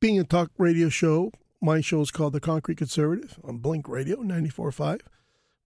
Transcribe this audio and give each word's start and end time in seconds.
being 0.00 0.18
a 0.18 0.24
talk 0.24 0.50
radio 0.58 0.88
show, 0.88 1.32
my 1.60 1.80
show 1.80 2.00
is 2.00 2.10
called 2.10 2.32
The 2.32 2.40
Concrete 2.40 2.78
Conservative 2.78 3.38
on 3.42 3.58
Blink 3.58 3.88
Radio 3.88 4.18
94.5. 4.18 5.00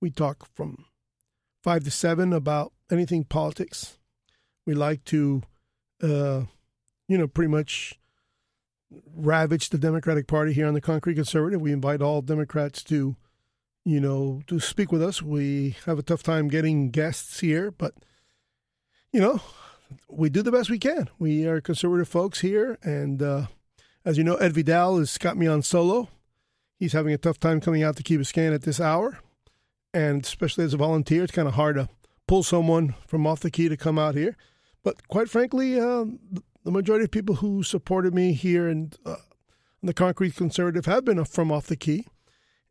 We 0.00 0.10
talk 0.10 0.49
from 0.54 0.84
5 1.62 1.84
to 1.84 1.91
7 1.91 2.32
about 2.32 2.72
anything 2.90 3.24
politics. 3.24 3.98
We 4.66 4.74
like 4.74 5.04
to, 5.06 5.43
uh, 6.03 6.43
you 7.08 7.19
know, 7.19 7.27
pretty 7.27 7.51
much 7.51 7.98
ravage 9.14 9.71
the 9.71 9.79
Democratic 9.79 10.27
Party 10.27 10.53
here 10.53 10.67
on 10.67 10.75
The 10.75 10.81
Concrete 10.81 11.17
Conservative. 11.17 11.61
We 11.61 11.73
invite 11.73 12.01
all 12.01 12.23
Democrats 12.23 12.83
to, 12.85 13.17
you 13.85 14.01
know, 14.01 14.43
to 14.47 14.61
speak 14.61 14.93
with 14.93 15.03
us. 15.03 15.23
We 15.23 15.77
have 15.87 15.99
a 15.99 16.03
tough 16.03 16.23
time 16.23 16.49
getting 16.49 16.91
guests 16.91 17.41
here, 17.41 17.71
but, 17.71 17.95
you 19.12 19.21
know, 19.21 19.41
we 20.09 20.31
do 20.31 20.43
the 20.43 20.53
best 20.53 20.71
we 20.71 20.79
can. 20.79 21.11
We 21.19 21.47
are 21.47 21.61
conservative 21.61 22.09
folks 22.09 22.41
here, 22.41 22.79
and 22.83 23.21
uh, 23.23 23.47
as 24.05 24.17
you 24.17 24.25
know, 24.25 24.37
Ed 24.37 24.53
Vidal 24.53 24.98
has 24.98 25.19
got 25.19 25.37
me 25.37 25.46
on 25.46 25.62
solo. 25.62 26.09
He's 26.79 26.93
having 26.93 27.12
a 27.12 27.19
tough 27.19 27.38
time 27.38 27.61
coming 27.61 27.83
out 27.83 27.97
to 27.97 28.02
Key 28.02 28.16
Biscayne 28.16 28.55
at 28.55 28.62
this 28.62 28.80
hour, 28.80 29.19
and 29.93 30.24
especially 30.24 30.65
as 30.65 30.73
a 30.73 30.79
volunteer, 30.79 31.23
it's 31.23 31.33
kind 31.33 31.48
of 31.48 31.55
hard 31.55 31.77
to 31.77 31.88
pull 32.27 32.43
someone 32.43 32.95
from 33.07 33.27
off 33.27 33.41
the 33.41 33.51
key 33.51 33.69
to 33.69 33.77
come 33.77 33.98
out 33.98 34.15
here. 34.15 34.37
But 34.83 35.07
quite 35.09 35.29
frankly, 35.29 35.79
uh, 35.79 36.07
the 36.65 36.71
majority 36.71 37.05
of 37.05 37.10
people 37.10 37.37
who 37.37 37.62
supported 37.62 38.15
me 38.15 38.33
here 38.33 38.69
in, 38.69 38.93
uh, 39.05 39.16
the 39.83 39.93
Concrete 39.93 40.37
Conservative 40.37 40.87
have 40.87 41.05
been 41.05 41.23
from 41.24 41.52
off 41.52 41.66
the 41.66 41.77
key, 41.77 42.07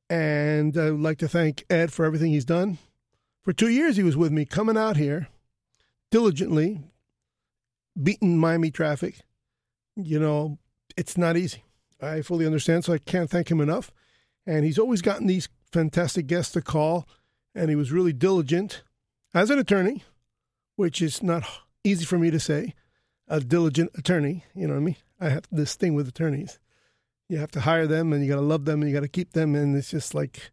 and 0.10 0.76
I 0.78 0.92
would 0.92 1.02
like 1.02 1.20
to 1.20 1.28
thank 1.28 1.66
Ed 1.70 1.94
for 1.94 2.06
everything 2.06 2.32
he's 2.32 2.46
done. 2.46 2.80
For 3.44 3.54
two 3.54 3.70
years, 3.70 3.98
he 3.98 4.04
was 4.04 4.18
with 4.18 4.32
me 4.32 4.46
coming 4.46 4.78
out 4.78 4.98
here 4.98 5.28
diligently, 6.10 6.82
beating 8.02 8.38
Miami 8.38 8.72
traffic. 8.72 9.22
You 9.96 10.20
know, 10.20 10.58
it's 11.00 11.18
not 11.18 11.38
easy. 11.38 11.64
I 12.02 12.22
fully 12.22 12.46
understand, 12.46 12.84
so 12.84 12.92
I 12.92 12.98
can't 12.98 13.30
thank 13.30 13.50
him 13.50 13.62
enough. 13.62 13.90
And 14.46 14.66
he's 14.66 14.78
always 14.78 15.02
gotten 15.02 15.28
these 15.28 15.48
fantastic 15.72 16.28
guests 16.28 16.52
to 16.54 16.62
call, 16.62 17.08
and 17.56 17.70
he 17.70 17.76
was 17.76 17.94
really 17.94 18.12
diligent 18.12 18.84
as 19.34 19.50
an 19.50 19.60
attorney, 19.60 20.04
which 20.76 21.02
is 21.02 21.24
not 21.24 21.46
easy 21.86 22.04
for 22.04 22.20
me 22.20 22.32
to 22.32 22.40
say. 22.40 22.76
A 23.30 23.40
diligent 23.40 23.92
attorney, 23.96 24.44
you 24.54 24.68
know 24.68 24.74
what 24.74 24.82
I 24.82 24.84
mean? 24.84 24.96
I 25.22 25.30
have 25.30 25.46
this 25.50 25.76
thing 25.76 25.94
with 25.94 26.08
attorneys. 26.08 26.60
You 27.30 27.38
have 27.38 27.52
to 27.52 27.62
hire 27.62 27.88
them, 27.88 28.12
and 28.12 28.22
you 28.22 28.30
got 28.30 28.36
to 28.36 28.42
love 28.42 28.66
them, 28.66 28.82
and 28.82 28.90
you 28.90 28.96
got 28.96 29.04
to 29.04 29.08
keep 29.08 29.32
them, 29.32 29.56
and 29.56 29.78
it's 29.78 29.92
just 29.92 30.14
like 30.14 30.52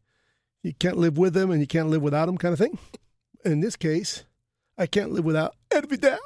you 0.63 0.75
can't 0.75 0.97
live 0.99 1.19
with 1.19 1.35
them, 1.35 1.51
and 1.51 1.61
you 1.61 1.67
can't 1.67 1.89
live 1.89 2.03
without 2.03 2.27
them, 2.27 2.39
kind 2.39 2.53
of 2.53 2.59
thing. 2.61 2.79
In 3.45 3.61
this 3.61 3.75
case, 3.75 4.25
I 4.79 4.87
can't 4.87 5.11
live 5.11 5.25
without 5.25 5.57
Ed 5.73 5.89
Vidal. 5.89 6.19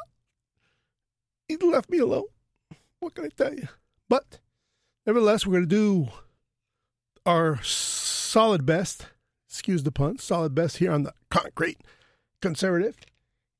He 1.48 1.56
left 1.56 1.88
me 1.88 1.98
alone. 1.98 2.24
What 2.98 3.14
can 3.14 3.24
I 3.24 3.28
tell 3.28 3.54
you? 3.54 3.68
But 4.10 4.40
nevertheless, 5.06 5.46
we're 5.46 5.52
going 5.52 5.68
to 5.68 5.76
do 5.76 6.08
our 7.24 7.62
solid 7.62 8.66
best, 8.66 9.06
excuse 9.48 9.84
the 9.84 9.92
pun, 9.92 10.18
solid 10.18 10.54
best 10.54 10.78
here 10.78 10.90
on 10.90 11.04
the 11.04 11.14
concrete 11.30 11.78
conservative. 12.42 12.96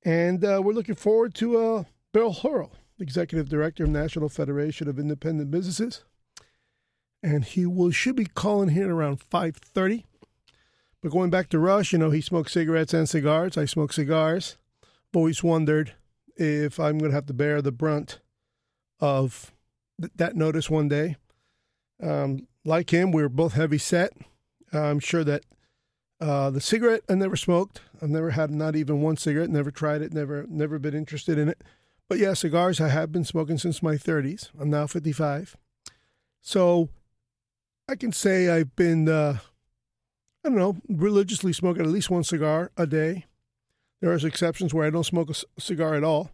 And 0.02 0.44
uh, 0.44 0.60
we're 0.62 0.72
looking 0.72 0.96
forward 0.96 1.34
to 1.36 1.56
uh, 1.56 1.84
Bill 2.12 2.34
Herrle, 2.34 2.72
Executive 2.98 3.48
Director 3.48 3.84
of 3.84 3.90
National 3.90 4.28
Federation 4.28 4.88
of 4.88 4.98
Independent 4.98 5.52
Businesses. 5.52 6.02
And 7.22 7.44
he 7.44 7.64
will 7.64 7.92
should 7.92 8.16
be 8.16 8.24
calling 8.24 8.70
here 8.70 8.92
around 8.92 9.20
5.30. 9.20 10.02
But 11.00 11.12
going 11.12 11.30
back 11.30 11.48
to 11.50 11.60
Rush, 11.60 11.92
you 11.92 11.98
know, 11.98 12.10
he 12.10 12.20
smokes 12.20 12.52
cigarettes 12.52 12.92
and 12.92 13.08
cigars. 13.08 13.56
I 13.56 13.66
smoke 13.66 13.92
cigars. 13.92 14.56
I've 14.82 15.16
always 15.16 15.44
wondered 15.44 15.94
if 16.34 16.80
I'm 16.80 16.98
going 16.98 17.12
to 17.12 17.14
have 17.14 17.26
to 17.26 17.34
bear 17.34 17.62
the 17.62 17.70
brunt 17.70 18.18
of 18.98 19.52
that 20.16 20.36
notice 20.36 20.70
one 20.70 20.88
day. 20.88 21.16
Um, 22.02 22.46
like 22.64 22.90
him, 22.90 23.12
we 23.12 23.22
are 23.22 23.28
both 23.28 23.54
heavy 23.54 23.78
set. 23.78 24.12
I'm 24.72 25.00
sure 25.00 25.24
that 25.24 25.44
uh, 26.20 26.50
the 26.50 26.60
cigarette 26.60 27.02
I 27.08 27.14
never 27.14 27.36
smoked. 27.36 27.80
I've 28.00 28.10
never 28.10 28.30
had 28.30 28.50
not 28.50 28.76
even 28.76 29.00
one 29.00 29.16
cigarette. 29.16 29.50
Never 29.50 29.70
tried 29.70 30.02
it. 30.02 30.12
Never 30.12 30.46
never 30.48 30.78
been 30.78 30.94
interested 30.94 31.38
in 31.38 31.48
it. 31.48 31.62
But 32.08 32.18
yeah, 32.18 32.34
cigars 32.34 32.80
I 32.80 32.88
have 32.88 33.12
been 33.12 33.24
smoking 33.24 33.58
since 33.58 33.82
my 33.82 33.94
30s. 33.94 34.50
I'm 34.58 34.68
now 34.70 34.86
55, 34.86 35.56
so 36.40 36.88
I 37.88 37.94
can 37.94 38.12
say 38.12 38.48
I've 38.48 38.74
been 38.76 39.08
uh, 39.08 39.38
I 40.44 40.48
don't 40.48 40.58
know 40.58 40.76
religiously 40.88 41.52
smoking 41.52 41.82
at 41.82 41.90
least 41.90 42.10
one 42.10 42.24
cigar 42.24 42.70
a 42.76 42.86
day. 42.86 43.26
There 44.00 44.10
are 44.10 44.26
exceptions 44.26 44.72
where 44.72 44.86
I 44.86 44.90
don't 44.90 45.04
smoke 45.04 45.30
a 45.30 45.60
cigar 45.60 45.94
at 45.94 46.04
all, 46.04 46.30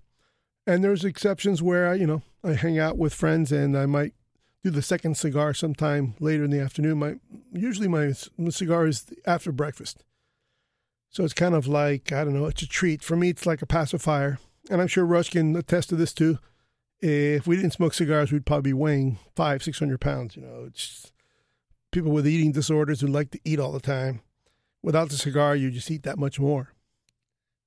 and 0.67 0.83
there's 0.83 1.05
exceptions 1.05 1.63
where 1.63 1.89
I 1.89 1.95
you 1.95 2.07
know 2.07 2.23
I 2.43 2.55
hang 2.55 2.79
out 2.79 2.99
with 2.99 3.15
friends 3.15 3.53
and 3.53 3.77
I 3.77 3.87
might 3.87 4.13
do 4.65 4.71
the 4.71 4.83
second 4.83 5.17
cigar 5.17 5.55
sometime 5.55 6.15
later 6.19 6.45
in 6.45 6.51
the 6.51 6.61
afternoon. 6.61 6.99
My 6.99 7.17
usually 7.53 7.89
my 7.89 8.13
cigar 8.51 8.87
is 8.87 9.07
after 9.27 9.53
breakfast, 9.53 10.05
so 11.11 11.25
it's 11.25 11.35
kind 11.35 11.55
of 11.55 11.67
like 11.67 12.13
I 12.13 12.25
don't 12.25 12.35
know. 12.35 12.47
It's 12.47 12.63
a 12.63 12.67
treat 12.67 13.03
for 13.03 13.17
me. 13.17 13.31
It's 13.31 13.47
like 13.47 13.63
a 13.63 13.67
pacifier, 13.67 14.39
and 14.71 14.81
I'm 14.81 14.89
sure 14.89 15.05
Rush 15.05 15.31
can 15.31 15.55
attest 15.57 15.89
to 15.91 15.97
this 15.97 16.13
too. 16.13 16.39
If 17.01 17.47
we 17.47 17.57
didn't 17.57 17.75
smoke 17.75 17.95
cigars, 17.95 18.33
we'd 18.33 18.47
probably 18.47 18.71
be 18.71 18.75
weighing 18.75 19.19
five, 19.35 19.63
six 19.63 19.79
hundred 19.79 20.01
pounds. 20.01 20.35
You 20.35 20.43
know, 20.43 20.65
it's 20.67 21.13
people 21.93 22.11
with 22.11 22.27
eating 22.27 22.53
disorders 22.53 23.01
who 23.01 23.07
like 23.07 23.31
to 23.31 23.41
eat 23.45 23.61
all 23.61 23.73
the 23.73 23.81
time. 23.81 24.23
Without 24.83 25.09
the 25.09 25.17
cigar, 25.17 25.57
you 25.57 25.71
just 25.71 25.91
eat 25.91 26.05
that 26.05 26.19
much 26.19 26.39
more. 26.39 26.73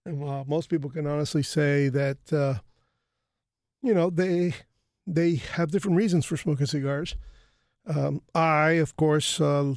And 0.06 0.24
uh, 0.24 0.44
most 0.48 0.70
people 0.70 0.90
can 0.90 1.06
honestly 1.06 1.44
say 1.44 1.90
that, 1.90 2.32
uh, 2.32 2.59
you 3.81 3.94
know, 3.94 4.09
they 4.09 4.53
they 5.07 5.35
have 5.35 5.72
different 5.72 5.97
reasons 5.97 6.25
for 6.25 6.38
smoking 6.38 6.66
cigars. 6.66 7.16
Um, 7.88 8.22
I, 8.35 8.72
of 8.72 8.95
course, 8.95 9.41
uh, 9.41 9.73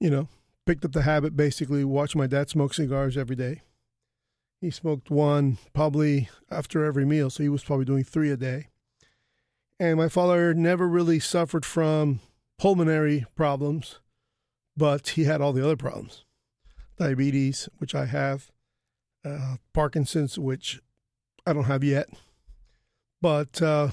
you 0.00 0.10
know, 0.10 0.28
picked 0.66 0.84
up 0.84 0.92
the 0.92 1.02
habit. 1.02 1.36
Basically, 1.36 1.84
watch 1.84 2.14
my 2.14 2.26
dad 2.26 2.50
smoke 2.50 2.74
cigars 2.74 3.16
every 3.16 3.36
day. 3.36 3.62
He 4.60 4.70
smoked 4.70 5.10
one 5.10 5.58
probably 5.74 6.28
after 6.50 6.84
every 6.84 7.04
meal, 7.04 7.30
so 7.30 7.42
he 7.42 7.48
was 7.48 7.64
probably 7.64 7.84
doing 7.84 8.04
three 8.04 8.30
a 8.30 8.36
day. 8.36 8.68
And 9.78 9.98
my 9.98 10.08
father 10.08 10.54
never 10.54 10.88
really 10.88 11.20
suffered 11.20 11.66
from 11.66 12.20
pulmonary 12.58 13.26
problems, 13.34 14.00
but 14.76 15.08
he 15.08 15.24
had 15.24 15.40
all 15.40 15.52
the 15.52 15.64
other 15.64 15.76
problems 15.76 16.24
diabetes, 16.98 17.68
which 17.76 17.94
I 17.94 18.06
have, 18.06 18.50
uh, 19.22 19.56
Parkinson's, 19.74 20.38
which 20.38 20.80
I 21.46 21.52
don't 21.52 21.64
have 21.64 21.84
yet. 21.84 22.08
But, 23.20 23.60
uh, 23.62 23.90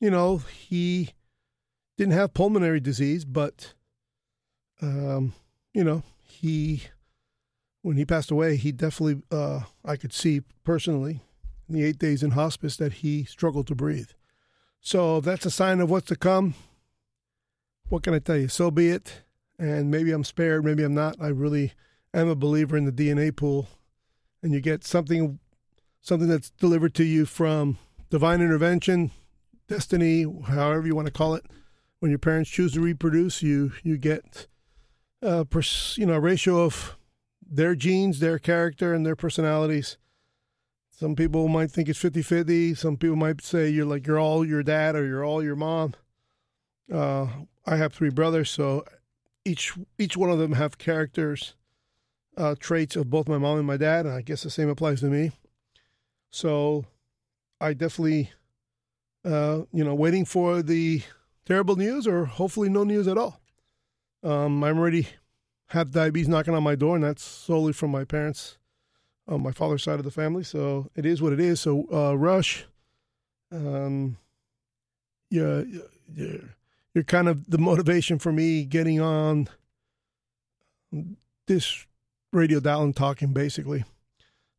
you 0.00 0.10
know, 0.10 0.38
he 0.38 1.10
didn't 1.96 2.14
have 2.14 2.34
pulmonary 2.34 2.80
disease, 2.80 3.24
but, 3.24 3.74
um, 4.80 5.34
you 5.72 5.84
know, 5.84 6.02
he, 6.22 6.84
when 7.82 7.96
he 7.96 8.04
passed 8.04 8.30
away, 8.30 8.56
he 8.56 8.72
definitely, 8.72 9.22
uh, 9.30 9.60
I 9.84 9.96
could 9.96 10.12
see 10.12 10.42
personally 10.64 11.20
in 11.68 11.74
the 11.74 11.84
eight 11.84 11.98
days 11.98 12.22
in 12.22 12.32
hospice 12.32 12.76
that 12.76 12.94
he 12.94 13.24
struggled 13.24 13.66
to 13.68 13.74
breathe. 13.74 14.10
So 14.80 15.20
that's 15.20 15.46
a 15.46 15.50
sign 15.50 15.80
of 15.80 15.90
what's 15.90 16.08
to 16.08 16.16
come. 16.16 16.54
What 17.88 18.02
can 18.02 18.14
I 18.14 18.18
tell 18.18 18.36
you? 18.36 18.48
So 18.48 18.70
be 18.70 18.90
it. 18.90 19.22
And 19.58 19.90
maybe 19.90 20.10
I'm 20.10 20.24
spared, 20.24 20.64
maybe 20.64 20.82
I'm 20.82 20.94
not. 20.94 21.16
I 21.20 21.28
really 21.28 21.72
am 22.12 22.28
a 22.28 22.34
believer 22.34 22.76
in 22.76 22.84
the 22.84 22.92
DNA 22.92 23.34
pool. 23.34 23.68
And 24.42 24.52
you 24.52 24.60
get 24.60 24.84
something 24.84 25.38
something 26.02 26.28
that's 26.28 26.50
delivered 26.50 26.94
to 26.94 27.04
you 27.04 27.24
from 27.24 27.78
divine 28.10 28.40
intervention, 28.40 29.10
destiny, 29.68 30.24
however 30.46 30.86
you 30.86 30.94
want 30.94 31.06
to 31.06 31.12
call 31.12 31.34
it. 31.34 31.44
When 32.00 32.10
your 32.10 32.18
parents 32.18 32.50
choose 32.50 32.74
to 32.74 32.80
reproduce, 32.80 33.42
you 33.42 33.72
you 33.82 33.96
get 33.96 34.46
a 35.22 35.44
pers- 35.44 35.96
you 35.96 36.06
know 36.06 36.14
a 36.14 36.20
ratio 36.20 36.60
of 36.60 36.96
their 37.46 37.74
genes, 37.74 38.20
their 38.20 38.38
character, 38.38 38.92
and 38.92 39.06
their 39.06 39.16
personalities. 39.16 39.96
Some 40.90 41.16
people 41.16 41.48
might 41.48 41.70
think 41.70 41.88
it's 41.88 41.98
50 41.98 42.22
50. 42.22 42.74
Some 42.74 42.96
people 42.96 43.16
might 43.16 43.42
say 43.42 43.68
you're 43.68 43.86
like 43.86 44.06
you're 44.06 44.20
all 44.20 44.44
your 44.44 44.62
dad 44.62 44.94
or 44.94 45.06
you're 45.06 45.24
all 45.24 45.42
your 45.42 45.56
mom. 45.56 45.94
Uh, 46.92 47.26
I 47.66 47.76
have 47.76 47.92
three 47.92 48.10
brothers, 48.10 48.50
so 48.50 48.84
each 49.44 49.72
each 49.98 50.16
one 50.16 50.30
of 50.30 50.38
them 50.38 50.52
have 50.52 50.78
characters, 50.78 51.54
uh, 52.36 52.54
traits 52.58 52.96
of 52.96 53.10
both 53.10 53.28
my 53.28 53.38
mom 53.38 53.58
and 53.58 53.66
my 53.66 53.76
dad, 53.76 54.06
and 54.06 54.14
I 54.14 54.22
guess 54.22 54.42
the 54.42 54.50
same 54.50 54.68
applies 54.68 55.00
to 55.00 55.06
me. 55.06 55.32
So, 56.30 56.84
I 57.60 57.72
definitely, 57.72 58.30
uh, 59.24 59.62
you 59.72 59.84
know, 59.84 59.94
waiting 59.94 60.24
for 60.24 60.62
the 60.62 61.02
terrible 61.46 61.76
news 61.76 62.06
or 62.06 62.24
hopefully 62.24 62.68
no 62.68 62.84
news 62.84 63.08
at 63.08 63.18
all. 63.18 63.40
Um, 64.22 64.64
I'm 64.64 64.78
already 64.78 65.08
have 65.68 65.90
diabetes 65.90 66.28
knocking 66.28 66.54
on 66.54 66.62
my 66.62 66.74
door, 66.74 66.94
and 66.94 67.04
that's 67.04 67.22
solely 67.22 67.72
from 67.72 67.90
my 67.90 68.04
parents 68.04 68.58
on 69.26 69.42
my 69.42 69.52
father's 69.52 69.82
side 69.82 69.98
of 69.98 70.04
the 70.04 70.10
family. 70.10 70.44
So 70.44 70.90
it 70.94 71.06
is 71.06 71.22
what 71.22 71.32
it 71.32 71.40
is. 71.40 71.60
So 71.60 71.86
uh, 71.92 72.16
Rush, 72.16 72.64
um, 73.52 74.18
yeah, 75.30 75.62
you're, 76.14 76.40
you're 76.94 77.04
kind 77.04 77.28
of 77.28 77.50
the 77.50 77.58
motivation 77.58 78.18
for 78.18 78.32
me 78.32 78.64
getting 78.64 79.00
on 79.00 79.48
this 81.46 81.86
radio 82.32 82.60
dial 82.60 82.82
and 82.82 82.96
talking. 82.96 83.32
Basically, 83.32 83.84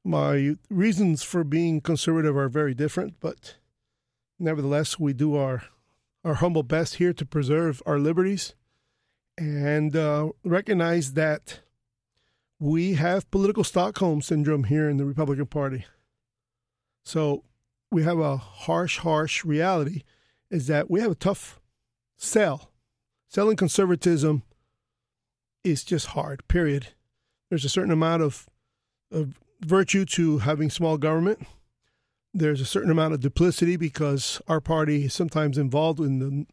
my 0.06 0.56
reasons 0.70 1.24
for 1.24 1.44
being 1.44 1.82
conservative 1.82 2.38
are 2.38 2.48
very 2.48 2.76
different, 2.76 3.16
but 3.20 3.56
nevertheless, 4.40 5.00
we 5.00 5.14
do 5.14 5.36
our 5.36 5.64
our 6.24 6.36
humble 6.36 6.64
best 6.64 6.96
here 6.96 7.14
to 7.14 7.26
preserve 7.26 7.84
our 7.86 8.00
liberties 8.00 8.56
and 9.38 9.96
uh, 9.96 10.30
recognize 10.44 11.14
that 11.14 11.60
we 12.60 12.96
have 12.96 13.30
political 13.30 13.64
Stockholm 13.64 14.24
syndrome 14.24 14.64
here 14.64 14.90
in 14.90 14.98
the 14.98 15.06
Republican 15.06 15.46
Party. 15.46 15.86
So 17.04 17.44
we 17.92 18.02
have 18.04 18.18
a 18.18 18.38
harsh, 18.38 19.00
harsh 19.00 19.46
reality 19.46 20.02
is 20.50 20.66
that 20.68 20.90
we 20.90 21.00
have 21.02 21.12
a 21.12 21.16
tough 21.16 21.60
sell. 22.18 22.72
Selling 23.28 23.58
conservatism 23.58 24.42
is 25.64 25.84
just 25.84 26.08
hard, 26.08 26.48
period. 26.48 26.88
There's 27.50 27.66
a 27.66 27.70
certain 27.70 27.92
amount 27.92 28.24
of, 28.24 28.48
of 29.12 29.40
virtue 29.66 30.06
to 30.06 30.40
having 30.40 30.70
small 30.70 30.98
government. 30.98 31.46
There's 32.34 32.62
a 32.62 32.66
certain 32.66 32.92
amount 32.92 33.14
of 33.14 33.22
duplicity 33.22 33.78
because 33.78 34.42
our 34.48 34.60
party 34.60 35.06
is 35.06 35.14
sometimes 35.14 35.58
involved 35.58 36.00
in 36.00 36.48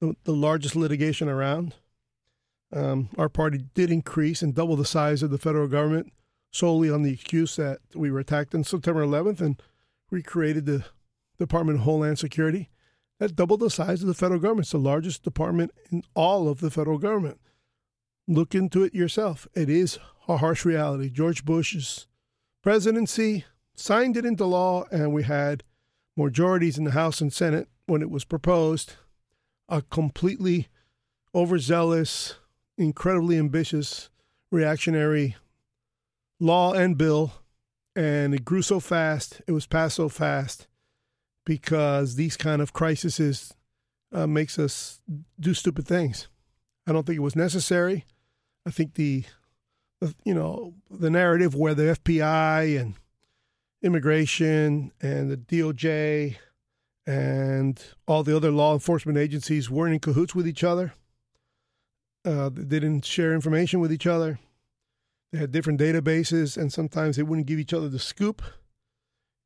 the, 0.00 0.14
the, 0.24 0.32
largest 0.32 0.74
litigation 0.74 1.28
around. 1.28 1.74
Um, 2.72 3.08
our 3.16 3.28
party 3.28 3.64
did 3.74 3.90
increase 3.90 4.42
and 4.42 4.54
double 4.54 4.76
the 4.76 4.84
size 4.84 5.22
of 5.22 5.30
the 5.30 5.38
federal 5.38 5.68
government 5.68 6.12
solely 6.50 6.90
on 6.90 7.02
the 7.02 7.12
excuse 7.12 7.56
that 7.56 7.78
we 7.94 8.10
were 8.10 8.20
attacked 8.20 8.54
on 8.54 8.64
September 8.64 9.04
11th 9.04 9.40
and 9.40 9.62
we 10.10 10.22
created 10.22 10.66
the 10.66 10.84
Department 11.38 11.78
of 11.78 11.84
Homeland 11.84 12.18
Security. 12.18 12.70
That 13.18 13.36
doubled 13.36 13.60
the 13.60 13.70
size 13.70 14.00
of 14.00 14.08
the 14.08 14.14
federal 14.14 14.40
government. 14.40 14.66
It's 14.66 14.72
the 14.72 14.78
largest 14.78 15.22
department 15.22 15.72
in 15.90 16.04
all 16.14 16.48
of 16.48 16.60
the 16.60 16.70
federal 16.70 16.98
government. 16.98 17.40
Look 18.26 18.54
into 18.54 18.84
it 18.84 18.94
yourself. 18.94 19.48
It 19.54 19.68
is 19.68 19.98
a 20.28 20.36
harsh 20.36 20.64
reality. 20.64 21.10
George 21.10 21.44
Bush's 21.44 22.06
presidency 22.62 23.44
signed 23.74 24.16
it 24.16 24.24
into 24.24 24.44
law, 24.44 24.84
and 24.90 25.12
we 25.12 25.22
had 25.22 25.62
majorities 26.16 26.78
in 26.78 26.84
the 26.84 26.90
House 26.92 27.20
and 27.20 27.32
Senate 27.32 27.68
when 27.86 28.02
it 28.02 28.10
was 28.10 28.24
proposed. 28.24 28.94
A 29.68 29.82
completely 29.82 30.68
overzealous, 31.34 32.34
incredibly 32.76 33.36
ambitious, 33.38 34.08
reactionary 34.50 35.36
law 36.40 36.72
and 36.72 36.96
bill, 36.96 37.32
and 37.94 38.34
it 38.34 38.44
grew 38.44 38.62
so 38.62 38.80
fast, 38.80 39.42
it 39.46 39.52
was 39.52 39.66
passed 39.66 39.96
so 39.96 40.08
fast 40.08 40.68
because 41.44 42.14
these 42.14 42.36
kind 42.36 42.62
of 42.62 42.72
crises 42.72 43.54
uh, 44.12 44.26
makes 44.26 44.58
us 44.58 45.00
do 45.40 45.54
stupid 45.54 45.86
things. 45.86 46.28
I 46.86 46.92
don't 46.92 47.04
think 47.04 47.16
it 47.16 47.22
was 47.22 47.36
necessary. 47.36 48.04
I 48.66 48.70
think 48.70 48.94
the, 48.94 49.24
you 50.24 50.34
know 50.34 50.74
the 50.90 51.10
narrative 51.10 51.54
where 51.54 51.74
the 51.74 51.96
FBI 52.04 52.80
and 52.80 52.94
immigration 53.82 54.92
and 55.00 55.30
the 55.30 55.36
DOJ 55.36 56.36
and 57.06 57.82
all 58.06 58.22
the 58.22 58.36
other 58.36 58.50
law 58.50 58.74
enforcement 58.74 59.18
agencies 59.18 59.70
weren't 59.70 59.94
in 59.94 60.00
cahoots 60.00 60.34
with 60.34 60.46
each 60.46 60.62
other. 60.62 60.92
Uh, 62.24 62.50
they 62.52 62.80
didn't 62.80 63.04
share 63.04 63.32
information 63.32 63.80
with 63.80 63.92
each 63.92 64.06
other. 64.06 64.38
They 65.32 65.38
had 65.38 65.52
different 65.52 65.80
databases, 65.80 66.56
and 66.56 66.72
sometimes 66.72 67.16
they 67.16 67.22
wouldn't 67.22 67.46
give 67.46 67.58
each 67.58 67.72
other 67.72 67.88
the 67.88 67.98
scoop. 67.98 68.42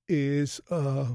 Is 0.09 0.61
uh, 0.71 1.07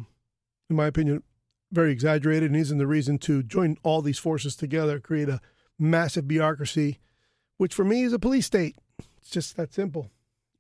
in 0.70 0.76
my 0.76 0.88
opinion, 0.88 1.24
very 1.72 1.92
exaggerated 1.92 2.52
and 2.52 2.60
isn't 2.60 2.78
the 2.78 2.88
reason 2.88 3.18
to 3.20 3.44
join 3.44 3.78
all 3.84 4.02
these 4.02 4.20
forces 4.20 4.56
together, 4.56 5.00
create 5.00 5.30
a 5.30 5.42
massive 5.78 6.28
bureaucracy, 6.28 7.00
which 7.58 7.74
for 7.74 7.84
me 7.84 8.04
is 8.04 8.14
a 8.14 8.20
police 8.20 8.46
state. 8.46 8.76
It's 9.28 9.34
just 9.34 9.58
that 9.58 9.74
simple. 9.74 10.10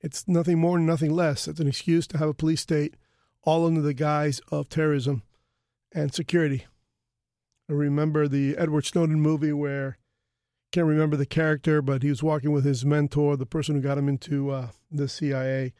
It's 0.01 0.27
nothing 0.27 0.59
more 0.59 0.75
and 0.75 0.85
nothing 0.85 1.15
less. 1.15 1.47
It's 1.47 1.61
an 1.61 1.69
excuse 1.69 2.05
to 2.07 2.17
have 2.17 2.27
a 2.27 2.33
police 2.33 2.59
state 2.59 2.95
all 3.43 3.65
under 3.65 3.79
the 3.79 3.93
guise 3.93 4.41
of 4.51 4.67
terrorism 4.67 5.23
and 5.93 6.13
security. 6.13 6.65
I 7.69 7.73
remember 7.73 8.27
the 8.27 8.57
Edward 8.57 8.83
Snowden 8.83 9.21
movie 9.21 9.53
where 9.53 9.97
can't 10.73 10.85
remember 10.85 11.15
the 11.15 11.25
character, 11.25 11.81
but 11.81 12.03
he 12.03 12.09
was 12.09 12.21
walking 12.21 12.51
with 12.51 12.65
his 12.65 12.83
mentor, 12.83 13.37
the 13.37 13.45
person 13.45 13.75
who 13.75 13.81
got 13.81 13.97
him 13.97 14.09
into 14.09 14.49
uh, 14.49 14.67
the 14.91 15.07
CIA, 15.07 15.71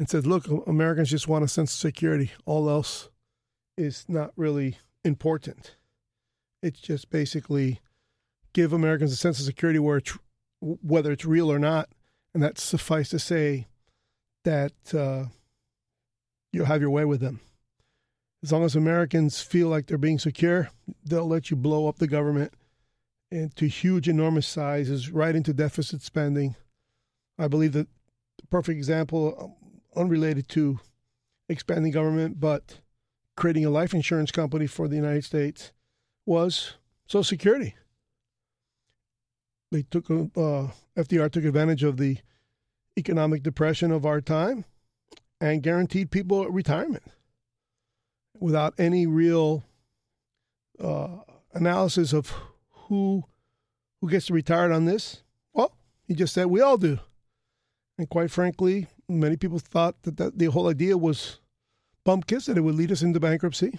and 0.00 0.10
said, 0.10 0.26
"Look, 0.26 0.48
Americans 0.66 1.10
just 1.10 1.28
want 1.28 1.44
a 1.44 1.48
sense 1.48 1.72
of 1.72 1.78
security. 1.78 2.32
All 2.44 2.68
else 2.68 3.08
is 3.76 4.04
not 4.08 4.32
really 4.34 4.78
important. 5.04 5.76
It's 6.60 6.80
just 6.80 7.08
basically 7.08 7.78
give 8.52 8.72
Americans 8.72 9.12
a 9.12 9.16
sense 9.16 9.38
of 9.38 9.46
security 9.46 9.78
where 9.78 9.98
it's, 9.98 10.18
whether 10.60 11.12
it's 11.12 11.24
real 11.24 11.52
or 11.52 11.60
not, 11.60 11.88
and 12.34 12.42
that's 12.42 12.62
suffice 12.62 13.10
to 13.10 13.18
say 13.18 13.66
that 14.44 14.72
uh, 14.94 15.26
you'll 16.52 16.66
have 16.66 16.80
your 16.80 16.90
way 16.90 17.04
with 17.04 17.20
them. 17.20 17.40
As 18.42 18.52
long 18.52 18.64
as 18.64 18.74
Americans 18.74 19.40
feel 19.40 19.68
like 19.68 19.86
they're 19.86 19.98
being 19.98 20.18
secure, 20.18 20.70
they'll 21.04 21.28
let 21.28 21.50
you 21.50 21.56
blow 21.56 21.88
up 21.88 21.98
the 21.98 22.08
government 22.08 22.52
into 23.30 23.66
huge, 23.66 24.08
enormous 24.08 24.46
sizes, 24.46 25.10
right 25.10 25.34
into 25.34 25.52
deficit 25.52 26.02
spending. 26.02 26.56
I 27.38 27.48
believe 27.48 27.72
that 27.72 27.86
the 28.38 28.46
perfect 28.48 28.76
example, 28.76 29.36
um, 29.40 29.72
unrelated 29.94 30.48
to 30.50 30.80
expanding 31.48 31.92
government, 31.92 32.40
but 32.40 32.80
creating 33.36 33.64
a 33.64 33.70
life 33.70 33.94
insurance 33.94 34.30
company 34.30 34.66
for 34.66 34.88
the 34.88 34.96
United 34.96 35.24
States 35.24 35.72
was 36.26 36.74
Social 37.06 37.24
Security. 37.24 37.74
They 39.72 39.82
took 39.84 40.10
uh, 40.10 40.68
FDR 40.98 41.30
took 41.32 41.44
advantage 41.44 41.82
of 41.82 41.96
the 41.96 42.18
economic 42.98 43.42
depression 43.42 43.90
of 43.90 44.04
our 44.04 44.20
time 44.20 44.66
and 45.40 45.62
guaranteed 45.62 46.10
people 46.10 46.46
retirement 46.50 47.04
without 48.38 48.74
any 48.76 49.06
real 49.06 49.64
uh, 50.78 51.08
analysis 51.54 52.12
of 52.12 52.34
who 52.70 53.24
who 54.02 54.10
gets 54.10 54.26
to 54.26 54.34
retire 54.34 54.70
on 54.70 54.84
this. 54.84 55.22
Well, 55.54 55.74
he 56.06 56.14
just 56.14 56.34
said 56.34 56.46
we 56.46 56.60
all 56.60 56.76
do, 56.76 56.98
and 57.96 58.10
quite 58.10 58.30
frankly, 58.30 58.88
many 59.08 59.38
people 59.38 59.58
thought 59.58 60.02
that, 60.02 60.18
that 60.18 60.38
the 60.38 60.50
whole 60.50 60.68
idea 60.68 60.98
was 60.98 61.40
bumpkins 62.04 62.44
that 62.44 62.58
it 62.58 62.62
would 62.62 62.74
lead 62.74 62.92
us 62.92 63.00
into 63.00 63.20
bankruptcy, 63.20 63.78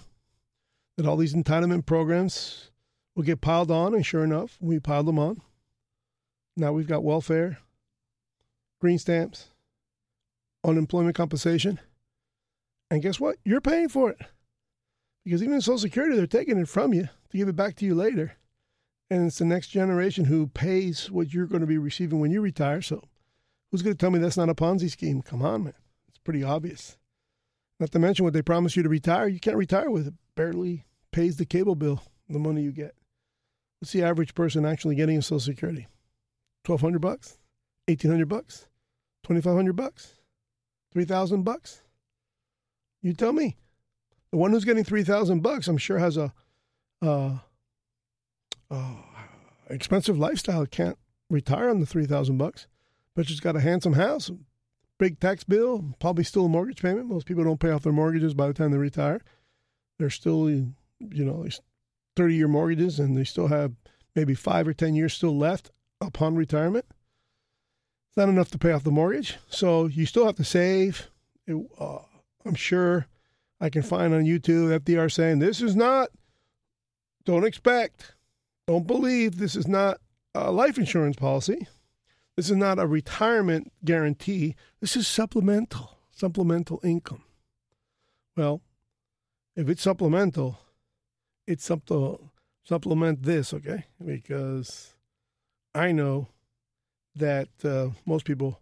that 0.96 1.06
all 1.06 1.16
these 1.16 1.34
entitlement 1.34 1.86
programs 1.86 2.72
would 3.14 3.26
get 3.26 3.40
piled 3.40 3.70
on, 3.70 3.94
and 3.94 4.04
sure 4.04 4.24
enough, 4.24 4.58
we 4.60 4.80
piled 4.80 5.06
them 5.06 5.20
on. 5.20 5.40
Now 6.56 6.72
we've 6.72 6.86
got 6.86 7.02
welfare, 7.02 7.58
green 8.80 8.98
stamps, 8.98 9.48
unemployment 10.64 11.16
compensation. 11.16 11.80
And 12.90 13.02
guess 13.02 13.18
what? 13.18 13.36
You're 13.44 13.60
paying 13.60 13.88
for 13.88 14.10
it. 14.10 14.20
Because 15.24 15.42
even 15.42 15.54
in 15.54 15.60
Social 15.60 15.78
Security, 15.78 16.16
they're 16.16 16.26
taking 16.26 16.58
it 16.58 16.68
from 16.68 16.92
you 16.92 17.08
to 17.30 17.36
give 17.36 17.48
it 17.48 17.56
back 17.56 17.76
to 17.76 17.84
you 17.84 17.94
later. 17.94 18.36
And 19.10 19.26
it's 19.26 19.38
the 19.38 19.44
next 19.44 19.68
generation 19.68 20.26
who 20.26 20.46
pays 20.48 21.10
what 21.10 21.32
you're 21.32 21.46
going 21.46 21.60
to 21.60 21.66
be 21.66 21.78
receiving 21.78 22.20
when 22.20 22.30
you 22.30 22.40
retire. 22.40 22.82
So 22.82 23.02
who's 23.70 23.82
going 23.82 23.96
to 23.96 23.98
tell 23.98 24.10
me 24.10 24.18
that's 24.18 24.36
not 24.36 24.48
a 24.48 24.54
Ponzi 24.54 24.90
scheme? 24.90 25.22
Come 25.22 25.42
on, 25.42 25.64
man. 25.64 25.74
It's 26.08 26.18
pretty 26.18 26.42
obvious. 26.42 26.96
Not 27.80 27.90
to 27.92 27.98
mention 27.98 28.24
what 28.24 28.34
they 28.34 28.42
promise 28.42 28.76
you 28.76 28.82
to 28.82 28.88
retire. 28.88 29.26
You 29.26 29.40
can't 29.40 29.56
retire 29.56 29.90
with 29.90 30.06
it. 30.06 30.14
Barely 30.36 30.84
pays 31.10 31.36
the 31.36 31.46
cable 31.46 31.74
bill, 31.74 32.02
the 32.28 32.38
money 32.38 32.62
you 32.62 32.72
get. 32.72 32.94
What's 33.80 33.92
the 33.92 34.02
average 34.02 34.34
person 34.34 34.64
actually 34.64 34.94
getting 34.94 35.16
in 35.16 35.22
Social 35.22 35.40
Security? 35.40 35.88
Twelve 36.64 36.80
hundred 36.80 37.00
bucks, 37.00 37.38
eighteen 37.88 38.10
hundred 38.10 38.28
bucks, 38.28 38.68
twenty 39.22 39.40
five 39.40 39.54
hundred 39.54 39.76
bucks, 39.76 40.14
three 40.92 41.04
thousand 41.04 41.42
bucks. 41.42 41.82
You 43.02 43.12
tell 43.12 43.32
me. 43.32 43.56
The 44.30 44.38
one 44.38 44.50
who's 44.50 44.64
getting 44.64 44.82
three 44.82 45.04
thousand 45.04 45.42
bucks, 45.42 45.68
I'm 45.68 45.78
sure, 45.78 45.98
has 45.98 46.16
a 46.16 46.32
uh, 47.00 47.38
uh, 48.70 48.94
expensive 49.68 50.18
lifestyle. 50.18 50.66
Can't 50.66 50.98
retire 51.30 51.68
on 51.68 51.78
the 51.80 51.86
three 51.86 52.06
thousand 52.06 52.38
bucks, 52.38 52.66
but 53.14 53.28
she's 53.28 53.40
got 53.40 53.56
a 53.56 53.60
handsome 53.60 53.92
house, 53.92 54.30
big 54.98 55.20
tax 55.20 55.44
bill, 55.44 55.84
probably 56.00 56.24
still 56.24 56.46
a 56.46 56.48
mortgage 56.48 56.82
payment. 56.82 57.08
Most 57.08 57.26
people 57.26 57.44
don't 57.44 57.60
pay 57.60 57.70
off 57.70 57.82
their 57.82 57.92
mortgages 57.92 58.34
by 58.34 58.48
the 58.48 58.54
time 58.54 58.70
they 58.70 58.78
retire. 58.78 59.20
They're 59.98 60.10
still, 60.10 60.50
you 60.50 60.74
know, 60.98 61.46
30 62.16 62.34
year 62.34 62.48
mortgages 62.48 62.98
and 62.98 63.16
they 63.16 63.24
still 63.24 63.48
have 63.48 63.72
maybe 64.16 64.34
five 64.34 64.66
or 64.66 64.72
10 64.72 64.94
years 64.94 65.14
still 65.14 65.36
left 65.36 65.70
upon 66.00 66.34
retirement. 66.34 66.86
It's 68.08 68.16
not 68.16 68.28
enough 68.28 68.50
to 68.52 68.58
pay 68.58 68.72
off 68.72 68.84
the 68.84 68.90
mortgage. 68.90 69.38
So 69.48 69.86
you 69.86 70.06
still 70.06 70.26
have 70.26 70.36
to 70.36 70.44
save. 70.44 71.10
It, 71.46 71.56
uh, 71.78 71.98
I'm 72.44 72.54
sure 72.54 73.06
I 73.60 73.70
can 73.70 73.82
find 73.82 74.14
on 74.14 74.24
YouTube 74.24 74.78
FDR 74.80 75.10
saying 75.10 75.38
this 75.38 75.60
is 75.60 75.74
not, 75.74 76.10
don't 77.24 77.44
expect, 77.44 78.14
don't 78.66 78.86
believe 78.86 79.38
this 79.38 79.56
is 79.56 79.66
not 79.66 79.98
a 80.34 80.50
life 80.50 80.78
insurance 80.78 81.16
policy. 81.16 81.66
This 82.36 82.50
is 82.50 82.56
not 82.56 82.78
a 82.78 82.86
retirement 82.86 83.72
guarantee. 83.84 84.56
This 84.80 84.96
is 84.96 85.06
supplemental, 85.06 85.98
supplemental 86.10 86.80
income. 86.82 87.22
Well, 88.36 88.60
if 89.54 89.68
it's 89.68 89.82
supplemental, 89.82 90.58
it's 91.46 91.70
to 91.86 92.30
supplement 92.64 93.22
this, 93.22 93.54
okay? 93.54 93.84
Because 94.04 94.93
I 95.74 95.92
know 95.92 96.28
that 97.16 97.48
uh, 97.64 97.90
most 98.06 98.24
people, 98.24 98.60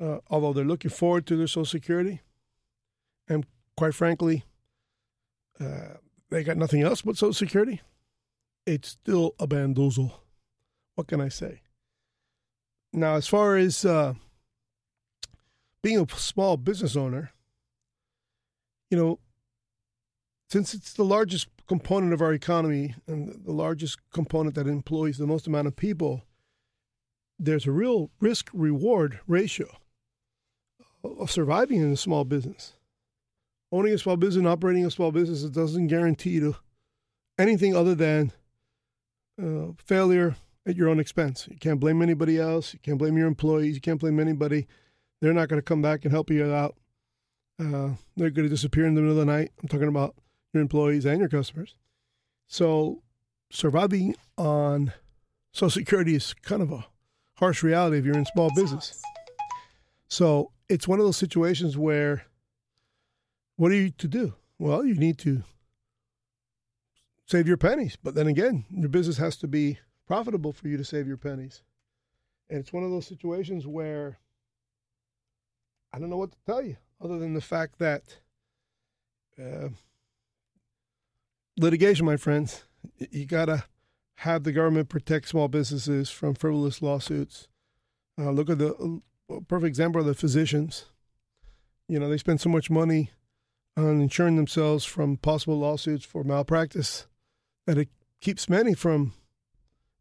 uh, 0.00 0.18
although 0.28 0.52
they're 0.52 0.64
looking 0.64 0.90
forward 0.90 1.26
to 1.26 1.36
their 1.36 1.46
Social 1.46 1.64
Security, 1.64 2.20
and 3.28 3.46
quite 3.76 3.94
frankly, 3.94 4.44
uh, 5.58 5.94
they 6.30 6.42
got 6.44 6.56
nothing 6.56 6.82
else 6.82 7.02
but 7.02 7.16
Social 7.16 7.32
Security. 7.32 7.80
it's 8.66 8.90
still 8.90 9.34
a 9.38 9.46
bamboozle. 9.46 10.22
What 10.94 11.06
can 11.06 11.20
I 11.20 11.28
say? 11.28 11.62
Now, 12.92 13.14
as 13.14 13.26
far 13.26 13.56
as 13.56 13.84
uh, 13.84 14.14
being 15.82 15.98
a 15.98 16.06
small 16.16 16.56
business 16.56 16.96
owner, 16.96 17.32
you 18.90 18.98
know, 18.98 19.18
since 20.50 20.74
it's 20.74 20.92
the 20.92 21.04
largest 21.04 21.48
component 21.70 22.12
of 22.12 22.20
our 22.20 22.32
economy 22.32 22.96
and 23.06 23.44
the 23.44 23.52
largest 23.52 23.96
component 24.12 24.56
that 24.56 24.66
employs 24.66 25.18
the 25.18 25.26
most 25.26 25.46
amount 25.46 25.68
of 25.68 25.76
people, 25.76 26.24
there's 27.38 27.64
a 27.64 27.70
real 27.70 28.10
risk 28.18 28.50
reward 28.52 29.20
ratio 29.28 29.68
of 31.04 31.30
surviving 31.30 31.80
in 31.80 31.92
a 31.92 31.96
small 31.96 32.24
business. 32.24 32.72
Owning 33.70 33.92
a 33.92 33.98
small 33.98 34.16
business 34.16 34.44
operating 34.44 34.84
a 34.84 34.90
small 34.90 35.12
business 35.12 35.44
it 35.44 35.52
doesn't 35.52 35.86
guarantee 35.86 36.30
you 36.30 36.56
anything 37.38 37.76
other 37.76 37.94
than 37.94 38.32
uh, 39.40 39.66
failure 39.78 40.34
at 40.66 40.74
your 40.74 40.88
own 40.88 40.98
expense. 40.98 41.46
You 41.48 41.56
can't 41.56 41.78
blame 41.78 42.02
anybody 42.02 42.36
else. 42.36 42.74
You 42.74 42.80
can't 42.80 42.98
blame 42.98 43.16
your 43.16 43.28
employees. 43.28 43.76
You 43.76 43.80
can't 43.80 44.00
blame 44.00 44.18
anybody. 44.18 44.66
They're 45.20 45.32
not 45.32 45.48
going 45.48 45.60
to 45.60 45.64
come 45.64 45.82
back 45.82 46.04
and 46.04 46.10
help 46.10 46.30
you 46.30 46.52
out. 46.52 46.74
Uh, 47.60 47.90
they're 48.16 48.30
going 48.30 48.48
to 48.48 48.48
disappear 48.48 48.86
in 48.86 48.96
the 48.96 49.02
middle 49.02 49.16
of 49.16 49.24
the 49.24 49.32
night. 49.32 49.52
I'm 49.62 49.68
talking 49.68 49.86
about 49.86 50.16
your 50.52 50.60
employees 50.62 51.04
and 51.04 51.20
your 51.20 51.28
customers. 51.28 51.76
So 52.46 53.02
surviving 53.50 54.16
on 54.36 54.92
Social 55.52 55.70
Security 55.70 56.14
is 56.14 56.34
kind 56.34 56.62
of 56.62 56.72
a 56.72 56.86
harsh 57.34 57.62
reality 57.62 57.98
if 57.98 58.04
you're 58.04 58.16
in 58.16 58.26
small 58.26 58.50
business. 58.54 59.00
So 60.08 60.52
it's 60.68 60.88
one 60.88 60.98
of 60.98 61.04
those 61.04 61.16
situations 61.16 61.76
where 61.76 62.24
what 63.56 63.70
are 63.70 63.76
you 63.76 63.90
to 63.90 64.08
do? 64.08 64.34
Well, 64.58 64.84
you 64.84 64.94
need 64.94 65.18
to 65.18 65.42
save 67.26 67.46
your 67.46 67.56
pennies. 67.56 67.96
But 68.02 68.14
then 68.14 68.26
again, 68.26 68.64
your 68.70 68.88
business 68.88 69.18
has 69.18 69.36
to 69.38 69.48
be 69.48 69.78
profitable 70.06 70.52
for 70.52 70.68
you 70.68 70.76
to 70.76 70.84
save 70.84 71.06
your 71.06 71.16
pennies. 71.16 71.62
And 72.48 72.58
it's 72.58 72.72
one 72.72 72.82
of 72.82 72.90
those 72.90 73.06
situations 73.06 73.66
where 73.66 74.18
I 75.92 75.98
don't 75.98 76.10
know 76.10 76.16
what 76.16 76.32
to 76.32 76.38
tell 76.46 76.62
you 76.62 76.76
other 77.00 77.18
than 77.18 77.34
the 77.34 77.40
fact 77.40 77.78
that 77.78 78.02
uh, 79.38 79.68
litigation, 81.60 82.06
my 82.06 82.16
friends, 82.16 82.64
you 83.10 83.26
got 83.26 83.46
to 83.46 83.64
have 84.16 84.44
the 84.44 84.52
government 84.52 84.88
protect 84.88 85.28
small 85.28 85.48
businesses 85.48 86.10
from 86.10 86.34
frivolous 86.34 86.82
lawsuits. 86.82 87.48
Uh, 88.18 88.30
look 88.30 88.50
at 88.50 88.58
the 88.58 88.74
uh, 89.30 89.40
perfect 89.48 89.68
example 89.68 90.00
of 90.00 90.06
the 90.06 90.14
physicians. 90.14 90.86
You 91.88 91.98
know, 91.98 92.08
they 92.08 92.18
spend 92.18 92.40
so 92.40 92.48
much 92.48 92.70
money 92.70 93.10
on 93.76 94.00
insuring 94.00 94.36
themselves 94.36 94.84
from 94.84 95.16
possible 95.16 95.58
lawsuits 95.58 96.04
for 96.04 96.24
malpractice 96.24 97.06
that 97.66 97.78
it 97.78 97.88
keeps 98.20 98.48
many 98.48 98.74
from 98.74 99.12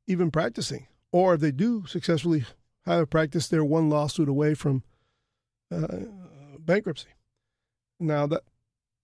even 0.07 0.31
practicing. 0.31 0.87
Or 1.11 1.35
if 1.35 1.41
they 1.41 1.51
do 1.51 1.85
successfully 1.87 2.45
have 2.85 3.01
a 3.01 3.07
practice, 3.07 3.47
they're 3.47 3.63
one 3.63 3.89
lawsuit 3.89 4.29
away 4.29 4.53
from 4.53 4.83
uh, 5.71 5.87
bankruptcy. 6.59 7.09
Now 7.99 8.27
that 8.27 8.43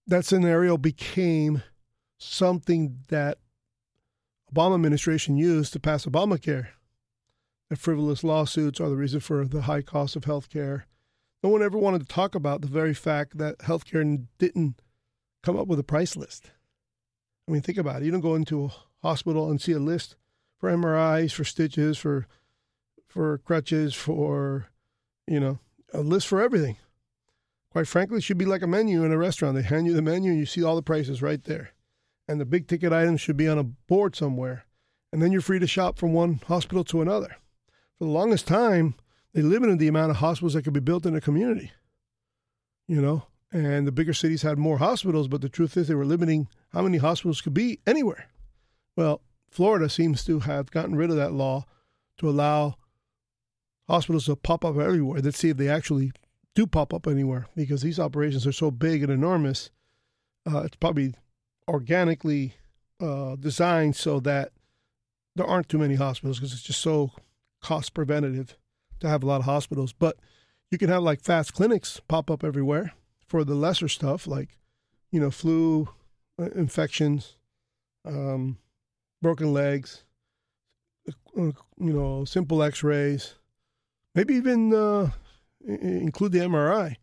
that 0.06 0.24
scenario 0.24 0.76
became 0.76 1.62
something 2.18 2.98
that 3.08 3.38
Obama 4.52 4.74
administration 4.74 5.36
used 5.36 5.72
to 5.72 5.80
pass 5.80 6.06
Obamacare. 6.06 6.68
The 7.68 7.76
frivolous 7.76 8.22
lawsuits 8.22 8.80
are 8.80 8.88
the 8.88 8.96
reason 8.96 9.20
for 9.20 9.44
the 9.44 9.62
high 9.62 9.82
cost 9.82 10.16
of 10.16 10.24
health 10.24 10.48
care. 10.48 10.86
No 11.42 11.50
one 11.50 11.62
ever 11.62 11.78
wanted 11.78 12.02
to 12.02 12.06
talk 12.06 12.34
about 12.34 12.60
the 12.60 12.68
very 12.68 12.94
fact 12.94 13.38
that 13.38 13.58
healthcare 13.58 14.26
didn't 14.38 14.80
come 15.42 15.58
up 15.58 15.66
with 15.66 15.78
a 15.78 15.84
price 15.84 16.16
list. 16.16 16.50
I 17.48 17.52
mean, 17.52 17.62
think 17.62 17.78
about 17.78 18.02
it. 18.02 18.04
You 18.04 18.10
don't 18.10 18.20
go 18.20 18.34
into 18.34 18.64
a 18.64 18.72
hospital 19.02 19.50
and 19.50 19.60
see 19.60 19.72
a 19.72 19.78
list 19.78 20.16
for 20.58 20.70
MRIs, 20.70 21.32
for 21.32 21.44
stitches, 21.44 21.98
for 21.98 22.26
for 23.08 23.38
crutches, 23.38 23.94
for 23.94 24.66
you 25.26 25.40
know, 25.40 25.58
a 25.92 26.00
list 26.00 26.26
for 26.26 26.40
everything. 26.40 26.76
Quite 27.70 27.88
frankly, 27.88 28.18
it 28.18 28.22
should 28.22 28.38
be 28.38 28.44
like 28.44 28.62
a 28.62 28.66
menu 28.66 29.04
in 29.04 29.12
a 29.12 29.18
restaurant. 29.18 29.56
They 29.56 29.62
hand 29.62 29.86
you 29.86 29.92
the 29.92 30.02
menu 30.02 30.30
and 30.30 30.40
you 30.40 30.46
see 30.46 30.62
all 30.62 30.76
the 30.76 30.82
prices 30.82 31.22
right 31.22 31.42
there. 31.44 31.72
And 32.28 32.40
the 32.40 32.44
big 32.44 32.66
ticket 32.66 32.92
items 32.92 33.20
should 33.20 33.36
be 33.36 33.48
on 33.48 33.58
a 33.58 33.64
board 33.64 34.16
somewhere. 34.16 34.64
And 35.12 35.22
then 35.22 35.32
you're 35.32 35.40
free 35.40 35.58
to 35.60 35.66
shop 35.66 35.98
from 35.98 36.12
one 36.12 36.40
hospital 36.46 36.84
to 36.84 37.00
another. 37.00 37.36
For 37.98 38.04
the 38.04 38.10
longest 38.10 38.46
time, 38.46 38.94
they 39.32 39.42
limited 39.42 39.78
the 39.78 39.88
amount 39.88 40.10
of 40.10 40.16
hospitals 40.16 40.54
that 40.54 40.62
could 40.62 40.72
be 40.72 40.80
built 40.80 41.06
in 41.06 41.14
a 41.14 41.20
community. 41.20 41.72
You 42.88 43.00
know, 43.00 43.26
and 43.52 43.86
the 43.86 43.92
bigger 43.92 44.12
cities 44.12 44.42
had 44.42 44.58
more 44.58 44.78
hospitals, 44.78 45.28
but 45.28 45.40
the 45.40 45.48
truth 45.48 45.76
is 45.76 45.88
they 45.88 45.94
were 45.94 46.04
limiting 46.04 46.48
how 46.72 46.82
many 46.82 46.98
hospitals 46.98 47.40
could 47.40 47.54
be 47.54 47.80
anywhere. 47.86 48.26
Well, 48.96 49.22
Florida 49.50 49.88
seems 49.88 50.24
to 50.24 50.40
have 50.40 50.70
gotten 50.70 50.96
rid 50.96 51.10
of 51.10 51.16
that 51.16 51.32
law 51.32 51.64
to 52.18 52.28
allow 52.28 52.76
hospitals 53.88 54.26
to 54.26 54.36
pop 54.36 54.64
up 54.64 54.76
everywhere. 54.76 55.20
Let's 55.20 55.38
see 55.38 55.50
if 55.50 55.56
they 55.56 55.68
actually 55.68 56.12
do 56.54 56.66
pop 56.66 56.92
up 56.92 57.06
anywhere 57.06 57.46
because 57.54 57.82
these 57.82 58.00
operations 58.00 58.46
are 58.46 58.52
so 58.52 58.70
big 58.70 59.02
and 59.02 59.12
enormous. 59.12 59.70
Uh, 60.50 60.62
it's 60.62 60.76
probably 60.76 61.14
organically 61.68 62.54
uh, 63.00 63.36
designed 63.36 63.96
so 63.96 64.20
that 64.20 64.52
there 65.34 65.46
aren't 65.46 65.68
too 65.68 65.78
many 65.78 65.94
hospitals 65.94 66.38
because 66.38 66.52
it's 66.52 66.62
just 66.62 66.80
so 66.80 67.12
cost 67.62 67.94
preventative 67.94 68.56
to 69.00 69.08
have 69.08 69.22
a 69.22 69.26
lot 69.26 69.40
of 69.40 69.44
hospitals. 69.44 69.92
But 69.92 70.16
you 70.70 70.78
can 70.78 70.88
have 70.88 71.02
like 71.02 71.20
fast 71.20 71.52
clinics 71.52 72.00
pop 72.08 72.30
up 72.30 72.42
everywhere 72.42 72.92
for 73.26 73.44
the 73.44 73.54
lesser 73.54 73.88
stuff 73.88 74.26
like, 74.26 74.56
you 75.10 75.20
know, 75.20 75.30
flu 75.30 75.88
uh, 76.40 76.50
infections, 76.54 77.36
um, 78.04 78.58
broken 79.20 79.52
legs, 79.52 80.04
uh, 81.08 81.12
you 81.36 81.92
know, 81.92 82.24
simple 82.24 82.62
X-rays, 82.62 83.34
maybe 84.14 84.34
even 84.34 84.72
uh, 84.72 85.10
include 85.66 86.32
the 86.32 86.38
MRI. 86.40 86.96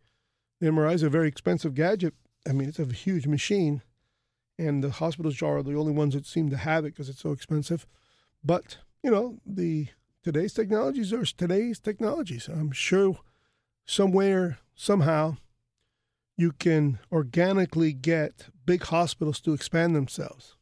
The 0.59 0.67
MRI 0.67 0.93
is 0.93 1.03
a 1.03 1.09
very 1.09 1.27
expensive 1.27 1.73
gadget. 1.73 2.13
I 2.47 2.53
mean, 2.53 2.69
it's 2.69 2.79
a 2.79 2.85
huge 2.85 3.27
machine, 3.27 3.81
and 4.65 4.83
the 4.83 4.91
hospitals 4.91 5.41
are 5.41 5.63
the 5.63 5.75
only 5.75 5.91
ones 5.91 6.13
that 6.13 6.25
seem 6.25 6.49
to 6.49 6.57
have 6.57 6.85
it 6.85 6.93
because 6.93 7.09
it's 7.09 7.21
so 7.21 7.31
expensive. 7.31 7.85
But 8.43 8.77
you 9.03 9.11
know, 9.11 9.39
the 9.45 9.87
today's 10.23 10.53
technologies 10.53 11.11
are 11.13 11.25
today's 11.25 11.79
technologies. 11.79 12.47
I'm 12.47 12.71
sure 12.71 13.19
somewhere, 13.85 14.59
somehow, 14.75 15.37
you 16.37 16.51
can 16.51 16.99
organically 17.11 17.93
get 17.93 18.47
big 18.65 18.83
hospitals 18.83 19.39
to 19.41 19.53
expand 19.53 19.95
themselves. 19.95 20.55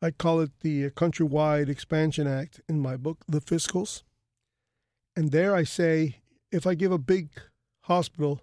I 0.00 0.10
call 0.10 0.40
it 0.40 0.50
the 0.60 0.86
uh, 0.86 0.90
Countrywide 0.90 1.68
Expansion 1.68 2.26
Act 2.26 2.60
in 2.68 2.80
my 2.80 2.96
book, 2.96 3.24
The 3.28 3.40
Fiscals. 3.40 4.02
And 5.14 5.30
there 5.30 5.54
I 5.54 5.62
say 5.62 6.22
if 6.50 6.66
I 6.66 6.74
give 6.74 6.90
a 6.90 6.98
big 6.98 7.30
hospital 7.82 8.40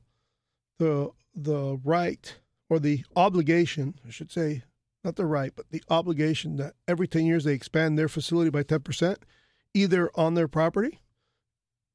the 0.78 1.12
the 1.36 1.80
right 1.84 2.36
or 2.70 2.80
the 2.80 3.04
obligation, 3.16 3.96
I 4.08 4.12
should 4.12 4.32
say, 4.32 4.64
not 5.04 5.16
the 5.16 5.26
right, 5.26 5.52
but 5.56 5.70
the 5.72 5.84
obligation 5.90 6.58
that 6.58 6.76
every 6.88 7.08
10 7.08 7.26
years 7.26 7.44
they 7.44 7.54
expand 7.54 7.98
their 7.98 8.08
facility 8.08 8.50
by 8.50 8.64
10%, 8.64 9.18
either 9.74 10.12
on 10.16 10.36
their 10.36 10.48
property, 10.48 11.00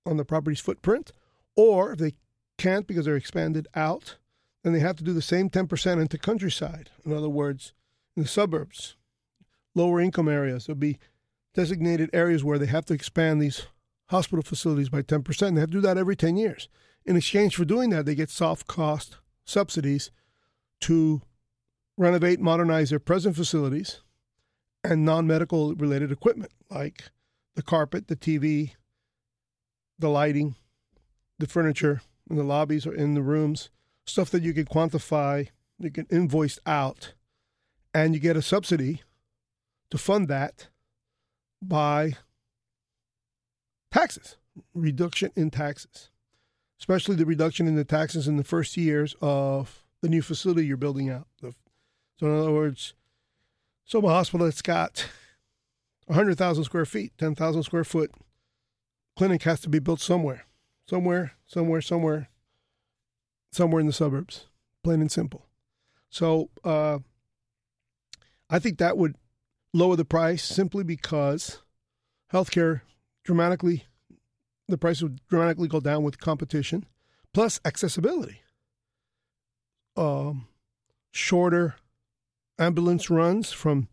on 0.06 0.16
the 0.16 0.24
property's 0.24 0.60
footprint, 0.60 1.12
or 1.56 1.92
if 1.92 1.98
they 1.98 2.14
can't 2.58 2.86
because 2.86 3.04
they're 3.04 3.16
expanded 3.16 3.68
out, 3.74 4.16
then 4.62 4.72
they 4.72 4.80
have 4.80 4.96
to 4.96 5.04
do 5.04 5.12
the 5.12 5.22
same 5.22 5.50
10% 5.50 6.00
into 6.00 6.18
countryside. 6.18 6.90
In 7.04 7.12
other 7.12 7.28
words, 7.28 7.72
in 8.16 8.22
the 8.22 8.28
suburbs, 8.28 8.96
lower 9.74 10.00
income 10.00 10.28
areas. 10.28 10.66
There'll 10.66 10.78
be 10.78 10.98
designated 11.54 12.10
areas 12.12 12.42
where 12.42 12.58
they 12.58 12.66
have 12.66 12.86
to 12.86 12.94
expand 12.94 13.40
these 13.40 13.66
hospital 14.06 14.42
facilities 14.42 14.88
by 14.88 15.02
10%. 15.02 15.54
They 15.54 15.60
have 15.60 15.70
to 15.70 15.76
do 15.76 15.80
that 15.82 15.98
every 15.98 16.16
10 16.16 16.36
years. 16.36 16.68
In 17.04 17.16
exchange 17.16 17.56
for 17.56 17.64
doing 17.64 17.90
that, 17.90 18.06
they 18.06 18.14
get 18.14 18.30
soft 18.30 18.66
cost 18.66 19.18
subsidies 19.44 20.10
to 20.84 21.22
renovate, 21.96 22.40
modernize 22.40 22.90
their 22.90 22.98
present 22.98 23.34
facilities 23.34 24.02
and 24.82 25.02
non 25.02 25.26
medical 25.26 25.74
related 25.74 26.12
equipment 26.12 26.52
like 26.70 27.04
the 27.56 27.62
carpet, 27.62 28.08
the 28.08 28.16
TV, 28.16 28.72
the 29.98 30.10
lighting, 30.10 30.56
the 31.38 31.46
furniture 31.46 32.02
in 32.28 32.36
the 32.36 32.42
lobbies 32.42 32.86
or 32.86 32.92
in 32.92 33.14
the 33.14 33.22
rooms, 33.22 33.70
stuff 34.04 34.28
that 34.28 34.42
you 34.42 34.52
can 34.52 34.66
quantify, 34.66 35.48
you 35.78 35.90
can 35.90 36.06
invoice 36.10 36.58
out, 36.66 37.14
and 37.94 38.12
you 38.12 38.20
get 38.20 38.36
a 38.36 38.42
subsidy 38.42 39.00
to 39.90 39.96
fund 39.96 40.28
that 40.28 40.68
by 41.62 42.12
taxes, 43.90 44.36
reduction 44.74 45.30
in 45.34 45.50
taxes, 45.50 46.10
especially 46.78 47.16
the 47.16 47.24
reduction 47.24 47.66
in 47.66 47.74
the 47.74 47.84
taxes 47.84 48.28
in 48.28 48.36
the 48.36 48.44
first 48.44 48.76
years 48.76 49.16
of 49.22 49.83
the 50.04 50.10
new 50.10 50.20
facility 50.20 50.66
you're 50.66 50.76
building 50.76 51.08
out. 51.08 51.26
So, 51.40 51.54
in 52.20 52.38
other 52.38 52.52
words, 52.52 52.92
Soma 53.86 54.08
Hospital 54.08 54.44
that's 54.44 54.60
got 54.60 55.08
100,000 56.08 56.62
square 56.62 56.84
feet, 56.84 57.12
10,000 57.16 57.62
square 57.62 57.84
foot 57.84 58.12
clinic 59.16 59.44
has 59.44 59.60
to 59.60 59.70
be 59.70 59.78
built 59.78 60.00
somewhere, 60.00 60.44
somewhere, 60.86 61.32
somewhere, 61.46 61.80
somewhere, 61.80 62.28
somewhere 63.50 63.80
in 63.80 63.86
the 63.86 63.94
suburbs, 63.94 64.44
plain 64.82 65.00
and 65.00 65.10
simple. 65.10 65.46
So, 66.10 66.50
uh, 66.62 66.98
I 68.50 68.58
think 68.58 68.76
that 68.76 68.98
would 68.98 69.16
lower 69.72 69.96
the 69.96 70.04
price 70.04 70.44
simply 70.44 70.84
because 70.84 71.62
healthcare 72.30 72.82
dramatically, 73.24 73.84
the 74.68 74.76
price 74.76 75.00
would 75.00 75.26
dramatically 75.28 75.66
go 75.66 75.80
down 75.80 76.02
with 76.02 76.18
competition, 76.18 76.84
plus 77.32 77.58
accessibility. 77.64 78.42
Um, 79.96 80.48
shorter 81.12 81.76
ambulance 82.58 83.10
runs 83.10 83.52
from 83.52 83.88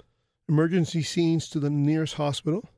emergency 0.49 1.03
scenes 1.03 1.47
to 1.49 1.59
the 1.59 1.69
nearest 1.69 2.15
hospital, 2.15 2.69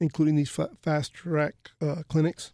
including 0.00 0.36
these 0.36 0.50
fa- 0.50 0.70
fast 0.82 1.14
track 1.14 1.54
uh, 1.80 2.02
clinics. 2.08 2.52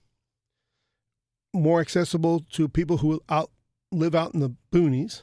More 1.54 1.80
accessible 1.80 2.44
to 2.52 2.68
people 2.68 2.98
who 2.98 3.20
out 3.28 3.50
live 3.90 4.14
out 4.14 4.34
in 4.34 4.40
the 4.40 4.54
boonies. 4.70 5.22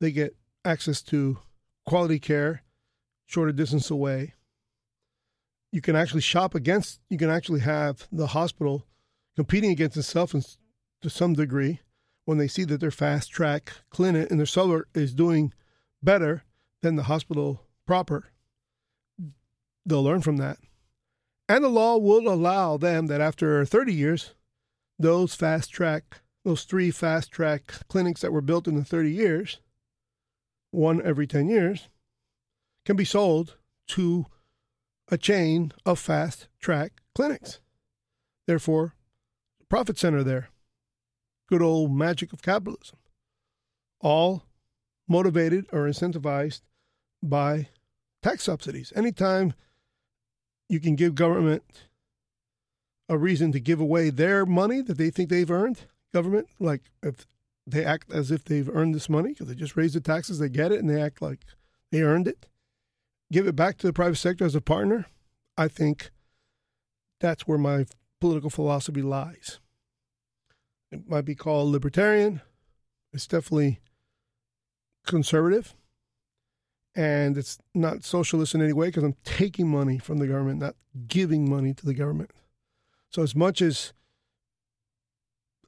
They 0.00 0.12
get 0.12 0.36
access 0.64 1.02
to 1.02 1.38
quality 1.84 2.20
care, 2.20 2.62
shorter 3.26 3.52
distance 3.52 3.90
away. 3.90 4.34
You 5.72 5.80
can 5.80 5.96
actually 5.96 6.22
shop 6.22 6.54
against. 6.54 7.00
You 7.10 7.18
can 7.18 7.30
actually 7.30 7.60
have 7.60 8.06
the 8.12 8.28
hospital 8.28 8.86
competing 9.36 9.72
against 9.72 9.96
itself 9.96 10.34
in, 10.34 10.42
to 11.02 11.10
some 11.10 11.34
degree 11.34 11.80
when 12.30 12.38
they 12.38 12.46
see 12.46 12.62
that 12.62 12.78
their 12.78 12.92
fast 12.92 13.32
track 13.32 13.72
clinic 13.90 14.30
in 14.30 14.36
their 14.36 14.46
suburb 14.46 14.84
is 14.94 15.12
doing 15.12 15.52
better 16.00 16.44
than 16.80 16.94
the 16.94 17.02
hospital 17.02 17.66
proper. 17.88 18.26
They'll 19.84 20.04
learn 20.04 20.22
from 20.22 20.36
that. 20.36 20.58
And 21.48 21.64
the 21.64 21.68
law 21.68 21.98
will 21.98 22.32
allow 22.32 22.76
them 22.76 23.08
that 23.08 23.20
after 23.20 23.64
30 23.64 23.92
years, 23.92 24.34
those 24.96 25.34
fast 25.34 25.72
track, 25.72 26.20
those 26.44 26.62
three 26.62 26.92
fast 26.92 27.32
track 27.32 27.74
clinics 27.88 28.20
that 28.20 28.32
were 28.32 28.40
built 28.40 28.68
in 28.68 28.76
the 28.76 28.84
30 28.84 29.10
years, 29.10 29.58
one 30.70 31.02
every 31.02 31.26
10 31.26 31.48
years, 31.48 31.88
can 32.86 32.94
be 32.94 33.04
sold 33.04 33.56
to 33.88 34.26
a 35.10 35.18
chain 35.18 35.72
of 35.84 35.98
fast 35.98 36.46
track 36.60 36.92
clinics. 37.12 37.58
Therefore, 38.46 38.94
profit 39.68 39.98
center 39.98 40.22
there. 40.22 40.50
Good 41.50 41.62
old 41.62 41.92
magic 41.92 42.32
of 42.32 42.42
capitalism. 42.42 42.98
All 44.00 44.44
motivated 45.08 45.66
or 45.72 45.88
incentivized 45.88 46.60
by 47.22 47.68
tax 48.22 48.44
subsidies. 48.44 48.92
Anytime 48.94 49.54
you 50.68 50.78
can 50.78 50.94
give 50.94 51.16
government 51.16 51.64
a 53.08 53.18
reason 53.18 53.50
to 53.50 53.58
give 53.58 53.80
away 53.80 54.10
their 54.10 54.46
money 54.46 54.80
that 54.80 54.96
they 54.96 55.10
think 55.10 55.28
they've 55.28 55.50
earned, 55.50 55.80
government, 56.14 56.46
like 56.60 56.82
if 57.02 57.26
they 57.66 57.84
act 57.84 58.12
as 58.12 58.30
if 58.30 58.44
they've 58.44 58.70
earned 58.72 58.94
this 58.94 59.08
money 59.08 59.30
because 59.30 59.48
they 59.48 59.54
just 59.56 59.76
raised 59.76 59.96
the 59.96 60.00
taxes, 60.00 60.38
they 60.38 60.48
get 60.48 60.70
it, 60.70 60.78
and 60.78 60.88
they 60.88 61.02
act 61.02 61.20
like 61.20 61.40
they 61.90 62.02
earned 62.02 62.28
it. 62.28 62.46
Give 63.32 63.48
it 63.48 63.56
back 63.56 63.78
to 63.78 63.88
the 63.88 63.92
private 63.92 64.16
sector 64.16 64.44
as 64.44 64.54
a 64.54 64.60
partner. 64.60 65.06
I 65.56 65.66
think 65.66 66.10
that's 67.20 67.48
where 67.48 67.58
my 67.58 67.86
political 68.20 68.50
philosophy 68.50 69.02
lies. 69.02 69.58
It 70.92 71.08
might 71.08 71.24
be 71.24 71.34
called 71.34 71.70
libertarian. 71.70 72.40
It's 73.12 73.26
definitely 73.26 73.80
conservative 75.06 75.74
and 76.94 77.38
it's 77.38 77.58
not 77.74 78.04
socialist 78.04 78.54
in 78.54 78.62
any 78.62 78.72
way 78.72 78.88
because 78.88 79.04
I'm 79.04 79.16
taking 79.24 79.68
money 79.68 79.98
from 79.98 80.18
the 80.18 80.26
government, 80.26 80.60
not 80.60 80.76
giving 81.06 81.48
money 81.48 81.72
to 81.74 81.86
the 81.86 81.94
government. 81.94 82.30
So 83.10 83.22
as 83.22 83.34
much 83.34 83.62
as 83.62 83.92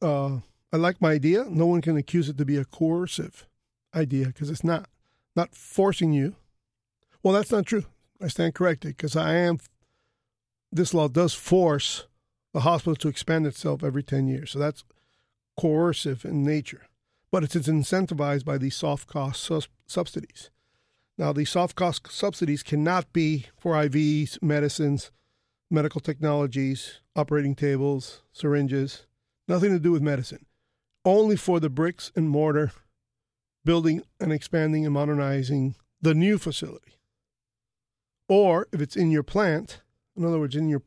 uh, 0.00 0.38
I 0.72 0.76
like 0.76 1.00
my 1.00 1.12
idea, 1.12 1.46
no 1.48 1.66
one 1.66 1.80
can 1.80 1.96
accuse 1.96 2.28
it 2.28 2.38
to 2.38 2.44
be 2.44 2.56
a 2.56 2.64
coercive 2.64 3.46
idea 3.94 4.26
because 4.26 4.50
it's 4.50 4.64
not. 4.64 4.88
Not 5.34 5.54
forcing 5.54 6.12
you. 6.12 6.36
Well, 7.22 7.32
that's 7.32 7.50
not 7.50 7.64
true. 7.64 7.86
I 8.20 8.28
stand 8.28 8.54
corrected 8.54 8.96
because 8.96 9.16
I 9.16 9.34
am. 9.34 9.60
This 10.70 10.92
law 10.92 11.08
does 11.08 11.32
force 11.32 12.06
the 12.52 12.60
hospital 12.60 12.96
to 12.96 13.08
expand 13.08 13.46
itself 13.46 13.82
every 13.82 14.02
10 14.02 14.28
years. 14.28 14.50
So 14.50 14.58
that's 14.58 14.84
coercive 15.58 16.24
in 16.24 16.42
nature. 16.42 16.82
But 17.30 17.44
it's 17.44 17.54
incentivized 17.54 18.44
by 18.44 18.58
these 18.58 18.76
soft 18.76 19.08
cost 19.08 19.50
subsidies. 19.86 20.50
Now, 21.16 21.32
these 21.32 21.50
soft 21.50 21.76
cost 21.76 22.10
subsidies 22.10 22.62
cannot 22.62 23.12
be 23.12 23.46
for 23.58 23.74
IVs, 23.74 24.42
medicines, 24.42 25.10
medical 25.70 26.00
technologies, 26.00 27.00
operating 27.16 27.54
tables, 27.54 28.22
syringes, 28.32 29.06
nothing 29.48 29.70
to 29.70 29.78
do 29.78 29.92
with 29.92 30.02
medicine. 30.02 30.46
Only 31.04 31.36
for 31.36 31.58
the 31.60 31.70
bricks 31.70 32.12
and 32.14 32.28
mortar 32.28 32.72
building 33.64 34.02
and 34.20 34.32
expanding 34.32 34.84
and 34.84 34.94
modernizing 34.94 35.74
the 36.00 36.14
new 36.14 36.38
facility. 36.38 36.98
Or 38.28 38.68
if 38.72 38.80
it's 38.80 38.96
in 38.96 39.10
your 39.10 39.22
plant, 39.22 39.82
in 40.16 40.24
other 40.24 40.38
words, 40.38 40.56
in 40.56 40.68
your 40.68 40.82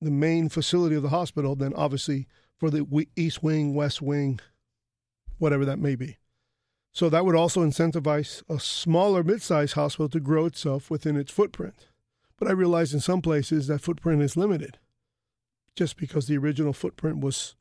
the 0.00 0.10
main 0.10 0.48
facility 0.48 0.94
of 0.96 1.02
the 1.02 1.10
hospital, 1.10 1.54
then 1.54 1.74
obviously 1.74 2.26
for 2.60 2.70
the 2.70 2.86
east 3.16 3.42
wing, 3.42 3.74
west 3.74 4.02
wing, 4.02 4.38
whatever 5.38 5.64
that 5.64 5.78
may 5.78 5.96
be. 5.96 6.18
So 6.92 7.08
that 7.08 7.24
would 7.24 7.34
also 7.34 7.64
incentivize 7.64 8.42
a 8.50 8.60
smaller 8.60 9.24
mid-sized 9.24 9.72
hospital 9.72 10.10
to 10.10 10.20
grow 10.20 10.44
itself 10.44 10.90
within 10.90 11.16
its 11.16 11.32
footprint. 11.32 11.86
But 12.38 12.48
I 12.48 12.52
realize 12.52 12.92
in 12.92 13.00
some 13.00 13.22
places 13.22 13.66
that 13.66 13.80
footprint 13.80 14.22
is 14.22 14.36
limited 14.36 14.78
just 15.74 15.96
because 15.96 16.26
the 16.26 16.36
original 16.36 16.74
footprint 16.74 17.20
was 17.20 17.54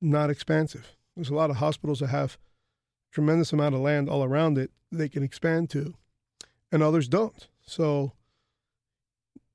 not 0.00 0.30
expansive. 0.30 0.96
There's 1.14 1.30
a 1.30 1.34
lot 1.34 1.50
of 1.50 1.56
hospitals 1.56 2.00
that 2.00 2.08
have 2.08 2.38
tremendous 3.12 3.52
amount 3.52 3.74
of 3.74 3.82
land 3.82 4.08
all 4.08 4.24
around 4.24 4.56
it 4.56 4.70
they 4.90 5.08
can 5.08 5.22
expand 5.22 5.68
to 5.70 5.94
and 6.72 6.82
others 6.82 7.08
don't. 7.08 7.46
So 7.66 8.12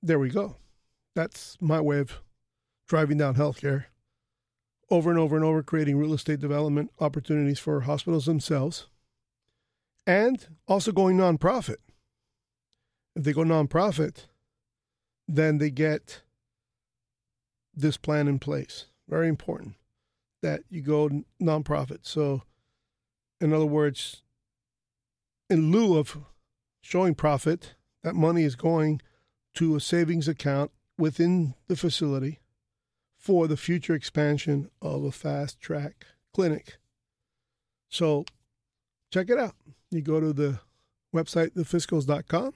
there 0.04 0.20
we 0.20 0.30
go. 0.30 0.58
That's 1.16 1.58
my 1.60 1.82
way 1.82 2.00
of 2.00 2.22
driving 2.88 3.18
down 3.18 3.36
healthcare 3.36 3.86
over 4.92 5.10
and 5.10 5.20
over 5.20 5.36
and 5.36 5.46
over, 5.46 5.62
creating 5.62 5.98
real 5.98 6.14
estate 6.14 6.40
development 6.40 6.92
opportunities 7.00 7.60
for 7.60 7.82
hospitals 7.82 8.26
themselves, 8.26 8.88
and 10.08 10.48
also 10.68 10.92
going 10.92 11.18
nonprofit. 11.18 11.78
If 13.16 13.24
they 13.24 13.34
go 13.34 13.42
nonprofit, 13.42 14.28
then 15.28 15.58
they 15.58 15.70
get 15.70 16.22
this 17.76 17.98
plan 17.98 18.28
in 18.28 18.40
place. 18.40 18.86
Very 19.08 19.28
important 19.28 19.76
that 20.42 20.62
you 20.70 20.82
go 20.82 21.24
nonprofit. 21.42 22.00
So, 22.04 22.44
in 23.42 23.54
other 23.54 23.66
words, 23.66 24.24
in 25.50 25.72
lieu 25.72 25.98
of 25.98 26.18
showing 26.82 27.16
profit, 27.16 27.76
that 28.04 28.16
money 28.16 28.44
is 28.44 28.56
going 28.56 29.02
to 29.56 29.76
a 29.76 29.82
savings 29.82 30.28
account 30.28 30.72
within 30.98 31.56
the 31.68 31.76
facility 31.76 32.40
for 33.20 33.48
the 33.48 33.58
future 33.58 33.94
expansion 33.94 34.72
of 34.82 35.04
a 35.04 35.12
fast 35.12 35.60
track 35.60 36.06
clinic. 36.34 36.78
So 37.90 38.24
check 39.12 39.30
it 39.30 39.38
out. 39.38 39.56
You 39.92 40.02
go 40.02 40.22
to 40.22 40.32
the 40.32 40.60
website, 41.14 41.52
thefiscals.com, 41.54 42.54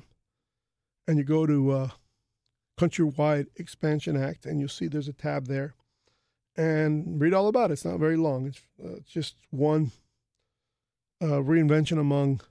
and 1.08 1.17
you 1.17 1.26
go 1.26 1.45
to 1.45 1.71
uh, 1.71 1.89
Countrywide 2.80 3.47
Expansion 3.58 4.15
Act, 4.15 4.45
and 4.45 4.60
you'll 4.60 4.69
see 4.69 4.88
there's 4.88 5.10
a 5.10 5.13
tab 5.13 5.47
there. 5.47 5.76
And 6.56 7.19
read 7.19 7.34
all 7.34 7.47
about 7.47 7.71
it. 7.71 7.73
It's 7.73 7.86
not 7.86 7.99
very 7.99 8.15
long, 8.15 8.47
it's, 8.47 8.62
uh, 8.84 8.99
just 9.06 9.36
one 9.49 9.91
uh, 11.21 11.41
reinvention 11.41 11.99
among 11.99 12.41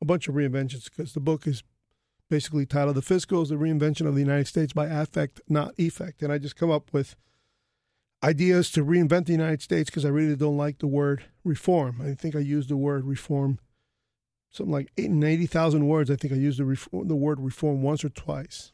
a 0.00 0.04
bunch 0.04 0.28
of 0.28 0.34
reinventions 0.34 0.84
because 0.84 1.12
the 1.12 1.20
book 1.20 1.46
is 1.46 1.62
basically 2.28 2.66
titled 2.66 2.96
The 2.96 3.02
Fiscals, 3.02 3.48
the 3.48 3.54
Reinvention 3.54 4.06
of 4.06 4.14
the 4.14 4.20
United 4.20 4.46
States 4.46 4.72
by 4.72 4.86
Affect, 4.86 5.40
Not 5.48 5.74
Effect. 5.78 6.22
And 6.22 6.32
I 6.32 6.38
just 6.38 6.56
come 6.56 6.70
up 6.70 6.92
with 6.92 7.16
ideas 8.22 8.70
to 8.72 8.84
reinvent 8.84 9.26
the 9.26 9.32
United 9.32 9.62
States 9.62 9.90
because 9.90 10.04
I 10.04 10.08
really 10.08 10.36
don't 10.36 10.56
like 10.56 10.78
the 10.78 10.86
word 10.86 11.24
reform. 11.44 12.00
I 12.02 12.14
think 12.14 12.34
I 12.34 12.40
used 12.40 12.68
the 12.68 12.76
word 12.76 13.04
reform 13.04 13.58
something 14.56 14.72
like 14.72 14.90
80,000 14.96 15.86
words. 15.86 16.10
I 16.10 16.16
think 16.16 16.32
I 16.32 16.36
used 16.36 16.58
the, 16.58 16.64
reform, 16.64 17.08
the 17.08 17.16
word 17.16 17.40
reform 17.40 17.82
once 17.82 18.04
or 18.04 18.08
twice. 18.08 18.72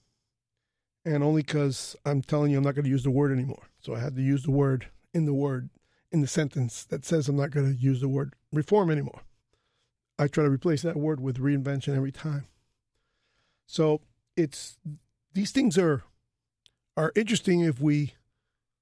And 1.05 1.25
only 1.25 1.43
because 1.43 1.97
I'm 2.07 2.23
telling 2.23 2.53
you 2.53 2.59
I'm 2.59 2.65
not 2.65 2.77
going 2.77 2.85
to 2.85 2.91
use 2.91 3.03
the 3.03 3.11
word 3.11 3.33
anymore. 3.33 3.69
So 3.81 3.95
I 3.95 3.99
had 3.99 4.15
to 4.17 4.23
use 4.23 4.45
the 4.45 4.53
word 4.53 4.87
in 5.13 5.27
the 5.27 5.35
word 5.35 5.71
in 6.13 6.21
the 6.21 6.29
sentence 6.29 6.85
that 6.85 7.05
says 7.05 7.29
I'm 7.29 7.37
not 7.37 7.51
going 7.51 7.75
to 7.75 7.81
use 7.81 8.01
the 8.01 8.09
word 8.09 8.35
reform 8.53 8.91
anymore. 8.91 9.23
I 10.19 10.29
try 10.29 10.45
to 10.45 10.51
replace 10.51 10.83
that 10.83 10.97
word 10.97 11.21
with 11.21 11.39
reinvention 11.39 11.97
every 11.97 12.13
time. 12.13 12.47
So 13.67 14.01
it's 14.37 14.79
these 15.35 15.51
things 15.51 15.79
are 15.79 16.03
are 16.97 17.13
interesting 17.15 17.61
if 17.61 17.81
we 17.81 18.15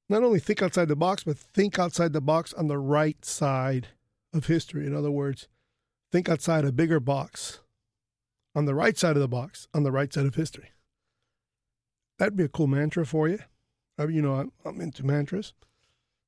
not 0.09 0.25
only 0.25 0.40
think 0.40 0.62
outside 0.62 0.88
the 0.88 0.97
box, 0.97 1.23
but 1.23 1.38
think 1.38 1.79
outside 1.79 2.12
the 2.12 2.21
box 2.21 2.53
on 2.55 2.66
the 2.66 2.79
right 2.79 3.25
side 3.25 3.88
of 4.35 4.47
history. 4.47 4.87
In 4.87 4.95
other 4.95 5.11
words, 5.11 5.47
think 6.11 6.29
outside 6.29 6.64
a 6.64 6.73
bigger 6.73 6.99
box 6.99 7.61
on 8.55 8.64
the 8.64 8.75
right 8.75 8.99
side 8.99 9.16
of 9.16 9.23
the 9.23 9.29
box, 9.29 9.69
on 9.73 9.85
the 9.85 9.93
right 9.93 10.12
side 10.12 10.27
of 10.27 10.35
history. 10.35 10.71
That'd 12.19 12.37
be 12.37 12.45
a 12.45 12.49
cool 12.49 12.66
mantra 12.66 13.07
for 13.07 13.29
you. 13.29 13.38
I 13.99 14.07
mean, 14.07 14.16
you 14.16 14.23
know, 14.23 14.35
I'm, 14.35 14.53
I'm 14.64 14.81
into 14.81 15.07
mantras. 15.07 15.53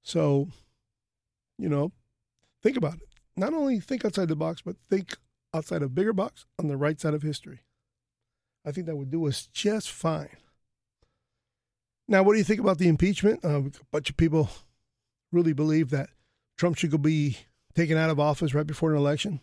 So, 0.02 0.48
you 1.58 1.68
know, 1.68 1.92
think 2.62 2.76
about 2.76 2.94
it. 2.94 3.08
Not 3.36 3.52
only 3.54 3.80
think 3.80 4.04
outside 4.04 4.28
the 4.28 4.36
box, 4.36 4.62
but 4.62 4.76
think 4.88 5.16
outside 5.52 5.82
a 5.82 5.88
bigger 5.88 6.12
box 6.12 6.46
on 6.58 6.68
the 6.68 6.76
right 6.76 7.00
side 7.00 7.14
of 7.14 7.22
history. 7.22 7.60
I 8.64 8.72
think 8.72 8.86
that 8.86 8.96
would 8.96 9.10
do 9.10 9.26
us 9.26 9.46
just 9.52 9.90
fine. 9.90 10.36
Now, 12.08 12.22
what 12.22 12.32
do 12.32 12.38
you 12.38 12.44
think 12.44 12.60
about 12.60 12.78
the 12.78 12.88
impeachment? 12.88 13.44
Uh, 13.44 13.60
a 13.60 13.70
bunch 13.90 14.10
of 14.10 14.16
people 14.16 14.50
really 15.30 15.52
believe 15.52 15.90
that 15.90 16.10
Trump 16.56 16.76
should 16.76 17.00
be 17.02 17.38
taken 17.74 17.96
out 17.96 18.10
of 18.10 18.20
office 18.20 18.54
right 18.54 18.66
before 18.66 18.92
an 18.92 18.98
election. 18.98 19.40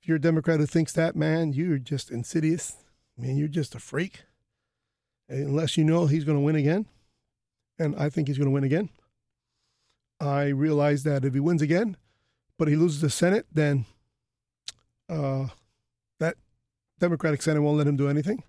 If 0.00 0.08
you're 0.08 0.16
a 0.16 0.20
Democrat 0.20 0.60
who 0.60 0.66
thinks 0.66 0.92
that, 0.92 1.16
man, 1.16 1.52
you're 1.52 1.78
just 1.78 2.10
insidious. 2.10 2.76
I 3.18 3.22
mean, 3.22 3.36
you're 3.36 3.48
just 3.48 3.74
a 3.74 3.78
freak. 3.78 4.22
Unless 5.28 5.76
you 5.76 5.84
know 5.84 6.06
he's 6.06 6.24
going 6.24 6.38
to 6.38 6.44
win 6.44 6.56
again. 6.56 6.86
And 7.78 7.94
I 7.96 8.08
think 8.08 8.28
he's 8.28 8.38
going 8.38 8.48
to 8.48 8.54
win 8.54 8.64
again. 8.64 8.88
I 10.20 10.48
realize 10.48 11.02
that 11.04 11.24
if 11.24 11.34
he 11.34 11.40
wins 11.40 11.62
again, 11.62 11.96
but 12.58 12.68
he 12.68 12.76
loses 12.76 13.00
the 13.00 13.10
Senate, 13.10 13.46
then 13.52 13.86
uh, 15.08 15.48
that 16.18 16.36
Democratic 17.00 17.42
Senate 17.42 17.62
won't 17.62 17.78
let 17.78 17.86
him 17.86 17.96
do 17.96 18.08
anything. 18.08 18.44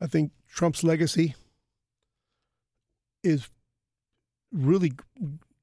I 0.00 0.06
think 0.06 0.32
Trump's 0.48 0.82
legacy 0.82 1.34
is 3.22 3.48
really 4.52 4.92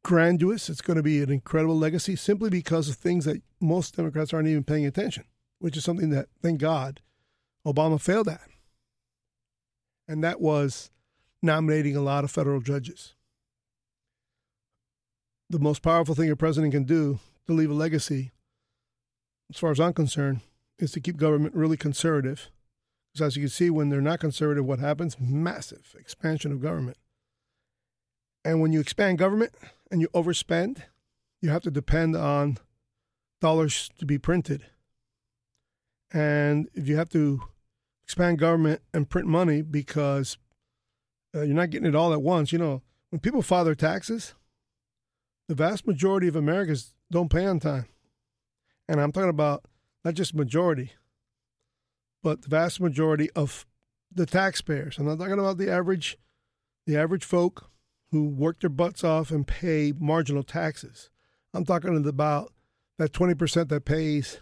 grandiose. 0.03 0.69
It's 0.69 0.81
going 0.81 0.97
to 0.97 1.03
be 1.03 1.21
an 1.21 1.31
incredible 1.31 1.77
legacy 1.77 2.15
simply 2.15 2.49
because 2.49 2.87
of 2.87 2.95
things 2.95 3.25
that 3.25 3.41
most 3.59 3.95
Democrats 3.95 4.33
aren't 4.33 4.47
even 4.47 4.63
paying 4.63 4.85
attention, 4.85 5.25
which 5.59 5.75
is 5.75 5.83
something 5.83 6.09
that, 6.11 6.27
thank 6.41 6.59
God, 6.59 7.01
Obama 7.65 7.99
failed 7.99 8.27
at. 8.27 8.41
And 10.07 10.23
that 10.23 10.41
was 10.41 10.89
nominating 11.41 11.95
a 11.95 12.01
lot 12.01 12.23
of 12.23 12.31
federal 12.31 12.61
judges. 12.61 13.15
The 15.49 15.59
most 15.59 15.81
powerful 15.81 16.15
thing 16.15 16.29
a 16.29 16.35
president 16.35 16.73
can 16.73 16.83
do 16.83 17.19
to 17.47 17.53
leave 17.53 17.71
a 17.71 17.73
legacy, 17.73 18.31
as 19.49 19.59
far 19.59 19.71
as 19.71 19.79
I'm 19.79 19.93
concerned, 19.93 20.41
is 20.81 20.91
to 20.91 20.99
keep 20.99 21.17
government 21.17 21.55
really 21.55 21.77
conservative. 21.77 22.49
Because 23.13 23.27
as 23.27 23.35
you 23.35 23.43
can 23.43 23.49
see, 23.49 23.69
when 23.69 23.89
they're 23.89 24.01
not 24.01 24.19
conservative, 24.19 24.65
what 24.65 24.79
happens? 24.79 25.17
Massive 25.19 25.95
expansion 25.97 26.51
of 26.51 26.61
government. 26.61 26.97
And 28.43 28.61
when 28.61 28.71
you 28.71 28.79
expand 28.79 29.19
government 29.19 29.53
and 29.91 30.01
you 30.01 30.07
overspend, 30.09 30.83
you 31.41 31.49
have 31.49 31.61
to 31.63 31.71
depend 31.71 32.15
on 32.15 32.57
dollars 33.39 33.89
to 33.99 34.05
be 34.05 34.17
printed. 34.17 34.65
And 36.13 36.69
if 36.73 36.87
you 36.87 36.97
have 36.97 37.09
to 37.09 37.41
expand 38.03 38.39
government 38.39 38.81
and 38.93 39.09
print 39.09 39.27
money 39.27 39.61
because 39.61 40.37
uh, 41.35 41.41
you're 41.41 41.55
not 41.55 41.69
getting 41.69 41.87
it 41.87 41.95
all 41.95 42.13
at 42.13 42.21
once, 42.21 42.51
you 42.51 42.59
know, 42.59 42.81
when 43.09 43.19
people 43.19 43.41
file 43.41 43.65
their 43.65 43.75
taxes, 43.75 44.33
the 45.47 45.55
vast 45.55 45.85
majority 45.85 46.27
of 46.27 46.35
Americans 46.35 46.93
don't 47.11 47.29
pay 47.29 47.45
on 47.45 47.59
time. 47.59 47.85
And 48.87 48.99
I'm 48.99 49.11
talking 49.11 49.29
about 49.29 49.65
not 50.03 50.13
just 50.13 50.33
majority, 50.33 50.91
but 52.23 52.43
the 52.43 52.49
vast 52.49 52.79
majority 52.79 53.29
of 53.31 53.65
the 54.13 54.25
taxpayers. 54.25 54.97
I'm 54.97 55.05
not 55.05 55.19
talking 55.19 55.39
about 55.39 55.57
the 55.57 55.71
average 55.71 56.17
the 56.87 56.97
average 56.97 57.23
folk 57.23 57.69
who 58.11 58.27
work 58.27 58.59
their 58.59 58.69
butts 58.69 59.03
off 59.03 59.29
and 59.31 59.47
pay 59.47 59.93
marginal 59.97 60.43
taxes. 60.43 61.09
I'm 61.53 61.63
talking 61.63 62.05
about 62.07 62.51
that 62.97 63.13
20% 63.13 63.69
that 63.69 63.85
pays 63.85 64.39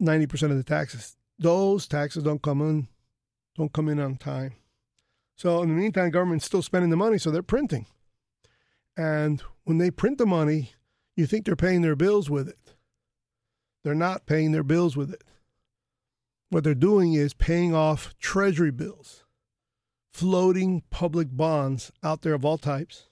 90% 0.00 0.50
of 0.50 0.56
the 0.56 0.62
taxes. 0.62 1.16
Those 1.38 1.88
taxes 1.88 2.22
don't 2.22 2.40
come 2.40 2.62
in 2.62 2.88
don't 3.56 3.72
come 3.72 3.88
in 3.88 3.98
on 3.98 4.16
time. 4.16 4.54
So 5.34 5.62
in 5.62 5.68
the 5.68 5.74
meantime, 5.74 6.10
government's 6.10 6.44
still 6.44 6.62
spending 6.62 6.90
the 6.90 6.96
money, 6.96 7.18
so 7.18 7.30
they're 7.30 7.42
printing. 7.42 7.86
And 8.96 9.42
when 9.64 9.78
they 9.78 9.90
print 9.90 10.18
the 10.18 10.26
money, 10.26 10.72
you 11.16 11.26
think 11.26 11.44
they're 11.44 11.56
paying 11.56 11.82
their 11.82 11.96
bills 11.96 12.30
with 12.30 12.48
it. 12.48 12.75
They're 13.86 13.94
not 13.94 14.26
paying 14.26 14.50
their 14.50 14.64
bills 14.64 14.96
with 14.96 15.12
it. 15.12 15.22
What 16.50 16.64
they're 16.64 16.74
doing 16.74 17.12
is 17.12 17.34
paying 17.34 17.72
off 17.72 18.16
treasury 18.18 18.72
bills 18.72 19.22
floating 20.12 20.82
public 20.90 21.28
bonds 21.30 21.92
out 22.02 22.22
there 22.22 22.34
of 22.34 22.44
all 22.44 22.58
types 22.58 23.10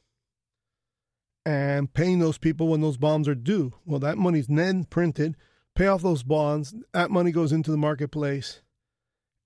and 1.47 1.95
paying 1.95 2.19
those 2.19 2.39
people 2.39 2.67
when 2.67 2.81
those 2.81 2.97
bonds 2.97 3.29
are 3.29 3.37
due. 3.37 3.75
Well, 3.87 4.01
that 4.01 4.19
money's 4.19 4.49
then 4.49 4.83
printed, 4.83 5.37
pay 5.77 5.87
off 5.87 6.03
those 6.03 6.25
bonds, 6.25 6.75
that 6.93 7.09
money 7.09 7.31
goes 7.31 7.53
into 7.53 7.71
the 7.71 7.77
marketplace. 7.77 8.61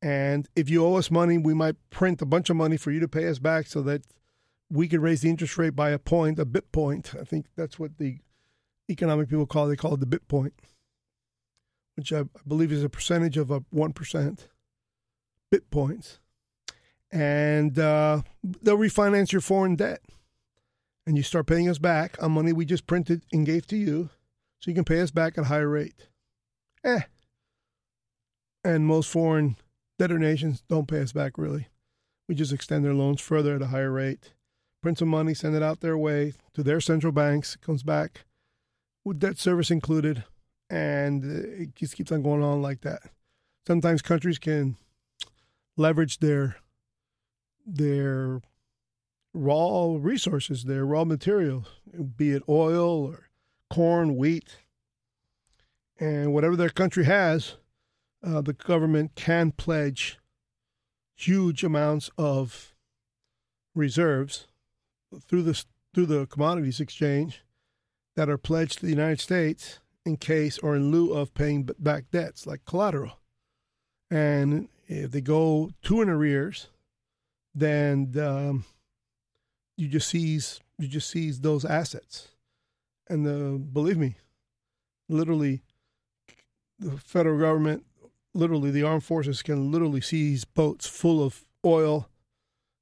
And 0.00 0.48
if 0.56 0.70
you 0.70 0.82
owe 0.82 0.94
us 0.94 1.10
money, 1.10 1.36
we 1.36 1.52
might 1.52 1.76
print 1.90 2.22
a 2.22 2.26
bunch 2.26 2.48
of 2.48 2.56
money 2.56 2.78
for 2.78 2.90
you 2.90 3.00
to 3.00 3.08
pay 3.08 3.28
us 3.28 3.38
back 3.38 3.66
so 3.66 3.82
that 3.82 4.00
we 4.70 4.88
could 4.88 5.02
raise 5.02 5.20
the 5.20 5.28
interest 5.28 5.58
rate 5.58 5.76
by 5.76 5.90
a 5.90 5.98
point, 5.98 6.38
a 6.38 6.46
bit 6.46 6.72
point. 6.72 7.12
I 7.20 7.24
think 7.24 7.48
that's 7.54 7.78
what 7.78 7.98
the 7.98 8.20
economic 8.88 9.28
people 9.28 9.44
call 9.44 9.66
it. 9.66 9.68
They 9.68 9.76
call 9.76 9.92
it 9.92 10.00
the 10.00 10.06
bit 10.06 10.26
point, 10.26 10.54
which 11.98 12.12
I 12.12 12.22
believe 12.46 12.70
is 12.70 12.84
a 12.84 12.88
percentage 12.88 13.36
of 13.36 13.50
a 13.50 13.60
1% 13.74 14.38
bit 15.50 15.68
points 15.68 16.20
and 17.10 17.76
uh, 17.76 18.22
they'll 18.62 18.78
refinance 18.78 19.32
your 19.32 19.40
foreign 19.40 19.74
debt. 19.74 20.00
And 21.08 21.16
you 21.16 21.24
start 21.24 21.48
paying 21.48 21.68
us 21.68 21.78
back 21.78 22.22
on 22.22 22.30
money 22.32 22.52
we 22.52 22.66
just 22.66 22.86
printed 22.86 23.22
and 23.32 23.44
gave 23.44 23.66
to 23.68 23.76
you, 23.76 24.10
so 24.60 24.70
you 24.70 24.76
can 24.76 24.84
pay 24.84 25.00
us 25.00 25.10
back 25.10 25.36
at 25.36 25.44
a 25.44 25.48
higher 25.48 25.68
rate. 25.68 26.06
Eh. 26.84 27.00
And 28.62 28.86
most 28.86 29.10
foreign 29.10 29.56
debtor 29.98 30.20
nations 30.20 30.62
don't 30.68 30.86
pay 30.86 31.00
us 31.00 31.12
back 31.12 31.36
really. 31.36 31.66
We 32.28 32.36
just 32.36 32.52
extend 32.52 32.84
their 32.84 32.94
loans 32.94 33.20
further 33.20 33.56
at 33.56 33.62
a 33.62 33.68
higher 33.68 33.90
rate, 33.90 34.34
print 34.82 34.98
some 34.98 35.08
money, 35.08 35.34
send 35.34 35.56
it 35.56 35.64
out 35.64 35.80
their 35.80 35.98
way 35.98 36.34
to 36.54 36.62
their 36.62 36.80
central 36.80 37.12
banks, 37.12 37.56
comes 37.56 37.82
back 37.82 38.24
with 39.04 39.18
debt 39.18 39.38
service 39.38 39.70
included, 39.72 40.22
and 40.70 41.24
it 41.24 41.74
just 41.74 41.96
keeps 41.96 42.12
on 42.12 42.22
going 42.22 42.42
on 42.42 42.62
like 42.62 42.82
that. 42.82 43.02
Sometimes 43.66 44.02
countries 44.02 44.38
can 44.38 44.76
leverage 45.76 46.18
their 46.18 46.56
their 47.66 48.40
raw 49.34 49.96
resources, 49.98 50.64
their 50.64 50.84
raw 50.84 51.04
materials, 51.04 51.66
be 52.16 52.30
it 52.30 52.42
oil 52.48 53.06
or 53.06 53.28
corn, 53.70 54.16
wheat, 54.16 54.56
and 56.00 56.32
whatever 56.32 56.56
their 56.56 56.70
country 56.70 57.04
has, 57.04 57.56
uh, 58.22 58.40
the 58.40 58.52
government 58.52 59.12
can 59.14 59.52
pledge 59.52 60.18
huge 61.14 61.62
amounts 61.64 62.10
of 62.16 62.74
reserves 63.74 64.46
through 65.26 65.42
the 65.42 65.64
through 65.94 66.06
the 66.06 66.26
commodities 66.26 66.80
exchange 66.80 67.42
that 68.16 68.28
are 68.28 68.38
pledged 68.38 68.78
to 68.78 68.86
the 68.86 68.90
United 68.92 69.20
States 69.20 69.80
in 70.08 70.16
case 70.16 70.58
or 70.58 70.74
in 70.74 70.90
lieu 70.90 71.12
of 71.12 71.34
paying 71.34 71.68
back 71.78 72.10
debts 72.10 72.46
like 72.46 72.64
collateral. 72.64 73.18
And 74.10 74.68
if 74.86 75.10
they 75.10 75.20
go 75.20 75.70
two 75.82 76.00
in 76.00 76.08
arrears, 76.08 76.68
then 77.54 78.14
um, 78.18 78.64
you 79.76 79.86
just 79.86 80.08
seize 80.08 80.60
you 80.78 80.88
just 80.88 81.10
seize 81.10 81.40
those 81.40 81.64
assets, 81.64 82.28
and 83.08 83.26
the 83.26 83.58
believe 83.58 83.98
me, 83.98 84.16
literally, 85.08 85.62
the 86.78 86.96
federal 86.98 87.38
government, 87.38 87.84
literally 88.32 88.70
the 88.70 88.84
armed 88.84 89.04
forces 89.04 89.42
can 89.42 89.72
literally 89.72 90.00
seize 90.00 90.44
boats 90.44 90.86
full 90.86 91.22
of 91.22 91.44
oil, 91.66 92.08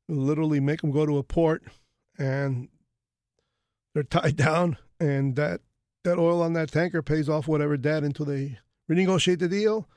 literally 0.09 0.61
make 0.61 0.83
them 0.83 0.91
go 0.93 1.07
to 1.07 1.17
a 1.17 1.23
port, 1.23 1.65
and 2.19 2.69
they're 3.95 4.03
tied 4.03 4.37
down, 4.49 4.77
and 5.01 5.37
that 5.37 5.63
that 6.07 6.19
oil 6.19 6.41
on 6.41 6.55
that 6.55 6.71
tanker 6.71 7.03
pays 7.03 7.29
off 7.29 7.47
whatever 7.47 7.77
debt 7.77 8.03
until 8.03 8.27
they 8.27 8.59
renegotiate 8.91 9.41
the 9.41 9.49
deal, 9.49 9.89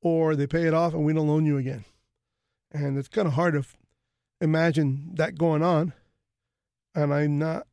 or 0.00 0.36
they 0.36 0.46
pay 0.46 0.66
it 0.66 0.74
off 0.74 0.94
and 0.94 1.04
we 1.04 1.12
don't 1.12 1.26
loan 1.26 1.44
you 1.46 1.56
again. 1.56 1.84
And 2.72 2.96
it's 2.96 3.08
kind 3.08 3.26
of 3.26 3.34
hard 3.34 3.54
to 3.54 3.64
imagine 4.40 5.10
that 5.14 5.38
going 5.38 5.62
on. 5.62 5.92
And 6.94 7.12
I'm 7.12 7.38
not 7.38 7.66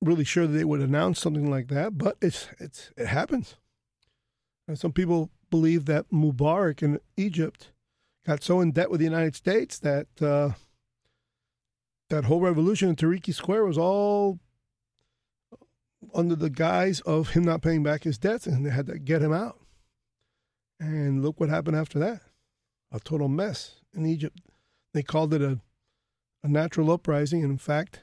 really 0.00 0.24
sure 0.24 0.46
that 0.46 0.52
they 0.52 0.64
would 0.64 0.80
announce 0.80 1.20
something 1.20 1.50
like 1.50 1.68
that, 1.68 1.98
but 1.98 2.16
it's 2.20 2.48
it's 2.58 2.90
it 2.96 3.06
happens. 3.06 3.56
And 4.68 4.78
some 4.78 4.92
people 4.92 5.30
believe 5.50 5.86
that 5.86 6.10
Mubarak 6.10 6.82
in 6.82 7.00
Egypt 7.16 7.72
got 8.26 8.42
so 8.42 8.60
in 8.60 8.72
debt 8.72 8.90
with 8.90 9.00
the 9.00 9.06
United 9.06 9.34
States 9.34 9.78
that 9.80 10.06
uh, 10.22 10.50
that 12.08 12.24
whole 12.24 12.40
revolution 12.40 12.88
in 12.88 12.96
Tahrir 12.96 13.34
Square 13.34 13.64
was 13.64 13.78
all 13.78 14.38
under 16.14 16.36
the 16.36 16.50
guise 16.50 17.00
of 17.00 17.30
him 17.30 17.44
not 17.44 17.62
paying 17.62 17.82
back 17.82 18.04
his 18.04 18.18
debts, 18.18 18.46
and 18.46 18.64
they 18.64 18.70
had 18.70 18.86
to 18.86 18.98
get 18.98 19.22
him 19.22 19.32
out. 19.32 19.58
And 20.78 21.22
look 21.22 21.40
what 21.40 21.48
happened 21.48 21.76
after 21.76 21.98
that 21.98 22.22
a 22.92 22.98
total 22.98 23.28
mess 23.28 23.76
in 23.94 24.04
Egypt. 24.04 24.40
They 24.92 25.02
called 25.02 25.32
it 25.32 25.42
a 25.42 25.60
a 26.42 26.48
natural 26.48 26.90
uprising. 26.90 27.42
And 27.42 27.50
in 27.50 27.58
fact, 27.58 28.00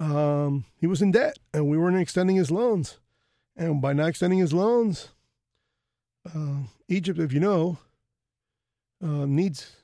um, 0.00 0.64
he 0.76 0.86
was 0.86 1.02
in 1.02 1.12
debt 1.12 1.38
and 1.52 1.68
we 1.68 1.76
weren't 1.76 2.00
extending 2.00 2.36
his 2.36 2.50
loans. 2.50 2.98
And 3.56 3.82
by 3.82 3.92
not 3.92 4.08
extending 4.08 4.38
his 4.38 4.52
loans, 4.52 5.08
uh, 6.32 6.62
Egypt, 6.88 7.18
if 7.18 7.32
you 7.32 7.40
know, 7.40 7.78
uh, 9.02 9.26
needs 9.26 9.76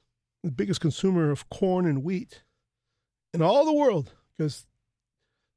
the 0.43 0.51
biggest 0.51 0.81
consumer 0.81 1.31
of 1.31 1.49
corn 1.49 1.87
and 1.87 2.05
wheat 2.05 2.43
in 3.33 3.43
all 3.43 3.65
the 3.65 3.73
world 3.73 4.13
because 4.37 4.67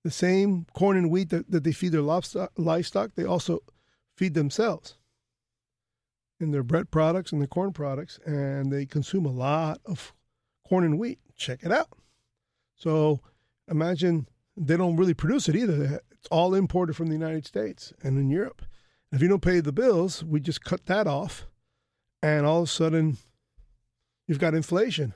the 0.07 0.11
same 0.11 0.65
corn 0.73 0.95
and 0.95 1.11
wheat 1.11 1.29
that, 1.31 1.51
that 1.51 1.63
they 1.65 1.73
feed 1.73 1.91
their 1.91 2.01
livestock, 2.01 3.11
they 3.15 3.25
also 3.25 3.59
feed 4.15 4.33
themselves. 4.33 4.95
in 6.39 6.51
their 6.51 6.63
bread 6.63 6.91
products 6.91 7.31
and 7.31 7.41
their 7.41 7.47
corn 7.47 7.73
products, 7.73 8.19
and 8.25 8.71
they 8.71 8.85
consume 8.85 9.25
a 9.25 9.31
lot 9.31 9.79
of 9.85 10.13
corn 10.67 10.83
and 10.83 10.99
wheat. 10.99 11.19
Check 11.35 11.63
it 11.63 11.71
out. 11.71 11.89
So 12.75 13.21
imagine 13.69 14.27
they 14.55 14.77
don't 14.77 14.97
really 14.97 15.13
produce 15.13 15.49
it 15.49 15.55
either. 15.55 16.01
It's 16.11 16.27
all 16.31 16.53
imported 16.53 16.95
from 16.95 17.07
the 17.07 17.13
United 17.13 17.45
States 17.45 17.93
and 18.03 18.17
in 18.17 18.29
Europe. 18.29 18.63
If 19.11 19.21
you 19.21 19.27
don't 19.27 19.41
pay 19.41 19.59
the 19.61 19.71
bills, 19.71 20.23
we 20.23 20.39
just 20.39 20.63
cut 20.63 20.85
that 20.87 21.07
off, 21.07 21.47
and 22.21 22.45
all 22.45 22.59
of 22.63 22.69
a 22.69 22.71
sudden, 22.71 23.17
you've 24.27 24.39
got 24.39 24.53
inflation. 24.53 25.13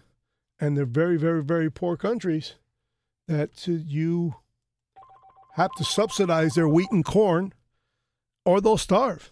And 0.59 0.77
they're 0.77 0.85
very, 0.85 1.17
very, 1.17 1.43
very 1.43 1.71
poor 1.71 1.97
countries 1.97 2.53
that 3.27 3.67
you 3.67 4.35
have 5.53 5.71
to 5.77 5.83
subsidize 5.83 6.53
their 6.53 6.67
wheat 6.67 6.91
and 6.91 7.05
corn, 7.05 7.53
or 8.45 8.61
they'll 8.61 8.77
starve. 8.77 9.31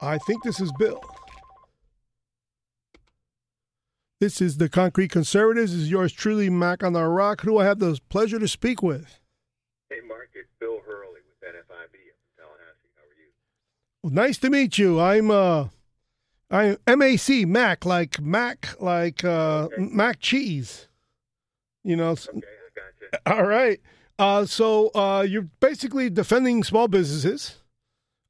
I 0.00 0.18
think 0.18 0.42
this 0.42 0.60
is 0.60 0.72
Bill. 0.78 1.00
This 4.18 4.40
is 4.40 4.56
the 4.56 4.68
Concrete 4.68 5.10
Conservatives. 5.10 5.72
This 5.72 5.82
is 5.82 5.90
yours 5.90 6.12
truly, 6.12 6.48
Mac 6.48 6.82
on 6.82 6.94
the 6.94 7.04
Rock, 7.04 7.42
who 7.42 7.58
I 7.58 7.66
have 7.66 7.78
the 7.78 7.98
pleasure 8.08 8.38
to 8.38 8.48
speak 8.48 8.82
with. 8.82 9.20
Hey, 9.90 10.00
Mark, 10.06 10.30
it's 10.34 10.48
Bill 10.58 10.80
Herrle 10.88 11.12
with 11.12 11.22
NFIB 11.42 11.94
in 11.94 12.36
Tallahassee. 12.36 12.88
How 12.96 13.02
are 13.02 13.16
you? 13.18 13.30
Well, 14.02 14.12
nice 14.12 14.38
to 14.38 14.50
meet 14.50 14.78
you. 14.78 15.00
I'm 15.00 15.30
uh, 15.30 15.68
I'm 16.50 16.78
MAC 16.86 17.46
Mac, 17.46 17.84
like 17.84 18.20
Mac, 18.20 18.80
like 18.80 19.22
uh, 19.22 19.64
okay. 19.64 19.82
Mac 19.82 20.20
cheese. 20.20 20.88
You 21.84 21.96
know. 21.96 22.12
Okay, 22.12 22.38
I 22.38 23.20
gotcha. 23.20 23.20
All 23.38 23.46
right. 23.46 23.80
Uh, 24.18 24.46
so 24.46 24.88
uh, 24.94 25.24
you're 25.28 25.48
basically 25.60 26.08
defending 26.08 26.64
small 26.64 26.88
businesses 26.88 27.56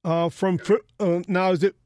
uh, 0.04 0.28
from 0.28 0.58
fr- 0.58 0.74
uh, 0.98 1.20
now. 1.28 1.52
Is 1.52 1.62
it 1.62 1.76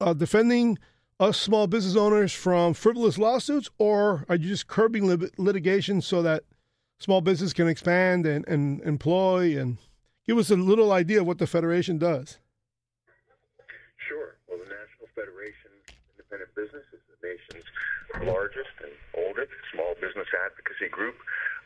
uh, 0.00 0.12
defending 0.12 0.78
us 1.18 1.40
small 1.40 1.66
business 1.66 1.96
owners 1.96 2.32
from 2.32 2.74
frivolous 2.74 3.16
lawsuits, 3.16 3.70
or 3.78 4.26
are 4.28 4.36
you 4.36 4.48
just 4.48 4.66
curbing 4.66 5.06
lit- 5.06 5.38
litigation 5.38 6.02
so 6.02 6.20
that 6.22 6.44
small 6.98 7.22
business 7.22 7.54
can 7.54 7.66
expand 7.68 8.26
and, 8.26 8.46
and 8.46 8.82
employ 8.82 9.58
and 9.58 9.78
give 10.26 10.36
us 10.36 10.50
a 10.50 10.56
little 10.56 10.92
idea 10.92 11.20
of 11.20 11.26
what 11.26 11.38
the 11.38 11.46
federation 11.46 11.96
does? 11.96 12.38
Sure. 14.06 14.36
Well, 14.48 14.58
the 14.58 14.64
National 14.64 15.08
Federation 15.14 15.70
of 15.88 15.94
Independent 16.12 16.54
Business 16.54 16.84
is 16.92 17.00
the 17.08 17.26
nation's 17.26 17.64
largest 18.26 18.76
and 18.82 18.92
oldest 19.26 19.52
small 19.72 19.94
business 19.94 20.28
advocacy 20.44 20.90
group. 20.90 21.16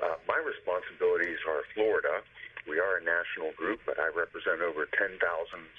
Uh, 0.00 0.16
my 0.24 0.40
responsibilities 0.40 1.38
are 1.44 1.62
Florida. 1.76 2.24
We 2.68 2.80
are 2.80 3.00
a 3.00 3.04
national 3.04 3.52
group, 3.56 3.80
but 3.84 4.00
I 4.00 4.08
represent 4.12 4.60
over 4.60 4.88
10,000 4.96 5.16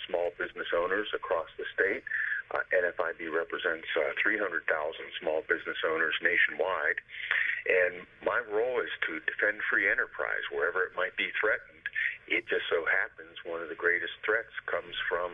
small 0.07 0.29
business 0.37 0.69
owners 0.73 1.09
across 1.13 1.49
the 1.57 1.65
state. 1.73 2.05
Uh, 2.53 2.61
NFIB 2.73 3.31
represents 3.33 3.87
uh, 3.97 4.13
300,000 4.21 4.65
small 5.21 5.41
business 5.47 5.77
owners 5.87 6.13
nationwide. 6.21 6.99
And 7.65 8.05
my 8.25 8.41
role 8.49 8.81
is 8.81 8.91
to 9.07 9.21
defend 9.23 9.61
free 9.69 9.89
enterprise 9.89 10.43
wherever 10.51 10.83
it 10.83 10.93
might 10.97 11.15
be 11.15 11.29
threatened. 11.39 11.85
It 12.27 12.45
just 12.49 12.65
so 12.69 12.83
happens 12.85 13.37
one 13.45 13.61
of 13.61 13.69
the 13.69 13.79
greatest 13.79 14.17
threats 14.25 14.53
comes 14.65 14.97
from 15.07 15.31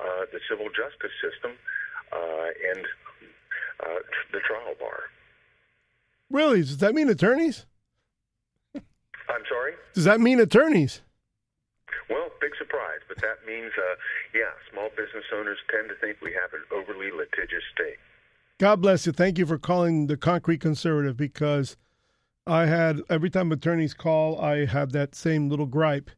uh, 0.00 0.26
the 0.32 0.40
civil 0.48 0.68
justice 0.72 1.14
system 1.22 1.54
uh, 2.10 2.48
and 2.74 2.82
uh, 3.86 4.00
the 4.32 4.40
trial 4.40 4.74
bar. 4.80 5.14
Really? 6.30 6.60
Does 6.60 6.78
that 6.78 6.94
mean 6.94 7.08
attorneys? 7.08 7.67
I'm 9.28 9.42
sorry? 9.48 9.72
Does 9.94 10.04
that 10.04 10.20
mean 10.20 10.40
attorneys? 10.40 11.02
Well, 12.10 12.30
big 12.40 12.52
surprise, 12.58 13.00
but 13.06 13.18
that 13.18 13.46
means, 13.46 13.72
uh, 13.76 13.94
yeah, 14.34 14.50
small 14.72 14.88
business 14.90 15.24
owners 15.34 15.58
tend 15.70 15.88
to 15.90 15.94
think 15.96 16.18
we 16.22 16.32
have 16.32 16.52
an 16.54 16.64
overly 16.72 17.10
litigious 17.10 17.62
state. 17.74 17.98
God 18.58 18.76
bless 18.80 19.06
you. 19.06 19.12
Thank 19.12 19.38
you 19.38 19.46
for 19.46 19.58
calling 19.58 20.06
the 20.06 20.16
Concrete 20.16 20.60
Conservative 20.60 21.16
because 21.16 21.76
I 22.46 22.66
had, 22.66 23.02
every 23.10 23.30
time 23.30 23.52
attorneys 23.52 23.94
call, 23.94 24.40
I 24.40 24.64
have 24.64 24.92
that 24.92 25.14
same 25.14 25.48
little 25.48 25.66
gripe 25.66 26.10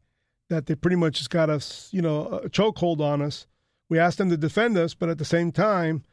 that 0.49 0.67
they 0.67 0.75
pretty 0.75 0.97
much 0.97 1.19
just 1.19 1.31
got 1.31 1.51
us, 1.51 1.89
you 1.93 2.03
know, 2.03 2.27
a 2.27 2.49
chokehold 2.49 3.01
on 3.01 3.21
us. 3.21 3.47
We 3.89 3.99
asked 3.99 4.19
them 4.19 4.31
to 4.31 4.37
defend 4.37 4.79
us, 4.79 4.95
but 4.95 5.09
at 5.09 5.19
the 5.19 5.25
same 5.25 5.51
time, 5.53 6.05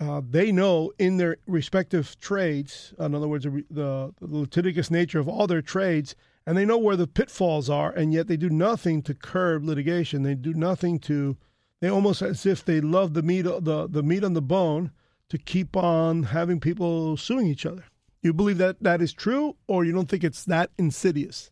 uh, 0.00 0.20
they 0.28 0.50
know 0.50 0.92
in 0.98 1.18
their 1.18 1.36
respective 1.46 2.18
trades, 2.18 2.92
in 2.98 3.14
other 3.14 3.28
words, 3.28 3.44
the, 3.44 3.60
the, 3.70 4.12
litigious 4.20 4.90
nature 4.90 5.20
of 5.20 5.28
all 5.28 5.46
their 5.46 5.62
trades, 5.62 6.16
and 6.46 6.58
they 6.58 6.64
know 6.64 6.78
where 6.78 6.96
the 6.96 7.06
pitfalls 7.06 7.70
are, 7.70 7.92
and 7.92 8.12
yet 8.12 8.26
they 8.26 8.36
do 8.36 8.50
nothing 8.50 9.02
to 9.02 9.14
curb 9.14 9.64
litigation. 9.64 10.22
They 10.22 10.34
do 10.34 10.52
nothing 10.52 10.98
to, 11.00 11.36
they 11.80 11.88
almost 11.88 12.22
as 12.22 12.44
if 12.44 12.64
they 12.64 12.80
love 12.80 13.14
the 13.14 13.22
meat, 13.22 13.42
the, 13.42 13.86
the 13.88 14.02
meat 14.02 14.24
on 14.24 14.34
the 14.34 14.42
bone 14.42 14.90
to 15.28 15.38
keep 15.38 15.76
on 15.76 16.24
having 16.24 16.58
people 16.58 17.16
suing 17.16 17.46
each 17.46 17.64
other. 17.64 17.84
You 18.20 18.32
believe 18.32 18.58
that 18.58 18.82
that 18.82 19.00
is 19.00 19.12
true, 19.12 19.54
or 19.68 19.84
you 19.84 19.92
don't 19.92 20.08
think 20.08 20.24
it's 20.24 20.44
that 20.46 20.70
insidious? 20.76 21.50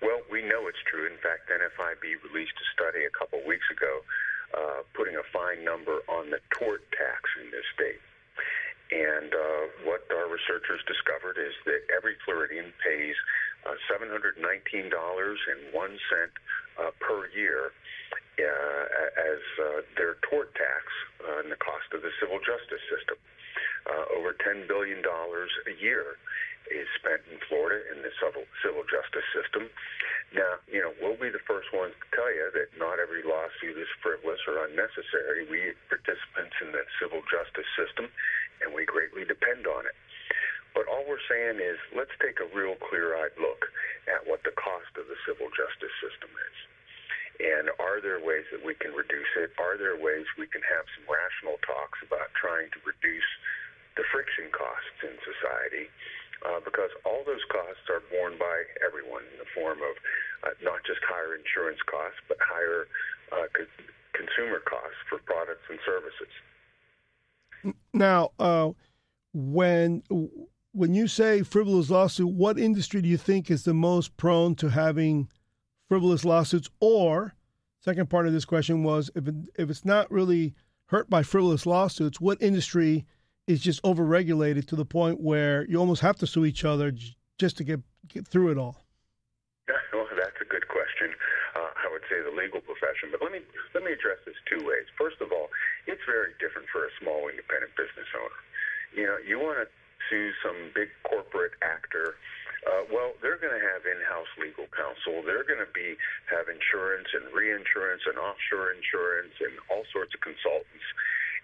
Well, 0.00 0.20
we 0.30 0.42
know 0.42 0.68
it's 0.68 0.78
true. 0.86 1.06
In 1.06 1.18
fact, 1.18 1.50
NFIB 1.50 2.32
released 2.32 2.52
a 2.52 2.66
study 2.72 3.04
a 3.04 3.18
couple 3.18 3.40
weeks 3.46 3.66
ago 3.72 4.00
uh, 4.54 4.86
putting 4.94 5.16
a 5.16 5.26
fine 5.32 5.64
number 5.64 6.00
on 6.08 6.30
the 6.30 6.38
tort 6.54 6.82
tax 6.94 7.20
in 7.42 7.50
this 7.50 7.66
state. 7.74 8.00
And 8.94 9.34
uh, 9.34 9.62
what 9.88 10.06
our 10.14 10.30
researchers 10.30 10.80
discovered 10.86 11.34
is 11.40 11.54
that 11.66 11.82
every 11.90 12.14
Floridian 12.24 12.72
pays 12.78 13.16
uh, 13.66 13.74
$719.01 13.90 14.38
uh, 16.78 16.90
per 17.00 17.26
year 17.34 17.72
uh, 18.38 18.84
as 19.18 19.42
uh, 19.58 19.80
their 19.96 20.16
tort 20.28 20.54
tax 20.54 20.84
uh, 21.22 21.40
and 21.40 21.50
the 21.50 21.56
cost 21.56 21.86
of 21.94 22.02
the 22.02 22.10
civil 22.20 22.38
justice 22.38 22.82
system. 22.90 23.16
Uh, 23.84 24.04
over 24.16 24.32
$10 24.40 24.66
billion 24.66 25.04
a 25.04 25.74
year 25.82 26.16
is 26.70 26.88
spent 26.96 27.20
in 27.28 27.38
Florida 27.48 27.80
in 27.92 28.00
the 28.00 28.12
civil, 28.20 28.44
civil 28.64 28.84
justice 28.88 29.26
system. 29.34 29.68
Now, 30.32 30.58
you 30.66 30.82
know, 30.82 30.90
we'll 30.98 31.20
be 31.20 31.30
the 31.30 31.42
first 31.46 31.70
ones 31.70 31.94
to 31.94 32.06
tell 32.16 32.30
you 32.32 32.50
that 32.54 32.74
not 32.74 32.98
every 32.98 33.22
lawsuit 33.22 33.78
is 33.78 33.90
frivolous 34.02 34.40
or 34.50 34.66
unnecessary. 34.66 35.46
We 35.46 35.76
participants 35.86 36.56
in 36.58 36.74
the 36.74 36.82
civil 36.98 37.22
justice 37.30 37.68
system, 37.78 38.10
and 38.64 38.74
we 38.74 38.88
greatly 38.88 39.22
depend 39.22 39.68
on 39.68 39.86
it. 39.86 39.94
But 40.74 40.90
all 40.90 41.06
we're 41.06 41.22
saying 41.30 41.62
is 41.62 41.78
let's 41.94 42.14
take 42.18 42.42
a 42.42 42.50
real 42.50 42.74
clear-eyed 42.82 43.38
look 43.38 43.62
at 44.10 44.26
what 44.26 44.42
the 44.42 44.56
cost 44.58 44.90
of 44.98 45.06
the 45.06 45.18
civil 45.22 45.46
justice 45.54 45.94
system 46.02 46.34
is. 46.34 46.56
And 47.34 47.70
are 47.78 48.02
there 48.02 48.18
ways 48.18 48.46
that 48.50 48.62
we 48.62 48.74
can 48.74 48.94
reduce 48.94 49.30
it? 49.38 49.54
Are 49.58 49.78
there 49.78 49.98
ways 49.98 50.26
we 50.38 50.46
can 50.50 50.62
have 50.66 50.86
some 50.98 51.06
rational 51.06 51.58
talks 51.66 51.98
about 52.02 52.30
trying 52.34 52.70
to 52.74 52.80
reduce 52.82 53.30
the 53.94 54.06
friction 54.10 54.50
costs 54.50 54.98
in 55.02 55.14
society? 55.22 55.90
Uh, 56.44 56.60
because 56.64 56.90
all 57.04 57.22
those 57.26 57.44
costs 57.50 57.88
are 57.88 58.02
borne 58.12 58.38
by 58.38 58.56
everyone 58.84 59.22
in 59.32 59.38
the 59.38 59.48
form 59.54 59.78
of 59.78 59.94
uh, 60.44 60.54
not 60.62 60.84
just 60.86 61.00
higher 61.08 61.34
insurance 61.34 61.80
costs, 61.90 62.20
but 62.28 62.36
higher 62.40 62.86
uh, 63.32 63.48
co- 63.56 63.84
consumer 64.12 64.60
costs 64.60 65.00
for 65.08 65.18
products 65.24 65.64
and 65.70 65.78
services. 65.84 66.32
Now, 67.92 68.30
uh, 68.38 68.70
when 69.32 70.02
when 70.72 70.94
you 70.94 71.08
say 71.08 71.42
frivolous 71.42 71.88
lawsuit, 71.88 72.28
what 72.28 72.58
industry 72.58 73.00
do 73.00 73.08
you 73.08 73.16
think 73.16 73.50
is 73.50 73.64
the 73.64 73.74
most 73.74 74.16
prone 74.16 74.54
to 74.56 74.68
having 74.68 75.28
frivolous 75.88 76.24
lawsuits? 76.24 76.68
Or, 76.80 77.34
second 77.80 78.10
part 78.10 78.26
of 78.26 78.32
this 78.32 78.44
question 78.44 78.82
was, 78.82 79.10
if 79.14 79.28
it, 79.28 79.34
if 79.56 79.70
it's 79.70 79.84
not 79.84 80.10
really 80.10 80.54
hurt 80.86 81.08
by 81.08 81.22
frivolous 81.22 81.64
lawsuits, 81.64 82.20
what 82.20 82.42
industry 82.42 83.06
is 83.46 83.60
just 83.60 83.82
overregulated 83.82 84.66
to 84.68 84.76
the 84.76 84.84
point 84.84 85.20
where 85.20 85.64
you 85.68 85.76
almost 85.76 86.00
have 86.00 86.16
to 86.16 86.26
sue 86.26 86.44
each 86.44 86.64
other 86.64 86.92
just 87.38 87.56
to 87.58 87.64
get 87.64 87.80
get 88.08 88.26
through 88.26 88.50
it 88.52 88.58
all? 88.58 88.84
Yeah, 89.68 89.80
Well, 89.92 90.08
that's 90.16 90.36
a 90.40 90.48
good 90.48 90.68
question. 90.68 91.12
Uh, 91.56 91.72
I 91.72 91.88
would 91.88 92.04
say 92.08 92.20
the 92.20 92.34
legal 92.34 92.60
profession, 92.60 93.08
but 93.12 93.20
let 93.20 93.32
me 93.32 93.40
let 93.72 93.84
me 93.84 93.92
address 93.92 94.20
this 94.24 94.36
two 94.48 94.64
ways. 94.64 94.88
First 94.96 95.20
of 95.20 95.32
all, 95.32 95.48
it's 95.86 96.02
very 96.06 96.32
different 96.40 96.68
for 96.72 96.84
a 96.84 96.92
small 97.00 97.28
independent 97.28 97.72
business 97.76 98.08
owner. 98.16 98.40
You 98.96 99.04
know, 99.08 99.18
you 99.20 99.36
want 99.40 99.64
to 99.64 99.68
sue 100.08 100.32
some 100.44 100.56
big 100.74 100.88
corporate 101.04 101.56
actor. 101.64 102.16
Uh, 102.64 102.88
well, 102.88 103.12
they're 103.20 103.36
going 103.36 103.52
to 103.52 103.60
have 103.60 103.84
in-house 103.84 104.30
legal 104.40 104.64
counsel. 104.72 105.20
They're 105.20 105.44
going 105.44 105.60
to 105.60 105.68
be 105.76 106.00
have 106.32 106.48
insurance 106.48 107.08
and 107.12 107.28
reinsurance 107.36 108.08
and 108.08 108.16
offshore 108.16 108.72
insurance 108.72 109.36
and 109.40 109.52
all 109.68 109.84
sorts 109.92 110.16
of 110.16 110.24
consultants 110.24 110.88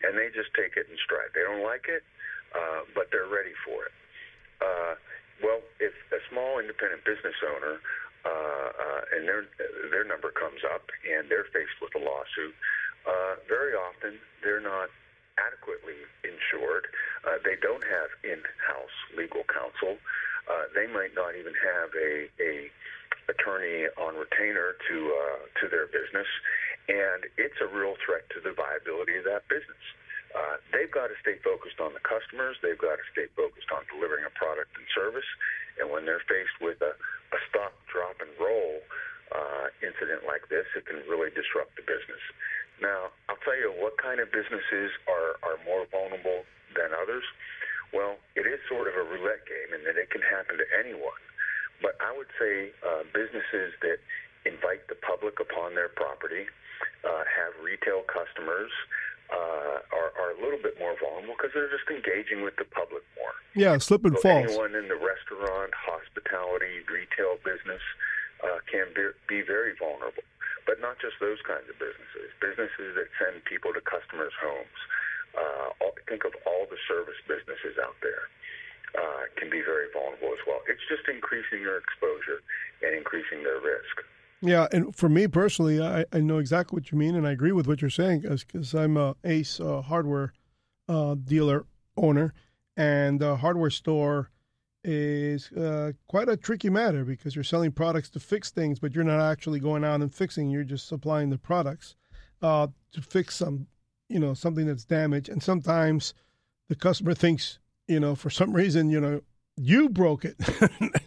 and 0.03 0.17
they 0.17 0.29
just 0.33 0.53
take 0.57 0.77
it 0.77 0.89
in 0.89 0.97
stride. 1.01 1.33
They 1.35 1.45
don't 1.45 1.63
like 1.65 1.87
it, 1.89 2.03
uh, 2.55 2.89
but 2.95 3.09
they're 3.13 3.31
ready 3.31 3.55
for 3.65 3.87
it. 3.87 3.95
Uh, 4.61 4.95
well, 5.43 5.61
if 5.81 5.93
a 6.13 6.21
small 6.29 6.61
independent 6.61 7.05
business 7.05 7.37
owner 7.45 7.81
uh, 8.25 8.29
uh, 8.29 9.17
and 9.17 9.25
their 9.25 9.49
their 9.89 10.05
number 10.05 10.31
comes 10.31 10.61
up 10.69 10.85
and 11.09 11.29
they're 11.33 11.49
faced 11.53 11.81
with 11.81 11.95
a 11.97 12.03
lawsuit, 12.03 12.53
uh, 13.09 13.41
very 13.49 13.73
often 13.73 14.21
they're 14.45 14.61
not 14.61 14.93
adequately 15.41 15.97
insured. 16.21 16.85
Uh, 17.25 17.41
they 17.45 17.57
don't 17.65 17.85
have 17.85 18.13
in-house 18.25 18.97
legal 19.17 19.45
counsel. 19.49 19.97
Uh, 20.45 20.69
they 20.77 20.85
might 20.93 21.15
not 21.17 21.33
even 21.37 21.55
have 21.57 21.89
a, 21.97 22.29
a 22.43 22.69
attorney 23.33 23.87
on 23.97 24.17
retainer 24.17 24.77
to 24.89 24.97
uh, 25.15 25.41
to 25.61 25.65
their 25.69 25.87
business, 25.87 26.27
and 26.91 27.23
it's 27.39 27.55
a 27.63 27.71
real 27.71 27.95
threat 28.03 28.27
to 28.35 28.43
the 28.43 28.51
viability 28.51 29.15
of 29.15 29.25
that 29.31 29.47
business. 29.47 29.85
Uh, 30.35 30.59
they've 30.75 30.91
got 30.91 31.07
to 31.07 31.17
stay 31.23 31.39
focused 31.43 31.79
on 31.79 31.95
the 31.95 32.03
customers. 32.03 32.59
They've 32.63 32.79
got 32.79 32.99
to 32.99 33.07
stay 33.15 33.31
focused 33.39 33.71
on 33.71 33.87
delivering 33.91 34.27
a 34.27 34.33
product 34.35 34.75
and 34.75 34.87
service. 34.91 35.27
And 35.79 35.91
when 35.91 36.07
they're 36.07 36.23
faced 36.27 36.59
with 36.59 36.83
a, 36.83 36.95
a 37.35 37.39
stop, 37.51 37.75
drop, 37.91 38.19
and 38.19 38.31
roll 38.39 38.83
uh, 39.31 39.71
incident 39.83 40.27
like 40.27 40.47
this, 40.51 40.67
it 40.75 40.87
can 40.87 41.03
really 41.07 41.31
disrupt 41.35 41.79
the 41.79 41.87
business. 41.87 42.23
Now, 42.83 43.15
I'll 43.31 43.43
tell 43.43 43.59
you 43.59 43.71
what 43.75 43.99
kind 43.99 44.19
of 44.19 44.31
businesses 44.31 44.91
are, 45.07 45.39
are 45.47 45.59
more 45.67 45.87
vulnerable 45.91 46.47
than 46.75 46.95
others. 46.95 47.27
Well, 47.91 48.19
it 48.39 48.47
is 48.47 48.63
sort 48.71 48.87
of 48.87 48.95
a 48.95 49.03
roulette 49.03 49.47
game 49.51 49.75
in 49.75 49.83
that 49.87 49.99
it 49.99 50.15
can 50.15 50.23
happen 50.23 50.59
to 50.59 50.67
anyone. 50.79 51.23
But 51.83 51.99
I 51.99 52.15
would 52.15 52.31
say 52.39 52.71
uh, 52.87 53.03
businesses 53.11 53.75
that 53.83 53.99
invite 54.45 54.87
the 54.89 54.97
public 55.01 55.41
upon 55.41 55.75
their 55.75 55.89
property, 55.89 56.47
uh, 57.05 57.25
have 57.29 57.53
retail 57.63 58.03
customers, 58.09 58.71
uh, 59.31 59.79
are, 59.95 60.11
are 60.19 60.31
a 60.35 60.39
little 60.43 60.59
bit 60.59 60.75
more 60.79 60.99
vulnerable 60.99 61.39
because 61.39 61.55
they're 61.55 61.71
just 61.71 61.87
engaging 61.87 62.43
with 62.43 62.57
the 62.59 62.67
public 62.67 63.03
more. 63.15 63.35
Yeah, 63.55 63.79
slip 63.79 64.05
and 64.05 64.19
so 64.19 64.27
falls. 64.27 64.51
Anyone 64.51 64.75
in 64.75 64.91
the 64.91 64.99
restaurant, 64.99 65.71
hospitality, 65.75 66.83
retail 66.91 67.39
business 67.47 67.83
uh, 68.43 68.59
can 68.67 68.91
be, 68.95 69.11
be 69.31 69.41
very 69.43 69.75
vulnerable. 69.79 70.27
But 70.67 70.83
not 70.83 70.99
just 71.03 71.19
those 71.19 71.41
kinds 71.47 71.67
of 71.71 71.79
businesses. 71.79 72.31
Businesses 72.39 72.95
that 72.95 73.09
send 73.19 73.43
people 73.47 73.75
to 73.75 73.83
customers' 73.83 74.35
homes. 74.39 74.79
Uh, 75.35 75.79
all, 75.83 75.95
think 76.11 76.27
of 76.27 76.35
all 76.43 76.67
the 76.67 76.79
service 76.91 77.19
businesses 77.27 77.79
out 77.79 77.97
there. 78.03 78.27
Uh, 78.91 79.31
can 79.39 79.47
be 79.47 79.63
very 79.63 79.87
vulnerable 79.95 80.35
as 80.35 80.43
well. 80.51 80.59
It's 80.67 80.83
just 80.91 81.07
increasing 81.07 81.63
your 81.63 81.79
exposure 81.79 82.43
and 82.83 82.91
increasing 82.99 83.47
their 83.47 83.63
risk. 83.63 84.03
Yeah, 84.43 84.69
and 84.73 84.95
for 84.97 85.09
me 85.09 85.29
personally, 85.29 85.83
I, 85.83 86.05
I 86.13 86.21
know 86.21 86.39
exactly 86.39 86.77
what 86.77 86.91
you 86.91 86.97
mean, 86.97 87.15
and 87.15 87.27
I 87.27 87.33
agree 87.33 87.53
with 87.53 87.67
what 87.67 87.83
you're 87.83 87.91
saying 87.91 88.21
because 88.23 88.75
I'm 88.75 88.97
a 88.97 89.15
Ace 89.25 89.61
uh, 89.61 89.83
hardware 89.83 90.33
uh, 90.89 91.15
dealer 91.15 91.67
owner, 91.97 92.33
and 92.77 93.21
the 93.21 93.37
hardware 93.37 93.71
store 93.71 94.31
is 94.83 95.53
uh, 95.53 95.93
quite 96.09 96.31
a 96.31 96.39
tricky 96.39 96.71
matter 96.71 97.05
because 97.05 97.35
you're 97.35 97.45
selling 97.45 97.71
products 97.71 98.09
to 98.11 98.21
fix 98.21 98.51
things, 98.51 98.79
but 98.79 98.95
you're 98.95 99.05
not 99.05 99.21
actually 99.21 99.61
going 99.61 99.85
out 99.85 100.01
and 100.01 100.15
fixing. 100.15 100.49
You're 100.49 100.65
just 100.65 100.89
supplying 100.89 101.29
the 101.29 101.37
products 101.37 101.95
uh, 102.41 102.69
to 102.93 103.03
fix 103.03 103.37
some, 103.37 103.67
you 104.09 104.19
know, 104.19 104.33
something 104.33 104.67
that's 104.67 104.87
damaged, 104.87 105.29
and 105.29 105.43
sometimes 105.43 106.15
the 106.71 106.77
customer 106.77 107.13
thinks, 107.13 107.59
you 107.89 108.01
know, 108.01 108.15
for 108.15 108.31
some 108.31 108.55
reason, 108.55 108.89
you 108.89 109.03
know, 109.03 109.21
you 109.59 109.91
broke 109.91 110.25
it. 110.25 110.37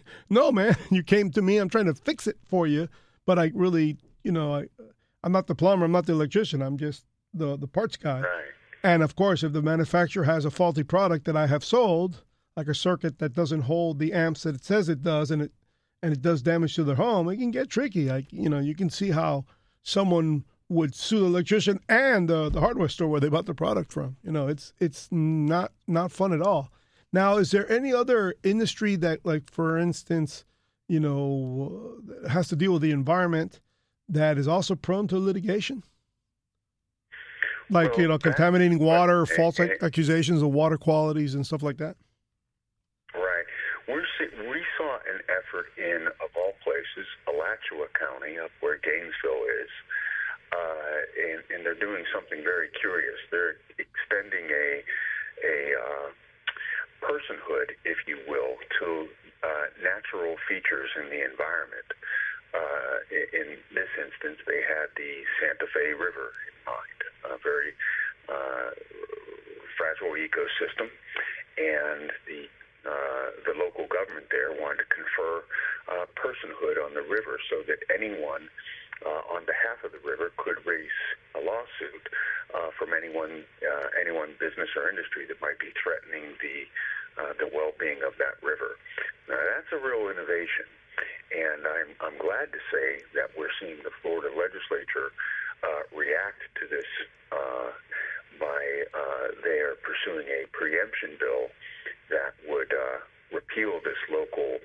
no, 0.30 0.52
man, 0.52 0.76
you 0.92 1.02
came 1.02 1.32
to 1.32 1.42
me. 1.42 1.56
I'm 1.56 1.68
trying 1.68 1.86
to 1.86 1.94
fix 1.94 2.28
it 2.28 2.36
for 2.46 2.68
you 2.68 2.88
but 3.26 3.38
I 3.38 3.50
really, 3.54 3.96
you 4.22 4.32
know, 4.32 4.54
I, 4.54 4.64
I'm 5.22 5.32
not 5.32 5.46
the 5.46 5.54
plumber, 5.54 5.84
I'm 5.84 5.92
not 5.92 6.06
the 6.06 6.12
electrician, 6.12 6.62
I'm 6.62 6.76
just 6.76 7.04
the 7.32 7.56
the 7.56 7.68
parts 7.68 7.96
guy. 7.96 8.20
Right. 8.20 8.44
And 8.82 9.02
of 9.02 9.16
course, 9.16 9.42
if 9.42 9.52
the 9.52 9.62
manufacturer 9.62 10.24
has 10.24 10.44
a 10.44 10.50
faulty 10.50 10.82
product 10.82 11.24
that 11.24 11.36
I 11.36 11.46
have 11.46 11.64
sold, 11.64 12.22
like 12.56 12.68
a 12.68 12.74
circuit 12.74 13.18
that 13.18 13.32
doesn't 13.32 13.62
hold 13.62 13.98
the 13.98 14.12
amps 14.12 14.42
that 14.42 14.54
it 14.54 14.64
says 14.64 14.88
it 14.88 15.02
does, 15.02 15.30
and 15.30 15.42
it 15.42 15.52
and 16.02 16.12
it 16.12 16.20
does 16.20 16.42
damage 16.42 16.74
to 16.74 16.84
their 16.84 16.96
home, 16.96 17.28
it 17.28 17.38
can 17.38 17.50
get 17.50 17.70
tricky. 17.70 18.06
Like 18.06 18.32
you 18.32 18.48
know, 18.48 18.58
you 18.58 18.74
can 18.74 18.90
see 18.90 19.10
how 19.10 19.46
someone 19.82 20.44
would 20.68 20.94
sue 20.94 21.20
the 21.20 21.26
electrician 21.26 21.78
and 21.88 22.30
uh, 22.30 22.48
the 22.48 22.60
hardware 22.60 22.88
store 22.88 23.08
where 23.08 23.20
they 23.20 23.28
bought 23.28 23.46
the 23.46 23.54
product 23.54 23.92
from. 23.92 24.16
You 24.22 24.32
know, 24.32 24.48
it's 24.48 24.72
it's 24.78 25.08
not 25.10 25.72
not 25.86 26.12
fun 26.12 26.32
at 26.32 26.42
all. 26.42 26.70
Now, 27.12 27.36
is 27.36 27.52
there 27.52 27.70
any 27.70 27.94
other 27.94 28.34
industry 28.42 28.96
that, 28.96 29.20
like 29.24 29.50
for 29.50 29.78
instance, 29.78 30.44
you 30.88 31.00
know, 31.00 31.96
has 32.28 32.48
to 32.48 32.56
deal 32.56 32.72
with 32.72 32.82
the 32.82 32.90
environment 32.90 33.60
that 34.08 34.38
is 34.38 34.48
also 34.48 34.74
prone 34.74 35.08
to 35.08 35.18
litigation? 35.18 35.82
Like, 37.70 37.92
well, 37.92 38.00
you 38.00 38.08
know, 38.08 38.18
contaminating 38.18 38.78
water, 38.78 39.24
that, 39.24 39.36
false 39.36 39.58
and, 39.58 39.72
accusations 39.80 40.42
of 40.42 40.50
water 40.50 40.76
qualities 40.76 41.34
and 41.34 41.46
stuff 41.46 41.62
like 41.62 41.78
that? 41.78 41.96
Right. 43.14 43.44
We're, 43.88 44.04
we 44.50 44.60
saw 44.76 44.98
an 45.08 45.20
effort 45.32 45.72
in, 45.78 46.06
of 46.20 46.30
all 46.36 46.52
places, 46.62 47.08
Alachua 47.26 47.88
County, 47.98 48.38
up 48.38 48.50
where 48.60 48.78
Gainesville 48.84 49.44
is, 49.64 49.72
uh, 50.52 50.98
and, 51.24 51.40
and, 51.54 51.66
they're 51.66 51.80
doing 51.80 52.04
something 52.14 52.44
very 52.44 52.68
curious. 52.78 53.16
They're 53.30 53.56
extending 53.80 54.46
a, 54.52 54.84
a 55.42 55.56
uh, 55.74 56.08
personhood, 57.02 57.74
if 57.84 57.96
you 58.06 58.18
will, 58.28 58.54
to 58.80 59.08
uh, 59.44 59.64
natural 59.84 60.36
features 60.48 60.88
in 60.96 61.12
the 61.12 61.20
environment. 61.20 61.88
Uh, 62.54 62.96
in 63.12 63.58
this 63.74 63.90
instance, 63.98 64.38
they 64.46 64.62
had 64.64 64.88
the 64.96 65.26
Santa 65.42 65.66
Fe 65.74 65.92
River 65.92 66.32
in 66.48 66.56
mind, 66.64 67.00
a 67.28 67.36
very 67.42 67.74
uh, 68.30 68.70
fragile 69.76 70.16
ecosystem, 70.16 70.88
and 71.58 72.08
the 72.24 72.48
uh, 72.84 73.32
the 73.48 73.56
local 73.56 73.88
government 73.88 74.28
there 74.28 74.52
wanted 74.52 74.84
to 74.84 74.88
confer 74.92 75.40
uh, 75.88 76.04
personhood 76.20 76.76
on 76.76 76.92
the 76.92 77.00
river 77.00 77.40
so 77.48 77.64
that 77.64 77.80
anyone 77.88 78.44
uh, 79.04 79.24
on 79.32 79.40
behalf 79.48 79.80
of 79.84 79.90
the 79.92 80.02
river 80.04 80.30
could 80.36 80.60
raise 80.68 80.98
a 81.34 81.40
lawsuit 81.40 82.04
uh, 82.52 82.68
from 82.78 82.92
anyone, 82.92 83.42
uh, 83.64 83.88
anyone 83.96 84.36
business 84.38 84.68
or 84.76 84.88
industry 84.92 85.24
that 85.26 85.40
might 85.40 85.58
be 85.58 85.72
threatening 85.80 86.36
the 86.44 86.68
uh, 87.18 87.32
the 87.38 87.50
well-being 87.52 88.02
of 88.06 88.14
that 88.18 88.38
river. 88.42 88.78
Now 89.28 89.40
that's 89.40 89.70
a 89.72 89.80
real 89.80 90.10
innovation, 90.10 90.68
and 91.32 91.60
I'm 91.66 91.90
I'm 92.00 92.18
glad 92.18 92.52
to 92.52 92.60
say 92.70 93.02
that 93.14 93.32
we're 93.38 93.52
seeing 93.60 93.80
the 93.82 93.94
Florida 94.02 94.30
legislature 94.34 95.14
uh, 95.64 95.82
react 95.96 96.42
to 96.60 96.64
this 96.68 96.88
uh, 97.32 97.70
by 98.38 98.60
uh, 98.92 99.26
they 99.42 99.62
are 99.62 99.78
pursuing 99.80 100.26
a 100.28 100.46
preemption 100.52 101.16
bill 101.18 101.48
that 102.10 102.36
would 102.46 102.72
uh, 102.72 102.98
repeal 103.32 103.80
this 103.80 103.98
local 104.10 104.60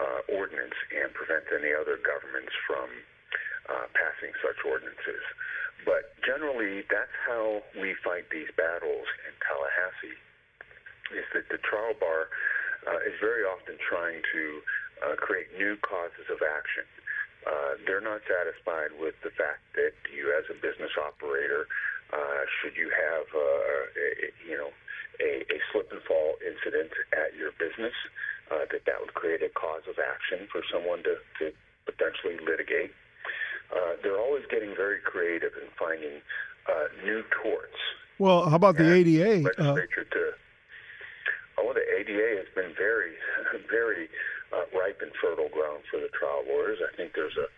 uh, 0.00 0.20
ordinance 0.32 0.78
and 0.94 1.12
prevent 1.12 1.44
any 1.52 1.74
other 1.74 1.98
governments 2.00 2.54
from 2.66 2.88
uh, 3.68 3.86
passing 3.92 4.32
such 4.40 4.56
ordinances. 4.64 5.22
But 5.84 6.14
generally, 6.24 6.82
that's 6.90 7.14
how 7.26 7.62
we 7.78 7.94
fight 8.02 8.30
these 8.30 8.50
battles 8.56 9.06
in 9.26 9.32
Tallahassee 9.44 10.18
is 11.14 11.26
that 11.34 11.48
the 11.48 11.58
trial 11.58 11.94
bar 11.98 12.28
uh, 12.86 13.00
is 13.08 13.16
very 13.20 13.44
often 13.44 13.76
trying 13.80 14.22
to 14.32 14.42
uh, 15.04 15.14
create 15.16 15.48
new 15.56 15.76
causes 15.80 16.26
of 16.30 16.40
action. 16.42 16.84
Uh, 17.46 17.78
they're 17.86 18.04
not 18.04 18.20
satisfied 18.26 18.92
with 18.98 19.14
the 19.22 19.30
fact 19.30 19.62
that 19.74 19.94
you, 20.10 20.34
as 20.34 20.44
a 20.50 20.56
business 20.58 20.92
operator, 20.98 21.66
uh, 22.12 22.42
should 22.60 22.76
you 22.76 22.90
have, 22.90 23.26
uh, 23.32 23.82
a, 23.94 24.32
you 24.48 24.56
know, 24.56 24.72
a, 25.20 25.44
a 25.48 25.58
slip 25.72 25.90
and 25.92 26.02
fall 26.02 26.34
incident 26.44 26.90
at 27.12 27.34
your 27.36 27.52
business, 27.56 27.94
uh, 28.50 28.64
that 28.70 28.84
that 28.86 29.00
would 29.00 29.14
create 29.14 29.42
a 29.42 29.50
cause 29.54 29.84
of 29.88 29.96
action 30.00 30.48
for 30.50 30.62
someone 30.72 31.02
to, 31.04 31.16
to 31.38 31.52
potentially 31.86 32.36
litigate. 32.44 32.92
Uh, 33.70 34.00
they're 34.02 34.18
always 34.18 34.44
getting 34.50 34.74
very 34.74 34.98
creative 35.00 35.52
in 35.60 35.68
finding 35.78 36.20
uh, 36.68 36.88
new 37.04 37.22
torts. 37.42 37.76
Well, 38.18 38.48
how 38.48 38.56
about 38.56 38.76
the 38.76 38.92
ADA? 38.92 39.44
Legislature 39.46 40.04
to 40.10 40.32
Oh, 41.58 41.74
the 41.74 41.82
ADA 41.82 42.38
has 42.38 42.50
been 42.54 42.72
very, 42.78 43.18
very 43.70 44.06
uh, 44.54 44.70
ripe 44.70 45.02
and 45.02 45.12
fertile 45.18 45.50
ground 45.50 45.82
for 45.90 45.98
the 45.98 46.08
trial 46.14 46.46
lawyers. 46.46 46.78
I 46.78 46.94
think 46.96 47.12
there's 47.18 47.36
a, 47.36 47.50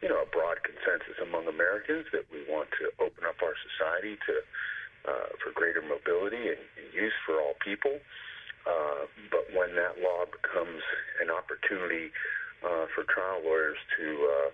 you 0.00 0.08
know, 0.08 0.24
a 0.24 0.28
broad 0.32 0.64
consensus 0.64 1.20
among 1.20 1.46
Americans 1.46 2.08
that 2.16 2.24
we 2.32 2.42
want 2.48 2.72
to 2.80 2.90
open 2.98 3.28
up 3.28 3.38
our 3.44 3.54
society 3.60 4.16
to 4.26 4.34
uh, 5.02 5.34
for 5.42 5.50
greater 5.54 5.82
mobility 5.82 6.48
and, 6.48 6.62
and 6.78 6.86
use 6.94 7.14
for 7.26 7.42
all 7.42 7.54
people. 7.58 7.98
Uh, 8.62 9.10
but 9.34 9.42
when 9.50 9.74
that 9.74 9.98
law 9.98 10.22
becomes 10.30 10.82
an 11.18 11.26
opportunity 11.26 12.14
uh, 12.62 12.86
for 12.94 13.02
trial 13.10 13.42
lawyers 13.42 13.78
to 13.98 14.06
uh, 14.06 14.50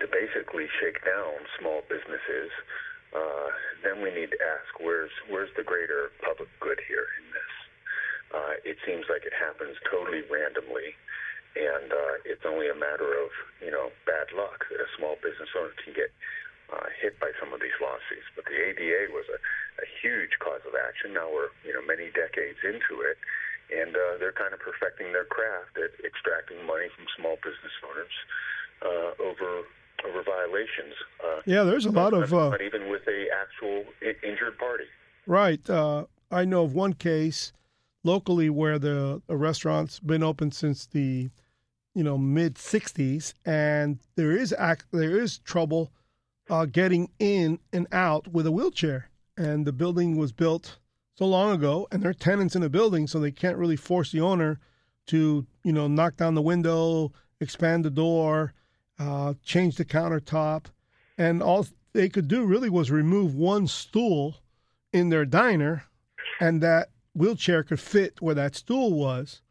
to 0.00 0.08
basically 0.08 0.66
shake 0.80 1.04
down 1.04 1.36
small 1.60 1.84
businesses 1.86 2.50
uh, 3.14 3.48
then 3.86 4.02
we 4.02 4.10
need 4.10 4.34
to 4.34 4.40
ask 4.42 4.66
where's 4.82 5.14
where's 5.30 5.50
the 5.56 5.62
greater 5.62 6.10
public 6.20 6.50
good 6.58 6.82
here 6.90 7.06
in 7.22 7.26
this? 7.30 7.54
Uh, 8.34 8.54
it 8.66 8.76
seems 8.82 9.06
like 9.06 9.22
it 9.22 9.32
happens 9.32 9.78
totally 9.86 10.26
randomly, 10.26 10.98
and 11.54 11.94
uh, 11.94 12.14
it's 12.26 12.42
only 12.42 12.66
a 12.66 12.74
matter 12.74 13.14
of 13.14 13.30
you 13.62 13.70
know 13.70 13.94
bad 14.02 14.34
luck 14.34 14.66
that 14.66 14.82
a 14.82 14.90
small 14.98 15.14
business 15.22 15.48
owner 15.54 15.70
can 15.78 15.94
get 15.94 16.10
uh, 16.74 16.90
hit 16.98 17.14
by 17.22 17.30
some 17.38 17.54
of 17.54 17.62
these 17.62 17.76
lawsuits. 17.78 18.26
But 18.34 18.50
the 18.50 18.58
ADA 18.58 19.14
was 19.14 19.30
a, 19.30 19.38
a 19.78 19.86
huge 20.02 20.34
cause 20.42 20.66
of 20.66 20.74
action. 20.74 21.14
Now 21.14 21.30
we're 21.30 21.54
you 21.62 21.70
know 21.70 21.86
many 21.86 22.10
decades 22.10 22.58
into 22.66 23.06
it, 23.06 23.14
and 23.70 23.94
uh, 23.94 24.18
they're 24.18 24.34
kind 24.34 24.50
of 24.50 24.58
perfecting 24.58 25.14
their 25.14 25.30
craft 25.30 25.78
at 25.78 25.94
extracting 26.02 26.66
money 26.66 26.90
from 26.90 27.06
small 27.14 27.38
business 27.46 27.74
owners 27.86 28.16
uh, 28.82 29.10
over 29.22 29.62
over 30.06 30.22
violations. 30.22 30.94
Uh, 31.22 31.40
yeah, 31.46 31.62
there's 31.62 31.86
a 31.86 31.90
lot 31.90 32.12
of. 32.12 32.32
Uh, 32.32 32.52
even 32.64 32.90
with 32.90 33.02
a 33.08 33.26
actual 33.40 33.84
injured 34.22 34.58
party. 34.58 34.84
Right. 35.26 35.68
Uh, 35.68 36.04
I 36.30 36.44
know 36.44 36.64
of 36.64 36.74
one 36.74 36.94
case 36.94 37.52
locally 38.02 38.50
where 38.50 38.78
the 38.78 39.22
a 39.28 39.36
restaurant's 39.36 40.00
been 40.00 40.22
open 40.22 40.52
since 40.52 40.86
the 40.86 41.30
you 41.94 42.02
know 42.02 42.18
mid 42.18 42.54
'60s, 42.54 43.34
and 43.44 43.98
there 44.16 44.32
is 44.32 44.54
act 44.58 44.86
there 44.92 45.18
is 45.18 45.38
trouble 45.38 45.92
uh, 46.50 46.66
getting 46.66 47.10
in 47.18 47.58
and 47.72 47.86
out 47.92 48.28
with 48.28 48.46
a 48.46 48.52
wheelchair. 48.52 49.08
And 49.36 49.66
the 49.66 49.72
building 49.72 50.16
was 50.16 50.32
built 50.32 50.78
so 51.16 51.26
long 51.26 51.54
ago, 51.54 51.88
and 51.90 52.02
there 52.02 52.10
are 52.10 52.14
tenants 52.14 52.54
in 52.54 52.62
the 52.62 52.70
building, 52.70 53.06
so 53.06 53.18
they 53.18 53.32
can't 53.32 53.56
really 53.56 53.76
force 53.76 54.12
the 54.12 54.20
owner 54.20 54.60
to, 55.06 55.46
you 55.64 55.72
know, 55.72 55.86
knock 55.86 56.16
down 56.16 56.34
the 56.34 56.42
window, 56.42 57.12
expand 57.40 57.84
the 57.84 57.90
door, 57.90 58.52
uh, 58.98 59.34
change 59.44 59.76
the 59.76 59.84
countertop. 59.84 60.66
And 61.16 61.42
all 61.42 61.66
they 61.92 62.08
could 62.08 62.28
do 62.28 62.44
really 62.44 62.68
was 62.70 62.90
remove 62.90 63.34
one 63.34 63.66
stool 63.66 64.36
in 64.92 65.08
their 65.08 65.24
diner, 65.24 65.84
and 66.40 66.60
that 66.60 66.90
wheelchair 67.14 67.62
could 67.62 67.80
fit 67.80 68.20
where 68.20 68.34
that 68.34 68.56
stool 68.56 68.92
was, 68.92 69.42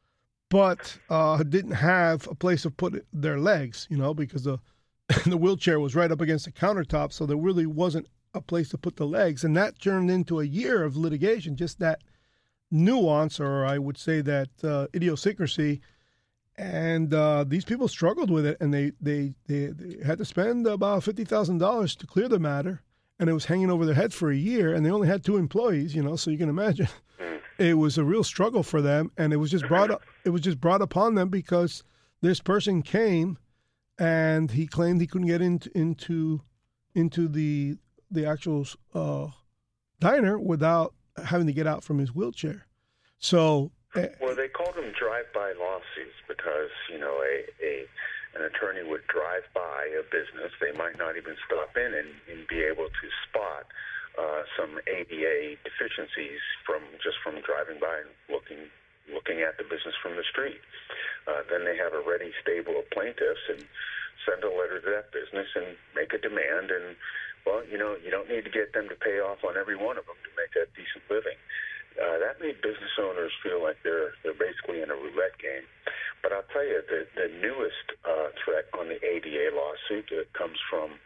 but 0.49 0.97
uh, 1.09 1.41
didn't 1.43 1.71
have 1.71 2.27
a 2.27 2.35
place 2.35 2.61
to 2.63 2.69
put 2.69 3.05
their 3.11 3.39
legs, 3.39 3.87
you 3.89 3.97
know, 3.97 4.13
because 4.13 4.43
the 4.43 4.59
the 5.25 5.37
wheelchair 5.37 5.79
was 5.79 5.95
right 5.95 6.11
up 6.11 6.21
against 6.21 6.45
the 6.45 6.51
countertop, 6.51 7.11
so 7.11 7.25
there 7.25 7.37
really 7.37 7.65
wasn't 7.65 8.07
a 8.33 8.41
place 8.41 8.69
to 8.69 8.77
put 8.77 8.95
the 8.95 9.05
legs, 9.05 9.43
and 9.43 9.55
that 9.55 9.79
turned 9.79 10.09
into 10.09 10.39
a 10.39 10.45
year 10.45 10.83
of 10.83 10.95
litigation. 10.95 11.55
Just 11.55 11.79
that 11.79 12.01
nuance, 12.71 13.39
or 13.39 13.65
I 13.65 13.77
would 13.77 13.97
say 13.97 14.21
that 14.21 14.49
uh, 14.63 14.87
idiosyncrasy, 14.93 15.81
and 16.57 17.13
uh, 17.13 17.43
these 17.47 17.65
people 17.65 17.87
struggled 17.87 18.29
with 18.29 18.45
it, 18.45 18.57
and 18.59 18.73
they 18.73 18.91
they 19.01 19.35
they, 19.47 19.67
they 19.67 20.03
had 20.03 20.17
to 20.19 20.25
spend 20.25 20.67
about 20.67 21.03
fifty 21.03 21.25
thousand 21.25 21.57
dollars 21.57 21.95
to 21.97 22.07
clear 22.07 22.27
the 22.27 22.39
matter, 22.39 22.81
and 23.19 23.29
it 23.29 23.33
was 23.33 23.45
hanging 23.45 23.71
over 23.71 23.85
their 23.85 23.95
head 23.95 24.13
for 24.13 24.31
a 24.31 24.35
year, 24.35 24.73
and 24.73 24.85
they 24.85 24.91
only 24.91 25.07
had 25.07 25.23
two 25.23 25.37
employees, 25.37 25.95
you 25.95 26.03
know, 26.03 26.15
so 26.15 26.31
you 26.31 26.37
can 26.37 26.49
imagine. 26.49 26.87
It 27.59 27.77
was 27.77 27.99
a 27.99 28.03
real 28.03 28.23
struggle 28.23 28.63
for 28.63 28.81
them, 28.81 29.11
and 29.15 29.31
it 29.31 29.37
was 29.37 29.51
just 29.51 29.67
brought 29.67 29.91
up. 29.91 30.01
It 30.25 30.31
was 30.31 30.41
just 30.41 30.59
brought 30.59 30.81
upon 30.81 31.13
them 31.13 31.29
because 31.29 31.83
this 32.21 32.39
person 32.39 32.81
came 32.81 33.37
and 33.99 34.49
he 34.51 34.65
claimed 34.65 35.01
he 35.01 35.07
couldn't 35.07 35.27
get 35.27 35.41
into 35.41 35.69
into 35.77 36.41
into 36.95 37.27
the 37.27 37.77
the 38.09 38.25
actual 38.25 38.65
uh, 38.93 39.27
diner 39.99 40.39
without 40.39 40.93
having 41.23 41.47
to 41.47 41.53
get 41.53 41.67
out 41.67 41.83
from 41.83 41.99
his 41.99 42.13
wheelchair. 42.13 42.67
So, 43.19 43.71
well, 44.19 44.35
they 44.35 44.47
called 44.47 44.75
them 44.75 44.91
drive-by 44.97 45.53
lawsuits 45.53 46.17
because 46.27 46.73
you 46.89 46.97
know 46.97 47.21
a, 47.21 47.45
a 47.61 47.85
an 48.33 48.41
attorney 48.49 48.81
would 48.81 49.05
drive 49.05 49.45
by 49.53 49.85
a 49.93 50.01
business. 50.09 50.49
They 50.57 50.73
might 50.73 50.97
not 50.97 51.17
even 51.17 51.37
stop 51.45 51.77
in 51.77 51.93
and, 51.93 52.09
and 52.25 52.47
be 52.49 52.65
able 52.65 52.89
to 52.89 53.05
spot 53.29 53.69
uh, 54.17 54.41
some 54.57 54.81
ADA 54.89 55.61
deficiencies 55.61 56.41
from 56.65 56.81
just 56.97 57.21
from 57.21 57.41
driving 57.45 57.77
by 57.77 58.01
and 58.01 58.09
looking 58.29 58.69
looking 59.13 59.43
at 59.45 59.57
the 59.57 59.65
business 59.67 59.93
from 60.01 60.15
the 60.15 60.25
street. 60.25 60.61
Uh, 61.27 61.43
then 61.51 61.65
they 61.65 61.77
have 61.77 61.93
a 61.93 62.01
ready 62.01 62.31
stable 62.41 62.79
of 62.79 62.89
plaintiffs 62.89 63.45
and 63.49 63.61
send 64.25 64.41
a 64.43 64.49
letter 64.49 64.79
to 64.79 64.89
that 64.89 65.11
business 65.11 65.47
and 65.53 65.75
make 65.93 66.13
a 66.13 66.19
demand. 66.21 66.71
And 66.71 66.95
well, 67.45 67.61
you 67.67 67.77
know, 67.77 67.99
you 67.99 68.09
don't 68.09 68.29
need 68.29 68.47
to 68.47 68.53
get 68.53 68.73
them 68.73 68.87
to 68.89 68.95
pay 68.95 69.19
off 69.19 69.43
on 69.43 69.57
every 69.59 69.75
one 69.75 69.99
of 69.99 70.07
them 70.07 70.17
to 70.23 70.31
make 70.39 70.55
a 70.57 70.65
decent 70.73 71.03
living. 71.11 71.37
Uh, 71.37 71.72
that 71.97 72.41
made 72.41 72.61
business 72.61 72.93
owners 72.99 73.31
feel 73.41 73.61
like 73.61 73.77
they're 73.83 74.13
they're 74.23 74.37
basically 74.37 74.81
in 74.81 74.89
a 74.89 74.97
roulette 74.97 75.37
game. 75.37 75.65
But 76.21 76.31
I'll 76.31 76.47
tell 76.53 76.65
you, 76.65 76.81
the 76.87 77.05
the 77.15 77.29
newest 77.41 77.87
uh, 78.05 78.33
threat 78.43 78.65
on 78.73 78.87
the 78.89 78.99
ADA 79.03 79.53
lawsuit 79.53 80.09
that 80.09 80.31
comes 80.33 80.57
from 80.69 80.97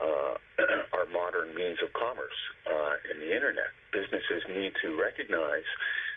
uh, 0.00 0.34
our 0.96 1.06
modern 1.12 1.54
means 1.54 1.78
of 1.82 1.92
commerce 1.92 2.40
uh, 2.66 2.96
in 3.12 3.20
the 3.20 3.30
internet. 3.34 3.70
Businesses 3.92 4.42
need 4.48 4.72
to 4.82 4.98
recognize 4.98 5.68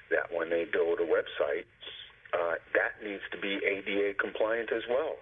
that 0.09 0.31
when 0.31 0.49
they 0.49 0.65
build 0.65 0.99
a 0.99 1.07
website, 1.07 1.67
uh, 2.33 2.55
that 2.73 2.97
needs 3.03 3.23
to 3.31 3.37
be 3.37 3.59
ADA 3.59 4.15
compliant 4.15 4.71
as 4.71 4.83
well. 4.89 5.19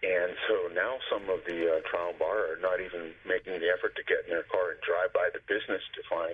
And 0.00 0.32
so 0.48 0.72
now 0.72 0.96
some 1.12 1.28
of 1.28 1.44
the 1.44 1.60
uh, 1.68 1.84
trial 1.84 2.16
bar 2.16 2.56
are 2.56 2.60
not 2.64 2.80
even 2.80 3.12
making 3.28 3.60
the 3.60 3.68
effort 3.68 3.92
to 4.00 4.04
get 4.08 4.24
in 4.24 4.32
their 4.32 4.48
car 4.48 4.72
and 4.72 4.80
drive 4.80 5.12
by 5.12 5.28
the 5.28 5.44
business 5.44 5.84
to 5.92 6.00
find 6.08 6.32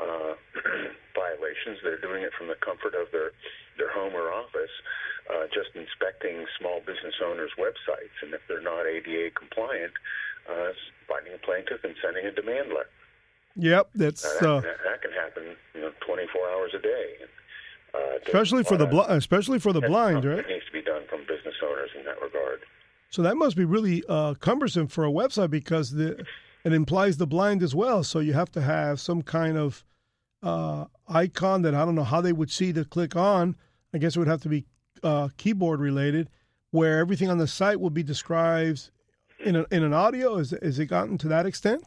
uh, 0.00 0.34
violations. 1.14 1.78
They're 1.82 2.00
doing 2.00 2.22
it 2.22 2.32
from 2.36 2.48
the 2.48 2.58
comfort 2.58 2.94
of 2.94 3.10
their, 3.12 3.32
their 3.76 3.92
home 3.92 4.14
or 4.14 4.32
office, 4.32 4.72
uh, 5.30 5.46
just 5.52 5.74
inspecting 5.74 6.46
small 6.58 6.80
business 6.80 7.14
owners' 7.24 7.52
websites. 7.58 8.14
And 8.22 8.32
if 8.34 8.40
they're 8.48 8.62
not 8.62 8.86
ADA 8.86 9.30
compliant, 9.34 9.92
uh, 10.48 10.72
finding 11.08 11.34
a 11.34 11.38
plaintiff 11.38 11.84
and 11.84 11.94
sending 12.02 12.26
a 12.26 12.32
demand 12.32 12.68
letter. 12.70 12.90
Yep, 13.56 13.90
that's 13.94 14.24
uh, 14.24 14.60
that, 14.60 14.76
that, 14.84 15.02
can 15.02 15.10
happen, 15.10 15.56
you 15.74 15.80
know, 15.80 15.90
24 16.06 16.48
hours 16.48 16.70
a 16.74 16.78
day. 16.78 17.14
Uh, 17.92 18.18
especially 18.24 18.62
for 18.62 18.76
the 18.76 18.86
bl- 18.86 19.00
especially 19.08 19.58
for 19.58 19.72
the 19.72 19.80
blind, 19.80 20.24
right? 20.24 20.38
It 20.38 20.48
needs 20.48 20.66
to 20.66 20.72
be 20.72 20.82
done 20.82 21.02
from 21.08 21.20
business 21.22 21.54
owners 21.64 21.90
in 21.98 22.04
that 22.04 22.20
regard. 22.20 22.60
So 23.10 23.22
that 23.22 23.36
must 23.36 23.56
be 23.56 23.64
really 23.64 24.04
uh, 24.08 24.34
cumbersome 24.34 24.86
for 24.86 25.04
a 25.04 25.10
website 25.10 25.50
because 25.50 25.90
the, 25.90 26.24
it 26.64 26.72
implies 26.72 27.16
the 27.16 27.26
blind 27.26 27.62
as 27.62 27.74
well. 27.74 28.04
So 28.04 28.20
you 28.20 28.32
have 28.32 28.50
to 28.52 28.60
have 28.60 29.00
some 29.00 29.22
kind 29.22 29.56
of 29.56 29.84
uh, 30.42 30.86
icon 31.08 31.62
that 31.62 31.74
I 31.74 31.84
don't 31.84 31.94
know 31.94 32.04
how 32.04 32.20
they 32.20 32.32
would 32.32 32.50
see 32.50 32.72
to 32.72 32.84
click 32.84 33.16
on. 33.16 33.56
I 33.92 33.98
guess 33.98 34.16
it 34.16 34.18
would 34.18 34.28
have 34.28 34.42
to 34.42 34.48
be 34.48 34.66
uh, 35.02 35.28
keyboard 35.36 35.80
related, 35.80 36.28
where 36.70 36.98
everything 36.98 37.30
on 37.30 37.38
the 37.38 37.46
site 37.46 37.80
will 37.80 37.90
be 37.90 38.02
described 38.02 38.90
in, 39.44 39.56
a, 39.56 39.66
in 39.70 39.82
an 39.82 39.92
audio. 39.92 40.36
Is, 40.36 40.52
is 40.52 40.78
it 40.78 40.86
gotten 40.86 41.18
to 41.18 41.28
that 41.28 41.46
extent? 41.46 41.82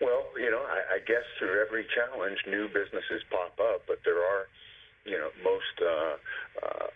Well, 0.00 0.24
you 0.38 0.50
know, 0.50 0.62
I, 0.62 0.96
I 0.96 0.98
guess 1.06 1.24
through 1.38 1.60
every 1.60 1.86
challenge, 1.94 2.38
new 2.46 2.68
businesses 2.68 3.22
pop 3.30 3.58
up, 3.60 3.82
but 3.86 3.98
there 4.04 4.18
are 4.18 4.46
you 5.04 5.16
know, 5.16 5.32
most 5.40 5.76
uh, 5.80 6.14
uh, 6.60 6.86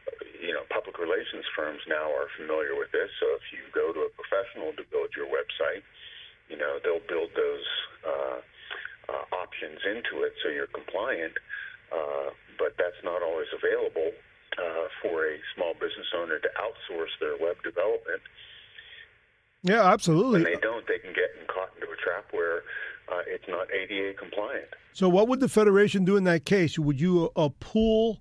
you 0.40 0.52
know 0.52 0.64
public 0.68 0.98
relations 1.00 1.44
firms 1.56 1.80
now 1.88 2.12
are 2.12 2.28
familiar 2.36 2.76
with 2.76 2.92
this. 2.92 3.08
So 3.20 3.26
if 3.34 3.44
you 3.52 3.64
go 3.72 3.92
to 3.92 4.00
a 4.06 4.10
professional 4.12 4.76
to 4.76 4.84
build 4.92 5.10
your 5.16 5.26
website, 5.26 5.82
you 6.48 6.56
know 6.56 6.78
they'll 6.82 7.04
build 7.08 7.30
those 7.36 7.68
uh, 8.06 8.38
uh, 9.08 9.24
options 9.36 9.80
into 9.84 10.24
it 10.24 10.32
so 10.42 10.48
you're 10.48 10.68
compliant. 10.68 11.32
Uh, 11.92 12.30
but 12.58 12.74
that's 12.78 12.98
not 13.04 13.22
always 13.22 13.48
available 13.52 14.10
uh, 14.58 14.86
for 15.02 15.26
a 15.26 15.36
small 15.54 15.74
business 15.74 16.06
owner 16.16 16.38
to 16.38 16.48
outsource 16.58 17.12
their 17.20 17.36
web 17.36 17.56
development. 17.62 18.22
Yeah, 19.62 19.82
absolutely. 19.90 20.42
When 20.42 20.52
they 20.52 20.60
don't, 20.60 20.86
they 20.86 20.98
can 20.98 21.12
get 21.12 21.30
caught 21.48 21.70
into 21.74 21.86
a 21.90 21.96
trap 21.96 22.26
where 22.32 22.62
uh, 23.10 23.22
it's 23.26 23.44
not 23.48 23.68
ADA 23.72 24.14
compliant. 24.18 24.66
So, 24.92 25.08
what 25.08 25.28
would 25.28 25.40
the 25.40 25.48
federation 25.48 26.04
do 26.04 26.16
in 26.16 26.24
that 26.24 26.44
case? 26.44 26.78
Would 26.78 27.00
you 27.00 27.30
uh, 27.34 27.48
pool 27.60 28.20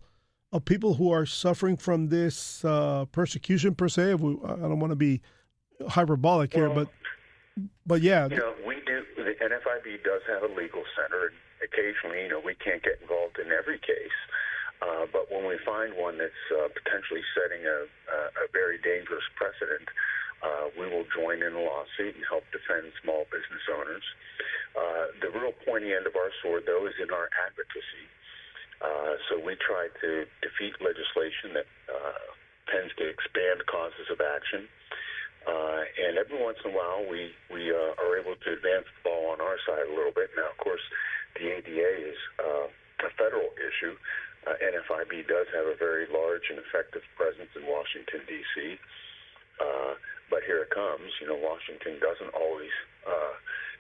of 0.51 0.65
people 0.65 0.93
who 0.95 1.11
are 1.11 1.25
suffering 1.25 1.77
from 1.77 2.09
this 2.09 2.63
uh, 2.63 3.05
persecution 3.11 3.75
per 3.75 3.89
se? 3.89 4.13
I 4.13 4.15
don't 4.15 4.79
want 4.79 4.91
to 4.91 4.95
be 4.95 5.21
hyperbolic 5.89 6.53
here, 6.53 6.69
but 6.69 6.87
but 7.85 8.01
yeah, 8.01 8.27
you 8.27 8.37
know, 8.37 8.53
we 8.65 8.81
do. 8.85 9.05
The 9.17 9.35
NFIB 9.37 10.03
does 10.03 10.21
have 10.27 10.43
a 10.43 10.51
legal 10.53 10.83
center, 10.97 11.29
and 11.29 11.37
occasionally, 11.61 12.23
you 12.25 12.29
know, 12.29 12.41
we 12.41 12.55
can't 12.55 12.81
get 12.81 12.97
involved 13.01 13.37
in 13.37 13.51
every 13.51 13.77
case. 13.77 14.19
Uh, 14.81 15.05
but 15.13 15.31
when 15.31 15.47
we 15.47 15.55
find 15.63 15.95
one 15.95 16.17
that's 16.17 16.43
uh, 16.51 16.67
potentially 16.73 17.23
setting 17.31 17.63
a, 17.63 17.87
a, 17.87 18.19
a 18.43 18.45
very 18.51 18.75
dangerous 18.83 19.23
precedent, 19.39 19.87
uh, 20.43 20.67
we 20.75 20.89
will 20.91 21.07
join 21.15 21.39
in 21.39 21.55
a 21.55 21.63
lawsuit 21.63 22.19
and 22.19 22.25
help 22.27 22.43
defend 22.51 22.91
small 22.99 23.23
business 23.31 23.63
owners. 23.71 24.03
Uh, 24.75 25.05
the 25.23 25.31
real 25.39 25.55
pointy 25.63 25.95
end 25.95 26.03
of 26.03 26.17
our 26.19 26.33
sword, 26.43 26.67
though, 26.67 26.83
is 26.83 26.97
in 26.99 27.07
our 27.15 27.31
advocacy. 27.47 28.05
Uh, 28.83 29.15
so 29.29 29.39
we 29.39 29.55
try 29.63 29.87
to 30.03 30.27
defeat 30.43 30.75
legislation 30.83 31.55
that 31.55 31.69
uh, 31.87 32.19
tends 32.67 32.91
to 32.99 33.07
expand 33.07 33.63
causes 33.71 34.11
of 34.11 34.19
action. 34.19 34.67
Uh, 34.67 35.02
and 35.47 36.17
every 36.17 36.39
once 36.39 36.57
in 36.63 36.71
a 36.71 36.75
while, 36.75 37.03
we, 37.09 37.31
we 37.51 37.71
uh, 37.71 37.99
are 37.99 38.17
able 38.19 38.35
to 38.35 38.49
advance 38.53 38.85
the 38.85 39.01
ball 39.03 39.31
on 39.31 39.41
our 39.41 39.57
side 39.67 39.87
a 39.87 39.95
little 39.95 40.13
bit. 40.15 40.31
Now, 40.35 40.51
of 40.51 40.57
course, 40.57 40.83
the 41.35 41.51
ADA 41.57 41.91
is 42.11 42.19
uh, 42.39 42.67
a 43.07 43.09
federal 43.17 43.49
issue. 43.59 43.95
Uh, 44.45 44.59
NFIB 44.59 45.27
does 45.27 45.47
have 45.55 45.65
a 45.65 45.77
very 45.79 46.05
large 46.11 46.43
and 46.51 46.59
effective 46.59 47.03
presence 47.15 47.49
in 47.55 47.63
Washington, 47.63 48.27
D.C. 48.27 48.77
Uh, 49.59 49.95
but 50.29 50.43
here 50.43 50.67
it 50.67 50.71
comes. 50.71 51.07
You 51.21 51.31
know, 51.31 51.39
Washington 51.39 51.99
doesn't 52.03 52.33
always 52.35 52.73
uh, 53.07 53.33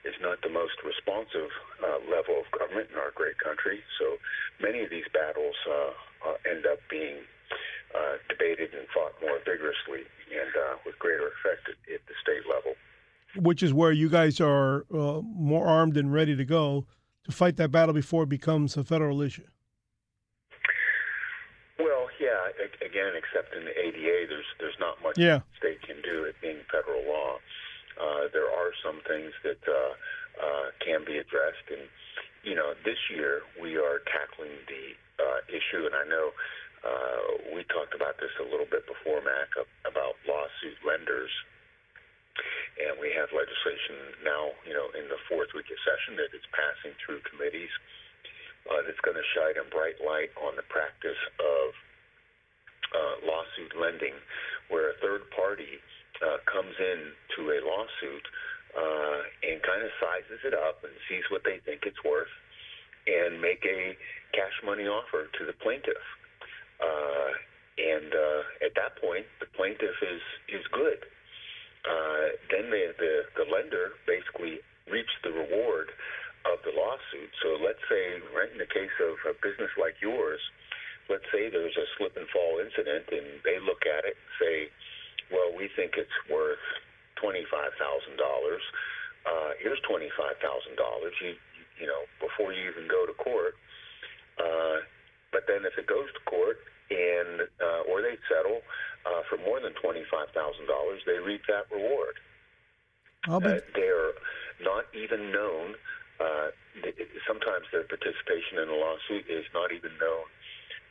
is 0.07 0.15
not 0.19 0.39
the 0.43 0.51
most 0.51 0.75
responsive 0.83 1.51
uh, 1.79 1.99
level 2.11 2.43
of 2.43 2.47
government 2.51 2.91
in 2.91 2.99
our 2.99 3.11
great 3.15 3.39
country. 3.39 3.79
So 3.99 4.19
many 4.59 4.83
of 4.83 4.89
these 4.91 5.07
battles 5.11 5.55
uh, 5.67 5.91
uh, 6.27 6.35
end 6.47 6.67
up 6.67 6.79
being 6.91 7.23
uh, 7.95 8.17
debated 8.29 8.73
and 8.73 8.87
fought 8.93 9.13
more 9.21 9.39
vigorously 9.45 10.05
and 10.33 10.51
uh, 10.55 10.75
with 10.85 10.97
greater 10.99 11.27
effect 11.27 11.69
at, 11.69 11.93
at, 11.93 12.01
the 12.07 12.13
state 12.21 12.43
level. 12.49 12.73
Which 13.35 13.63
is 13.63 13.73
where 13.73 13.91
you 13.91 14.09
guys 14.09 14.39
are 14.39 14.85
uh, 14.93 15.21
more 15.21 15.67
armed 15.67 15.97
and 15.97 16.13
ready 16.13 16.35
to 16.35 16.45
go 16.45 16.85
to 17.25 17.31
fight 17.31 17.57
that 17.57 17.71
battle 17.71 17.93
before 17.93 18.23
it 18.23 18.29
becomes 18.29 18.77
a 18.77 18.83
federal 18.83 19.21
issue. 19.21 19.47
Well, 21.79 22.07
yeah. 22.19 22.49
Again, 22.85 23.13
except 23.17 23.55
in 23.55 23.65
the 23.65 23.73
ADA, 23.73 24.29
there's 24.29 24.45
there's 24.59 24.77
not 24.79 25.01
much 25.01 25.17
yeah. 25.17 25.41
state 25.57 25.81
can 25.81 25.97
do 26.03 26.23
it 26.25 26.35
being 26.41 26.59
federal 26.71 27.01
law. 27.07 27.37
Uh, 27.97 28.27
there 28.33 28.49
are 28.49 28.71
some 28.83 29.01
things 29.07 29.31
that 29.43 29.61
uh, 29.65 29.93
uh, 30.45 30.65
can 30.85 31.05
be 31.05 31.17
addressed, 31.17 31.65
and 31.69 31.89
you 32.43 32.55
know, 32.55 32.73
this 32.85 32.97
year 33.09 33.41
we 33.61 33.77
are 33.77 34.01
tackling 34.05 34.53
the 34.67 34.93
uh, 35.23 35.39
issue, 35.49 35.85
and 35.85 35.95
I 35.95 36.05
know 36.07 36.31
uh, 36.83 37.55
we 37.55 37.63
talked 37.71 37.95
about 37.95 38.19
this 38.19 38.31
a 38.43 38.47
little 38.47 38.67
bit 38.67 38.83
before, 38.85 39.23
Mac, 39.23 39.55
about 39.87 40.19
lawsuit 40.27 40.77
lenders. 40.83 41.31
and 42.83 42.99
we 42.99 43.13
have 43.15 43.29
legislation 43.31 44.19
now, 44.25 44.51
you 44.67 44.73
know, 44.73 44.89
in 44.97 45.07
the 45.07 45.19
fourth 45.29 45.53
week 45.55 45.69
of 45.71 45.79
session 45.85 46.17
that 46.19 46.33
is 46.35 46.43
passing 46.51 46.91
through 46.99 47.21
committees 47.29 47.71
uh, 48.67 48.81
that's 48.83 48.99
going 49.05 49.15
to 49.15 49.27
shine 49.35 49.55
a 49.59 49.65
bright 49.69 49.99
light 50.03 50.31
on 50.39 50.55
the 50.55 50.65
practice 50.67 51.19
of 51.39 51.67
uh, 52.93 53.15
lawsuit 53.25 53.73
lending, 53.79 54.15
where 54.69 54.91
a 54.91 54.95
third 54.99 55.23
party 55.31 55.79
uh, 56.21 56.39
comes 56.47 56.75
in 56.79 56.99
to 57.37 57.41
a 57.53 57.59
lawsuit 57.63 58.25
uh, 58.73 59.19
and 59.45 59.61
kind 59.61 59.83
of 59.83 59.91
sizes 60.01 60.41
it 60.43 60.53
up 60.53 60.81
and 60.83 60.93
sees 61.07 61.23
what 61.29 61.45
they 61.45 61.61
think 61.63 61.85
it's 61.85 61.99
worth 62.03 62.31
and 63.05 63.41
make 63.41 63.61
a 63.67 63.93
cash 64.31 64.55
money 64.65 64.87
offer 64.87 65.27
to 65.37 65.45
the 65.45 65.53
plaintiff. 65.59 66.01
Uh, 66.81 67.31
and 67.77 68.09
uh, 68.13 68.65
at 68.65 68.73
that 68.77 68.97
point, 69.01 69.25
the 69.39 69.49
plaintiff 69.57 69.97
is 70.01 70.23
is 70.49 70.63
good. 70.71 71.01
Uh, 71.83 72.25
then 72.53 72.69
the, 72.69 72.93
the 72.97 73.13
the 73.35 73.45
lender 73.49 73.97
basically 74.05 74.61
reaps 74.89 75.13
the 75.23 75.31
reward 75.31 75.89
of 76.45 76.59
the 76.67 76.73
lawsuit. 76.75 77.31
So 77.41 77.55
let's 77.59 77.81
say, 77.87 78.19
right 78.35 78.51
in 78.51 78.59
the 78.59 78.69
case 78.69 78.93
of 78.99 79.15
a 79.25 79.33
business 79.39 79.71
like 79.79 79.95
yours, 80.03 80.39
let's 81.09 81.25
say 81.31 81.49
there's 81.49 81.75
a 81.75 81.87
slip 81.97 82.15
and 82.15 82.27
fall 82.29 82.59
incident, 82.59 83.07
and 83.11 83.39
they 83.43 83.59
look 83.59 83.83
at 83.87 84.03
it 84.05 84.15
and 84.15 84.31
say, 84.39 84.55
"Well, 85.31 85.51
we 85.55 85.69
think 85.75 85.95
it's 85.97 86.17
worth 86.29 86.61
twenty-five 87.19 87.73
thousand 87.79 88.19
dollars. 88.19 88.63
Uh, 89.25 89.51
here's 89.59 89.79
twenty-five 89.87 90.37
thousand 90.43 90.75
dollars. 90.75 91.15
You 91.23 91.33
you 91.79 91.87
know 91.87 92.03
before 92.19 92.53
you 92.53 92.69
even 92.69 92.87
go 92.87 93.07
to 93.07 93.15
court." 93.17 93.55
Uh, 94.37 94.83
but 95.31 95.45
then 95.47 95.65
if 95.65 95.77
it 95.77 95.87
goes 95.87 96.07
to 96.13 96.21
court 96.29 96.61
and 96.91 97.47
uh, 97.61 97.81
or 97.89 98.01
they 98.01 98.17
settle 98.29 98.61
uh, 99.07 99.21
for 99.29 99.37
more 99.41 99.59
than 99.59 99.73
twenty 99.79 100.03
five 100.11 100.29
thousand 100.35 100.67
dollars, 100.67 101.01
they 101.05 101.12
reap 101.23 101.41
that 101.47 101.65
reward. 101.71 102.15
Uh, 103.27 103.39
they're 103.39 104.13
not 104.61 104.85
even 104.93 105.31
known. 105.31 105.75
Uh, 106.19 106.51
sometimes 107.27 107.65
their 107.71 107.83
participation 107.83 108.59
in 108.59 108.67
a 108.69 108.75
lawsuit 108.75 109.25
is 109.29 109.45
not 109.53 109.71
even 109.71 109.91
known 109.99 110.27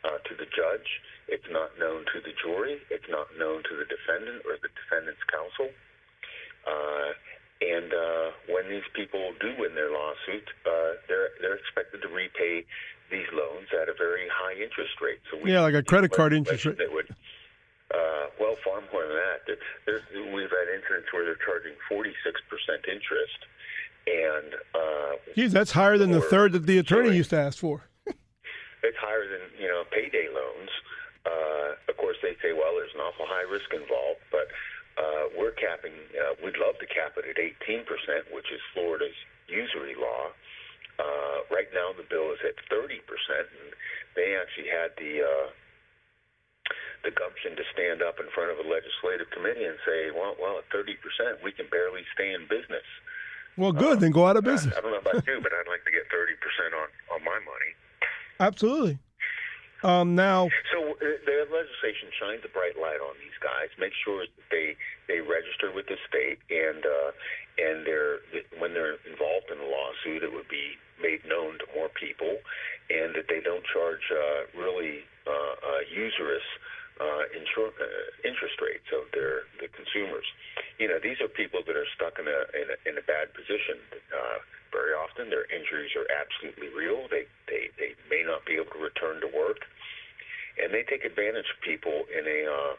uh, 0.05 0.19
to 0.25 0.35
the 0.35 0.49
judge. 0.49 0.89
It's 1.29 1.47
not 1.51 1.77
known 1.79 2.05
to 2.13 2.19
the 2.21 2.33
jury. 2.43 2.81
It's 2.91 3.09
not 3.09 3.29
known 3.39 3.63
to 3.69 3.75
the 3.77 3.87
defendant 3.87 4.43
or 4.49 4.59
the 4.61 4.73
defendant's 4.75 5.23
counsel. 5.31 5.71
Uh, 6.67 7.13
and 7.63 7.93
uh, 7.95 8.29
when 8.51 8.69
these 8.69 8.87
people 8.95 9.33
do 9.41 9.55
win 9.59 9.75
their 9.75 9.91
lawsuit, 9.91 10.47
uh, 10.67 10.99
they're 11.07 11.31
they're 11.41 11.55
expected 11.55 12.03
to 12.03 12.09
repay 12.09 12.67
these 13.11 13.29
loans 13.31 13.69
at 13.71 13.89
a 13.89 13.95
very 13.95 14.27
high 14.27 14.57
interest 14.59 14.99
rate. 15.01 15.21
So 15.31 15.39
we, 15.39 15.53
yeah, 15.53 15.61
like 15.61 15.75
a 15.75 15.83
credit 15.83 16.11
card 16.11 16.33
interest 16.33 16.65
rate. 16.65 16.79
That 16.79 16.91
would, 16.91 17.07
uh, 17.95 18.35
well, 18.41 18.57
far 18.65 18.83
more 18.91 19.07
than 19.07 19.15
that. 19.15 19.47
There, 19.47 20.01
we've 20.33 20.51
had 20.51 20.67
incidents 20.75 21.13
where 21.13 21.23
they're 21.23 21.45
charging 21.45 21.77
46% 21.87 22.11
interest. 22.89 23.41
And, 24.03 24.51
uh, 24.75 25.13
geez, 25.43 25.53
that's 25.53 25.73
higher 25.73 25.99
than 25.99 26.11
the 26.11 26.21
third 26.21 26.53
that 26.53 26.67
the 26.67 26.79
attorney 26.79 27.17
used 27.17 27.31
to 27.31 27.39
ask 27.39 27.59
for. 27.59 27.83
it's 28.07 29.01
higher 29.03 29.27
than, 29.27 29.43
you 29.59 29.67
know, 29.67 29.83
payday 29.91 30.31
loans. 30.31 30.71
Uh, 31.27 31.75
of 31.91 31.97
course, 31.99 32.17
they 32.23 32.35
say, 32.43 32.55
well, 32.55 32.75
there's 32.79 32.95
an 32.95 33.03
awful 33.03 33.27
high 33.27 33.47
risk 33.51 33.67
involved, 33.75 34.23
but 34.31 34.47
uh, 34.99 35.35
we're 35.39 35.55
capping, 35.59 35.95
uh, 36.15 36.35
we'd 36.43 36.59
love 36.59 36.79
to 36.79 36.87
cap 36.87 37.19
it 37.19 37.27
at 37.27 37.39
18%, 37.39 37.83
which 38.31 38.51
is 38.55 38.63
Florida's 38.75 39.15
usury 39.49 39.95
law. 39.99 40.31
Uh, 40.99 41.43
right 41.51 41.71
now, 41.75 41.91
the 41.97 42.07
bill 42.07 42.31
is 42.31 42.43
at 42.47 42.55
30%, 42.71 43.03
and 43.03 43.69
they 44.15 44.39
actually 44.39 44.69
had 44.71 44.95
the 45.01 45.25
uh, 45.25 45.49
the 47.03 47.11
gumption 47.11 47.57
to 47.59 47.65
stand 47.75 47.99
up 47.99 48.21
in 48.23 48.31
front 48.31 48.55
of 48.55 48.63
a 48.63 48.67
legislative 48.69 49.27
committee 49.35 49.65
and 49.65 49.75
say, 49.83 50.15
"Well, 50.15 50.37
well, 50.39 50.63
at 50.63 50.69
30%, 50.71 51.43
we 51.43 51.51
can 51.51 51.67
barely 51.67 52.07
stay 52.15 52.31
in 52.31 52.47
business." 52.47 52.87
Well, 53.57 53.73
good. 53.73 53.99
Uh, 53.99 54.01
then 54.01 54.13
go 54.13 54.27
out 54.27 54.37
of 54.37 54.45
business. 54.45 54.75
I, 54.75 54.81
I 54.81 54.83
about 55.13 55.27
you, 55.29 55.41
but 55.45 55.53
I'd 55.53 55.69
like 55.69 55.85
to 55.85 55.93
get 55.93 56.09
30% 56.09 56.73
on 56.73 56.89
on 57.13 57.21
my 57.25 57.39
money. 57.45 57.73
Absolutely. 58.41 58.99
Um, 59.83 60.15
now, 60.15 60.47
so 60.71 60.95
uh, 60.95 61.19
the 61.27 61.43
legislation 61.51 62.15
shines 62.15 62.47
a 62.47 62.53
bright 62.55 62.79
light 62.79 63.03
on 63.03 63.19
these 63.19 63.35
guys. 63.43 63.67
Make 63.83 63.91
sure 64.07 64.23
that 64.23 64.47
they 64.47 64.79
they 65.11 65.19
register 65.19 65.75
with 65.75 65.91
the 65.91 65.99
state, 66.07 66.39
and 66.55 66.87
uh, 66.87 67.11
and 67.59 67.83
they're 67.83 68.23
when 68.63 68.79
they're 68.79 69.03
involved 69.11 69.51
in 69.51 69.59
a 69.59 69.67
lawsuit, 69.67 70.23
it 70.23 70.31
would 70.31 70.47
be 70.47 70.79
made 71.03 71.27
known 71.27 71.59
to 71.59 71.67
more 71.75 71.91
people, 71.91 72.39
and 72.95 73.11
that 73.19 73.27
they 73.27 73.43
don't 73.43 73.67
charge 73.75 74.07
uh, 74.15 74.47
really 74.55 75.03
uh, 75.27 75.55
uh, 75.59 75.83
usurious 75.91 76.47
uh, 77.03 77.27
insur- 77.35 77.75
uh, 77.75 78.07
interest 78.23 78.63
rates 78.63 78.87
of 78.95 79.11
their 79.11 79.51
the 79.59 79.67
consumers. 79.75 80.31
You 80.79 80.95
know, 80.95 81.03
these 81.03 81.19
are 81.19 81.27
people 81.27 81.67
that 81.67 81.75
are 81.75 81.91
stuck 81.99 82.23
in 82.23 82.31
a 82.31 82.41
in 82.55 82.67
a, 82.71 82.77
in 82.87 82.95
a 83.03 83.05
bad 83.11 83.35
position. 83.35 83.83
Uh, 84.15 84.47
very 84.71 84.97
often, 84.97 85.29
their 85.29 85.45
injuries 85.53 85.93
are 85.99 86.09
absolutely 86.09 86.71
real. 86.71 87.11
They 87.11 87.27
they 87.51 87.75
they 87.83 87.99
may 88.07 88.23
not 88.23 88.47
be 88.47 88.63
able 88.63 88.71
to 88.79 88.81
return 88.81 89.19
to 89.21 89.29
work 89.29 89.67
and 90.61 90.73
they 90.73 90.85
take 90.85 91.05
advantage 91.05 91.49
of 91.49 91.59
people 91.65 92.05
in 92.13 92.25
a 92.27 92.41
uh, 92.49 92.75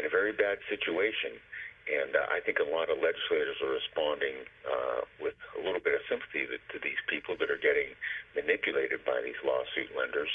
in 0.00 0.04
a 0.04 0.12
very 0.12 0.32
bad 0.32 0.58
situation. 0.68 1.40
And 1.86 2.18
uh, 2.18 2.34
I 2.34 2.42
think 2.42 2.58
a 2.58 2.66
lot 2.66 2.90
of 2.90 2.98
legislators 2.98 3.62
are 3.62 3.70
responding 3.70 4.42
uh, 4.66 5.06
with 5.22 5.38
a 5.54 5.62
little 5.62 5.78
bit 5.78 5.94
of 5.94 6.02
sympathy 6.10 6.42
to, 6.50 6.58
to 6.58 6.78
these 6.82 6.98
people 7.06 7.38
that 7.38 7.46
are 7.46 7.62
getting 7.62 7.94
manipulated 8.34 9.06
by 9.06 9.22
these 9.22 9.38
lawsuit 9.46 9.94
lenders. 9.94 10.28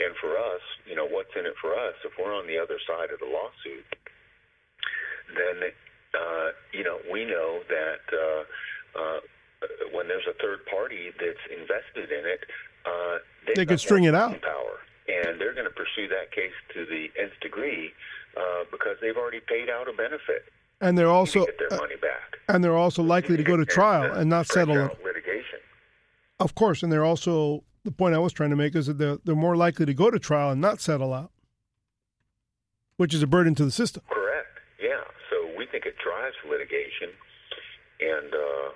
And 0.00 0.16
for 0.16 0.40
us, 0.40 0.64
you 0.88 0.96
know, 0.96 1.04
what's 1.04 1.36
in 1.36 1.44
it 1.44 1.60
for 1.60 1.76
us? 1.76 1.92
If 2.08 2.16
we're 2.16 2.32
on 2.32 2.48
the 2.48 2.56
other 2.56 2.80
side 2.88 3.12
of 3.12 3.20
the 3.20 3.28
lawsuit, 3.28 3.84
then 5.36 5.56
uh, 6.16 6.48
you 6.72 6.82
know 6.82 6.98
we 7.12 7.28
know 7.28 7.60
that 7.68 8.04
uh, 8.08 8.42
uh, 8.96 9.20
when 9.92 10.08
there's 10.08 10.26
a 10.26 10.36
third 10.40 10.64
party 10.66 11.12
that's 11.20 11.44
invested 11.52 12.10
in 12.10 12.24
it, 12.24 12.42
uh, 12.88 13.20
they 13.66 13.72
can 13.72 13.78
string 13.78 14.04
it 14.04 14.14
out. 14.14 14.40
Power 14.40 14.74
and 15.08 15.40
they're 15.40 15.54
going 15.54 15.66
to 15.66 15.70
pursue 15.70 16.08
that 16.08 16.32
case 16.32 16.52
to 16.72 16.86
the 16.86 17.10
nth 17.20 17.38
degree 17.40 17.92
uh, 18.36 18.64
because 18.70 18.96
they've 19.00 19.16
already 19.16 19.40
paid 19.40 19.68
out 19.68 19.88
a 19.88 19.92
benefit. 19.92 20.44
And 20.80 20.98
they're 20.98 21.10
also 21.10 21.46
get 21.46 21.58
their 21.58 21.78
money 21.78 21.96
back. 21.96 22.38
And 22.48 22.62
they're 22.62 22.76
also 22.76 23.02
likely 23.02 23.36
to 23.36 23.42
go 23.42 23.56
to 23.56 23.64
trial 23.64 24.04
and, 24.04 24.22
and 24.22 24.30
not 24.30 24.46
settle 24.46 24.76
it. 24.76 24.98
Litigation. 25.04 25.60
Of 26.40 26.54
course, 26.54 26.82
and 26.82 26.90
they're 26.90 27.04
also 27.04 27.62
the 27.84 27.92
point 27.92 28.14
I 28.14 28.18
was 28.18 28.32
trying 28.32 28.50
to 28.50 28.56
make 28.56 28.74
is 28.74 28.86
that 28.86 28.98
they're, 28.98 29.18
they're 29.24 29.34
more 29.34 29.56
likely 29.56 29.86
to 29.86 29.94
go 29.94 30.10
to 30.10 30.18
trial 30.18 30.50
and 30.50 30.60
not 30.60 30.80
settle 30.80 31.12
out, 31.12 31.30
which 32.96 33.14
is 33.14 33.22
a 33.22 33.26
burden 33.26 33.54
to 33.56 33.64
the 33.64 33.70
system. 33.70 34.02
Correct. 34.08 34.58
Yeah. 34.82 35.04
So 35.30 35.48
we 35.56 35.66
think 35.66 35.86
it 35.86 35.94
drives 36.02 36.34
litigation, 36.48 37.10
and 38.00 38.34
uh, 38.34 38.70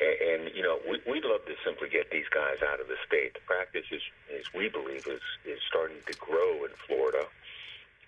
and 0.00 0.50
you 0.54 0.62
know 0.62 0.78
we, 0.88 1.00
we'd 1.10 1.24
love 1.24 1.44
to 1.46 1.54
simply 1.64 1.88
get 1.88 2.10
these 2.10 2.28
guys 2.32 2.58
out 2.64 2.80
of 2.80 2.88
the 2.88 2.96
state. 3.06 3.34
The 3.34 3.44
practice 3.46 3.86
is, 3.90 4.02
is 4.32 4.46
we 4.54 4.68
believe 4.68 5.06
is 5.06 5.22
is 5.44 5.60
starting 5.68 5.98
to 6.06 6.14
grow 6.18 6.64
in 6.64 6.72
Florida, 6.86 7.26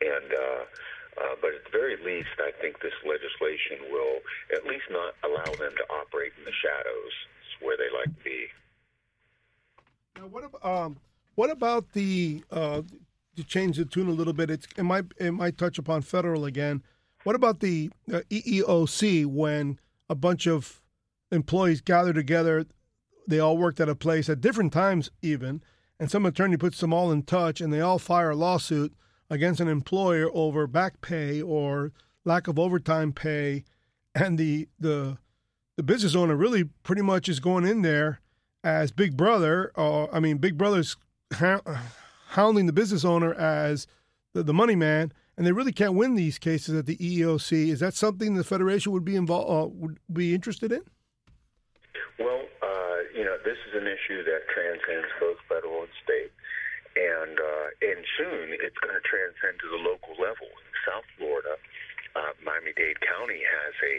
and 0.00 0.28
uh, 0.32 0.62
uh, 1.20 1.34
but 1.40 1.54
at 1.54 1.64
the 1.64 1.72
very 1.72 1.96
least, 2.02 2.34
I 2.38 2.50
think 2.60 2.80
this 2.80 2.96
legislation 3.04 3.90
will 3.92 4.18
at 4.52 4.64
least 4.66 4.88
not 4.90 5.14
allow 5.22 5.44
them 5.44 5.72
to 5.76 5.84
operate 6.02 6.32
in 6.38 6.44
the 6.44 6.56
shadows 6.56 7.14
where 7.60 7.76
they 7.76 7.90
like 7.96 8.10
to 8.16 8.24
be. 8.24 8.46
Now, 10.16 10.26
what 10.26 10.44
about 10.44 10.64
um, 10.64 10.96
what 11.34 11.50
about 11.50 11.92
the 11.92 12.42
uh, 12.50 12.82
to 13.36 13.43
change 13.54 13.76
the 13.76 13.84
tune 13.84 14.08
a 14.08 14.12
little 14.12 14.32
bit? 14.32 14.50
It's, 14.50 14.66
it 14.76 14.82
might 14.82 15.04
it 15.18 15.32
might 15.32 15.56
touch 15.56 15.78
upon 15.78 16.02
federal 16.02 16.44
again. 16.44 16.82
What 17.22 17.36
about 17.36 17.60
the 17.60 17.90
uh, 18.12 18.20
EEOC 18.30 19.24
when 19.26 19.78
a 20.08 20.14
bunch 20.14 20.46
of 20.46 20.82
employees 21.34 21.80
gather 21.80 22.12
together. 22.12 22.66
They 23.26 23.38
all 23.38 23.58
worked 23.58 23.80
at 23.80 23.88
a 23.88 23.94
place 23.94 24.28
at 24.28 24.40
different 24.40 24.72
times, 24.72 25.10
even, 25.22 25.62
and 25.98 26.10
some 26.10 26.26
attorney 26.26 26.56
puts 26.56 26.80
them 26.80 26.92
all 26.92 27.10
in 27.10 27.22
touch, 27.22 27.60
and 27.60 27.72
they 27.72 27.80
all 27.80 27.98
file 27.98 28.32
a 28.32 28.34
lawsuit 28.34 28.94
against 29.30 29.60
an 29.60 29.68
employer 29.68 30.28
over 30.32 30.66
back 30.66 31.00
pay 31.00 31.40
or 31.40 31.92
lack 32.24 32.48
of 32.48 32.58
overtime 32.58 33.12
pay, 33.12 33.64
and 34.14 34.38
the 34.38 34.68
the 34.78 35.18
the 35.76 35.82
business 35.82 36.14
owner 36.14 36.36
really 36.36 36.64
pretty 36.84 37.02
much 37.02 37.28
is 37.28 37.40
going 37.40 37.64
in 37.64 37.82
there 37.82 38.20
as 38.62 38.92
Big 38.92 39.16
Brother. 39.16 39.72
Or 39.74 40.14
I 40.14 40.20
mean, 40.20 40.38
Big 40.38 40.56
Brother's 40.56 40.96
hounding 42.34 42.66
the 42.66 42.72
business 42.72 43.04
owner 43.04 43.32
as 43.34 43.86
the, 44.34 44.42
the 44.42 44.52
money 44.52 44.74
man, 44.74 45.12
and 45.36 45.46
they 45.46 45.52
really 45.52 45.72
can't 45.72 45.94
win 45.94 46.14
these 46.14 46.38
cases 46.38 46.74
at 46.74 46.86
the 46.86 46.96
EEOC. 46.96 47.70
Is 47.70 47.80
that 47.80 47.94
something 47.94 48.34
the 48.34 48.44
federation 48.44 48.92
would 48.92 49.04
be 49.04 49.16
involved 49.16 49.50
uh, 49.50 49.68
would 49.74 49.98
be 50.12 50.34
interested 50.34 50.72
in? 50.72 50.82
Well, 52.18 52.42
uh, 52.62 52.98
you 53.14 53.24
know, 53.24 53.38
this 53.44 53.58
is 53.70 53.74
an 53.74 53.86
issue 53.86 54.22
that 54.24 54.46
transcends 54.50 55.10
both 55.18 55.38
federal 55.48 55.82
and 55.82 55.94
state, 56.02 56.32
and 56.98 57.38
uh, 57.38 57.66
and 57.82 57.98
soon 58.18 58.54
it's 58.58 58.78
going 58.82 58.94
to 58.94 59.04
transcend 59.06 59.58
to 59.62 59.68
the 59.70 59.82
local 59.82 60.14
level. 60.18 60.46
In 60.46 60.70
South 60.86 61.06
Florida, 61.18 61.54
uh, 62.14 62.34
Miami-Dade 62.42 62.98
County 63.02 63.42
has 63.42 63.74
a 63.82 63.98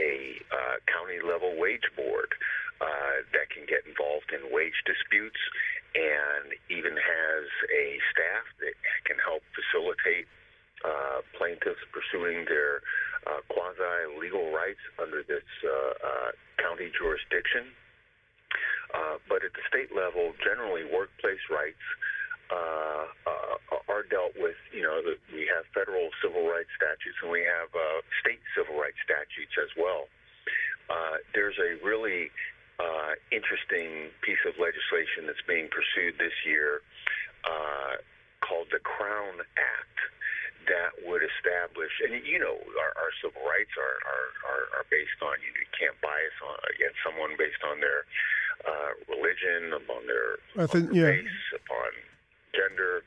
a 0.00 0.40
uh, 0.48 0.76
county 0.88 1.20
level 1.20 1.56
wage 1.60 1.84
board 1.96 2.32
uh, 2.80 3.22
that 3.36 3.52
can 3.52 3.64
get 3.68 3.84
involved 3.84 4.32
in 4.32 4.40
wage 4.48 4.80
disputes, 4.88 5.38
and 5.94 6.56
even 6.72 6.96
has 6.96 7.44
a 7.68 7.84
staff 8.12 8.44
that 8.60 8.74
can 9.04 9.16
help 9.20 9.42
facilitate 9.52 10.26
uh, 10.84 11.20
plaintiffs 11.38 11.82
pursuing 11.92 12.44
their 12.48 12.82
uh, 13.26 13.38
quasi 13.46 14.18
legal 14.18 14.50
rights 14.50 14.82
under 14.98 15.22
this 15.22 15.46
uh, 15.62 15.70
uh, 15.70 16.30
county 16.58 16.90
jurisdiction. 16.96 17.70
Uh, 18.92 19.16
but 19.28 19.44
at 19.44 19.52
the 19.56 19.64
state 19.68 19.94
level, 19.94 20.36
generally 20.44 20.84
workplace 20.84 21.40
rights 21.48 21.80
uh, 22.52 23.08
are 23.88 24.04
dealt 24.10 24.36
with. 24.36 24.58
You 24.72 24.82
know, 24.84 25.00
the, 25.00 25.16
we 25.32 25.48
have 25.48 25.64
federal 25.72 26.12
civil 26.20 26.44
rights 26.44 26.68
statutes 26.76 27.16
and 27.22 27.32
we 27.32 27.40
have 27.40 27.72
state 28.20 28.42
civil 28.52 28.76
rights 28.76 29.00
statutes 29.04 29.56
as 29.56 29.72
well. 29.76 30.08
There's 31.32 31.56
a 31.56 31.80
really 31.80 32.28
uh, 32.82 33.14
interesting 33.30 34.10
piece 34.26 34.42
of 34.42 34.58
legislation 34.58 35.30
that's 35.30 35.44
being 35.46 35.70
pursued 35.70 36.18
this 36.18 36.34
year 36.42 36.82
uh, 37.46 38.02
called 38.42 38.66
the 38.74 38.82
Crown 38.82 39.38
Act 39.54 39.98
that 40.66 40.94
would 41.06 41.22
establish, 41.22 41.90
and 42.06 42.14
you 42.22 42.38
know, 42.38 42.54
our, 42.54 42.92
our 42.98 43.12
civil 43.18 43.42
rights 43.42 43.74
are, 43.74 43.98
are, 44.06 44.28
are, 44.46 44.64
are 44.78 44.86
based 44.90 45.18
on 45.22 45.34
you, 45.42 45.50
you 45.58 45.66
can't 45.74 45.98
bias 45.98 46.34
on, 46.42 46.54
against 46.70 46.98
someone 47.02 47.34
based 47.34 47.62
on 47.66 47.82
their 47.82 48.06
uh, 48.62 48.90
religion, 49.10 49.74
upon 49.74 50.06
their, 50.06 50.38
I 50.54 50.66
think, 50.70 50.94
yeah. 50.94 51.18
race, 51.18 51.46
upon 51.54 51.90
gender, 52.54 53.02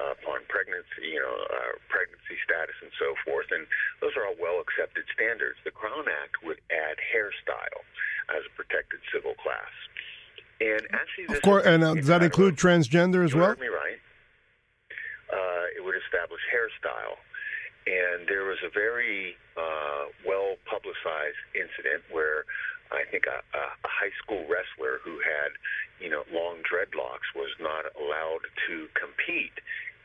upon 0.00 0.44
pregnancy, 0.48 1.12
you 1.12 1.20
know, 1.20 1.36
uh, 1.50 1.76
pregnancy 1.88 2.36
status, 2.44 2.76
and 2.82 2.92
so 2.98 3.14
forth. 3.24 3.48
And 3.50 3.66
those 4.00 4.16
are 4.16 4.26
all 4.26 4.38
well 4.40 4.60
accepted 4.60 5.04
standards. 5.12 5.56
The 5.64 5.74
Crown 5.74 6.06
Act 6.08 6.42
would 6.44 6.60
add 6.70 6.96
hairstyle 7.00 7.82
as 8.32 8.42
a 8.44 8.52
protected 8.56 9.00
civil 9.12 9.34
class. 9.40 9.72
And 10.60 10.82
actually, 10.92 11.36
of 11.36 11.42
course, 11.42 11.66
and 11.66 11.84
uh, 11.84 11.94
does 11.94 12.08
that 12.08 12.22
include 12.22 12.56
transgender 12.56 13.24
as 13.24 13.34
well? 13.34 13.54
me 13.60 13.68
right. 13.68 14.00
Uh, 15.28 15.64
it 15.76 15.84
would 15.84 15.96
establish 16.06 16.40
hairstyle, 16.48 17.18
and 17.84 18.28
there 18.28 18.44
was 18.44 18.58
a 18.64 18.70
very 18.72 19.36
uh, 19.58 20.08
well 20.24 20.56
publicized 20.64 21.40
incident 21.52 22.04
where 22.10 22.44
I 22.92 23.04
think 23.10 23.26
a, 23.26 23.42
a, 23.52 23.62
a 23.84 23.90
high 23.90 24.14
school 24.22 24.46
wrestler 24.48 25.02
who 25.04 25.18
had, 25.18 25.50
you 26.00 26.08
know, 26.08 26.22
long 26.32 26.62
dreadlocks 26.62 27.28
was 27.34 27.50
not 27.60 27.84
allowed 27.98 28.46
to 28.68 28.88
compete 28.94 29.58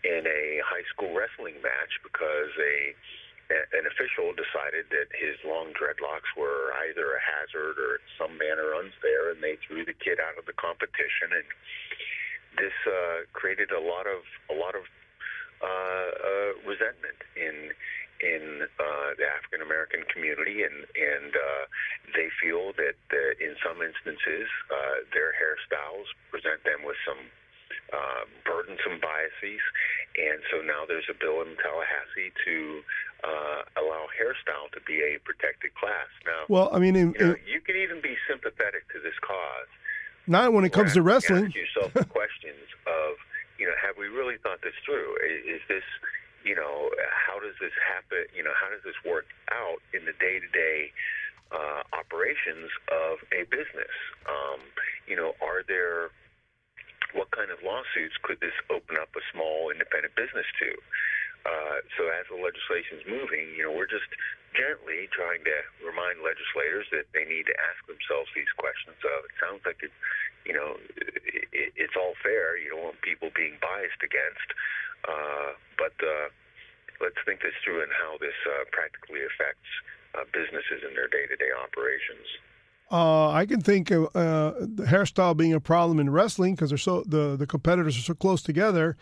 in 0.04 0.26
a 0.26 0.62
high 0.66 0.86
school 0.90 1.14
wrestling 1.14 1.62
match 1.62 1.94
because 2.04 2.54
a 2.58 2.96
an 3.52 3.84
official 3.84 4.32
decided 4.32 4.88
that 4.96 5.12
his 5.12 5.36
long 5.44 5.76
dreadlocks 5.76 6.32
were 6.40 6.72
either 6.88 7.20
a 7.20 7.20
hazard 7.20 7.76
or 7.76 8.00
some 8.16 8.38
manner 8.40 8.72
unfair, 8.72 9.32
and 9.32 9.44
they 9.44 9.60
threw 9.68 9.84
the 9.84 9.98
kid 10.00 10.24
out 10.24 10.40
of 10.40 10.48
the 10.48 10.56
competition. 10.56 11.36
And 11.36 11.48
this 12.56 12.78
uh, 12.88 13.28
created 13.36 13.72
a 13.76 13.84
lot 13.84 14.08
of 14.08 14.24
a 14.48 14.56
lot 14.56 14.76
of 14.76 14.88
uh, 15.60 16.10
uh, 16.16 16.52
resentment 16.64 17.20
in 17.36 17.76
in 18.22 18.70
uh, 18.78 19.10
the 19.18 19.26
African 19.26 19.66
American 19.66 20.06
community, 20.14 20.64
and 20.64 20.86
and 20.96 21.32
uh, 21.36 21.64
they 22.16 22.30
feel 22.40 22.72
that 22.78 23.00
uh, 23.12 23.20
in 23.42 23.58
some 23.60 23.82
instances 23.82 24.48
uh, 24.70 25.04
their 25.14 25.34
hairstyles 25.36 26.08
present 26.30 26.64
them 26.64 26.86
with 26.86 26.98
some 27.04 27.20
uh, 27.94 28.24
burdensome 28.46 29.00
biases, 29.00 29.62
and 30.18 30.40
so 30.50 30.62
now 30.64 30.84
there's 30.88 31.08
a 31.10 31.18
bill 31.18 31.42
in 31.42 31.56
Tallahassee 31.60 32.32
to 32.46 32.82
uh, 33.24 33.62
allow 33.80 34.08
hairstyle 34.12 34.72
to 34.74 34.82
be 34.88 35.00
a 35.04 35.20
protected 35.24 35.76
class. 35.76 36.10
Now, 36.26 36.48
well, 36.48 36.70
I 36.72 36.80
mean, 36.80 36.96
in, 36.96 37.16
you, 37.20 37.26
know, 37.28 37.36
you 37.46 37.62
can 37.62 37.76
even 37.76 38.02
be 38.02 38.16
sympathetic 38.28 38.88
to 38.94 39.00
this 39.00 39.16
cause. 39.22 39.72
Not 40.28 40.54
when 40.54 40.66
it 40.66 40.72
comes 40.72 40.94
to 40.94 41.02
wrestling. 41.02 41.46
Ask 41.46 41.56
yourself 41.56 41.94
questions 42.10 42.64
of, 42.86 43.18
you 43.58 43.66
know, 43.66 43.74
have 43.82 43.98
we 43.98 44.08
really 44.08 44.38
thought 44.38 44.62
this 44.62 44.78
through? 44.86 45.18
Is, 45.26 45.60
is 45.60 45.62
this 45.68 45.84
you 46.44 46.56
know, 46.56 46.90
how 47.14 47.40
does 47.40 47.54
this 47.62 47.74
happen? 47.78 48.26
You 48.36 48.44
know, 48.44 48.54
how 48.58 48.70
does 48.70 48.82
this 48.84 48.98
work 49.06 49.26
out 49.52 49.78
in 49.94 50.06
the 50.06 50.14
day 50.18 50.40
to 50.40 50.50
day 50.50 50.92
operations 51.94 52.72
of 52.92 53.20
a 53.32 53.44
business? 53.50 53.94
Um, 54.28 54.60
you 55.08 55.16
know, 55.16 55.34
are 55.42 55.64
there 55.68 56.10
what 57.14 57.32
kind 57.32 57.52
of 57.52 57.60
lawsuits 57.64 58.16
could 58.22 58.40
this 58.40 58.56
open 58.70 58.98
up 58.98 59.12
a 59.16 59.24
small 59.32 59.70
independent 59.72 60.16
business 60.16 60.48
to? 60.60 60.70
Uh, 61.42 61.82
so 61.98 62.06
as 62.14 62.30
the 62.30 62.38
legislation 62.38 63.02
is 63.02 63.06
moving, 63.10 63.50
you 63.58 63.66
know, 63.66 63.74
we're 63.74 63.90
just 63.90 64.08
gently 64.54 65.10
trying 65.10 65.42
to 65.42 65.58
remind 65.82 66.22
legislators 66.22 66.86
that 66.94 67.10
they 67.18 67.26
need 67.26 67.50
to 67.50 67.56
ask 67.72 67.82
themselves 67.90 68.30
these 68.38 68.52
questions 68.62 69.00
of, 69.02 69.26
it 69.26 69.34
sounds 69.42 69.62
like 69.66 69.82
it, 69.82 69.94
you 70.46 70.54
know, 70.54 70.78
it, 71.00 71.74
it's 71.74 71.98
all 71.98 72.14
fair. 72.22 72.62
You 72.62 72.78
don't 72.78 72.94
want 72.94 73.02
people 73.02 73.34
being 73.34 73.58
biased 73.58 74.06
against. 74.06 74.50
Uh, 75.02 75.58
but 75.82 75.98
uh, 75.98 76.30
let's 77.02 77.18
think 77.26 77.42
this 77.42 77.58
through 77.66 77.82
and 77.82 77.90
how 77.90 78.22
this 78.22 78.38
uh, 78.46 78.70
practically 78.70 79.26
affects 79.26 79.72
uh, 80.14 80.28
businesses 80.30 80.86
in 80.86 80.94
their 80.94 81.10
day-to-day 81.10 81.50
operations. 81.58 82.28
Uh, 82.92 83.30
I 83.30 83.46
can 83.46 83.62
think 83.62 83.90
of 83.90 84.06
uh, 84.16 84.54
the 84.60 84.84
hairstyle 84.84 85.36
being 85.38 85.54
a 85.54 85.62
problem 85.62 86.00
in 86.00 86.10
wrestling 86.10 86.56
because 86.56 86.70
they're 86.70 86.78
so 86.78 87.04
the 87.06 87.38
the 87.38 87.48
competitors 87.48 87.98
are 87.98 88.02
so 88.02 88.14
close 88.14 88.42
together. 88.42 88.98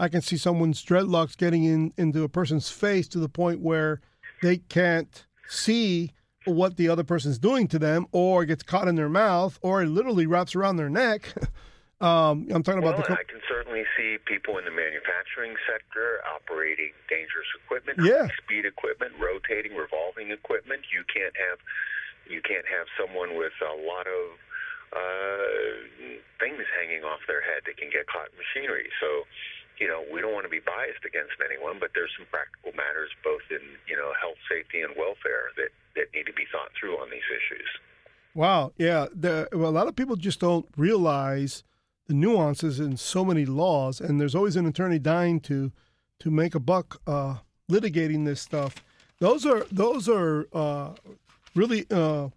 I 0.00 0.08
can 0.08 0.22
see 0.22 0.36
someone's 0.36 0.84
dreadlocks 0.84 1.36
getting 1.36 1.64
in 1.64 1.92
into 1.98 2.22
a 2.24 2.28
person's 2.28 2.70
face 2.70 3.06
to 3.08 3.18
the 3.18 3.28
point 3.28 3.60
where 3.60 4.00
they 4.42 4.56
can't 4.56 5.26
see 5.46 6.12
what 6.46 6.76
the 6.76 6.88
other 6.88 7.04
person's 7.04 7.38
doing 7.38 7.68
to 7.68 7.78
them, 7.78 8.06
or 8.12 8.44
gets 8.44 8.62
caught 8.62 8.88
in 8.88 8.96
their 8.96 9.08
mouth, 9.08 9.58
or 9.62 9.82
it 9.82 9.88
literally 9.88 10.26
wraps 10.26 10.54
around 10.54 10.76
their 10.76 10.90
neck. 10.90 11.34
Um, 12.00 12.48
I'm 12.50 12.62
talking 12.62 12.82
well, 12.82 12.92
about 12.92 13.06
the. 13.06 13.14
Co- 13.14 13.20
I 13.20 13.24
can 13.24 13.40
certainly 13.48 13.84
see 13.96 14.18
people 14.26 14.58
in 14.58 14.66
the 14.66 14.74
manufacturing 14.74 15.54
sector 15.64 16.20
operating 16.26 16.92
dangerous 17.08 17.46
equipment, 17.64 17.96
yeah. 18.02 18.28
speed 18.44 18.66
equipment, 18.66 19.12
rotating, 19.16 19.72
revolving 19.72 20.30
equipment. 20.30 20.82
You 20.92 21.04
can't 21.08 21.32
have 21.32 21.58
you 22.28 22.40
can't 22.42 22.66
have 22.66 22.86
someone 22.96 23.36
with 23.36 23.54
a 23.60 23.74
lot 23.84 24.06
of 24.06 24.22
uh, 24.94 25.84
things 26.38 26.62
hanging 26.78 27.02
off 27.02 27.20
their 27.26 27.42
head 27.42 27.66
that 27.66 27.76
can 27.76 27.90
get 27.90 28.06
caught 28.06 28.30
in 28.30 28.36
machinery. 28.38 28.88
So, 29.02 29.26
you 29.78 29.88
know, 29.90 30.06
we 30.06 30.22
don't 30.22 30.32
want 30.32 30.46
to 30.46 30.52
be 30.52 30.62
biased 30.62 31.02
against 31.02 31.34
anyone, 31.42 31.82
but 31.82 31.90
there's 31.94 32.14
some 32.14 32.30
practical 32.30 32.72
matters 32.78 33.10
both 33.26 33.42
in 33.50 33.62
you 33.90 33.96
know 33.96 34.14
health, 34.20 34.38
safety, 34.46 34.80
and 34.80 34.94
welfare 34.94 35.50
that 35.58 35.74
that 35.98 36.14
need 36.14 36.26
to 36.30 36.36
be 36.36 36.46
thought 36.50 36.70
through 36.78 36.94
on 36.98 37.10
these 37.10 37.26
issues. 37.26 37.68
Wow, 38.34 38.72
yeah, 38.78 39.06
the, 39.14 39.48
well, 39.52 39.70
a 39.70 39.76
lot 39.76 39.86
of 39.86 39.94
people 39.94 40.16
just 40.16 40.40
don't 40.40 40.66
realize 40.76 41.62
the 42.06 42.14
nuances 42.14 42.80
in 42.80 42.96
so 42.96 43.24
many 43.24 43.46
laws, 43.46 44.00
and 44.00 44.20
there's 44.20 44.34
always 44.34 44.56
an 44.56 44.66
attorney 44.66 44.98
dying 44.98 45.40
to 45.40 45.72
to 46.20 46.30
make 46.30 46.54
a 46.54 46.60
buck 46.60 47.00
uh, 47.06 47.36
litigating 47.70 48.24
this 48.24 48.40
stuff. 48.40 48.76
Those 49.18 49.46
are 49.46 49.66
those 49.70 50.08
are 50.08 50.46
uh, 50.52 50.90
really 51.54 51.86
uh, 51.90 52.28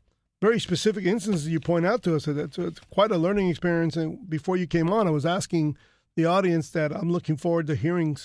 very 0.41 0.59
specific 0.59 1.05
instances 1.05 1.47
you 1.47 1.59
point 1.59 1.85
out 1.85 2.03
to 2.03 2.15
us. 2.15 2.27
It's, 2.27 2.57
it's 2.57 2.79
quite 2.91 3.11
a 3.11 3.17
learning 3.17 3.49
experience. 3.49 3.95
And 3.95 4.29
before 4.29 4.57
you 4.57 4.67
came 4.67 4.91
on, 4.91 5.07
I 5.07 5.11
was 5.11 5.25
asking 5.25 5.77
the 6.15 6.25
audience 6.25 6.69
that 6.71 6.91
I'm 6.91 7.11
looking 7.11 7.37
forward 7.37 7.67
to 7.67 7.75
hearing 7.75 8.17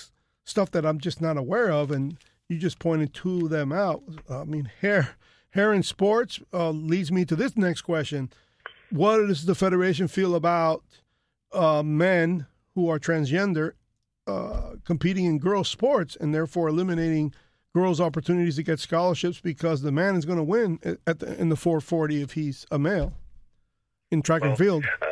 stuff 0.45 0.71
that 0.73 0.85
I'm 0.85 0.99
just 0.99 1.21
not 1.21 1.37
aware 1.37 1.71
of, 1.71 1.91
and 1.91 2.17
you 2.49 2.59
just 2.59 2.79
pointed 2.79 3.15
two 3.15 3.45
of 3.45 3.51
them 3.51 3.73
out. 3.73 4.03
I 4.29 4.45
mean, 4.45 4.71
hair 4.81 5.17
hair 5.51 5.73
in 5.73 5.83
sports 5.83 6.41
uh, 6.53 6.71
leads 6.71 7.13
me 7.13 7.25
to 7.27 7.37
this 7.37 7.57
next 7.57 7.83
question: 7.83 8.31
What 8.91 9.19
does 9.27 9.45
the 9.45 9.55
federation 9.55 10.09
feel 10.09 10.35
about 10.35 10.83
uh, 11.53 11.83
men 11.83 12.47
who 12.75 12.89
are 12.89 12.99
transgender 12.99 13.73
uh, 14.27 14.77
competing 14.85 15.27
in 15.27 15.39
girls' 15.39 15.69
sports 15.69 16.17
and 16.19 16.35
therefore 16.35 16.69
eliminating 16.69 17.35
girls' 17.75 18.01
opportunities 18.01 18.57
to 18.57 18.63
get 18.63 18.81
scholarships 18.81 19.41
because 19.41 19.83
the 19.83 19.93
man 19.93 20.17
is 20.17 20.25
going 20.25 20.39
to 20.39 20.45
win 20.45 20.79
at 21.07 21.19
the, 21.21 21.41
in 21.41 21.49
the 21.49 21.57
440 21.57 22.23
if 22.23 22.33
he's 22.33 22.67
a 22.71 22.79
male 22.79 23.13
in 24.11 24.23
track 24.23 24.43
well, 24.43 24.51
and 24.51 24.59
field. 24.59 24.85
Uh, 25.01 25.07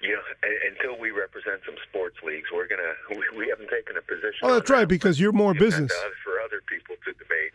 you 0.00 0.12
know, 0.12 0.20
until 0.70 1.00
we 1.00 1.10
represent 1.10 1.60
some 1.64 1.74
sports 1.88 2.16
leagues, 2.24 2.48
we're 2.52 2.66
gonna 2.66 2.82
we, 3.10 3.38
we 3.38 3.48
haven't 3.48 3.70
taken 3.70 3.96
a 3.96 4.02
position. 4.02 4.40
Oh, 4.42 4.54
that's 4.54 4.70
right, 4.70 4.80
that, 4.80 4.88
because 4.88 5.18
you're 5.18 5.32
more 5.32 5.54
business. 5.54 5.92
For 6.22 6.40
other 6.40 6.62
people 6.68 6.96
to 7.04 7.12
debate. 7.12 7.52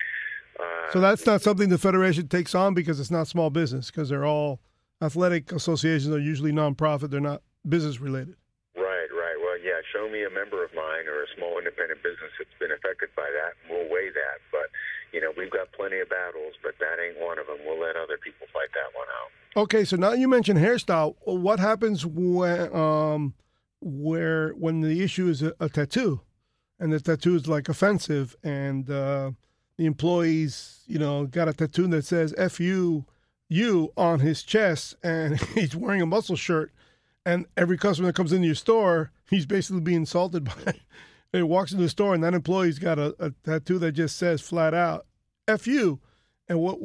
Uh, 0.59 0.91
so 0.91 0.99
that's 0.99 1.25
not 1.25 1.41
something 1.41 1.69
the 1.69 1.77
federation 1.77 2.27
takes 2.27 2.53
on 2.53 2.73
because 2.73 2.99
it's 2.99 3.11
not 3.11 3.27
small 3.27 3.49
business 3.49 3.91
because 3.91 4.09
they're 4.09 4.25
all 4.25 4.59
athletic 5.01 5.51
associations 5.51 6.13
are 6.13 6.19
usually 6.19 6.51
nonprofit. 6.51 7.09
They're 7.09 7.21
not 7.21 7.41
business 7.67 7.99
related. 7.99 8.35
Right, 8.75 9.07
right. 9.13 9.37
Well, 9.39 9.57
yeah, 9.63 9.79
show 9.93 10.09
me 10.09 10.23
a 10.23 10.29
member 10.29 10.63
of 10.63 10.73
mine 10.73 10.78
or 10.78 10.78
a 10.78 10.78
small 11.49 11.59
independent 11.59 12.01
business 12.03 12.31
that's 12.37 12.53
been 12.59 12.71
affected 12.71 13.09
by 13.15 13.29
that, 13.29 13.53
we'll 13.69 13.89
weigh 13.89 14.09
that. 14.09 14.39
But, 14.51 14.69
you 15.13 15.21
know, 15.21 15.31
we've 15.37 15.51
got 15.51 15.71
plenty 15.71 15.99
of 15.99 16.09
battles, 16.09 16.53
but 16.63 16.75
that 16.79 17.01
ain't 17.01 17.19
one 17.19 17.39
of 17.39 17.47
them. 17.47 17.57
We'll 17.65 17.79
let 17.79 17.95
other 17.95 18.17
people 18.17 18.47
fight 18.53 18.69
that 18.73 18.95
one 18.97 19.07
out. 19.07 19.63
Okay, 19.63 19.83
so 19.83 19.97
now 19.97 20.13
you 20.13 20.27
mentioned 20.27 20.59
hairstyle. 20.59 21.15
What 21.25 21.59
happens 21.59 22.05
when, 22.05 22.73
um, 22.75 23.33
where 23.81 24.51
when 24.51 24.81
the 24.81 25.01
issue 25.01 25.27
is 25.27 25.41
a, 25.41 25.53
a 25.59 25.69
tattoo, 25.69 26.21
and 26.79 26.93
the 26.93 26.99
tattoo 26.99 27.35
is 27.35 27.47
like 27.47 27.67
offensive, 27.67 28.35
and 28.43 28.89
uh, 28.89 29.31
the 29.77 29.85
employees, 29.85 30.83
you 30.87 30.99
know, 30.99 31.25
got 31.25 31.49
a 31.49 31.53
tattoo 31.53 31.87
that 31.87 32.05
says 32.05 32.33
"F 32.37 32.59
you," 32.59 33.05
you 33.49 33.91
on 33.97 34.19
his 34.19 34.43
chest, 34.43 34.95
and 35.03 35.41
he's 35.55 35.75
wearing 35.75 36.01
a 36.01 36.05
muscle 36.05 36.35
shirt 36.35 36.71
and 37.25 37.45
every 37.57 37.77
customer 37.77 38.07
that 38.07 38.15
comes 38.15 38.33
into 38.33 38.47
your 38.47 38.55
store, 38.55 39.11
he's 39.29 39.45
basically 39.45 39.81
being 39.81 39.97
insulted 39.97 40.43
by. 40.65 40.73
He 41.31 41.43
walks 41.43 41.71
into 41.71 41.83
the 41.83 41.89
store 41.89 42.15
and 42.15 42.23
that 42.23 42.33
employee's 42.33 42.79
got 42.79 42.97
a, 42.97 43.15
a 43.19 43.31
tattoo 43.43 43.77
that 43.79 43.91
just 43.91 44.17
says 44.17 44.41
flat 44.41 44.73
out 44.73 45.05
"F 45.47 45.67
you," 45.67 45.99
And 46.49 46.59
what 46.59 46.79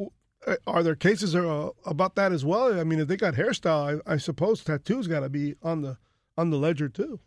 uh, 0.45 0.55
are 0.67 0.83
there 0.83 0.95
cases 0.95 1.35
uh, 1.35 1.69
about 1.85 2.13
that 2.15 2.31
as 2.31 2.45
well? 2.45 2.79
I 2.79 2.83
mean, 2.83 2.99
if 2.99 3.07
they 3.07 3.17
got 3.17 3.33
hairstyle, 3.33 3.99
I, 4.05 4.13
I 4.13 4.17
suppose 4.17 4.63
tattoos 4.63 5.07
got 5.07 5.21
to 5.21 5.29
be 5.29 5.55
on 5.63 5.81
the 5.81 5.97
on 6.37 6.51
the 6.51 6.57
ledger 6.57 6.87
too. 6.87 7.19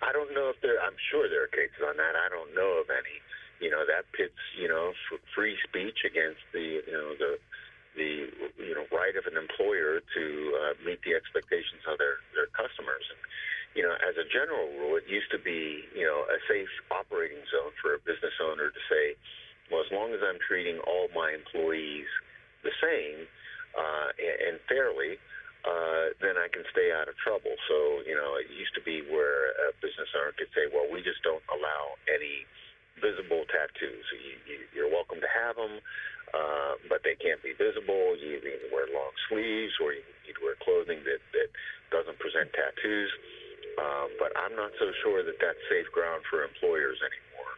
I 0.00 0.10
don't 0.12 0.32
know 0.32 0.48
if 0.48 0.56
there. 0.62 0.80
I'm 0.80 0.96
sure 1.12 1.28
there 1.28 1.44
are 1.44 1.52
cases 1.52 1.84
on 1.86 1.96
that. 2.00 2.16
I 2.16 2.32
don't 2.32 2.56
know 2.56 2.80
of 2.80 2.88
any. 2.88 3.20
You 3.60 3.70
know, 3.70 3.84
that 3.84 4.08
pits 4.16 4.40
you 4.58 4.68
know 4.68 4.92
free 5.36 5.56
speech 5.68 6.08
against 6.08 6.40
the 6.56 6.80
you 6.80 6.96
know 6.96 7.12
the 7.20 7.36
the 7.96 8.10
you 8.64 8.74
know 8.74 8.88
right 8.88 9.12
of 9.16 9.28
an 9.28 9.36
employer 9.36 10.00
to 10.00 10.24
uh, 10.56 10.72
meet 10.88 11.04
the 11.04 11.12
expectations 11.12 11.84
of 11.84 12.00
their 12.00 12.16
their 12.32 12.48
customers. 12.56 13.04
And 13.12 13.20
you 13.76 13.84
know, 13.84 13.92
as 14.00 14.16
a 14.16 14.24
general 14.32 14.72
rule, 14.80 14.96
it 14.96 15.04
used 15.04 15.28
to 15.36 15.38
be 15.38 15.84
you 15.92 16.08
know 16.08 16.24
a 16.26 16.38
safe 16.48 16.72
operating 16.88 17.44
zone 17.52 17.76
for 17.78 17.92
a 17.94 18.00
business 18.00 18.32
owner 18.40 18.72
to 18.72 18.82
say, 18.88 19.14
well, 19.70 19.84
as 19.84 19.90
long 19.92 20.16
as 20.16 20.24
I'm 20.24 20.40
treating 20.40 20.80
all 20.88 21.12
my 21.12 21.36
employees 21.36 22.08
the 22.64 22.72
same 22.80 23.28
uh, 23.76 24.08
and, 24.18 24.58
fairly. 24.66 25.20
Uh, 25.66 26.14
then 26.22 26.38
I 26.38 26.46
can 26.46 26.62
stay 26.70 26.94
out 26.94 27.10
of 27.10 27.18
trouble. 27.18 27.50
So, 27.66 27.98
you 28.06 28.14
know, 28.14 28.38
it 28.38 28.46
used 28.54 28.70
to 28.78 28.82
be 28.86 29.02
where 29.02 29.50
a 29.66 29.74
business 29.82 30.06
owner 30.14 30.30
could 30.38 30.46
say, 30.54 30.70
well, 30.70 30.86
we 30.86 31.02
just 31.02 31.26
don't 31.26 31.42
allow 31.50 31.98
any 32.06 32.46
visible 33.02 33.42
tattoos. 33.50 34.06
You, 34.14 34.34
you, 34.46 34.56
you're 34.70 34.92
welcome 34.94 35.18
to 35.18 35.26
have 35.26 35.58
them, 35.58 35.82
uh, 36.30 36.78
but 36.86 37.02
they 37.02 37.18
can't 37.18 37.42
be 37.42 37.50
visible. 37.58 38.14
You 38.14 38.38
need 38.38 38.62
to 38.62 38.70
wear 38.70 38.86
long 38.94 39.10
sleeves 39.26 39.74
or 39.82 39.90
you 39.90 40.06
need 40.22 40.38
to 40.38 40.42
wear 40.46 40.54
clothing 40.62 41.02
that, 41.02 41.18
that 41.34 41.50
doesn't 41.90 42.18
present 42.22 42.54
tattoos. 42.54 43.10
But 44.18 44.32
I'm 44.36 44.56
not 44.56 44.72
so 44.80 44.90
sure 45.04 45.22
that 45.22 45.38
that's 45.40 45.60
safe 45.68 45.86
ground 45.92 46.24
for 46.28 46.42
employers 46.42 46.98
anymore. 47.04 47.52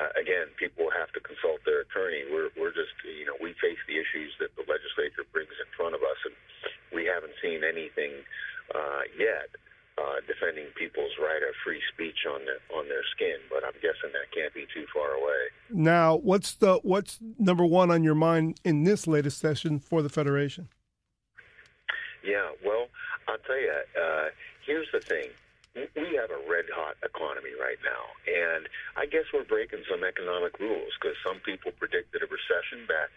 Uh, 0.00 0.12
again, 0.16 0.48
people 0.56 0.88
have 0.88 1.12
to 1.12 1.20
consult 1.20 1.60
their 1.68 1.84
attorney. 1.84 2.24
We're, 2.32 2.48
we're 2.56 2.72
just, 2.72 2.96
you 3.04 3.28
know, 3.28 3.36
we 3.40 3.52
face 3.60 3.80
the 3.84 4.00
issues 4.00 4.32
that 4.40 4.56
the 4.56 4.64
legislature 4.64 5.28
brings 5.32 5.52
in 5.60 5.68
front 5.76 5.92
of 5.92 6.00
us, 6.00 6.20
and 6.24 6.34
we 6.92 7.04
haven't 7.04 7.36
seen 7.44 7.60
anything 7.60 8.24
uh, 8.72 9.04
yet 9.18 9.52
uh, 9.98 10.24
defending 10.26 10.66
people's 10.78 11.12
right 11.20 11.42
of 11.42 11.54
free 11.64 11.80
speech 11.92 12.24
on 12.24 12.40
their 12.44 12.60
on 12.78 12.88
their 12.88 13.04
skin. 13.14 13.36
But 13.50 13.64
I'm 13.64 13.76
guessing 13.84 14.12
that 14.12 14.32
can't 14.34 14.54
be 14.54 14.66
too 14.72 14.86
far 14.94 15.12
away. 15.12 15.52
Now, 15.70 16.16
what's 16.16 16.54
the 16.54 16.80
what's 16.82 17.18
number 17.38 17.64
one 17.64 17.90
on 17.90 18.02
your 18.02 18.14
mind 18.14 18.60
in 18.64 18.84
this 18.84 19.06
latest 19.06 19.38
session 19.38 19.78
for 19.78 20.02
the 20.02 20.08
federation? 20.08 20.68
Yeah, 22.24 22.48
well, 22.64 22.86
I'll 23.28 23.38
tell 23.46 23.60
you. 23.60 23.72
Uh, 24.00 24.28
here's 24.64 24.88
the 24.92 25.00
thing. 25.00 25.28
We 25.72 26.20
have 26.20 26.28
a 26.28 26.36
red 26.44 26.68
hot 26.68 27.00
economy 27.00 27.56
right 27.56 27.80
now, 27.80 28.04
and 28.28 28.68
I 28.92 29.08
guess 29.08 29.24
we're 29.32 29.48
breaking 29.48 29.80
some 29.88 30.04
economic 30.04 30.60
rules 30.60 30.92
because 31.00 31.16
some 31.24 31.40
people 31.48 31.72
predicted 31.72 32.20
a 32.20 32.28
recession 32.28 32.84
back 32.84 33.08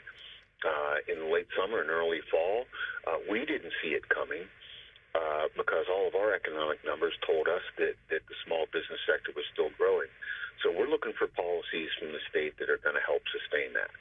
uh, 0.63 1.03
in 1.11 1.27
late 1.27 1.51
summer 1.51 1.83
and 1.83 1.91
early 1.91 2.23
fall. 2.31 2.63
Uh, 3.03 3.19
we 3.27 3.43
didn't 3.43 3.75
see 3.83 3.91
it 3.91 4.07
coming 4.07 4.47
uh, 5.11 5.51
because 5.59 5.91
all 5.91 6.07
of 6.07 6.15
our 6.15 6.31
economic 6.31 6.79
numbers 6.87 7.11
told 7.27 7.51
us 7.51 7.63
that, 7.75 7.99
that 8.07 8.23
the 8.31 8.37
small 8.47 8.71
business 8.71 9.03
sector 9.03 9.35
was 9.35 9.43
still 9.51 9.75
growing. 9.75 10.07
So 10.63 10.71
we're 10.71 10.87
looking 10.87 11.11
for 11.19 11.27
policies 11.27 11.91
from 11.99 12.15
the 12.15 12.23
state 12.31 12.55
that 12.63 12.71
are 12.71 12.79
going 12.79 12.95
to 12.95 13.03
help 13.03 13.27
sustain 13.35 13.75
that. 13.75 13.91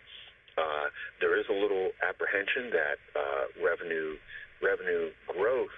Uh, 0.55 0.87
there 1.19 1.35
is 1.35 1.51
a 1.51 1.57
little 1.59 1.91
apprehension 2.07 2.71
that 2.71 3.03
uh, 3.19 3.51
revenue 3.59 4.15
revenue 4.63 5.11
growth 5.27 5.75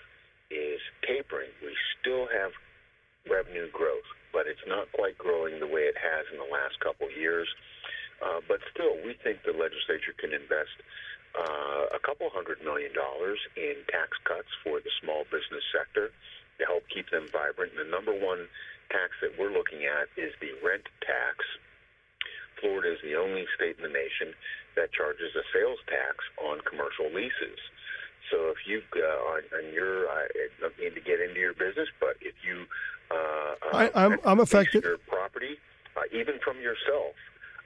is 0.53 0.79
tapering. 1.09 1.49
We 1.65 1.73
still 1.97 2.29
have 2.29 2.53
revenue 3.31 3.71
growth, 3.71 4.07
but 4.33 4.47
it's 4.47 4.63
not 4.67 4.91
quite 4.93 5.19
growing 5.19 5.61
the 5.61 5.67
way 5.67 5.87
it 5.87 5.99
has 5.99 6.27
in 6.33 6.39
the 6.39 6.51
last 6.51 6.79
couple 6.81 7.07
of 7.07 7.15
years. 7.17 7.49
Uh, 8.23 8.41
but 8.49 8.61
still, 8.73 8.97
we 9.05 9.13
think 9.21 9.45
the 9.45 9.53
legislature 9.53 10.17
can 10.17 10.33
invest 10.33 10.73
uh, 11.37 11.93
a 11.93 12.01
couple 12.01 12.29
hundred 12.33 12.65
million 12.65 12.93
dollars 12.97 13.39
in 13.57 13.77
tax 13.93 14.17
cuts 14.25 14.49
for 14.65 14.81
the 14.81 14.93
small 15.05 15.29
business 15.29 15.65
sector 15.69 16.09
to 16.57 16.63
help 16.65 16.83
keep 16.89 17.11
them 17.13 17.29
vibrant. 17.29 17.77
And 17.77 17.85
the 17.85 17.93
number 17.93 18.17
one 18.17 18.49
tax 18.89 19.13
that 19.21 19.37
we're 19.37 19.53
looking 19.53 19.85
at 19.85 20.09
is 20.17 20.33
the 20.41 20.57
rent 20.65 20.89
tax. 21.05 21.45
Florida 22.61 22.97
is 22.97 23.03
the 23.05 23.21
only 23.21 23.45
state 23.53 23.77
in 23.77 23.85
the 23.85 23.93
nation 23.93 24.33
that 24.81 24.93
charges 24.97 25.37
a 25.37 25.45
sales 25.53 25.81
tax 25.89 26.25
on 26.41 26.65
commercial 26.65 27.13
leases. 27.13 27.61
So 28.31 28.51
if 28.51 28.59
you 28.67 28.83
uh, 28.97 29.07
on, 29.33 29.43
on 29.57 29.73
your, 29.73 30.09
I 30.09 30.27
don't 30.61 30.79
mean 30.79 30.95
to 30.95 31.01
get 31.01 31.21
into 31.21 31.39
your 31.39 31.55
business, 31.55 31.89
but 32.01 32.17
if 32.21 32.35
you 32.47 32.67
uh, 33.11 33.55
I, 33.73 33.91
I'm 33.95 34.19
I'm 34.25 34.41
affected. 34.41 34.83
Your 34.83 34.99
property, 34.99 35.57
uh, 35.97 36.03
even 36.13 36.39
from 36.43 36.57
yourself, 36.61 37.15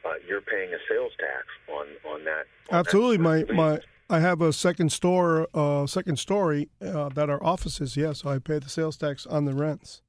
uh, 0.04 0.14
you're 0.26 0.42
paying 0.42 0.72
a 0.74 0.78
sales 0.88 1.12
tax 1.18 1.46
on 1.68 1.86
on 2.12 2.24
that. 2.24 2.44
On 2.70 2.78
Absolutely, 2.78 3.16
that 3.18 3.48
my 3.48 3.54
my. 3.54 3.80
I 4.10 4.18
have 4.18 4.42
a 4.42 4.52
second 4.52 4.90
store, 4.90 5.46
uh, 5.54 5.86
second 5.86 6.18
story 6.18 6.68
uh, 6.82 7.10
that 7.10 7.30
are 7.30 7.40
offices. 7.44 7.96
Yes, 7.96 8.04
yeah, 8.04 8.12
so 8.12 8.34
I 8.34 8.38
pay 8.40 8.58
the 8.58 8.68
sales 8.68 8.96
tax 8.96 9.24
on 9.24 9.44
the 9.44 9.54
rents. 9.54 10.02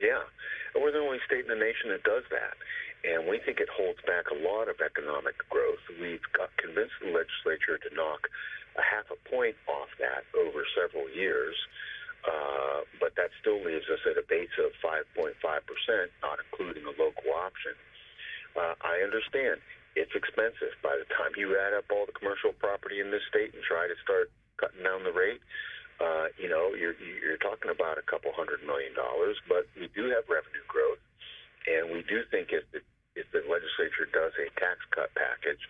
Yeah, 0.00 0.26
and 0.74 0.82
we're 0.82 0.90
the 0.90 0.98
only 0.98 1.18
state 1.24 1.46
in 1.46 1.48
the 1.48 1.54
nation 1.54 1.94
that 1.94 2.02
does 2.02 2.24
that, 2.34 2.58
and 3.06 3.30
we 3.30 3.38
think 3.46 3.60
it 3.60 3.68
holds 3.70 4.00
back 4.10 4.26
a 4.34 4.38
lot 4.42 4.66
of 4.66 4.74
economic 4.84 5.38
growth. 5.48 5.78
We've 6.00 6.26
got 6.36 6.50
convinced 6.58 6.98
the 6.98 7.14
legislature 7.14 7.78
to 7.78 7.94
knock 7.94 8.26
a 8.76 8.84
half 8.84 9.06
a 9.12 9.18
point 9.28 9.56
off 9.68 9.90
that 9.98 10.24
over 10.36 10.64
several 10.76 11.08
years. 11.10 11.56
Uh, 12.22 12.86
but 13.02 13.18
that 13.18 13.34
still 13.42 13.58
leaves 13.58 13.86
us 13.90 13.98
at 14.06 14.14
a 14.14 14.22
base 14.30 14.54
of 14.62 14.70
5.5%, 14.78 15.34
not 16.22 16.38
including 16.38 16.86
a 16.86 16.94
local 16.94 17.34
option. 17.34 17.74
Uh, 18.54 18.78
I 18.78 19.02
understand 19.02 19.58
it's 19.98 20.14
expensive. 20.14 20.72
By 20.86 20.96
the 20.96 21.08
time 21.12 21.34
you 21.36 21.58
add 21.58 21.74
up 21.74 21.90
all 21.90 22.06
the 22.06 22.14
commercial 22.14 22.54
property 22.54 23.00
in 23.00 23.10
this 23.10 23.26
state 23.28 23.52
and 23.52 23.62
try 23.66 23.90
to 23.90 23.96
start 24.06 24.30
cutting 24.56 24.86
down 24.86 25.02
the 25.02 25.12
rate, 25.12 25.42
uh, 26.00 26.30
you 26.38 26.48
know, 26.48 26.72
you're, 26.78 26.96
you're 26.98 27.42
talking 27.42 27.70
about 27.70 27.98
a 27.98 28.06
couple 28.06 28.32
hundred 28.32 28.62
million 28.64 28.94
dollars. 28.94 29.36
But 29.50 29.66
we 29.74 29.90
do 29.92 30.08
have 30.14 30.24
revenue 30.30 30.64
growth, 30.70 31.02
and 31.66 31.90
we 31.92 32.06
do 32.06 32.22
think 32.30 32.54
if 32.54 32.64
the, 32.70 32.80
if 33.18 33.26
the 33.34 33.44
legislature 33.44 34.08
does 34.08 34.32
a 34.40 34.48
tax 34.58 34.80
cut 34.94 35.12
package, 35.18 35.60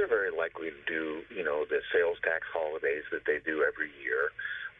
they're 0.00 0.08
very 0.08 0.32
likely 0.32 0.70
to 0.72 0.82
do, 0.88 1.20
you 1.28 1.44
know, 1.44 1.68
the 1.68 1.84
sales 1.92 2.16
tax 2.24 2.48
holidays 2.48 3.04
that 3.12 3.20
they 3.26 3.36
do 3.44 3.60
every 3.60 3.92
year. 4.00 4.32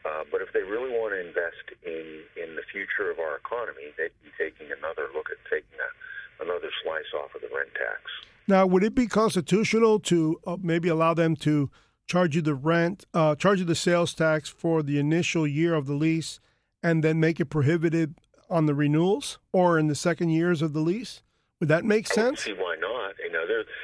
Uh, 0.08 0.24
but 0.32 0.40
if 0.40 0.48
they 0.54 0.62
really 0.62 0.88
want 0.88 1.12
to 1.12 1.20
invest 1.20 1.76
in, 1.84 2.24
in 2.40 2.56
the 2.56 2.64
future 2.72 3.10
of 3.10 3.18
our 3.18 3.36
economy, 3.36 3.92
they'd 3.98 4.16
be 4.24 4.32
taking 4.40 4.72
another 4.72 5.12
look 5.12 5.28
at 5.28 5.36
taking 5.44 5.76
a, 5.76 6.42
another 6.42 6.72
slice 6.82 7.12
off 7.12 7.34
of 7.34 7.42
the 7.42 7.54
rent 7.54 7.68
tax. 7.74 8.00
Now, 8.48 8.64
would 8.64 8.82
it 8.82 8.94
be 8.94 9.06
constitutional 9.06 10.00
to 10.08 10.40
uh, 10.46 10.56
maybe 10.58 10.88
allow 10.88 11.12
them 11.12 11.36
to 11.44 11.68
charge 12.06 12.34
you 12.34 12.40
the 12.40 12.54
rent, 12.54 13.04
uh, 13.12 13.34
charge 13.34 13.58
you 13.58 13.66
the 13.66 13.74
sales 13.74 14.14
tax 14.14 14.48
for 14.48 14.82
the 14.82 14.98
initial 14.98 15.46
year 15.46 15.74
of 15.74 15.84
the 15.86 15.92
lease, 15.92 16.40
and 16.82 17.04
then 17.04 17.20
make 17.20 17.40
it 17.40 17.50
prohibited 17.50 18.14
on 18.48 18.64
the 18.64 18.74
renewals 18.74 19.38
or 19.52 19.78
in 19.78 19.86
the 19.86 19.94
second 19.94 20.30
years 20.30 20.62
of 20.62 20.72
the 20.72 20.80
lease? 20.80 21.22
Would 21.60 21.68
that 21.68 21.84
make 21.84 22.06
sense? 22.06 22.40
see 22.40 22.54
why 22.54 22.76
not. 22.80 23.14
You 23.22 23.30
know, 23.30 23.46
there, 23.46 23.58
there's 23.58 23.66
there's 23.66 23.66
a 23.66 23.79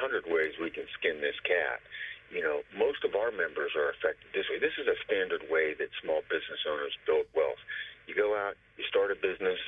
hundred 0.00 0.24
ways 0.26 0.56
we 0.56 0.72
can 0.72 0.88
skin 0.98 1.20
this 1.20 1.36
cat 1.44 1.84
you 2.30 2.42
know, 2.46 2.62
most 2.78 3.02
of 3.02 3.18
our 3.18 3.34
members 3.34 3.74
are 3.74 3.90
affected 3.90 4.30
this 4.30 4.46
way. 4.46 4.62
This 4.62 4.78
is 4.78 4.86
a 4.86 4.94
standard 5.02 5.42
way 5.50 5.74
that 5.74 5.90
small 5.98 6.22
business 6.30 6.62
owners 6.62 6.94
build 7.02 7.26
wealth. 7.34 7.58
You 8.06 8.14
go 8.14 8.38
out, 8.38 8.54
you 8.78 8.86
start 8.86 9.10
a 9.10 9.18
business, 9.18 9.58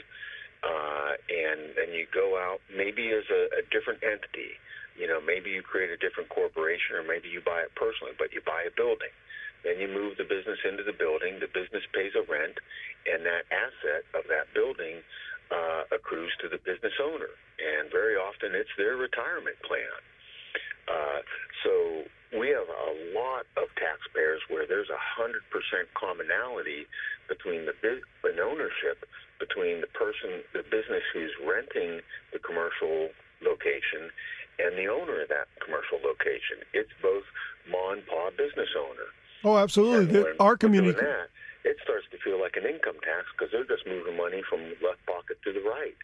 uh, 0.63 1.19
and 1.27 1.75
then 1.75 1.91
you 1.91 2.07
go 2.15 2.39
out 2.39 2.63
maybe 2.71 3.11
as 3.11 3.27
a, 3.35 3.51
a 3.59 3.63
different 3.75 4.07
entity. 4.07 4.55
You 4.95 5.11
know, 5.11 5.19
maybe 5.19 5.51
you 5.51 5.63
create 5.63 5.91
a 5.91 5.99
different 5.99 6.31
corporation, 6.31 6.95
or 6.95 7.03
maybe 7.03 7.27
you 7.27 7.43
buy 7.43 7.67
it 7.67 7.75
personally, 7.75 8.15
but 8.15 8.31
you 8.31 8.39
buy 8.47 8.63
a 8.63 8.73
building. 8.79 9.11
Then 9.67 9.83
you 9.83 9.91
move 9.91 10.15
the 10.19 10.27
business 10.27 10.63
into 10.63 10.87
the 10.87 10.95
building. 10.95 11.43
The 11.43 11.51
business 11.51 11.83
pays 11.91 12.15
a 12.15 12.23
rent, 12.31 12.63
and 13.11 13.27
that 13.27 13.43
asset 13.51 14.07
of 14.15 14.31
that 14.31 14.55
building 14.55 15.03
uh, 15.51 15.91
accrues 15.91 16.31
to 16.43 16.47
the 16.47 16.63
business 16.63 16.95
owner. 17.03 17.31
And 17.59 17.91
very 17.91 18.15
often, 18.15 18.55
it's 18.55 18.71
their 18.79 18.95
retirement 18.95 19.59
plan. 19.67 19.99
Uh, 20.89 21.21
so 21.65 22.05
we 22.39 22.49
have 22.49 22.67
a 22.67 22.93
lot 23.15 23.47
of 23.57 23.69
taxpayers 23.77 24.41
where 24.49 24.67
there's 24.67 24.91
a 24.91 24.99
hundred 24.99 25.43
percent 25.53 25.89
commonality 25.95 26.87
between 27.29 27.67
the 27.67 27.75
biz- 27.83 28.05
an 28.25 28.41
ownership 28.41 29.05
between 29.39 29.81
the 29.81 29.91
person, 29.91 30.43
the 30.55 30.63
business 30.63 31.03
who's 31.13 31.33
renting 31.43 32.01
the 32.33 32.39
commercial 32.39 33.11
location, 33.43 34.11
and 34.59 34.79
the 34.79 34.87
owner 34.87 35.23
of 35.23 35.29
that 35.29 35.51
commercial 35.59 35.99
location. 36.03 36.63
It's 36.73 36.93
both 37.03 37.27
ma 37.71 37.93
and 37.93 38.07
pa 38.07 38.31
business 38.31 38.71
owner. 38.79 39.09
Oh, 39.45 39.59
absolutely. 39.59 40.25
Our 40.39 40.57
community. 40.57 40.99
That, 40.99 41.29
it 41.65 41.77
starts 41.83 42.07
to 42.11 42.19
feel 42.19 42.41
like 42.41 42.57
an 42.57 42.67
income 42.67 42.99
tax 43.03 43.27
because 43.35 43.51
they're 43.51 43.67
just 43.67 43.87
moving 43.87 44.17
money 44.17 44.43
from 44.49 44.63
left 44.83 45.03
pocket 45.07 45.39
to 45.45 45.53
the 45.53 45.63
right. 45.63 45.97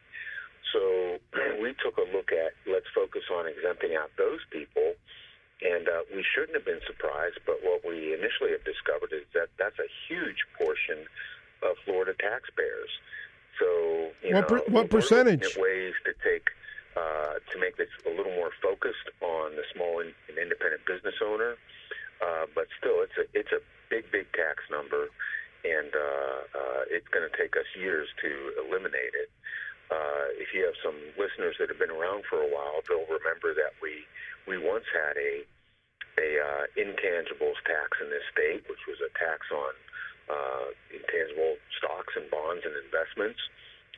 So 0.73 1.19
we 1.63 1.75
took 1.83 1.99
a 1.99 2.07
look 2.15 2.33
at 2.33 2.53
let's 2.67 2.89
focus 2.95 3.23
on 3.33 3.47
exempting 3.47 3.97
out 3.97 4.11
those 4.19 4.41
people 4.51 4.95
and 5.61 5.89
uh, 5.89 6.07
we 6.15 6.23
shouldn't 6.23 6.55
have 6.55 6.65
been 6.65 6.83
surprised, 6.87 7.43
but 7.45 7.59
what 7.67 7.83
we 7.83 8.15
initially 8.15 8.55
have 8.55 8.63
discovered 8.63 9.11
is 9.11 9.27
that 9.35 9.51
that's 9.59 9.79
a 9.83 9.91
huge 10.07 10.47
portion 10.55 11.03
of 11.67 11.75
Florida 11.85 12.15
taxpayers. 12.15 12.91
So, 13.59 14.15
you 14.23 14.39
what, 14.39 14.47
know, 14.47 14.63
per, 14.63 14.71
what 14.71 14.87
percentage? 14.91 15.59
ways 15.59 15.95
to 16.07 16.15
take 16.23 16.47
uh, 16.95 17.43
to 17.43 17.55
make 17.59 17.77
this 17.77 17.91
a 18.07 18.11
little 18.15 18.35
more 18.39 18.51
focused 18.63 19.11
on 19.19 19.59
the 19.59 19.67
small 19.75 19.99
and 19.99 20.15
independent 20.39 20.87
business 20.87 21.19
owner. 21.23 21.59
Uh, 22.23 22.47
but 22.55 22.71
still, 22.79 23.03
it's 23.03 23.19
a 23.19 23.27
it's 23.35 23.51
a 23.51 23.59
big 23.91 24.07
big 24.15 24.31
tax 24.39 24.63
number, 24.71 25.11
and 25.67 25.91
uh, 25.91 26.39
uh, 26.55 26.83
it's 26.87 27.07
going 27.11 27.27
to 27.27 27.35
take 27.35 27.59
us 27.59 27.67
years 27.75 28.07
to 28.23 28.31
eliminate 28.63 29.15
it. 29.19 29.31
Uh, 29.89 30.28
if 30.36 30.53
you 30.53 30.64
have 30.64 30.76
some 30.84 30.97
listeners 31.16 31.57
that 31.59 31.72
have 31.72 31.80
been 31.80 31.93
around 31.93 32.24
for 32.28 32.45
a 32.45 32.51
while, 32.51 32.84
they'll 32.84 33.09
remember 33.09 33.57
that 33.57 33.72
we 33.80 34.05
we 34.45 34.61
once 34.61 34.84
had 34.93 35.16
a 35.16 35.45
a 36.18 36.28
uh, 36.41 36.64
intangibles 36.76 37.59
tax 37.64 37.97
in 38.03 38.11
this 38.11 38.26
state, 38.34 38.66
which 38.68 38.82
was 38.91 38.99
a 39.01 39.11
tax 39.16 39.47
on 39.55 39.72
uh, 40.28 40.66
intangible 40.93 41.57
stocks 41.78 42.12
and 42.18 42.28
bonds 42.28 42.66
and 42.66 42.74
investments. 42.84 43.39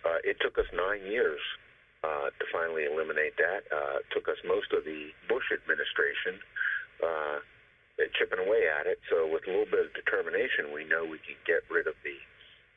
Uh, 0.04 0.20
it 0.22 0.36
took 0.40 0.56
us 0.60 0.68
nine 0.72 1.02
years 1.08 1.40
uh, 2.04 2.32
to 2.38 2.44
finally 2.52 2.84
eliminate 2.84 3.36
that. 3.36 3.64
Uh, 3.68 4.00
took 4.12 4.28
us 4.28 4.38
most 4.46 4.72
of 4.72 4.84
the 4.84 5.10
Bush 5.28 5.48
administration 5.52 6.40
uh, 7.02 7.40
chipping 8.16 8.40
away 8.40 8.68
at 8.68 8.86
it. 8.86 9.00
So 9.08 9.28
with 9.28 9.44
a 9.44 9.50
little 9.50 9.68
bit 9.68 9.88
of 9.88 9.92
determination, 9.92 10.72
we 10.72 10.84
know 10.84 11.04
we 11.04 11.20
can 11.20 11.36
get 11.44 11.64
rid 11.68 11.86
of 11.86 11.96
the 12.04 12.16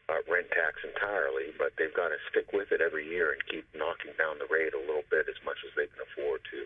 uh, 0.09 0.13
rent 0.31 0.47
tax 0.49 0.79
entirely, 0.83 1.53
but 1.57 1.73
they've 1.77 1.93
got 1.93 2.09
to 2.09 2.17
stick 2.29 2.51
with 2.53 2.71
it 2.71 2.81
every 2.81 3.07
year 3.07 3.31
and 3.31 3.41
keep 3.49 3.65
knocking 3.75 4.11
down 4.17 4.37
the 4.39 4.47
rate 4.53 4.73
a 4.73 4.79
little 4.79 5.03
bit 5.09 5.25
as 5.29 5.35
much 5.45 5.57
as 5.65 5.71
they 5.75 5.87
can 5.87 6.03
afford 6.11 6.41
to. 6.51 6.65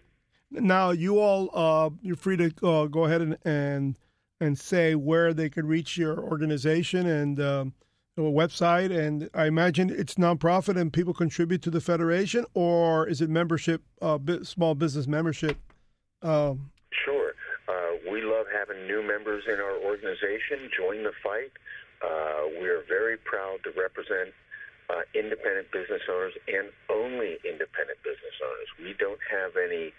Now, 0.50 0.92
you 0.92 1.20
all, 1.20 1.50
uh, 1.54 1.90
you're 2.02 2.16
free 2.16 2.38
to 2.38 2.52
uh, 2.66 2.86
go 2.86 3.06
ahead 3.06 3.22
and, 3.22 3.38
and 3.46 3.96
and 4.40 4.58
say 4.58 4.96
where 4.96 5.34
they 5.34 5.50
could 5.50 5.66
reach 5.66 5.98
your 5.98 6.20
organization 6.20 7.08
and 7.08 7.40
um, 7.40 7.74
a 8.18 8.22
website. 8.22 8.96
And 8.96 9.30
I 9.34 9.46
imagine 9.46 9.90
it's 9.90 10.16
nonprofit 10.16 10.80
and 10.80 10.92
people 10.92 11.14
contribute 11.14 11.62
to 11.64 11.72
the 11.72 11.82
federation, 11.82 12.46
or 12.54 13.08
is 13.08 13.22
it 13.22 13.30
membership, 13.30 13.82
uh, 14.02 14.20
small 14.44 14.76
business 14.76 15.08
membership? 15.08 15.58
Um, 16.22 16.72
sure. 17.06 17.34
Uh, 17.68 18.12
we 18.12 18.22
love 18.22 18.46
having 18.54 18.88
new 18.88 19.06
members 19.06 19.44
in 19.48 19.60
our 19.60 19.78
organization 19.78 20.70
join 20.76 21.04
the 21.04 21.12
fight. 21.24 21.52
Uh, 22.02 22.48
we 22.62 22.70
are 22.70 22.84
very 22.88 23.18
proud 23.18 23.60
to 23.64 23.72
represent 23.74 24.34
uh, 24.90 25.04
independent 25.14 25.68
business 25.72 26.02
owners 26.08 26.34
and 26.48 26.72
only 26.90 27.36
independent 27.44 28.00
business 28.04 28.38
owners. 28.40 28.70
We 28.80 28.96
don't 28.96 29.20
have 29.28 29.58
any 29.60 29.92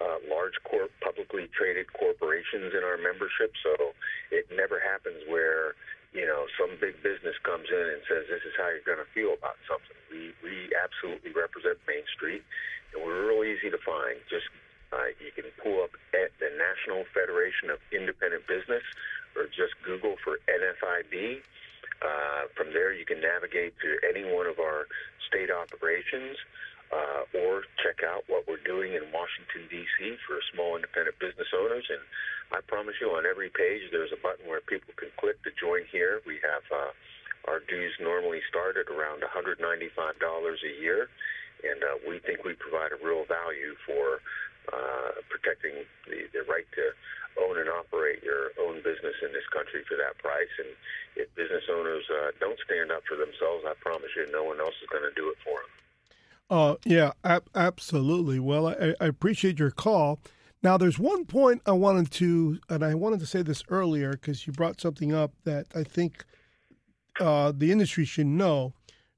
uh, 0.00 0.20
large 0.28 0.54
corp, 0.62 0.92
publicly 1.00 1.48
traded 1.56 1.90
corporations 1.92 2.76
in 2.76 2.84
our 2.84 3.00
membership, 3.00 3.52
so 3.64 3.96
it 4.30 4.46
never 4.52 4.78
happens 4.78 5.24
where 5.26 5.74
you 6.12 6.24
know 6.28 6.46
some 6.60 6.76
big 6.80 7.00
business 7.02 7.34
comes 7.42 7.66
in 7.72 7.86
and 7.96 8.00
says 8.06 8.28
this 8.28 8.44
is 8.44 8.54
how 8.56 8.68
you're 8.68 8.86
going 8.86 9.02
to 9.02 9.12
feel 9.16 9.32
about 9.32 9.56
something. 9.64 9.96
We 10.12 10.36
we 10.44 10.68
absolutely 10.76 11.32
represent 11.32 11.80
Main 11.88 12.04
Street, 12.12 12.44
and 12.92 13.02
we're 13.02 13.24
real 13.24 13.42
easy 13.42 13.72
to 13.72 13.80
find. 13.80 14.20
Just 14.28 14.46
uh, 14.92 15.10
you 15.18 15.32
can 15.34 15.48
pull 15.58 15.82
up 15.82 15.96
at 16.14 16.30
the 16.38 16.52
National 16.54 17.08
Federation 17.10 17.72
of 17.72 17.80
Independent 17.90 18.46
Business, 18.46 18.84
or 19.36 19.46
just 19.46 19.76
Google 19.84 20.16
for 20.24 20.40
NFIB. 20.48 21.42
Uh, 22.02 22.48
from 22.56 22.72
there, 22.72 22.92
you 22.92 23.04
can 23.04 23.20
navigate 23.20 23.72
to 23.80 23.90
any 24.08 24.24
one 24.24 24.46
of 24.46 24.58
our 24.58 24.86
state 25.28 25.50
operations 25.50 26.36
uh, 26.92 27.26
or 27.42 27.64
check 27.82 28.04
out 28.06 28.24
what 28.28 28.46
we're 28.46 28.62
doing 28.62 28.94
in 28.94 29.02
Washington, 29.10 29.66
D.C. 29.70 30.16
for 30.26 30.38
small 30.54 30.76
independent 30.76 31.18
business 31.18 31.48
owners. 31.56 31.86
And 31.90 32.00
I 32.52 32.62
promise 32.62 32.94
you, 33.00 33.10
on 33.10 33.26
every 33.26 33.50
page, 33.50 33.90
there's 33.90 34.12
a 34.12 34.20
button 34.20 34.46
where 34.46 34.60
people 34.60 34.94
can 34.94 35.10
click 35.18 35.42
to 35.42 35.50
join 35.58 35.82
here. 35.90 36.22
We 36.26 36.38
have 36.46 36.62
uh, 36.70 36.92
our 37.50 37.60
dues 37.66 37.94
normally 37.98 38.40
start 38.48 38.76
at 38.76 38.86
around 38.92 39.22
$195 39.22 39.58
a 39.58 40.72
year, 40.80 41.08
and 41.64 41.82
uh, 41.82 41.98
we 42.06 42.18
think 42.22 42.44
we 42.44 42.54
provide 42.54 42.92
a 42.94 43.00
real 43.02 43.24
value 43.26 43.74
for 43.86 44.22
uh, 44.70 45.22
protecting 45.30 45.86
the, 46.06 46.26
the 46.34 46.42
right 46.46 46.66
to 46.74 46.94
own 47.42 47.58
and 47.58 47.68
operate 47.68 48.22
your 48.22 48.52
own 48.60 48.76
business 48.82 49.14
in 49.22 49.32
this 49.32 49.46
country 49.52 49.82
for 49.88 49.96
that 49.96 50.18
price. 50.18 50.50
And 50.58 50.68
if 51.16 51.32
business 51.34 51.64
owners 51.70 52.04
uh, 52.10 52.30
don't 52.40 52.58
stand 52.64 52.90
up 52.90 53.02
for 53.08 53.16
themselves, 53.16 53.64
I 53.66 53.74
promise 53.80 54.10
you, 54.16 54.26
no 54.32 54.44
one 54.44 54.60
else 54.60 54.74
is 54.82 54.88
going 54.90 55.04
to 55.04 55.14
do 55.14 55.28
it 55.30 55.38
for 55.44 55.58
them. 55.60 55.72
Uh, 56.48 56.76
yeah, 56.84 57.12
ab- 57.24 57.50
absolutely. 57.54 58.38
Well, 58.38 58.68
I, 58.68 58.94
I, 59.00 59.06
appreciate 59.06 59.58
your 59.58 59.72
call. 59.72 60.20
Now, 60.62 60.76
there's 60.76 60.98
one 60.98 61.24
point 61.24 61.60
I 61.66 61.72
wanted 61.72 62.10
to, 62.12 62.60
and 62.68 62.84
I 62.84 62.94
wanted 62.94 63.18
to 63.20 63.26
say 63.26 63.42
this 63.42 63.64
earlier 63.68 64.12
because 64.12 64.46
you 64.46 64.52
brought 64.52 64.80
something 64.80 65.12
up 65.12 65.32
that 65.44 65.66
I 65.74 65.82
think 65.82 66.24
uh, 67.20 67.52
the 67.56 67.72
industry 67.72 68.04
should 68.04 68.26
know. 68.26 68.74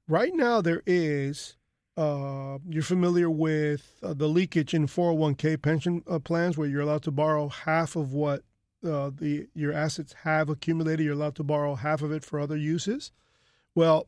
Right 0.07 0.33
now, 0.33 0.59
there 0.59 0.81
is, 0.87 1.55
uh, 1.99 2.57
you're 2.65 2.81
familiar 2.81 3.29
with 3.29 3.99
uh, 4.01 4.13
the 4.13 4.27
leakage 4.27 4.73
in 4.73 4.87
401k 4.87 5.61
pension 5.61 6.01
uh, 6.07 6.17
plans 6.17 6.57
where 6.57 6.65
you're 6.65 6.79
allowed 6.79 7.03
to 7.03 7.11
borrow 7.11 7.49
half 7.49 7.97
of 7.97 8.13
what 8.13 8.43
uh, 8.85 9.11
the 9.13 9.49
your 9.53 9.73
assets 9.73 10.15
have 10.23 10.47
accumulated. 10.47 11.05
You're 11.05 11.15
allowed 11.15 11.35
to 11.35 11.43
borrow 11.43 11.75
half 11.75 12.01
of 12.01 12.13
it 12.13 12.23
for 12.23 12.39
other 12.39 12.55
uses. 12.55 13.11
Well, 13.75 14.07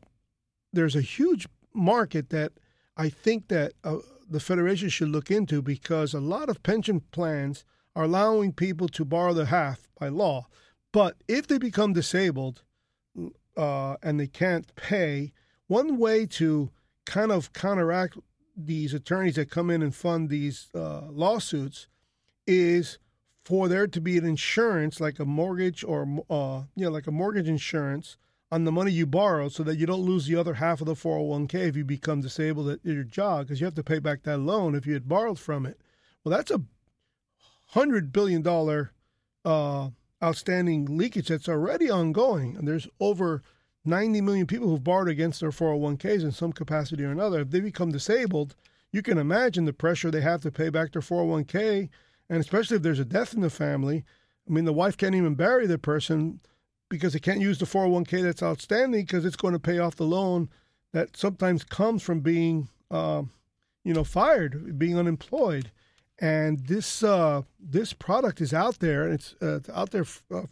there's 0.72 0.96
a 0.96 1.02
huge 1.02 1.46
market 1.74 2.30
that 2.30 2.52
I 2.96 3.10
think 3.10 3.48
that 3.48 3.72
uh, 3.84 3.98
the 4.26 4.40
Federation 4.40 4.88
should 4.88 5.10
look 5.10 5.30
into 5.30 5.60
because 5.60 6.14
a 6.14 6.20
lot 6.20 6.48
of 6.48 6.62
pension 6.62 7.02
plans 7.10 7.62
are 7.94 8.04
allowing 8.04 8.54
people 8.54 8.88
to 8.88 9.04
borrow 9.04 9.34
the 9.34 9.46
half 9.46 9.86
by 10.00 10.08
law. 10.08 10.46
But 10.94 11.16
if 11.28 11.46
they 11.46 11.58
become 11.58 11.92
disabled 11.92 12.62
and 13.54 14.18
they 14.18 14.28
can't 14.28 14.74
pay, 14.76 15.34
one 15.66 15.98
way 15.98 16.24
to 16.24 16.70
kind 17.04 17.32
of 17.32 17.52
counteract 17.52 18.18
these 18.56 18.94
attorneys 18.94 19.36
that 19.36 19.50
come 19.50 19.70
in 19.70 19.82
and 19.82 19.94
fund 19.94 20.28
these 20.28 20.68
uh, 20.74 21.02
lawsuits 21.10 21.88
is 22.46 22.98
for 23.44 23.68
there 23.68 23.86
to 23.86 24.00
be 24.00 24.18
an 24.18 24.24
insurance 24.24 25.00
like 25.00 25.18
a 25.18 25.24
mortgage 25.24 25.82
or 25.84 26.02
uh, 26.30 26.62
you 26.76 26.84
know 26.84 26.90
like 26.90 27.06
a 27.06 27.12
mortgage 27.12 27.48
insurance 27.48 28.16
on 28.50 28.64
the 28.64 28.72
money 28.72 28.92
you 28.92 29.06
borrow 29.06 29.48
so 29.48 29.62
that 29.62 29.78
you 29.78 29.86
don't 29.86 30.02
lose 30.02 30.26
the 30.26 30.36
other 30.36 30.54
half 30.54 30.80
of 30.80 30.86
the 30.86 30.94
401k 30.94 31.54
if 31.54 31.76
you 31.76 31.84
become 31.84 32.20
disabled 32.20 32.68
at 32.68 32.84
your 32.84 33.02
job 33.02 33.46
because 33.46 33.60
you 33.60 33.64
have 33.64 33.74
to 33.74 33.82
pay 33.82 33.98
back 33.98 34.22
that 34.22 34.38
loan 34.38 34.74
if 34.74 34.86
you 34.86 34.92
had 34.92 35.08
borrowed 35.08 35.38
from 35.38 35.64
it. 35.64 35.80
Well, 36.22 36.36
that's 36.36 36.50
a 36.50 36.60
hundred 37.68 38.12
billion 38.12 38.42
dollar 38.42 38.92
uh, 39.44 39.88
outstanding 40.22 40.98
leakage 40.98 41.28
that's 41.28 41.48
already 41.48 41.90
ongoing, 41.90 42.54
and 42.56 42.68
there's 42.68 42.88
over 43.00 43.42
90 43.84 44.20
million 44.20 44.46
people 44.46 44.68
who've 44.68 44.84
borrowed 44.84 45.08
against 45.08 45.40
their 45.40 45.50
401ks 45.50 46.22
in 46.22 46.32
some 46.32 46.52
capacity 46.52 47.04
or 47.04 47.10
another. 47.10 47.40
If 47.40 47.50
they 47.50 47.60
become 47.60 47.90
disabled, 47.90 48.54
you 48.92 49.02
can 49.02 49.18
imagine 49.18 49.64
the 49.64 49.72
pressure 49.72 50.10
they 50.10 50.20
have 50.20 50.42
to 50.42 50.50
pay 50.50 50.68
back 50.68 50.92
their 50.92 51.02
401k, 51.02 51.88
and 52.28 52.40
especially 52.40 52.76
if 52.76 52.82
there's 52.82 53.00
a 53.00 53.04
death 53.04 53.34
in 53.34 53.40
the 53.40 53.50
family. 53.50 54.04
I 54.48 54.52
mean, 54.52 54.64
the 54.64 54.72
wife 54.72 54.96
can't 54.96 55.14
even 55.14 55.34
bury 55.34 55.66
the 55.66 55.78
person 55.78 56.40
because 56.88 57.14
they 57.14 57.18
can't 57.18 57.40
use 57.40 57.58
the 57.58 57.64
401k 57.64 58.22
that's 58.22 58.42
outstanding 58.42 59.02
because 59.02 59.24
it's 59.24 59.36
going 59.36 59.54
to 59.54 59.58
pay 59.58 59.78
off 59.78 59.96
the 59.96 60.04
loan 60.04 60.50
that 60.92 61.16
sometimes 61.16 61.64
comes 61.64 62.02
from 62.02 62.20
being, 62.20 62.68
uh, 62.90 63.22
you 63.82 63.94
know, 63.94 64.04
fired, 64.04 64.78
being 64.78 64.98
unemployed. 64.98 65.70
And 66.18 66.60
this 66.66 67.02
uh, 67.02 67.42
this 67.58 67.92
product 67.92 68.40
is 68.40 68.52
out 68.54 68.78
there, 68.78 69.04
and 69.04 69.14
it's, 69.14 69.34
uh, 69.40 69.60
out 69.74 69.90
there 69.90 70.02
f- 70.02 70.22
uh, 70.30 70.42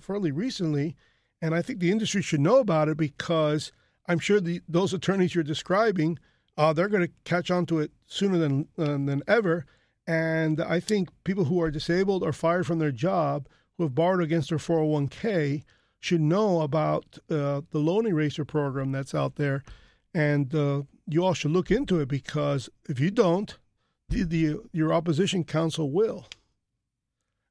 fairly 0.00 0.32
recently. 0.32 0.96
And 1.42 1.54
I 1.54 1.60
think 1.60 1.80
the 1.80 1.90
industry 1.90 2.22
should 2.22 2.40
know 2.40 2.58
about 2.58 2.88
it 2.88 2.96
because 2.96 3.72
I'm 4.06 4.18
sure 4.18 4.40
the, 4.40 4.62
those 4.68 4.94
attorneys 4.94 5.34
you're 5.34 5.44
describing, 5.44 6.18
uh, 6.56 6.72
they're 6.72 6.88
going 6.88 7.06
to 7.06 7.12
catch 7.24 7.50
on 7.50 7.66
to 7.66 7.80
it 7.80 7.90
sooner 8.06 8.38
than 8.38 8.68
than 8.76 9.22
ever. 9.26 9.66
And 10.06 10.60
I 10.60 10.80
think 10.80 11.10
people 11.24 11.44
who 11.44 11.60
are 11.60 11.70
disabled 11.70 12.22
or 12.22 12.32
fired 12.32 12.66
from 12.66 12.78
their 12.78 12.92
job 12.92 13.48
who 13.76 13.84
have 13.84 13.94
borrowed 13.94 14.22
against 14.22 14.48
their 14.48 14.58
401k 14.58 15.62
should 16.00 16.20
know 16.20 16.62
about 16.62 17.18
uh, 17.30 17.62
the 17.70 17.78
loan 17.78 18.06
eraser 18.06 18.44
program 18.44 18.90
that's 18.90 19.14
out 19.14 19.36
there, 19.36 19.62
and 20.12 20.52
uh, 20.54 20.82
you 21.06 21.24
all 21.24 21.32
should 21.32 21.52
look 21.52 21.70
into 21.70 22.00
it 22.00 22.08
because 22.08 22.68
if 22.88 22.98
you 22.98 23.10
don't, 23.10 23.56
the, 24.08 24.24
the 24.24 24.60
your 24.72 24.92
opposition 24.92 25.44
counsel 25.44 25.90
will. 25.90 26.26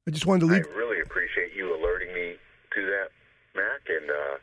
I 0.06 0.10
just 0.10 0.26
wanted 0.26 0.40
to 0.40 0.46
leave. 0.46 0.66
I 0.66 0.76
really 0.76 1.00
appreciate 1.00 1.54
you 1.56 1.74
alerting 1.74 2.12
me 2.14 2.34
to 2.74 2.80
that, 2.82 3.08
Mac, 3.56 3.80
and 4.02 4.10
uh, 4.10 4.36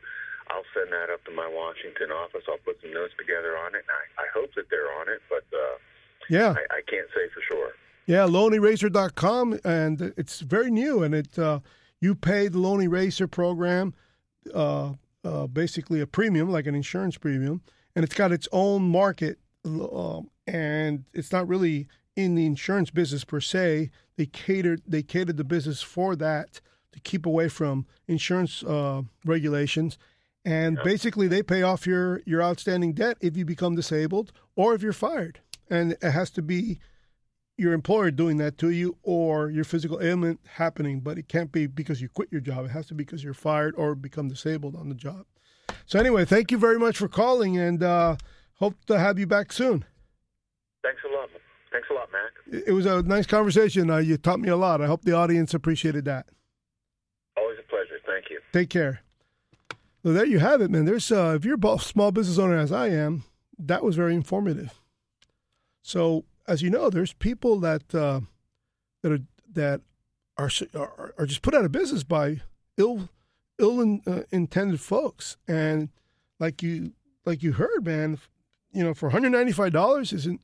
I'll 0.50 0.66
send 0.74 0.92
that 0.92 1.12
up 1.14 1.24
to 1.26 1.32
my 1.32 1.48
Washington 1.48 2.12
office. 2.12 2.44
I'll 2.48 2.64
put 2.64 2.80
some 2.82 2.94
notes 2.94 3.14
together 3.18 3.58
on 3.58 3.76
it, 3.76 3.84
and 3.84 3.92
I, 3.92 4.24
I 4.24 4.28
hope 4.34 4.54
that 4.56 4.70
they're 4.70 4.92
on 5.00 5.10
it, 5.10 5.22
but 5.30 5.46
uh, 5.54 5.78
yeah, 6.30 6.52
I, 6.52 6.78
I, 6.78 6.82
can't 6.88 7.08
say 7.16 7.28
for 7.34 7.42
sure. 7.48 7.72
Yeah, 8.06 8.26
loaneraser.com, 8.26 9.60
and 9.64 10.14
it's 10.18 10.40
very 10.40 10.72
new, 10.72 11.04
and 11.04 11.14
it 11.14 11.38
uh, 11.38 11.60
you 12.00 12.16
pay 12.16 12.48
the 12.48 12.60
Loan 12.60 12.82
Eraser 12.82 13.28
program, 13.28 13.94
uh, 14.54 14.94
uh, 15.24 15.48
basically 15.48 16.02
a 16.02 16.08
premium, 16.08 16.50
like 16.50 16.66
an 16.66 16.76
insurance 16.76 17.18
premium, 17.18 17.62
and 17.96 18.06
it's 18.06 18.16
got 18.16 18.32
its 18.32 18.48
own 18.52 18.84
market, 18.84 19.40
uh, 19.66 20.22
and 20.48 21.06
it's 21.14 21.32
not 21.32 21.48
really 21.48 21.88
in 22.16 22.36
the 22.36 22.46
insurance 22.46 22.90
business 22.90 23.24
per 23.24 23.42
se. 23.42 23.92
They 24.18 24.26
catered 24.26 24.82
they 24.88 25.04
catered 25.04 25.38
the 25.38 25.44
business 25.44 25.82
for 25.82 26.16
that 26.16 26.62
to 26.92 27.00
keep 27.00 27.26
away 27.26 27.50
from 27.50 27.86
insurance 28.08 28.64
uh, 28.64 29.02
regulations, 29.26 29.98
and 30.46 30.78
yeah. 30.78 30.84
basically 30.84 31.28
they 31.28 31.44
pay 31.44 31.62
off 31.62 31.86
your 31.86 32.22
your 32.26 32.42
outstanding 32.42 32.94
debt 32.94 33.18
if 33.22 33.36
you 33.38 33.46
become 33.46 33.76
disabled 33.76 34.32
or 34.56 34.74
if 34.74 34.82
you're 34.82 34.94
fired, 34.94 35.40
and 35.70 35.94
it 35.94 36.12
has 36.12 36.30
to 36.32 36.42
be 36.42 36.80
your 37.60 37.74
employer 37.74 38.10
doing 38.10 38.38
that 38.38 38.58
to 38.58 38.70
you 38.70 38.96
or 39.04 39.50
your 39.50 39.66
physical 39.66 40.02
ailment 40.02 40.40
happening, 40.56 41.02
but 41.02 41.18
it 41.18 41.28
can't 41.28 41.52
be 41.52 41.68
because 41.68 42.02
you 42.02 42.08
quit 42.08 42.30
your 42.32 42.40
job. 42.40 42.66
It 42.66 42.70
has 42.70 42.88
to 42.88 42.94
be 42.94 43.04
because 43.04 43.24
you're 43.24 43.34
fired 43.34 43.76
or 43.76 43.96
become 43.96 44.30
disabled 44.30 44.76
on 44.76 44.88
the 44.88 44.96
job. 44.96 45.26
So 45.86 46.00
anyway, 46.00 46.24
thank 46.24 46.52
you 46.52 46.58
very 46.58 46.80
much 46.80 46.98
for 46.98 47.10
calling, 47.10 47.58
and 47.58 47.84
uh, 47.84 48.16
hope 48.56 48.76
to 48.86 48.98
have 48.98 49.20
you 49.20 49.28
back 49.28 49.52
soon. 49.52 49.84
Thanks 50.82 51.02
a 51.04 51.14
lot. 51.14 51.30
Thanks 51.72 51.88
a 51.92 51.94
lot, 51.94 52.10
Mac. 52.12 52.64
It 52.68 52.72
was 52.72 52.86
a 52.86 53.04
nice 53.04 53.28
conversation. 53.28 53.90
Uh, 53.90 53.98
you 53.98 54.18
taught 54.18 54.40
me 54.40 54.50
a 54.50 54.56
lot. 54.56 54.82
I 54.82 54.88
hope 54.88 55.04
the 55.04 55.14
audience 55.14 55.54
appreciated 55.54 56.06
that. 56.06 56.28
Always 57.38 57.60
a 57.60 57.70
pleasure. 57.70 58.00
Thank 58.08 58.30
you. 58.30 58.39
Take 58.52 58.70
care. 58.70 59.02
Well, 60.04 60.14
there 60.14 60.26
you 60.26 60.40
have 60.40 60.62
it, 60.62 60.72
man. 60.72 60.86
There's 60.86 61.12
uh, 61.12 61.34
if 61.36 61.46
you're 61.46 61.58
a 61.62 61.80
small 61.80 62.12
business 62.12 62.38
owner 62.38 62.58
as 62.58 62.72
I 62.72 62.88
am, 62.88 63.24
that 63.58 63.84
was 63.84 63.96
very 63.96 64.16
informative. 64.16 64.80
So 65.82 66.24
as 66.48 66.62
you 66.62 66.70
know, 66.70 66.90
there's 66.90 67.14
people 67.14 67.60
that 67.60 67.94
uh, 67.94 68.22
that 69.02 69.12
are 69.12 69.20
that 69.54 69.82
are, 70.38 70.50
are, 70.76 71.14
are 71.18 71.26
just 71.26 71.42
put 71.42 71.54
out 71.54 71.66
of 71.66 71.72
business 71.72 72.04
by 72.04 72.42
ill 72.78 73.10
ill 73.60 73.82
in, 73.82 74.02
uh, 74.08 74.22
intended 74.32 74.80
folks, 74.80 75.38
and 75.48 75.90
like 76.40 76.64
you 76.64 76.94
like 77.26 77.44
you 77.44 77.54
heard, 77.54 77.86
man, 77.86 78.20
you 78.72 78.84
know, 78.84 78.94
for 78.94 79.08
195 79.08 79.72
dollars, 79.72 80.14
isn't 80.14 80.42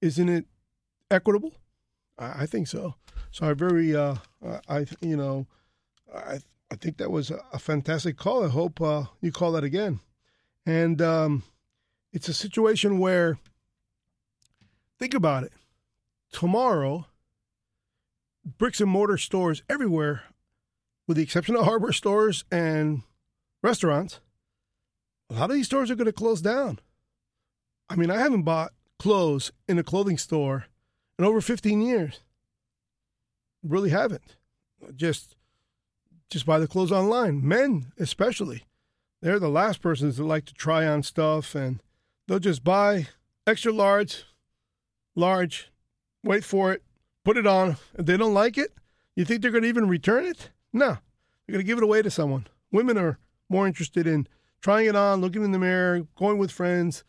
isn't 0.00 0.28
it 0.28 0.46
equitable? 1.10 1.54
I, 2.18 2.42
I, 2.42 2.46
think 2.46 2.68
so. 2.68 2.94
So 3.30 3.48
I 3.48 3.54
very 3.54 3.96
uh, 3.96 4.16
I 4.68 4.86
you 5.00 5.16
know 5.16 5.46
I 6.14 6.40
I 6.70 6.76
think 6.76 6.98
that 6.98 7.10
was 7.10 7.30
a 7.30 7.58
fantastic 7.58 8.16
call. 8.16 8.44
I 8.44 8.48
hope 8.48 8.80
uh, 8.80 9.04
you 9.20 9.32
call 9.32 9.52
that 9.52 9.64
again, 9.64 10.00
and 10.66 11.00
um, 11.00 11.42
it's 12.12 12.28
a 12.28 12.34
situation 12.34 12.98
where 12.98 13.38
Think 14.98 15.14
about 15.14 15.44
it. 15.44 15.52
Tomorrow, 16.32 17.06
bricks 18.44 18.80
and 18.80 18.90
mortar 18.90 19.16
stores 19.16 19.62
everywhere, 19.68 20.24
with 21.06 21.16
the 21.16 21.22
exception 21.22 21.56
of 21.56 21.64
hardware 21.64 21.92
stores 21.92 22.44
and 22.50 23.02
restaurants, 23.62 24.20
a 25.30 25.34
lot 25.34 25.50
of 25.50 25.56
these 25.56 25.66
stores 25.66 25.90
are 25.90 25.94
going 25.94 26.06
to 26.06 26.12
close 26.12 26.42
down. 26.42 26.80
I 27.88 27.96
mean, 27.96 28.10
I 28.10 28.18
haven't 28.18 28.42
bought 28.42 28.72
clothes 28.98 29.52
in 29.68 29.78
a 29.78 29.84
clothing 29.84 30.18
store 30.18 30.66
in 31.18 31.24
over 31.24 31.40
15 31.40 31.80
years. 31.80 32.20
Really 33.62 33.90
haven't. 33.90 34.36
Just 34.96 35.36
just 36.30 36.46
buy 36.46 36.58
the 36.58 36.68
clothes 36.68 36.92
online. 36.92 37.46
Men 37.46 37.92
especially. 37.98 38.64
They're 39.20 39.38
the 39.38 39.48
last 39.48 39.82
persons 39.82 40.16
that 40.16 40.24
like 40.24 40.44
to 40.46 40.54
try 40.54 40.86
on 40.86 41.02
stuff 41.02 41.54
and 41.54 41.82
they'll 42.26 42.38
just 42.38 42.62
buy 42.62 43.08
extra 43.46 43.72
large 43.72 44.24
large, 45.18 45.70
wait 46.22 46.44
for 46.44 46.72
it, 46.72 46.82
put 47.24 47.36
it 47.36 47.46
on. 47.46 47.76
If 47.98 48.06
they 48.06 48.16
don't 48.16 48.34
like 48.34 48.56
it, 48.56 48.72
you 49.16 49.24
think 49.24 49.42
they're 49.42 49.50
going 49.50 49.64
to 49.64 49.68
even 49.68 49.88
return 49.88 50.24
it? 50.24 50.50
No, 50.72 50.96
they're 51.46 51.54
going 51.54 51.64
to 51.64 51.64
give 51.64 51.78
it 51.78 51.84
away 51.84 52.02
to 52.02 52.10
someone. 52.10 52.46
Women 52.70 52.96
are 52.96 53.18
more 53.48 53.66
interested 53.66 54.06
in 54.06 54.26
trying 54.60 54.86
it 54.86 54.96
on, 54.96 55.20
looking 55.20 55.44
in 55.44 55.52
the 55.52 55.58
mirror, 55.58 56.06
going 56.16 56.38
with 56.38 56.52
friends, 56.52 57.04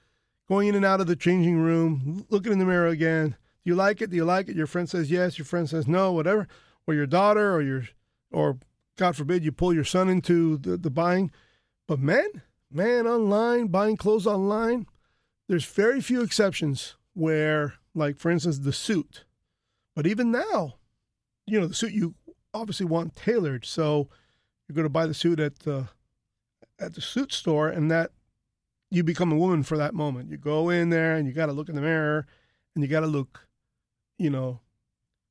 going 0.47 0.67
in 0.67 0.75
and 0.75 0.85
out 0.85 1.01
of 1.01 1.07
the 1.07 1.15
changing 1.15 1.59
room, 1.59 2.25
looking 2.29 2.51
in 2.51 2.59
the 2.59 2.65
mirror 2.65 2.87
again. 2.87 3.29
Do 3.63 3.69
you 3.69 3.75
like 3.75 4.01
it? 4.01 4.09
Do 4.09 4.15
you 4.15 4.25
like 4.25 4.49
it? 4.49 4.55
Your 4.55 4.67
friend 4.67 4.89
says 4.89 5.11
yes, 5.11 5.37
your 5.37 5.45
friend 5.45 5.69
says 5.69 5.87
no, 5.87 6.11
whatever. 6.11 6.47
Or 6.87 6.93
your 6.93 7.05
daughter, 7.05 7.53
or 7.53 7.61
your, 7.61 7.83
or 8.31 8.57
God 8.99 9.15
forbid, 9.15 9.45
you 9.45 9.53
pull 9.53 9.73
your 9.73 9.85
son 9.85 10.09
into 10.09 10.57
the, 10.57 10.75
the 10.75 10.89
buying. 10.89 11.31
But 11.87 11.99
men, 11.99 12.41
man, 12.69 13.07
online, 13.07 13.67
buying 13.67 13.95
clothes 13.95 14.27
online, 14.27 14.87
there's 15.47 15.63
very 15.63 16.01
few 16.01 16.21
exceptions 16.21 16.95
where 17.13 17.75
like 17.95 18.17
for 18.17 18.29
instance 18.29 18.59
the 18.59 18.73
suit. 18.73 19.23
But 19.95 20.05
even 20.05 20.31
now, 20.31 20.75
you 21.47 21.61
know, 21.61 21.67
the 21.67 21.73
suit 21.73 21.93
you 21.93 22.15
obviously 22.53 22.85
want 22.85 23.15
tailored, 23.15 23.65
so 23.65 24.09
you're 24.67 24.75
going 24.75 24.83
to 24.83 24.89
buy 24.89 25.07
the 25.07 25.13
suit 25.13 25.39
at 25.39 25.59
the 25.59 25.87
at 26.77 26.93
the 26.93 27.01
suit 27.01 27.31
store, 27.31 27.69
and 27.69 27.89
that 27.89 28.11
you 28.91 29.01
become 29.05 29.31
a 29.31 29.37
woman 29.37 29.63
for 29.63 29.77
that 29.77 29.93
moment. 29.93 30.29
You 30.29 30.35
go 30.35 30.69
in 30.69 30.89
there 30.89 31.15
and 31.15 31.25
you 31.25 31.33
got 31.33 31.45
to 31.45 31.53
look 31.53 31.69
in 31.69 31.75
the 31.75 31.81
mirror, 31.81 32.27
and 32.75 32.83
you 32.83 32.89
got 32.89 32.99
to 32.99 33.07
look, 33.07 33.47
you 34.17 34.29
know, 34.29 34.59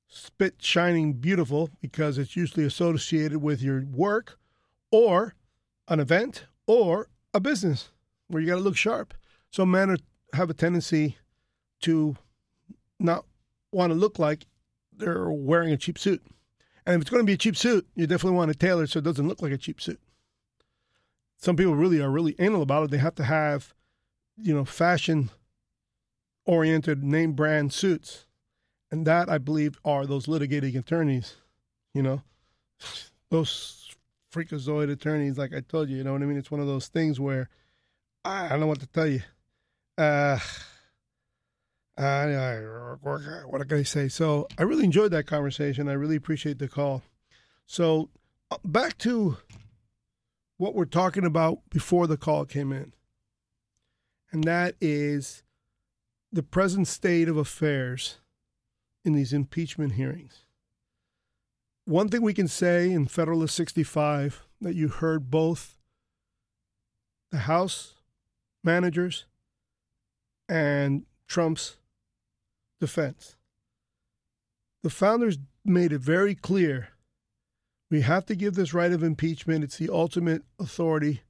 spit 0.09 0.57
shining 0.59 1.13
beautiful 1.15 1.71
because 1.81 2.19
it's 2.19 2.35
usually 2.35 2.65
associated 2.65 3.39
with 3.39 3.63
your 3.63 3.85
work 3.85 4.39
or 4.91 5.35
an 5.87 6.01
event 6.01 6.47
or 6.67 7.09
a 7.35 7.41
business 7.41 7.91
where 8.29 8.43
you 8.43 8.49
got 8.49 8.57
to 8.57 8.61
look 8.61 8.77
sharp. 8.77 9.15
So 9.51 9.65
men 9.65 9.91
are, 9.91 9.99
have 10.33 10.51
a 10.51 10.55
tendency 10.55 11.19
to 11.83 12.17
not 12.99 13.25
want 13.71 13.93
to 13.93 13.99
look 13.99 14.19
like 14.19 14.47
they're 14.97 15.31
wearing 15.31 15.73
a 15.73 15.77
cheap 15.77 15.99
suit. 15.99 16.23
And 16.85 16.97
if 16.97 17.03
it's 17.03 17.11
going 17.11 17.23
to 17.23 17.27
be 17.27 17.35
a 17.35 17.39
cheap 17.39 17.57
suit, 17.57 17.87
you 17.95 18.07
definitely 18.07 18.37
want 18.37 18.51
to 18.51 18.59
tailor 18.59 18.87
so 18.87 18.99
it 18.99 19.05
doesn't 19.05 19.29
look 19.29 19.43
like 19.43 19.53
a 19.53 19.59
cheap 19.59 19.81
suit. 19.81 20.01
Some 21.37 21.55
people 21.55 21.77
really 21.77 22.01
are 22.01 22.11
really 22.11 22.35
anal 22.39 22.63
about 22.63 22.85
it. 22.85 22.91
They 22.91 22.99
have 22.99 23.15
to 23.17 23.25
have, 23.25 23.75
you 24.37 24.55
know, 24.55 24.65
fashion 24.65 25.31
oriented 26.47 27.05
name 27.05 27.35
brand 27.35 27.73
suits. 27.73 28.27
And 28.91 29.07
that, 29.07 29.29
I 29.29 29.39
believe, 29.39 29.79
are 29.85 30.07
those 30.07 30.27
litigating 30.27 30.79
attorneys, 30.79 31.37
you 31.95 32.03
know, 32.03 32.23
those 33.31 33.95
freakazoid 34.33 34.91
attorneys, 34.91 35.39
like 35.39 35.55
I 35.55 35.61
told 35.61 35.89
you, 35.89 35.97
you 35.97 36.05
know 36.05 36.13
what 36.13 36.23
I 36.23 36.27
mean? 36.27 36.39
It's 36.39 36.51
one 36.51 36.61
of 36.61 36.67
those 36.67 36.89
things 36.89 37.21
where 37.21 37.49
I 38.25 38.49
don't 38.49 38.61
know 38.61 38.67
what 38.67 38.81
to 38.81 38.87
tell 38.87 39.07
you. 39.07 39.23
Uh, 39.97 40.39
uh, 41.99 42.95
what 43.47 43.69
can 43.69 43.79
I 43.79 43.83
say? 43.83 44.09
So 44.09 44.47
I 44.59 44.63
really 44.63 44.85
enjoyed 44.85 45.11
that 45.13 45.27
conversation. 45.27 45.89
I 45.89 45.95
really 45.95 46.17
appreciate 46.17 46.59
the 46.59 46.69
call. 46.69 47.03
So 47.67 48.09
uh, 48.51 48.57
back 48.65 48.97
to 48.99 49.37
what 50.57 50.75
we're 50.75 50.87
talking 50.87 51.25
about 51.25 51.59
before 51.71 52.07
the 52.07 52.17
call 52.17 52.45
came 52.45 52.73
in, 52.73 52.93
and 54.33 54.45
that 54.45 54.75
is 54.81 55.43
the 56.33 56.43
present 56.43 56.89
state 56.89 57.29
of 57.29 57.37
affairs 57.37 58.19
in 59.09 59.15
these 59.15 59.33
impeachment 59.33 59.95
hearings. 59.95 60.45
One 61.85 62.09
thing 62.09 62.23
we 62.23 62.35
can 62.35 62.47
say 62.47 62.93
in 62.93 63.07
Federalist 63.07 63.57
65 63.57 64.47
that 64.61 64.75
you 64.75 64.89
heard 64.89 65.31
both 65.31 65.77
the 67.33 67.39
House 67.39 67.95
managers 68.63 69.25
and 70.49 71.07
Trump's 71.27 71.79
defense. 72.81 73.37
The 74.83 74.91
founders 74.91 75.39
made 75.65 75.93
it 75.93 76.01
very 76.01 76.35
clear 76.35 76.91
we 77.91 78.03
have 78.03 78.27
to 78.27 78.37
give 78.37 78.55
this 78.55 78.75
right 78.75 78.93
of 78.93 79.03
impeachment. 79.03 79.65
It's 79.65 79.79
the 79.79 79.89
ultimate 79.91 80.43
authority 80.61 81.23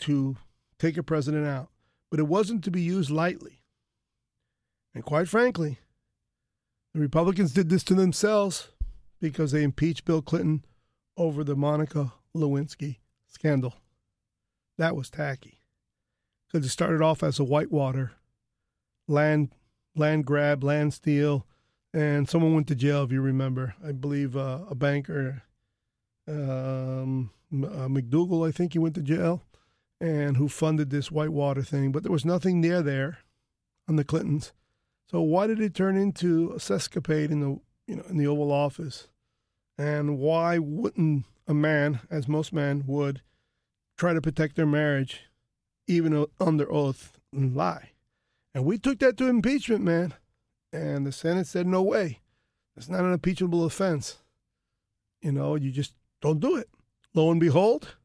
to 0.00 0.36
take 0.78 0.98
a 0.98 1.02
president 1.02 1.46
out. 1.46 1.70
But 2.10 2.20
it 2.20 2.24
wasn't 2.24 2.62
to 2.64 2.70
be 2.70 2.82
used 2.82 3.10
lightly. 3.10 3.62
And 4.94 5.02
quite 5.02 5.28
frankly, 5.28 5.78
the 6.94 7.00
Republicans 7.00 7.52
did 7.52 7.68
this 7.68 7.84
to 7.84 7.94
themselves 7.94 8.68
because 9.20 9.52
they 9.52 9.62
impeached 9.62 10.04
Bill 10.04 10.22
Clinton 10.22 10.64
over 11.16 11.44
the 11.44 11.56
Monica 11.56 12.12
Lewinsky 12.34 12.96
scandal. 13.26 13.74
That 14.78 14.96
was 14.96 15.10
tacky. 15.10 15.60
Because 16.46 16.66
it 16.66 16.70
started 16.70 17.00
off 17.00 17.22
as 17.22 17.38
a 17.38 17.44
whitewater 17.44 18.12
land 19.08 19.50
land 19.94 20.24
grab, 20.24 20.64
land 20.64 20.94
steal, 20.94 21.46
and 21.92 22.28
someone 22.28 22.54
went 22.54 22.66
to 22.68 22.74
jail. 22.74 23.04
If 23.04 23.12
you 23.12 23.20
remember, 23.20 23.74
I 23.86 23.92
believe 23.92 24.36
uh, 24.36 24.60
a 24.68 24.74
banker, 24.74 25.42
um, 26.26 27.30
uh, 27.52 27.88
McDougal, 27.88 28.46
I 28.46 28.52
think 28.52 28.72
he 28.72 28.78
went 28.78 28.94
to 28.94 29.02
jail, 29.02 29.42
and 30.00 30.36
who 30.36 30.48
funded 30.48 30.90
this 30.90 31.10
Whitewater 31.10 31.62
thing. 31.62 31.92
But 31.92 32.02
there 32.02 32.12
was 32.12 32.24
nothing 32.24 32.60
near 32.60 32.82
there 32.82 33.18
on 33.88 33.96
the 33.96 34.04
Clintons. 34.04 34.52
So 35.12 35.20
why 35.20 35.46
did 35.46 35.60
it 35.60 35.74
turn 35.74 35.96
into 35.96 36.52
a 36.52 36.58
sescapade 36.58 37.30
in 37.30 37.40
the 37.40 37.60
you 37.86 37.96
know 37.96 38.04
in 38.08 38.16
the 38.16 38.26
Oval 38.26 38.50
Office? 38.50 39.08
And 39.76 40.18
why 40.18 40.58
wouldn't 40.58 41.26
a 41.46 41.52
man, 41.52 42.00
as 42.10 42.28
most 42.28 42.52
men 42.52 42.84
would, 42.86 43.20
try 43.98 44.14
to 44.14 44.22
protect 44.22 44.56
their 44.56 44.66
marriage, 44.66 45.24
even 45.86 46.26
under 46.40 46.70
oath, 46.72 47.18
and 47.32 47.54
lie? 47.54 47.90
And 48.54 48.64
we 48.64 48.78
took 48.78 49.00
that 49.00 49.16
to 49.18 49.28
impeachment, 49.28 49.82
man. 49.82 50.14
And 50.72 51.06
the 51.06 51.12
Senate 51.12 51.46
said, 51.46 51.66
no 51.66 51.82
way. 51.82 52.20
It's 52.76 52.88
not 52.88 53.00
an 53.00 53.12
impeachable 53.12 53.64
offense. 53.64 54.18
You 55.20 55.32
know, 55.32 55.54
you 55.56 55.70
just 55.70 55.94
don't 56.20 56.40
do 56.40 56.56
it. 56.56 56.68
Lo 57.14 57.30
and 57.30 57.40
behold, 57.40 57.96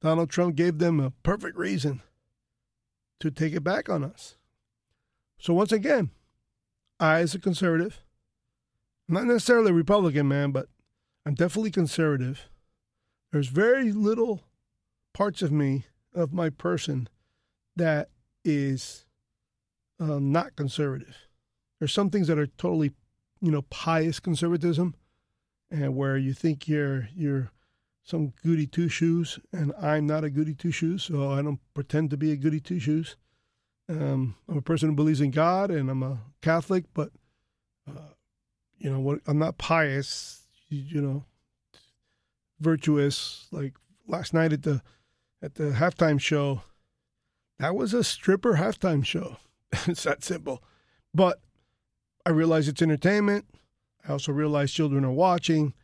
Donald 0.00 0.30
Trump 0.30 0.56
gave 0.56 0.78
them 0.78 1.00
a 1.00 1.10
perfect 1.22 1.56
reason 1.56 2.02
to 3.20 3.30
take 3.30 3.54
it 3.54 3.64
back 3.64 3.88
on 3.88 4.02
us. 4.02 4.36
So, 5.38 5.52
once 5.54 5.72
again, 5.72 6.10
I, 7.02 7.18
as 7.18 7.34
a 7.34 7.40
conservative, 7.40 8.00
I'm 9.08 9.16
not 9.16 9.24
necessarily 9.24 9.70
a 9.70 9.74
Republican, 9.74 10.28
man, 10.28 10.52
but 10.52 10.68
I'm 11.26 11.34
definitely 11.34 11.72
conservative. 11.72 12.48
There's 13.32 13.48
very 13.48 13.90
little 13.90 14.44
parts 15.12 15.42
of 15.42 15.50
me, 15.50 15.86
of 16.14 16.32
my 16.32 16.48
person, 16.48 17.08
that 17.74 18.10
is 18.44 19.04
uh, 19.98 20.20
not 20.20 20.54
conservative. 20.54 21.16
there's 21.80 21.92
some 21.92 22.08
things 22.08 22.28
that 22.28 22.38
are 22.38 22.46
totally, 22.46 22.92
you 23.40 23.50
know, 23.50 23.62
pious 23.62 24.20
conservatism, 24.20 24.94
and 25.72 25.96
where 25.96 26.16
you 26.16 26.32
think 26.32 26.68
you're 26.68 27.08
you're 27.16 27.50
some 28.04 28.32
goody 28.44 28.68
two 28.68 28.88
shoes, 28.88 29.40
and 29.52 29.72
I'm 29.80 30.06
not 30.06 30.22
a 30.22 30.30
goody 30.30 30.54
two 30.54 30.70
shoes, 30.70 31.02
so 31.02 31.32
I 31.32 31.42
don't 31.42 31.58
pretend 31.74 32.10
to 32.10 32.16
be 32.16 32.30
a 32.30 32.36
goody 32.36 32.60
two 32.60 32.78
shoes. 32.78 33.16
Um, 33.88 34.36
I'm 34.48 34.58
a 34.58 34.62
person 34.62 34.88
who 34.88 34.94
believes 34.94 35.20
in 35.20 35.30
God, 35.30 35.70
and 35.70 35.90
I'm 35.90 36.02
a 36.02 36.20
Catholic, 36.40 36.84
but 36.94 37.10
uh, 37.88 38.14
you 38.78 38.90
know 38.90 39.00
what? 39.00 39.20
I'm 39.26 39.38
not 39.38 39.58
pious. 39.58 40.42
You, 40.68 40.82
you 40.88 41.02
know, 41.02 41.24
virtuous. 42.60 43.46
Like 43.50 43.74
last 44.06 44.32
night 44.32 44.52
at 44.52 44.62
the 44.62 44.82
at 45.42 45.56
the 45.56 45.70
halftime 45.70 46.20
show, 46.20 46.62
that 47.58 47.74
was 47.74 47.92
a 47.92 48.04
stripper 48.04 48.54
halftime 48.54 49.04
show. 49.04 49.36
it's 49.86 50.04
that 50.04 50.24
simple. 50.24 50.62
But 51.14 51.40
I 52.24 52.30
realize 52.30 52.68
it's 52.68 52.82
entertainment. 52.82 53.46
I 54.06 54.12
also 54.12 54.32
realize 54.32 54.72
children 54.72 55.04
are 55.04 55.12
watching. 55.12 55.74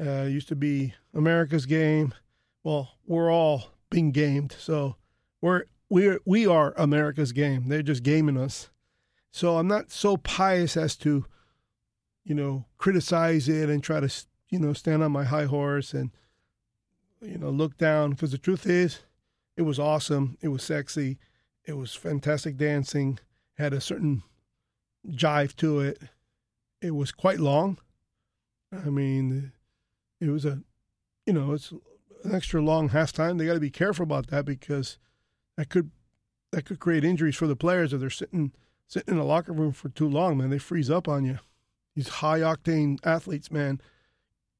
Uh, 0.00 0.22
used 0.22 0.48
to 0.48 0.56
be 0.56 0.94
America's 1.14 1.66
game. 1.66 2.12
Well, 2.64 2.90
we're 3.06 3.30
all 3.30 3.70
being 3.90 4.10
gamed, 4.10 4.56
so 4.58 4.96
we're 5.40 5.64
we're 5.94 6.18
we 6.24 6.44
are 6.44 6.74
America's 6.76 7.30
game. 7.30 7.68
They're 7.68 7.80
just 7.80 8.02
gaming 8.02 8.36
us. 8.36 8.68
So 9.30 9.58
I'm 9.58 9.68
not 9.68 9.92
so 9.92 10.16
pious 10.16 10.76
as 10.76 10.96
to, 10.96 11.24
you 12.24 12.34
know, 12.34 12.64
criticize 12.78 13.48
it 13.48 13.70
and 13.70 13.80
try 13.80 14.00
to 14.00 14.12
you 14.48 14.58
know 14.58 14.72
stand 14.72 15.04
on 15.04 15.12
my 15.12 15.22
high 15.22 15.44
horse 15.44 15.94
and 15.94 16.10
you 17.22 17.38
know 17.38 17.48
look 17.48 17.78
down 17.78 18.10
because 18.10 18.32
the 18.32 18.38
truth 18.38 18.66
is, 18.66 19.02
it 19.56 19.62
was 19.62 19.78
awesome. 19.78 20.36
It 20.40 20.48
was 20.48 20.64
sexy. 20.64 21.18
It 21.64 21.74
was 21.74 21.94
fantastic 21.94 22.56
dancing. 22.56 23.20
Had 23.56 23.72
a 23.72 23.80
certain 23.80 24.24
jive 25.08 25.54
to 25.56 25.78
it. 25.78 26.02
It 26.82 26.96
was 26.96 27.12
quite 27.12 27.38
long. 27.38 27.78
I 28.72 28.90
mean, 28.90 29.52
it 30.20 30.28
was 30.28 30.44
a, 30.44 30.58
you 31.24 31.32
know, 31.32 31.52
it's 31.52 31.70
an 32.24 32.34
extra 32.34 32.60
long 32.60 32.90
halftime. 32.90 33.38
They 33.38 33.46
got 33.46 33.54
to 33.54 33.60
be 33.60 33.70
careful 33.70 34.02
about 34.02 34.26
that 34.28 34.44
because 34.44 34.98
that 35.56 35.68
could 35.68 35.90
that 36.52 36.64
could 36.64 36.78
create 36.78 37.04
injuries 37.04 37.36
for 37.36 37.46
the 37.46 37.56
players 37.56 37.92
if 37.92 38.00
they're 38.00 38.10
sitting 38.10 38.52
sitting 38.86 39.14
in 39.14 39.20
a 39.20 39.24
locker 39.24 39.52
room 39.52 39.72
for 39.72 39.88
too 39.88 40.08
long. 40.08 40.38
Man, 40.38 40.50
they 40.50 40.58
freeze 40.58 40.90
up 40.90 41.08
on 41.08 41.24
you. 41.24 41.38
These 41.96 42.08
high 42.08 42.40
octane 42.40 42.98
athletes, 43.04 43.50
man, 43.50 43.80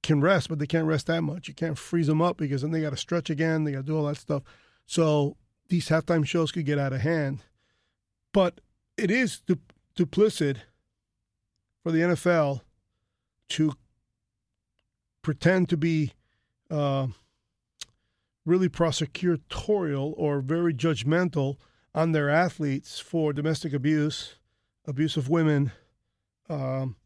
can 0.02 0.20
rest, 0.20 0.48
but 0.48 0.58
they 0.58 0.66
can't 0.66 0.86
rest 0.86 1.06
that 1.06 1.22
much. 1.22 1.48
You 1.48 1.54
can't 1.54 1.78
freeze 1.78 2.06
them 2.06 2.22
up 2.22 2.36
because 2.36 2.62
then 2.62 2.70
they 2.70 2.80
got 2.80 2.90
to 2.90 2.96
stretch 2.96 3.30
again. 3.30 3.64
They 3.64 3.72
got 3.72 3.78
to 3.78 3.84
do 3.84 3.96
all 3.96 4.06
that 4.06 4.16
stuff. 4.16 4.42
So 4.86 5.36
these 5.68 5.88
halftime 5.88 6.26
shows 6.26 6.52
could 6.52 6.66
get 6.66 6.78
out 6.78 6.92
of 6.92 7.00
hand. 7.00 7.40
But 8.32 8.60
it 8.96 9.10
is 9.10 9.40
du- 9.40 9.58
duplicit 9.96 10.58
for 11.82 11.90
the 11.90 12.00
NFL 12.00 12.60
to 13.50 13.72
pretend 15.22 15.68
to 15.70 15.76
be 15.76 16.12
uh, 16.70 17.08
really 18.44 18.68
prosecutorial 18.68 20.12
or 20.16 20.40
very 20.40 20.74
judgmental 20.74 21.56
on 21.94 22.12
their 22.12 22.28
athletes 22.28 22.98
for 23.00 23.32
domestic 23.32 23.72
abuse, 23.72 24.36
abuse 24.86 25.16
of 25.16 25.28
women, 25.28 25.72
um, 26.48 26.96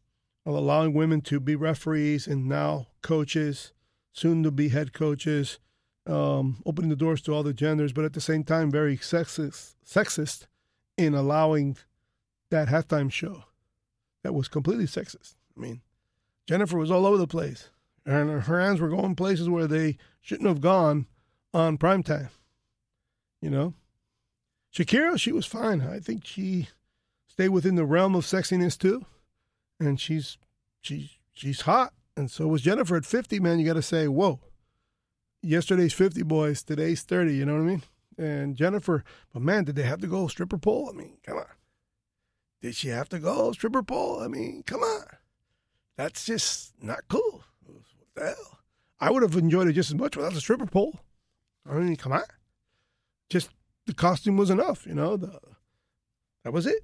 allowing 0.45 0.93
women 0.93 1.21
to 1.21 1.39
be 1.39 1.55
referees 1.55 2.27
and 2.27 2.47
now 2.47 2.87
coaches, 3.01 3.73
soon 4.11 4.43
to 4.43 4.51
be 4.51 4.69
head 4.69 4.93
coaches, 4.93 5.59
um, 6.07 6.61
opening 6.65 6.89
the 6.89 6.95
doors 6.95 7.21
to 7.21 7.33
all 7.33 7.43
the 7.43 7.53
genders, 7.53 7.93
but 7.93 8.03
at 8.03 8.13
the 8.13 8.21
same 8.21 8.43
time, 8.43 8.71
very 8.71 8.97
sexist, 8.97 9.75
sexist 9.85 10.47
in 10.97 11.13
allowing 11.13 11.77
that 12.49 12.67
halftime 12.67 13.11
show 13.11 13.43
that 14.23 14.33
was 14.33 14.47
completely 14.47 14.85
sexist. 14.85 15.35
I 15.55 15.61
mean, 15.61 15.81
Jennifer 16.47 16.77
was 16.77 16.89
all 16.89 17.05
over 17.05 17.17
the 17.17 17.27
place, 17.27 17.69
and 18.05 18.41
her 18.41 18.59
hands 18.59 18.81
were 18.81 18.89
going 18.89 19.15
places 19.15 19.47
where 19.47 19.67
they 19.67 19.97
shouldn't 20.19 20.49
have 20.49 20.61
gone 20.61 21.05
on 21.53 21.77
prime 21.77 22.03
time. 22.03 22.29
You 23.41 23.49
know, 23.49 23.73
Shakira, 24.73 25.19
she 25.19 25.31
was 25.31 25.45
fine. 25.45 25.81
I 25.81 25.99
think 25.99 26.25
she 26.25 26.67
stayed 27.27 27.49
within 27.49 27.75
the 27.75 27.85
realm 27.85 28.15
of 28.15 28.25
sexiness 28.25 28.77
too, 28.77 29.05
and 29.79 29.99
she's 29.99 30.37
she's 30.81 31.17
she's 31.33 31.61
hot. 31.61 31.93
And 32.17 32.29
so 32.29 32.47
was 32.47 32.63
Jennifer 32.63 32.97
at 32.97 33.05
fifty. 33.05 33.39
Man, 33.39 33.59
you 33.59 33.65
got 33.65 33.73
to 33.73 33.81
say, 33.81 34.07
whoa. 34.07 34.39
Yesterday's 35.41 35.93
fifty 35.93 36.21
boys, 36.21 36.63
today's 36.63 37.03
thirty. 37.03 37.35
You 37.35 37.45
know 37.45 37.53
what 37.53 37.61
I 37.61 37.65
mean? 37.65 37.83
And 38.17 38.57
Jennifer, 38.57 39.05
but 39.33 39.41
man, 39.41 39.63
did 39.63 39.75
they 39.75 39.83
have 39.83 40.01
to 40.01 40.07
go 40.07 40.27
stripper 40.27 40.57
pole? 40.57 40.89
I 40.93 40.97
mean, 40.97 41.17
come 41.25 41.37
on. 41.37 41.45
Did 42.61 42.75
she 42.75 42.89
have 42.89 43.07
to 43.09 43.19
go 43.19 43.53
stripper 43.53 43.83
pole? 43.83 44.19
I 44.21 44.27
mean, 44.27 44.63
come 44.67 44.81
on. 44.81 45.05
That's 45.95 46.25
just 46.25 46.73
not 46.83 47.07
cool. 47.07 47.45
What 47.65 47.83
the 48.15 48.25
hell? 48.25 48.59
I 48.99 49.11
would 49.11 49.23
have 49.23 49.37
enjoyed 49.37 49.69
it 49.69 49.73
just 49.73 49.91
as 49.91 49.95
much 49.95 50.17
without 50.17 50.33
the 50.33 50.41
stripper 50.41 50.65
pole. 50.65 50.99
I 51.69 51.73
mean, 51.75 51.95
come 51.95 52.11
on. 52.11 52.23
Just 53.29 53.49
the 53.85 53.93
costume 53.93 54.37
was 54.37 54.49
enough, 54.49 54.85
you 54.85 54.95
know. 54.95 55.17
The 55.17 55.39
that 56.43 56.53
was 56.53 56.65
it. 56.65 56.83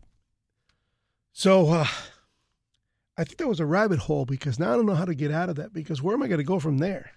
So 1.31 1.69
uh, 1.69 1.87
I 3.17 3.23
think 3.23 3.37
that 3.37 3.47
was 3.47 3.59
a 3.59 3.65
rabbit 3.65 3.99
hole 3.99 4.25
because 4.25 4.59
now 4.59 4.73
I 4.73 4.75
don't 4.75 4.85
know 4.85 4.95
how 4.95 5.05
to 5.05 5.15
get 5.15 5.31
out 5.31 5.49
of 5.49 5.55
that 5.55 5.73
because 5.73 6.01
where 6.01 6.13
am 6.13 6.23
I 6.23 6.27
going 6.27 6.39
to 6.39 6.43
go 6.43 6.59
from 6.59 6.77
there? 6.77 7.11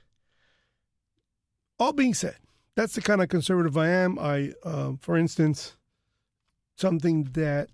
All 1.79 1.93
being 1.93 2.15
said, 2.15 2.37
that's 2.75 2.95
the 2.95 3.03
kind 3.03 3.23
of 3.23 3.29
conservative 3.29 3.77
I 3.77 3.89
am. 3.89 4.19
I, 4.19 4.53
uh, 4.65 4.93
for 5.01 5.17
instance, 5.17 5.77
something 6.77 7.25
that 7.33 7.69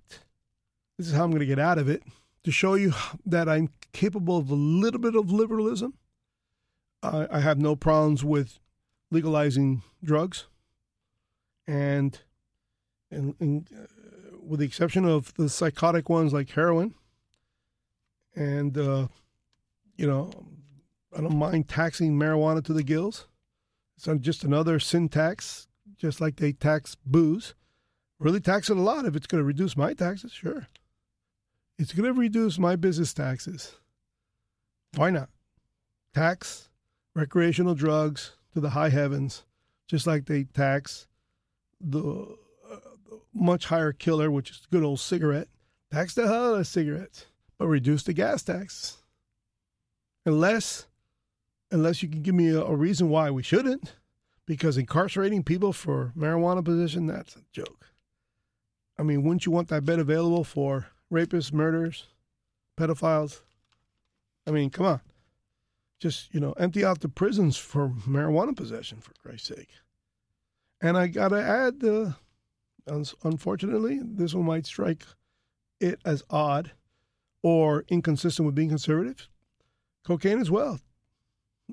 this 0.99 1.07
is 1.07 1.13
how 1.13 1.25
I'm 1.25 1.31
going 1.31 1.41
to 1.41 1.47
get 1.47 1.59
out 1.59 1.79
of 1.79 1.89
it 1.89 2.03
to 2.45 2.51
show 2.51 2.75
you 2.75 2.93
that 3.27 3.49
I'm 3.49 3.71
capable 3.93 4.39
of 4.39 4.51
a 4.51 4.55
little 4.55 5.01
bit 5.01 5.15
of 5.15 5.31
liberalism. 5.31 5.95
I, 7.03 7.27
I 7.31 7.41
have 7.41 7.59
no 7.59 7.77
problems 7.77 8.25
with 8.25 8.59
legalizing 9.15 9.83
drugs, 10.03 10.47
and 11.67 12.21
and, 13.11 13.35
and 13.41 13.69
uh, 13.73 14.37
with 14.43 14.61
the 14.61 14.67
exception 14.67 15.05
of 15.05 15.33
the 15.35 15.49
psychotic 15.49 16.09
ones 16.11 16.33
like 16.33 16.51
heroin, 16.51 16.95
and 18.35 18.77
uh, 18.77 19.07
you 19.97 20.07
know, 20.07 20.31
I 21.17 21.21
don't 21.21 21.37
mind 21.37 21.69
taxing 21.69 22.19
marijuana 22.19 22.63
to 22.65 22.73
the 22.73 22.83
gills. 22.83 23.29
It's 23.97 24.09
just 24.21 24.45
another 24.45 24.81
sin 24.81 25.09
tax, 25.09 25.69
just 25.97 26.21
like 26.21 26.37
they 26.37 26.53
tax 26.53 26.97
booze. 27.07 27.55
Really 28.19 28.41
tax 28.41 28.69
it 28.69 28.77
a 28.77 28.81
lot 28.81 29.07
if 29.07 29.15
it's 29.15 29.27
going 29.27 29.41
to 29.41 29.47
reduce 29.47 29.77
my 29.77 29.95
taxes, 29.95 30.33
sure. 30.33 30.67
It's 31.79 31.93
going 31.93 32.13
to 32.13 32.19
reduce 32.19 32.59
my 32.59 32.77
business 32.77 33.15
taxes. 33.15 33.77
Why 34.97 35.11
not? 35.11 35.29
Tax 36.15 36.69
recreational 37.15 37.75
drugs 37.75 38.33
to 38.55 38.61
the 38.61 38.71
high 38.71 38.89
heavens, 38.89 39.45
just 39.87 40.07
like 40.07 40.27
they 40.27 40.45
tax 40.45 41.07
the 41.81 42.37
uh, 42.71 42.77
much 43.35 43.67
higher 43.67 43.93
killer, 43.93 44.31
which 44.31 44.51
is 44.51 44.63
good 44.71 44.85
old 44.85 45.01
cigarette. 45.01 45.49
Tax 45.93 46.15
the 46.15 46.27
hell 46.27 46.55
out 46.55 46.61
of 46.61 46.67
cigarettes, 46.67 47.27
but 47.59 47.67
reduce 47.67 48.05
the 48.05 48.13
gas 48.13 48.43
tax. 48.43 48.99
Unless, 50.25 50.87
unless 51.71 52.03
you 52.03 52.09
can 52.09 52.23
give 52.23 52.35
me 52.35 52.49
a, 52.49 52.63
a 52.63 52.75
reason 52.75 53.11
why 53.11 53.31
we 53.31 53.43
shouldn't, 53.43 53.97
because 54.47 54.79
incarcerating 54.79 55.43
people 55.43 55.73
for 55.73 56.13
marijuana 56.17 56.65
possession, 56.65 57.07
that's 57.07 57.37
a 57.37 57.41
joke. 57.53 57.87
I 58.99 59.03
mean, 59.03 59.23
wouldn't 59.23 59.45
you 59.45 59.53
want 59.53 59.69
that 59.69 59.85
bed 59.85 59.99
available 59.99 60.45
for 60.45 60.87
rapists, 61.13 61.53
murderers, 61.53 62.07
pedophiles? 62.79 63.41
I 64.47 64.53
mean, 64.53 64.71
come 64.71 64.87
on 64.87 65.01
just 66.01 66.33
you 66.35 66.41
know 66.41 66.53
empty 66.53 66.85
out 66.85 67.01
the 67.01 67.09
prisons 67.09 67.57
for 67.57 67.89
marijuana 67.89 68.57
possession 68.57 69.01
for 69.01 69.13
Christ's 69.23 69.49
sake. 69.49 69.71
And 70.81 70.99
I 70.99 71.07
gotta 71.07 71.41
add, 71.41 71.83
uh, 71.85 72.13
unfortunately, 73.23 74.01
this 74.03 74.35
one 74.35 74.45
might 74.45 74.67
strike 74.67 75.05
it 75.81 76.01
as 76.05 76.23
odd 76.31 76.73
or 77.43 77.85
inconsistent 77.89 78.47
with 78.47 78.55
being 78.55 78.69
conservative. 78.69 79.29
Cocaine 80.05 80.41
as 80.41 80.51
well. 80.51 80.81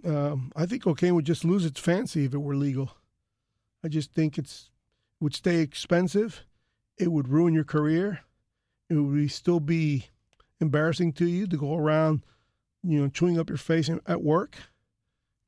Um, 0.06 0.52
I 0.56 0.66
think 0.66 0.84
cocaine 0.84 1.16
would 1.16 1.26
just 1.26 1.44
lose 1.44 1.66
its 1.66 1.80
fancy 1.80 2.26
if 2.26 2.34
it 2.34 2.38
were 2.38 2.56
legal. 2.56 2.92
I 3.84 3.88
just 3.88 4.14
think 4.14 4.38
it's 4.38 4.70
would 5.20 5.36
stay 5.36 5.60
expensive. 5.60 6.46
It 6.98 7.12
would 7.12 7.28
ruin 7.28 7.54
your 7.54 7.64
career. 7.64 8.22
It 8.90 8.96
would 8.96 9.32
still 9.32 9.60
be 9.60 10.08
embarrassing 10.60 11.14
to 11.14 11.26
you 11.26 11.48
to 11.48 11.58
go 11.58 11.76
around 11.76 12.24
you 12.84 13.00
know, 13.02 13.10
chewing 13.10 13.40
up 13.40 13.50
your 13.50 13.58
face 13.58 13.90
at 14.08 14.24
work. 14.24 14.56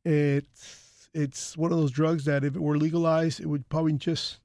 It's 0.06 1.10
it's 1.14 1.56
one 1.58 1.72
of 1.72 1.78
those 1.78 1.92
drugs 1.92 2.26
that 2.26 2.44
if 2.44 2.56
it 2.56 2.62
were 2.62 2.78
legalized, 2.78 3.40
it 3.40 3.48
would 3.48 3.70
probably 3.70 3.94
just 3.94 4.40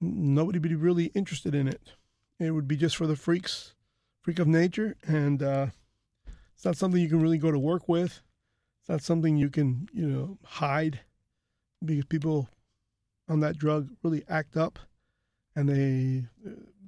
nobody 0.00 0.58
would 0.58 0.68
be 0.68 0.74
really 0.74 1.06
interested 1.06 1.54
in 1.54 1.68
it. 1.68 1.92
It 2.38 2.50
would 2.50 2.66
be 2.66 2.76
just 2.76 2.96
for 2.96 3.06
the 3.06 3.16
freaks, 3.16 3.74
freak 4.20 4.38
of 4.38 4.48
nature, 4.48 4.96
and 5.06 5.42
uh, 5.42 5.66
it's 6.54 6.64
not 6.64 6.76
something 6.76 7.00
you 7.00 7.08
can 7.08 7.20
really 7.20 7.38
go 7.38 7.50
to 7.50 7.58
work 7.58 7.88
with. 7.88 8.20
It's 8.80 8.88
not 8.88 9.02
something 9.02 9.36
you 9.36 9.50
can 9.50 9.88
you 9.92 10.06
know 10.06 10.38
hide 10.44 11.00
because 11.84 12.04
people 12.06 12.48
on 13.28 13.40
that 13.40 13.58
drug 13.58 13.90
really 14.02 14.24
act 14.28 14.56
up 14.56 14.78
and 15.54 15.68
they 15.68 16.26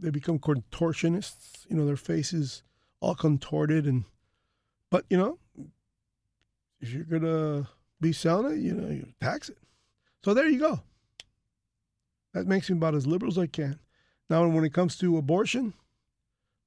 they 0.01 0.11
become 0.11 0.39
contortionists. 0.39 1.67
You 1.69 1.77
know, 1.77 1.87
their 1.87 1.97
faces 1.97 2.63
all 3.01 3.15
contorted 3.15 3.87
and, 3.87 4.05
but 4.95 5.05
you 5.11 5.17
know, 5.17 5.41
if 6.81 6.93
you're 6.93 7.03
gonna 7.03 7.69
be 8.01 8.13
selling 8.13 8.53
it, 8.53 8.61
you 8.61 8.73
know, 8.73 8.89
you 8.89 9.09
tax 9.21 9.49
it. 9.49 9.59
So 10.25 10.35
there 10.35 10.49
you 10.49 10.61
go. 10.61 10.83
That 12.33 12.47
makes 12.47 12.71
me 12.71 12.77
about 12.77 12.95
as 12.95 13.05
liberal 13.05 13.33
as 13.33 13.37
I 13.37 13.49
can. 13.49 13.81
Now, 14.31 14.47
when 14.47 14.63
it 14.63 14.73
comes 14.73 14.97
to 14.99 15.17
abortion, 15.17 15.75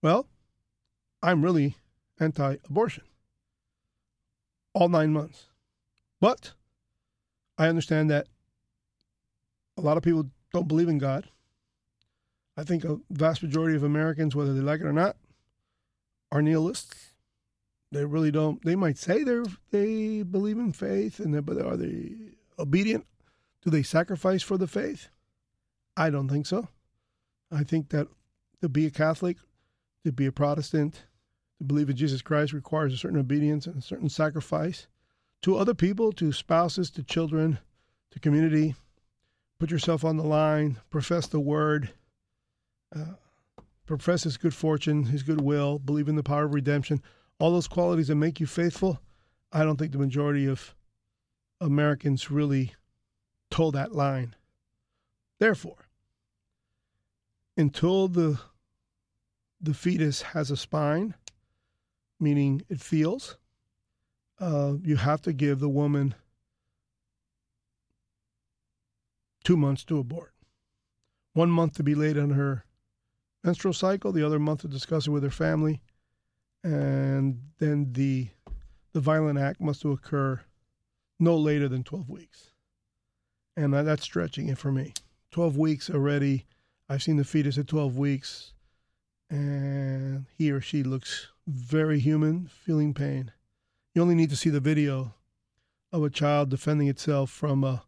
well, 0.04 0.28
I'm 1.24 1.42
really 1.42 1.78
anti 2.20 2.58
abortion. 2.70 3.06
All 4.74 4.90
nine 4.90 5.14
months. 5.14 5.46
But 6.20 6.52
I 7.58 7.70
understand 7.70 8.10
that 8.10 8.28
a 9.78 9.82
lot 9.82 9.96
of 9.96 10.04
people 10.04 10.26
don't 10.52 10.68
believe 10.68 10.90
in 10.90 10.98
God. 10.98 11.30
I 12.58 12.66
think 12.66 12.84
a 12.84 13.00
vast 13.10 13.42
majority 13.42 13.78
of 13.78 13.84
Americans, 13.84 14.36
whether 14.36 14.54
they 14.54 14.60
like 14.60 14.82
it 14.82 14.86
or 14.86 14.92
not, 14.92 15.16
are 16.30 16.42
nihilists. 16.42 17.07
They 17.92 18.06
really 18.06 18.32
don't. 18.32 18.64
They 18.64 18.76
might 18.76 18.98
say 18.98 19.24
they 19.24 19.44
they 19.72 20.24
believe 20.24 20.58
in 20.58 20.74
faith, 20.74 21.20
and 21.20 21.46
but 21.46 21.62
are 21.62 21.78
they 21.78 22.16
obedient? 22.60 23.06
Do 23.64 23.70
they 23.70 23.84
sacrifice 23.84 24.44
for 24.44 24.58
the 24.58 24.68
faith? 24.68 25.10
I 25.96 26.10
don't 26.10 26.30
think 26.30 26.46
so. 26.46 26.68
I 27.52 27.64
think 27.64 27.90
that 27.90 28.08
to 28.62 28.70
be 28.70 28.86
a 28.86 28.92
Catholic, 28.92 29.38
to 30.04 30.12
be 30.12 30.26
a 30.26 30.32
Protestant, 30.32 31.06
to 31.58 31.64
believe 31.64 31.90
in 31.90 31.96
Jesus 31.96 32.22
Christ 32.22 32.54
requires 32.54 32.94
a 32.94 32.98
certain 32.98 33.20
obedience 33.20 33.66
and 33.66 33.78
a 33.78 33.82
certain 33.82 34.10
sacrifice 34.10 34.88
to 35.42 35.58
other 35.58 35.74
people, 35.74 36.12
to 36.14 36.32
spouses, 36.32 36.90
to 36.92 37.04
children, 37.04 37.60
to 38.12 38.20
community. 38.20 38.76
Put 39.60 39.72
yourself 39.72 40.04
on 40.04 40.18
the 40.18 40.24
line, 40.24 40.78
profess 40.90 41.28
the 41.28 41.40
word, 41.40 41.92
uh, 42.96 43.14
profess 43.86 44.24
his 44.24 44.38
good 44.38 44.54
fortune, 44.54 45.06
his 45.06 45.24
goodwill, 45.24 45.80
believe 45.80 46.08
in 46.08 46.16
the 46.16 46.24
power 46.24 46.44
of 46.44 46.54
redemption. 46.54 47.02
All 47.40 47.52
those 47.52 47.68
qualities 47.68 48.08
that 48.08 48.16
make 48.16 48.40
you 48.40 48.48
faithful. 48.48 49.00
I 49.52 49.64
don't 49.64 49.78
think 49.78 49.92
the 49.92 49.98
majority 49.98 50.48
of 50.48 50.76
Americans 51.62 52.32
really 52.32 52.74
toe 53.50 53.72
that 53.72 53.94
line. 53.94 54.36
Therefore, 55.40 55.88
until 57.56 58.08
the 58.08 58.40
the 59.60 59.74
fetus 59.74 60.22
has 60.22 60.52
a 60.52 60.58
spine, 60.58 61.16
meaning 62.20 62.62
it 62.70 62.80
feels, 62.80 63.38
uh, 64.40 64.74
you 64.84 64.98
have 64.98 65.22
to 65.24 65.34
give 65.34 65.60
the 65.60 65.70
woman 65.70 66.14
two 69.44 69.58
months 69.58 69.84
to 69.86 69.98
abort. 69.98 70.34
One 71.34 71.50
month 71.50 71.74
to 71.78 71.84
be 71.84 71.96
late 71.96 72.18
on 72.18 72.32
her 72.32 72.66
menstrual 73.44 73.74
cycle, 73.74 74.12
the 74.12 74.26
other 74.26 74.40
month 74.40 74.62
to 74.62 74.68
discuss 74.68 75.08
it 75.08 75.12
with 75.12 75.24
her 75.24 75.32
family, 75.32 75.82
and 76.64 77.42
then 77.60 77.94
the 77.94 78.30
the 78.94 79.02
violent 79.02 79.38
act 79.38 79.62
must 79.62 79.86
occur 79.86 80.42
no 81.20 81.36
later 81.36 81.68
than 81.68 81.84
12 81.84 82.10
weeks. 82.10 82.52
And 83.56 83.74
that's 83.74 84.04
stretching 84.04 84.50
it 84.50 84.58
for 84.58 84.72
me. 84.72 84.94
12 85.32 85.58
weeks 85.58 85.90
already. 85.90 86.46
I've 86.90 87.04
seen 87.04 87.18
the 87.18 87.24
fetus 87.24 87.58
at 87.58 87.68
12 87.68 87.98
weeks, 87.98 88.54
and 89.30 90.26
he 90.38 90.52
or 90.52 90.62
she 90.62 90.84
looks 90.84 91.28
very 91.48 92.00
human, 92.00 92.48
feeling 92.48 92.94
pain. 92.94 93.32
You 93.94 94.02
only 94.02 94.16
need 94.16 94.30
to 94.30 94.36
see 94.36 94.50
the 94.50 94.60
video 94.60 95.14
of 95.92 96.04
a 96.04 96.10
child 96.10 96.50
defending 96.50 96.88
itself 96.88 97.30
from 97.30 97.64
a 97.64 97.84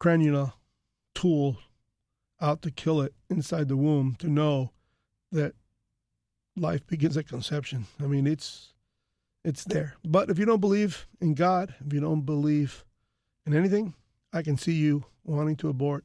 cannula 0.00 0.52
tool 1.14 1.58
out 2.40 2.62
to 2.62 2.70
kill 2.70 3.00
it 3.00 3.14
inside 3.28 3.68
the 3.68 3.76
womb 3.76 4.14
to 4.18 4.28
know 4.28 4.72
that 5.32 5.54
life 6.58 6.86
begins 6.86 7.16
at 7.16 7.28
conception. 7.28 7.86
I 8.00 8.06
mean, 8.06 8.26
it's 8.26 8.72
it's 9.44 9.64
there. 9.64 9.94
But 10.04 10.30
if 10.30 10.38
you 10.38 10.44
don't 10.44 10.60
believe 10.60 11.06
in 11.20 11.34
God, 11.34 11.74
if 11.84 11.92
you 11.92 12.00
don't 12.00 12.22
believe 12.22 12.84
in 13.46 13.54
anything, 13.54 13.94
I 14.32 14.42
can 14.42 14.56
see 14.56 14.72
you 14.72 15.04
wanting 15.24 15.56
to 15.56 15.68
abort 15.68 16.04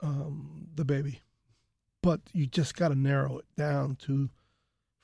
um, 0.00 0.68
the 0.74 0.84
baby. 0.84 1.20
But 2.02 2.20
you 2.32 2.46
just 2.46 2.76
got 2.76 2.88
to 2.88 2.94
narrow 2.94 3.38
it 3.38 3.46
down 3.56 3.96
to 4.02 4.30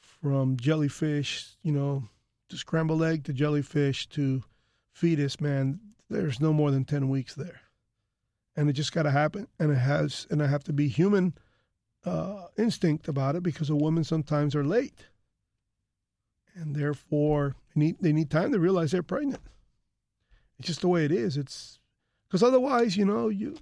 from 0.00 0.56
jellyfish, 0.56 1.56
you 1.62 1.72
know, 1.72 2.04
to 2.48 2.56
scrambled 2.56 3.02
egg 3.02 3.24
to 3.24 3.32
jellyfish 3.32 4.08
to 4.10 4.42
fetus, 4.92 5.40
man. 5.40 5.80
There's 6.08 6.40
no 6.40 6.52
more 6.52 6.70
than 6.70 6.84
10 6.84 7.08
weeks 7.08 7.34
there. 7.34 7.60
And 8.56 8.68
it 8.68 8.74
just 8.74 8.92
got 8.92 9.04
to 9.04 9.10
happen. 9.10 9.46
And 9.58 9.70
it 9.70 9.76
has, 9.76 10.26
and 10.30 10.42
I 10.42 10.46
have 10.48 10.64
to 10.64 10.72
be 10.72 10.88
human 10.88 11.34
uh, 12.04 12.46
instinct 12.56 13.08
about 13.08 13.36
it 13.36 13.42
because 13.42 13.70
a 13.70 13.76
women 13.76 14.04
sometimes 14.04 14.54
are 14.54 14.64
late. 14.64 15.06
And 16.54 16.74
therefore, 16.74 17.56
they 17.74 17.80
need, 17.80 17.96
they 18.00 18.12
need 18.12 18.30
time 18.30 18.52
to 18.52 18.58
realize 18.58 18.90
they're 18.90 19.02
pregnant. 19.02 19.42
It's 20.58 20.66
just 20.66 20.80
the 20.80 20.88
way 20.88 21.04
it 21.04 21.12
is. 21.12 21.36
It's 21.36 21.78
because 22.26 22.42
otherwise, 22.42 22.96
you 22.96 23.04
know, 23.04 23.28
you 23.28 23.56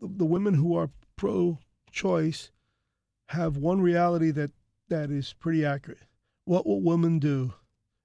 the, 0.00 0.08
the 0.08 0.24
women 0.24 0.54
who 0.54 0.76
are 0.76 0.90
pro-choice 1.16 2.50
have 3.26 3.56
one 3.56 3.80
reality 3.80 4.30
that 4.30 4.50
that 4.88 5.10
is 5.10 5.34
pretty 5.34 5.64
accurate. 5.64 5.98
What 6.44 6.66
will 6.66 6.80
women 6.80 7.18
do 7.18 7.52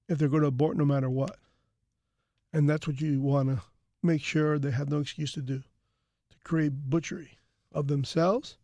if 0.09 0.17
they're 0.17 0.27
going 0.27 0.41
to 0.41 0.47
abort 0.49 0.75
no 0.75 0.85
matter 0.85 1.09
what? 1.09 1.37
And 2.51 2.69
that's 2.69 2.87
what 2.87 2.99
you 2.99 3.21
want 3.21 3.49
to 3.49 3.61
make 4.01 4.21
sure 4.21 4.59
they 4.59 4.71
have 4.71 4.89
no 4.89 4.99
excuse 4.99 5.31
to 5.33 5.41
do 5.41 5.59
to 5.59 6.37
create 6.43 6.89
butchery 6.89 7.37
of 7.71 7.87
themselves 7.87 8.57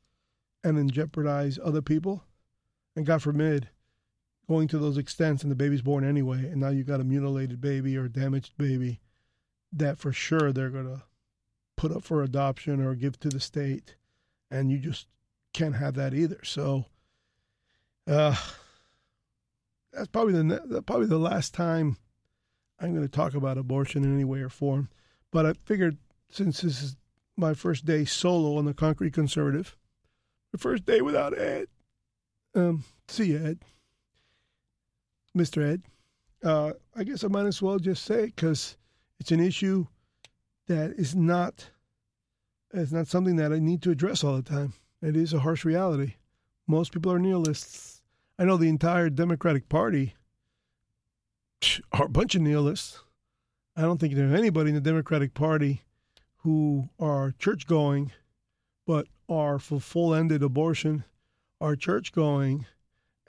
and 0.64 0.77
then 0.77 0.90
jeopardize 0.90 1.60
other 1.64 1.81
people. 1.81 2.23
And 2.95 3.06
God 3.06 3.22
forbid, 3.22 3.69
going 4.48 4.68
to 4.69 4.80
those 4.80 4.98
extents 4.98 5.44
and 5.44 5.52
the 5.52 5.56
baby's 5.56 5.81
born 5.81 6.03
anyway, 6.03 6.40
and 6.40 6.57
now 6.57 6.69
you've 6.69 6.88
got 6.88 6.99
a 6.99 7.06
mutilated 7.06 7.61
baby 7.61 7.95
or 7.95 8.06
a 8.06 8.11
damaged 8.11 8.57
baby 8.57 8.99
that 9.72 9.99
for 9.99 10.11
sure 10.11 10.52
they're 10.52 10.69
going 10.69 10.88
to 10.88 11.03
put 11.77 11.91
up 11.91 12.03
for 12.03 12.23
adoption 12.23 12.84
or 12.84 12.95
give 12.95 13.19
to 13.19 13.30
the 13.30 13.40
state. 13.40 13.95
And 14.52 14.72
you 14.72 14.80
just 14.80 15.07
can't 15.53 15.76
have 15.76 15.94
that 15.95 16.14
either. 16.14 16.40
So, 16.44 16.86
uh, 18.07 18.36
that's 19.94 20.07
probably 20.07 20.34
the 20.34 20.84
probably 20.86 21.07
the 21.07 21.19
last 21.19 21.53
time 21.53 21.98
I'm 22.80 22.94
going 22.94 23.06
to 23.06 23.11
talk 23.11 23.34
about 23.34 23.57
abortion 23.57 24.03
in 24.03 24.14
any 24.14 24.23
way 24.23 24.40
or 24.40 24.49
form. 24.49 24.90
But 25.31 25.45
I 25.45 25.53
figured 25.64 25.98
since 26.30 26.61
this 26.61 26.81
is 26.81 26.95
my 27.38 27.53
first 27.53 27.86
day 27.86 28.06
solo 28.06 28.57
on 28.57 28.65
the 28.65 28.73
Concrete 28.73 29.14
Conservative, 29.14 29.76
the 30.51 30.57
first 30.57 30.85
day 30.85 31.01
without 31.01 31.38
Ed. 31.38 31.67
Um, 32.55 32.84
see 33.07 33.26
you, 33.26 33.45
Ed, 33.45 33.59
Mister 35.34 35.61
Ed. 35.61 35.84
Uh, 36.43 36.73
I 36.95 37.03
guess 37.03 37.23
I 37.23 37.27
might 37.27 37.45
as 37.45 37.61
well 37.61 37.80
just 37.80 38.05
say 38.05 38.27
because 38.27 38.77
it's 39.19 39.31
an 39.31 39.39
issue 39.39 39.85
that 40.67 40.91
is 40.91 41.15
not 41.15 41.69
it's 42.73 42.91
not 42.91 43.07
something 43.07 43.35
that 43.38 43.51
I 43.51 43.59
need 43.59 43.81
to 43.84 43.91
address 43.91 44.23
all 44.23 44.35
the 44.35 44.43
time. 44.43 44.73
It 45.01 45.15
is 45.15 45.34
a 45.34 45.39
harsh 45.39 45.65
reality. 45.65 46.13
Most 46.67 46.91
people 46.91 47.11
are 47.11 47.19
nihilists. 47.19 48.01
I 48.38 48.45
know 48.45 48.57
the 48.57 48.69
entire 48.69 49.09
Democratic 49.09 49.69
Party 49.69 50.15
are 51.91 52.05
a 52.05 52.09
bunch 52.09 52.35
of 52.35 52.41
nihilists. 52.41 52.99
I 53.76 53.81
don't 53.81 53.99
think 53.99 54.13
there's 54.13 54.38
anybody 54.38 54.69
in 54.69 54.76
the 54.76 54.81
Democratic 54.81 55.34
Party 55.34 55.81
who 56.38 56.89
are 56.99 57.34
church 57.39 57.65
going, 57.65 58.11
but 58.85 59.07
are 59.30 59.60
for 59.60 59.80
full 59.80 60.14
ended 60.14 60.43
abortion, 60.43 61.03
are 61.61 61.76
church 61.76 62.11
going, 62.11 62.65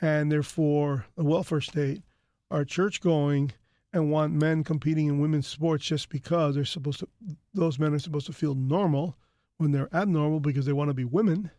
and 0.00 0.32
therefore 0.32 1.06
the 1.16 1.24
welfare 1.24 1.60
state, 1.60 2.02
are 2.50 2.64
church 2.64 3.00
going 3.00 3.52
and 3.92 4.10
want 4.10 4.32
men 4.32 4.64
competing 4.64 5.08
in 5.08 5.20
women's 5.20 5.46
sports 5.46 5.84
just 5.84 6.08
because 6.08 6.54
they're 6.54 6.64
supposed 6.64 7.00
to, 7.00 7.08
those 7.54 7.78
men 7.78 7.92
are 7.92 7.98
supposed 7.98 8.26
to 8.26 8.32
feel 8.32 8.54
normal 8.54 9.16
when 9.58 9.72
they're 9.72 9.94
abnormal 9.94 10.40
because 10.40 10.64
they 10.64 10.72
want 10.72 10.88
to 10.88 10.94
be 10.94 11.04
women. 11.04 11.50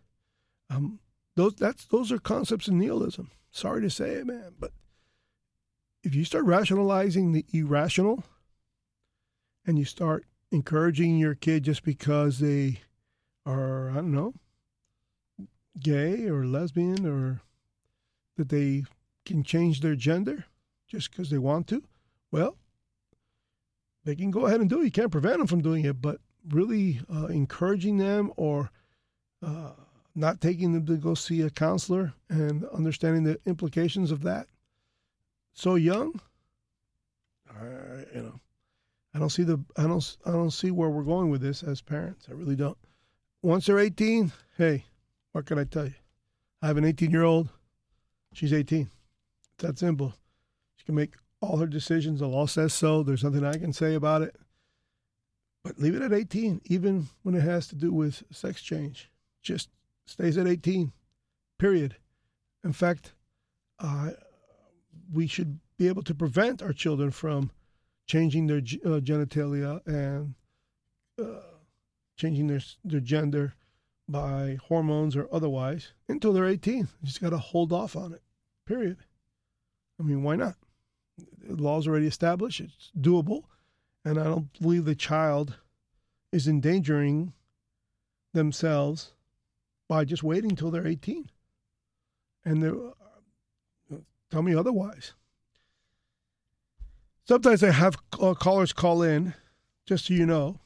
Um, 0.69 0.99
those 1.35 1.55
that's 1.55 1.85
those 1.85 2.11
are 2.11 2.19
concepts 2.19 2.67
of 2.67 2.73
nihilism. 2.73 3.29
Sorry 3.51 3.81
to 3.81 3.89
say 3.89 4.11
it, 4.11 4.27
man, 4.27 4.53
but 4.59 4.71
if 6.03 6.15
you 6.15 6.25
start 6.25 6.45
rationalizing 6.45 7.31
the 7.31 7.45
irrational 7.53 8.23
and 9.65 9.77
you 9.77 9.85
start 9.85 10.25
encouraging 10.51 11.17
your 11.17 11.35
kid 11.35 11.63
just 11.63 11.83
because 11.83 12.39
they 12.39 12.79
are, 13.45 13.89
I 13.91 13.95
don't 13.95 14.11
know, 14.11 14.33
gay 15.79 16.27
or 16.27 16.45
lesbian 16.45 17.05
or 17.05 17.41
that 18.37 18.49
they 18.49 18.83
can 19.25 19.43
change 19.43 19.81
their 19.81 19.95
gender 19.95 20.45
just 20.87 21.11
because 21.11 21.29
they 21.29 21.37
want 21.37 21.67
to, 21.67 21.83
well, 22.31 22.57
they 24.03 24.15
can 24.15 24.31
go 24.31 24.45
ahead 24.45 24.61
and 24.61 24.69
do 24.69 24.81
it. 24.81 24.85
You 24.85 24.91
can't 24.91 25.11
prevent 25.11 25.37
them 25.37 25.47
from 25.47 25.61
doing 25.61 25.85
it, 25.85 26.01
but 26.01 26.19
really 26.49 27.01
uh, 27.13 27.27
encouraging 27.27 27.97
them 27.97 28.31
or 28.35 28.71
uh, 29.45 29.71
not 30.15 30.41
taking 30.41 30.73
them 30.73 30.85
to 30.87 30.97
go 30.97 31.13
see 31.13 31.41
a 31.41 31.49
counselor 31.49 32.13
and 32.29 32.65
understanding 32.65 33.23
the 33.23 33.39
implications 33.45 34.11
of 34.11 34.23
that. 34.23 34.47
So 35.53 35.75
young 35.75 36.19
uh, 37.59 38.03
you 38.13 38.21
know 38.21 38.39
i 39.13 39.19
don't 39.19 39.29
see 39.29 39.43
the 39.43 39.59
i 39.77 39.83
don't 39.83 40.17
i 40.25 40.31
don't 40.31 40.51
see 40.51 40.71
where 40.71 40.89
we're 40.89 41.03
going 41.03 41.29
with 41.29 41.41
this 41.41 41.63
as 41.63 41.81
parents. 41.81 42.27
I 42.29 42.33
really 42.33 42.55
don't 42.55 42.77
once 43.41 43.65
they're 43.65 43.79
18 43.79 44.31
hey 44.57 44.85
what 45.31 45.45
can 45.45 45.57
i 45.57 45.63
tell 45.63 45.85
you 45.85 45.93
i 46.61 46.67
have 46.67 46.77
an 46.77 46.85
18 46.85 47.11
year 47.11 47.23
old 47.23 47.49
she's 48.33 48.53
18 48.53 48.89
It's 49.53 49.63
that 49.63 49.79
simple. 49.79 50.13
She 50.75 50.85
can 50.85 50.95
make 50.95 51.15
all 51.41 51.57
her 51.57 51.67
decisions. 51.67 52.19
The 52.19 52.27
law 52.27 52.45
says 52.45 52.73
so. 52.73 53.03
There's 53.03 53.23
nothing 53.23 53.45
I 53.45 53.57
can 53.57 53.73
say 53.73 53.95
about 53.95 54.21
it. 54.21 54.35
But 55.63 55.79
leave 55.79 55.95
it 55.95 56.01
at 56.01 56.13
18, 56.13 56.61
even 56.65 57.07
when 57.21 57.35
it 57.35 57.41
has 57.41 57.67
to 57.67 57.75
do 57.75 57.91
with 57.91 58.23
sex 58.31 58.61
change. 58.61 59.09
Just 59.43 59.69
stays 60.05 60.37
at 60.37 60.47
18, 60.47 60.91
period. 61.59 61.95
In 62.63 62.73
fact, 62.73 63.13
uh, 63.79 64.11
we 65.13 65.27
should 65.27 65.59
be 65.77 65.87
able 65.87 66.03
to 66.03 66.15
prevent 66.15 66.61
our 66.61 66.73
children 66.73 67.11
from 67.11 67.51
changing 68.07 68.47
their 68.47 68.57
uh, 68.57 68.99
genitalia 68.99 69.85
and 69.85 70.33
uh, 71.21 71.41
changing 72.21 72.45
their 72.45 72.61
their 72.85 72.99
gender 72.99 73.55
by 74.07 74.57
hormones 74.67 75.15
or 75.15 75.27
otherwise 75.31 75.93
until 76.07 76.33
they're 76.33 76.45
18. 76.45 76.77
You 76.77 76.87
just 77.03 77.21
got 77.21 77.31
to 77.31 77.37
hold 77.37 77.73
off 77.73 77.95
on 77.95 78.13
it. 78.13 78.21
Period. 78.67 78.97
I 79.99 80.03
mean, 80.03 80.21
why 80.21 80.35
not? 80.35 80.55
The 81.17 81.61
law's 81.61 81.87
already 81.87 82.05
established. 82.05 82.59
It's 82.59 82.91
doable, 82.99 83.45
and 84.05 84.19
I 84.19 84.25
don't 84.25 84.59
believe 84.59 84.85
the 84.85 84.95
child 84.95 85.57
is 86.31 86.47
endangering 86.47 87.33
themselves 88.33 89.13
by 89.87 90.05
just 90.05 90.23
waiting 90.23 90.51
until 90.51 90.71
they're 90.71 90.87
18. 90.87 91.29
And 92.45 92.61
they're, 92.63 92.75
uh, 92.75 93.97
tell 94.29 94.41
me 94.41 94.55
otherwise. 94.55 95.13
Sometimes 97.25 97.63
I 97.63 97.71
have 97.71 97.97
uh, 98.19 98.33
callers 98.33 98.73
call 98.73 99.01
in, 99.01 99.33
just 99.85 100.05
so 100.05 100.13
you 100.13 100.25
know. 100.25 100.60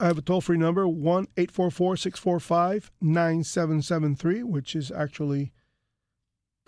I 0.00 0.06
have 0.06 0.18
a 0.18 0.22
toll 0.22 0.40
free 0.40 0.56
number, 0.56 0.86
1 0.86 1.26
844 1.36 1.96
645 1.96 2.92
9773, 3.00 4.42
which 4.44 4.76
is 4.76 4.92
actually 4.92 5.52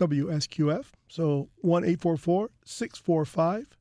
WSQF. 0.01 0.87
So 1.07 1.49
1 1.57 1.83
844 1.83 2.49
645 2.65 3.77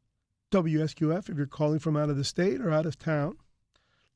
WSQF 0.53 1.29
if 1.29 1.37
you're 1.37 1.47
calling 1.47 1.79
from 1.79 1.97
out 1.97 2.11
of 2.11 2.17
the 2.17 2.25
state 2.25 2.61
or 2.61 2.71
out 2.71 2.87
of 2.87 2.99
town. 2.99 3.37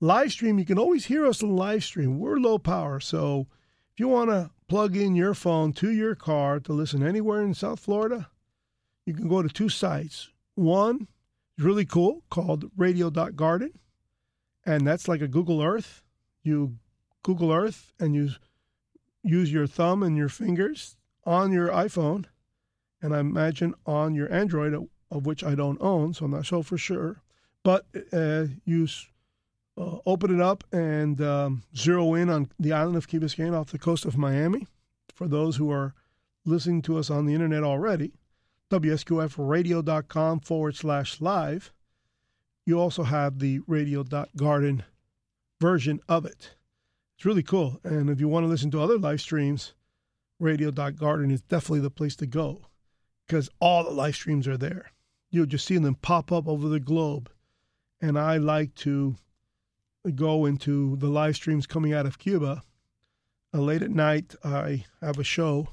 Live 0.01 0.32
stream, 0.32 0.59
you 0.59 0.65
can 0.65 0.78
always 0.78 1.06
hear 1.06 1.27
us 1.27 1.43
on 1.43 1.56
live 1.56 1.82
stream. 1.82 2.19
We're 2.19 2.36
low 2.36 2.59
power. 2.59 3.01
So 3.01 3.47
if 3.93 4.01
you 4.01 4.09
want 4.09 4.31
to 4.31 4.51
plug 4.69 4.97
in 4.97 5.15
your 5.15 5.35
phone 5.35 5.73
to 5.74 5.90
your 5.90 6.15
car 6.15 6.61
to 6.61 6.73
listen 6.73 7.02
anywhere 7.02 7.43
in 7.43 7.55
South 7.55 7.81
Florida, 7.81 8.28
you 9.06 9.15
can 9.15 9.28
go 9.28 9.43
to 9.43 9.48
two 9.48 9.69
sites. 9.69 10.31
One 10.56 11.09
is 11.56 11.65
really 11.65 11.85
cool 11.85 12.23
called 12.31 12.70
radio.garden, 12.77 13.78
and 14.66 14.86
that's 14.86 15.09
like 15.09 15.20
a 15.20 15.28
Google 15.28 15.62
Earth. 15.62 16.03
You 16.43 16.77
Google 17.23 17.53
Earth 17.53 17.93
and 17.99 18.15
you 18.15 18.31
use 19.23 19.53
your 19.53 19.66
thumb 19.66 20.03
and 20.03 20.16
your 20.16 20.28
fingers 20.28 20.97
on 21.24 21.53
your 21.53 21.69
iPhone, 21.69 22.27
and 23.01 23.15
I 23.15 23.20
imagine 23.20 23.74
on 23.86 24.15
your 24.15 24.32
Android, 24.32 24.74
of 25.11 25.27
which 25.27 25.43
I 25.43 25.55
don't 25.55 25.81
own, 25.81 26.12
so 26.12 26.27
I'm 26.27 26.32
not 26.32 26.47
sure 26.47 26.62
for 26.62 26.77
sure. 26.77 27.23
But 27.62 27.86
uh, 28.12 28.47
you 28.65 28.86
uh, 29.77 29.99
open 30.07 30.35
it 30.35 30.41
up 30.41 30.65
and 30.73 31.20
um, 31.20 31.62
zero 31.77 32.15
in 32.15 32.28
on 32.28 32.51
the 32.59 32.73
island 32.73 32.97
of 32.97 33.09
Key 33.09 33.19
Biscayne 33.19 33.59
off 33.59 33.70
the 33.70 33.78
coast 33.78 34.05
of 34.05 34.19
Miami. 34.19 34.66
For 35.15 35.27
those 35.28 35.57
who 35.57 35.70
are 35.70 35.95
listening 36.45 36.82
to 36.82 36.99
us 36.99 37.11
on 37.11 37.27
the 37.27 37.35
internet 37.35 37.62
already, 37.62 38.12
WSQFradio.com 38.70 40.41
forward 40.41 40.77
slash 40.77 41.20
live. 41.20 41.73
You 42.66 42.81
also 42.81 43.03
have 43.03 43.39
the 43.39 43.61
radio.garden 43.66 44.85
version 45.61 46.01
of 46.09 46.24
it. 46.24 46.55
It's 47.16 47.24
really 47.24 47.43
cool. 47.43 47.81
And 47.85 48.09
if 48.11 48.20
you 48.20 48.28
want 48.28 48.45
to 48.45 48.49
listen 48.49 48.70
to 48.73 48.81
other 48.81 48.99
live 48.99 49.20
streams, 49.20 49.74
radio.garden 50.41 51.31
is 51.31 51.43
definitely 51.43 51.81
the 51.81 51.91
place 51.91 52.16
to 52.16 52.27
go 52.27 52.66
because 53.27 53.51
all 53.61 53.85
the 53.85 53.91
live 53.91 54.15
streams 54.15 54.49
are 54.49 54.57
there. 54.57 54.91
You'll 55.31 55.47
just 55.47 55.66
see 55.66 55.78
them 55.78 55.95
pop 55.97 56.32
up 56.32 56.49
over 56.49 56.69
the 56.69 56.81
globe. 56.81 57.31
And 58.01 58.19
I 58.19 58.36
like 58.36 58.74
to 58.77 59.16
go 60.15 60.45
into 60.47 60.97
the 60.97 61.09
live 61.09 61.36
streams 61.36 61.66
coming 61.66 61.93
out 61.93 62.07
of 62.07 62.19
Cuba. 62.19 62.62
Uh, 63.53 63.61
late 63.61 63.82
at 63.82 63.91
night, 63.91 64.35
I 64.45 64.85
have 65.01 65.19
a 65.19 65.24
show 65.24 65.69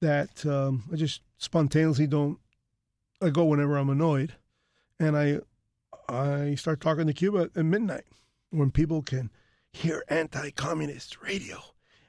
that 0.00 0.44
um, 0.44 0.84
I 0.92 0.96
just 0.96 1.22
spontaneously 1.38 2.06
don't. 2.06 2.38
I 3.20 3.30
go 3.30 3.44
whenever 3.44 3.76
I'm 3.76 3.90
annoyed, 3.90 4.34
and 5.00 5.16
I 5.16 5.40
I 6.08 6.54
start 6.54 6.80
talking 6.80 7.06
to 7.06 7.12
Cuba 7.12 7.50
at 7.54 7.64
midnight 7.66 8.04
when 8.50 8.70
people 8.70 9.02
can 9.02 9.30
hear 9.72 10.04
anti-communist 10.08 11.20
radio 11.20 11.58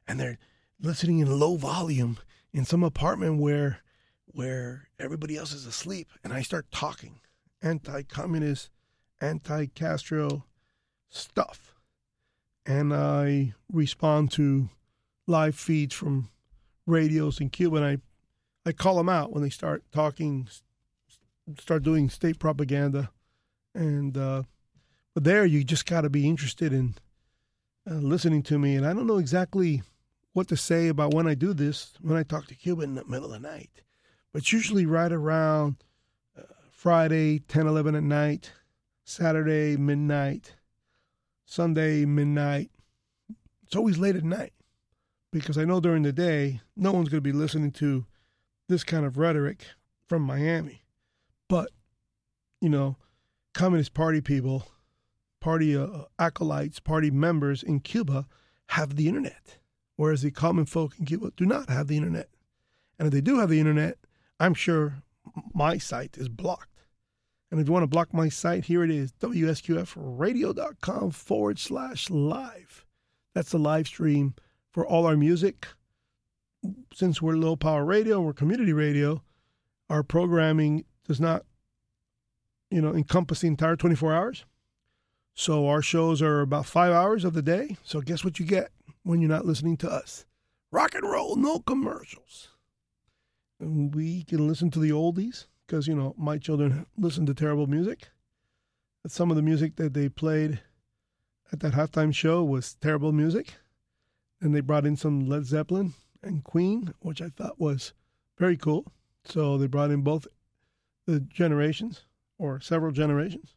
and 0.07 0.17
they're 0.17 0.37
listening 0.81 1.19
in 1.19 1.39
low 1.39 1.57
volume 1.57 2.17
in 2.53 2.63
some 2.63 2.81
apartment 2.81 3.41
where 3.41 3.79
where 4.25 4.87
everybody 4.99 5.35
else 5.35 5.51
is 5.51 5.65
asleep 5.65 6.07
and 6.23 6.31
I 6.31 6.43
start 6.43 6.71
talking 6.71 7.19
anti-communist, 7.61 8.69
anti-Castro 9.19 10.45
stuff. 11.09 11.75
And 12.65 12.93
I 12.93 13.53
respond 13.71 14.31
to 14.33 14.69
live 15.27 15.55
feeds 15.55 15.93
from 15.95 16.29
radios 16.85 17.41
in 17.41 17.49
Cuba 17.49 17.77
and 17.77 17.85
I 17.85 17.97
I 18.65 18.71
call 18.71 18.95
them 18.95 19.09
out 19.09 19.33
when 19.33 19.43
they 19.43 19.49
start 19.49 19.83
talking 19.91 20.47
start 21.59 21.83
doing 21.83 22.09
state 22.09 22.39
propaganda 22.39 23.09
and 23.73 24.17
uh 24.17 24.43
but 25.13 25.23
there 25.23 25.45
you 25.45 25.63
just 25.63 25.85
got 25.85 26.01
to 26.01 26.09
be 26.09 26.27
interested 26.27 26.71
in 26.71 26.95
uh, 27.89 27.95
listening 27.95 28.43
to 28.43 28.59
me 28.59 28.75
and 28.75 28.85
I 28.85 28.93
don't 28.93 29.07
know 29.07 29.17
exactly 29.17 29.81
what 30.33 30.47
to 30.47 30.57
say 30.57 30.87
about 30.87 31.13
when 31.13 31.27
I 31.27 31.33
do 31.33 31.53
this 31.53 31.93
when 32.01 32.17
I 32.17 32.23
talk 32.23 32.47
to 32.47 32.55
Cuba 32.55 32.83
in 32.83 32.95
the 32.95 33.05
middle 33.05 33.25
of 33.25 33.41
the 33.41 33.47
night. 33.47 33.81
But 34.31 34.51
usually 34.51 34.85
right 34.85 35.11
around 35.11 35.77
uh, 36.37 36.43
Friday, 36.71 37.39
10, 37.39 37.67
11 37.67 37.95
at 37.95 38.03
night, 38.03 38.51
Saturday, 39.03 39.75
midnight, 39.75 40.53
Sunday, 41.45 42.05
midnight. 42.05 42.69
It's 43.65 43.75
always 43.75 43.97
late 43.97 44.15
at 44.15 44.23
night 44.23 44.53
because 45.31 45.57
I 45.57 45.65
know 45.65 45.79
during 45.79 46.03
the 46.03 46.13
day, 46.13 46.61
no 46.75 46.91
one's 46.91 47.09
going 47.09 47.23
to 47.23 47.29
be 47.29 47.31
listening 47.31 47.71
to 47.73 48.05
this 48.67 48.83
kind 48.83 49.05
of 49.05 49.17
rhetoric 49.17 49.65
from 50.07 50.21
Miami. 50.21 50.83
But, 51.47 51.69
you 52.61 52.69
know, 52.69 52.97
Communist 53.53 53.93
Party 53.93 54.21
people, 54.21 54.67
party 55.39 55.75
uh, 55.75 56.03
acolytes, 56.17 56.79
party 56.79 57.11
members 57.11 57.63
in 57.63 57.79
Cuba 57.79 58.27
have 58.67 58.95
the 58.95 59.07
internet 59.07 59.59
whereas 59.99 60.21
the 60.21 60.31
common 60.31 60.65
folk 60.65 60.97
in 60.97 61.05
Cuba 61.05 61.29
do 61.35 61.45
not 61.45 61.69
have 61.69 61.87
the 61.87 61.97
internet. 61.97 62.29
And 62.97 63.05
if 63.07 63.13
they 63.13 63.19
do 63.19 63.39
have 63.39 63.49
the 63.49 63.59
internet, 63.59 63.97
I'm 64.39 64.53
sure 64.53 65.03
my 65.53 65.77
site 65.77 66.17
is 66.17 66.29
blocked. 66.29 66.85
And 67.51 67.59
if 67.59 67.67
you 67.67 67.73
want 67.73 67.83
to 67.83 67.87
block 67.87 68.13
my 68.13 68.29
site, 68.29 68.63
here 68.63 68.81
it 68.81 68.91
is 68.91 69.11
WSQFradio.com 69.21 71.11
forward 71.11 71.59
slash 71.59 72.09
live. 72.09 72.85
That's 73.35 73.51
the 73.51 73.59
live 73.59 73.87
stream 73.87 74.35
for 74.71 74.87
all 74.87 75.05
our 75.05 75.17
music. 75.17 75.67
Since 76.93 77.21
we're 77.21 77.35
low 77.35 77.57
power 77.57 77.83
radio 77.83 78.21
we're 78.21 78.31
community 78.31 78.71
radio, 78.71 79.21
our 79.89 80.03
programming 80.03 80.85
does 81.09 81.19
not, 81.19 81.43
you 82.69 82.81
know, 82.81 82.93
encompass 82.93 83.41
the 83.41 83.47
entire 83.47 83.75
24 83.75 84.13
hours. 84.13 84.45
So 85.33 85.67
our 85.67 85.81
shows 85.81 86.21
are 86.21 86.41
about 86.41 86.65
five 86.65 86.91
hours 86.91 87.23
of 87.23 87.33
the 87.33 87.41
day. 87.41 87.77
So 87.83 88.01
guess 88.01 88.23
what 88.23 88.39
you 88.39 88.45
get? 88.45 88.71
when 89.03 89.21
you're 89.21 89.29
not 89.29 89.45
listening 89.45 89.77
to 89.77 89.89
us. 89.89 90.25
Rock 90.71 90.93
and 90.93 91.09
roll, 91.09 91.35
no 91.35 91.59
commercials. 91.59 92.49
And 93.59 93.93
we 93.93 94.23
can 94.23 94.47
listen 94.47 94.69
to 94.71 94.79
the 94.79 94.91
oldies 94.91 95.47
because, 95.65 95.87
you 95.87 95.95
know, 95.95 96.13
my 96.17 96.37
children 96.37 96.85
listen 96.97 97.25
to 97.25 97.33
terrible 97.33 97.67
music. 97.67 98.09
Some 99.07 99.31
of 99.31 99.35
the 99.35 99.41
music 99.41 99.77
that 99.77 99.93
they 99.93 100.09
played 100.09 100.61
at 101.51 101.59
that 101.61 101.73
halftime 101.73 102.13
show 102.13 102.43
was 102.43 102.75
terrible 102.75 103.11
music. 103.11 103.55
And 104.41 104.53
they 104.53 104.61
brought 104.61 104.85
in 104.85 104.95
some 104.95 105.27
Led 105.27 105.45
Zeppelin 105.45 105.93
and 106.21 106.43
Queen, 106.43 106.93
which 106.99 107.21
I 107.21 107.29
thought 107.29 107.59
was 107.59 107.93
very 108.37 108.57
cool. 108.57 108.91
So 109.25 109.57
they 109.57 109.67
brought 109.67 109.91
in 109.91 110.01
both 110.01 110.27
the 111.05 111.19
generations 111.19 112.03
or 112.39 112.59
several 112.59 112.91
generations 112.91 113.53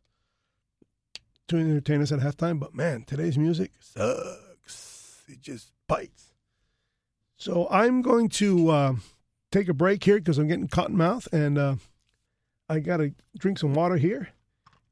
to 1.48 1.56
entertain 1.56 2.02
us 2.02 2.12
at 2.12 2.20
halftime. 2.20 2.60
But 2.60 2.74
man, 2.74 3.04
today's 3.06 3.38
music 3.38 3.70
sucks 3.80 4.42
it 5.32 5.40
just 5.40 5.72
bites. 5.88 6.34
So 7.36 7.66
I'm 7.70 8.02
going 8.02 8.28
to 8.30 8.68
uh, 8.68 8.94
take 9.50 9.68
a 9.68 9.74
break 9.74 10.04
here 10.04 10.18
because 10.18 10.38
I'm 10.38 10.46
getting 10.46 10.68
cotton 10.68 10.96
mouth 10.96 11.26
and 11.32 11.58
uh, 11.58 11.76
I 12.68 12.78
got 12.78 12.98
to 12.98 13.12
drink 13.36 13.58
some 13.58 13.74
water 13.74 13.96
here. 13.96 14.28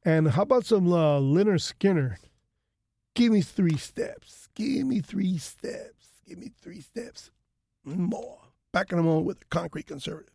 And 0.03 0.29
how 0.29 0.41
about 0.41 0.65
some 0.65 0.91
uh, 0.91 1.19
Lynyrd 1.19 1.61
Skynyrd? 1.61 2.17
Give 3.13 3.31
me 3.31 3.41
three 3.41 3.77
steps. 3.77 4.49
Give 4.55 4.85
me 4.87 4.99
three 4.99 5.37
steps. 5.37 6.07
Give 6.27 6.39
me 6.39 6.51
three 6.61 6.81
steps. 6.81 7.29
More. 7.85 8.39
Back 8.73 8.91
in 8.91 8.99
a 8.99 9.03
moment 9.03 9.27
with 9.27 9.41
a 9.41 9.45
concrete 9.45 9.87
conservative. 9.87 10.33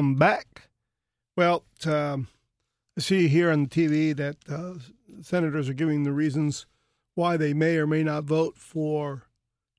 I'm 0.00 0.14
back. 0.14 0.70
Well, 1.36 1.66
um, 1.84 2.28
I 2.96 3.02
see 3.02 3.28
here 3.28 3.50
on 3.50 3.64
the 3.64 3.68
TV 3.68 4.16
that 4.16 4.36
uh, 4.48 4.76
senators 5.20 5.68
are 5.68 5.74
giving 5.74 6.04
the 6.04 6.12
reasons 6.12 6.64
why 7.16 7.36
they 7.36 7.52
may 7.52 7.76
or 7.76 7.86
may 7.86 8.02
not 8.02 8.24
vote 8.24 8.56
for 8.56 9.24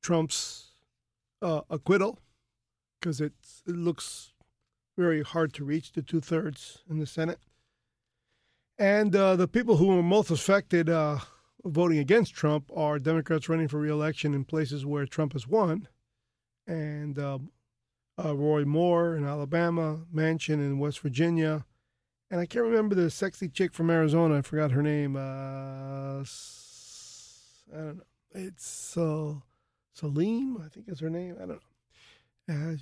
Trump's 0.03 0.73
uh, 1.41 1.61
acquittal 1.71 2.19
because 2.99 3.19
it 3.19 3.33
looks 3.65 4.33
very 4.95 5.23
hard 5.23 5.53
to 5.53 5.63
reach 5.63 5.91
the 5.91 6.03
two 6.03 6.21
thirds 6.21 6.83
in 6.87 6.99
the 6.99 7.07
Senate. 7.07 7.39
And 8.77 9.15
uh, 9.15 9.35
the 9.35 9.47
people 9.47 9.77
who 9.77 9.97
are 9.97 10.03
most 10.03 10.29
affected 10.29 10.87
uh, 10.87 11.17
voting 11.65 11.97
against 11.97 12.35
Trump 12.35 12.69
are 12.75 12.99
Democrats 12.99 13.49
running 13.49 13.69
for 13.69 13.79
reelection 13.79 14.35
in 14.35 14.45
places 14.45 14.85
where 14.85 15.07
Trump 15.07 15.33
has 15.33 15.47
won. 15.47 15.87
And 16.67 17.17
um, 17.17 17.49
uh, 18.23 18.35
Roy 18.35 18.65
Moore 18.65 19.15
in 19.15 19.25
Alabama, 19.25 20.01
Manchin 20.13 20.55
in 20.55 20.79
West 20.79 20.99
Virginia, 20.99 21.65
and 22.29 22.39
I 22.39 22.45
can't 22.45 22.65
remember 22.65 22.95
the 22.95 23.09
sexy 23.09 23.49
chick 23.49 23.73
from 23.73 23.89
Arizona. 23.89 24.37
I 24.37 24.41
forgot 24.41 24.71
her 24.71 24.81
name. 24.81 25.15
Uh, 25.15 26.23
I 27.73 27.77
don't 27.77 27.97
know. 27.97 28.03
It's 28.33 28.95
uh, 28.95 29.33
Salim, 29.93 30.61
I 30.63 30.69
think 30.69 30.87
is 30.87 31.01
her 31.01 31.09
name. 31.09 31.35
I 31.37 31.45
don't 31.45 31.61
know. 32.47 32.77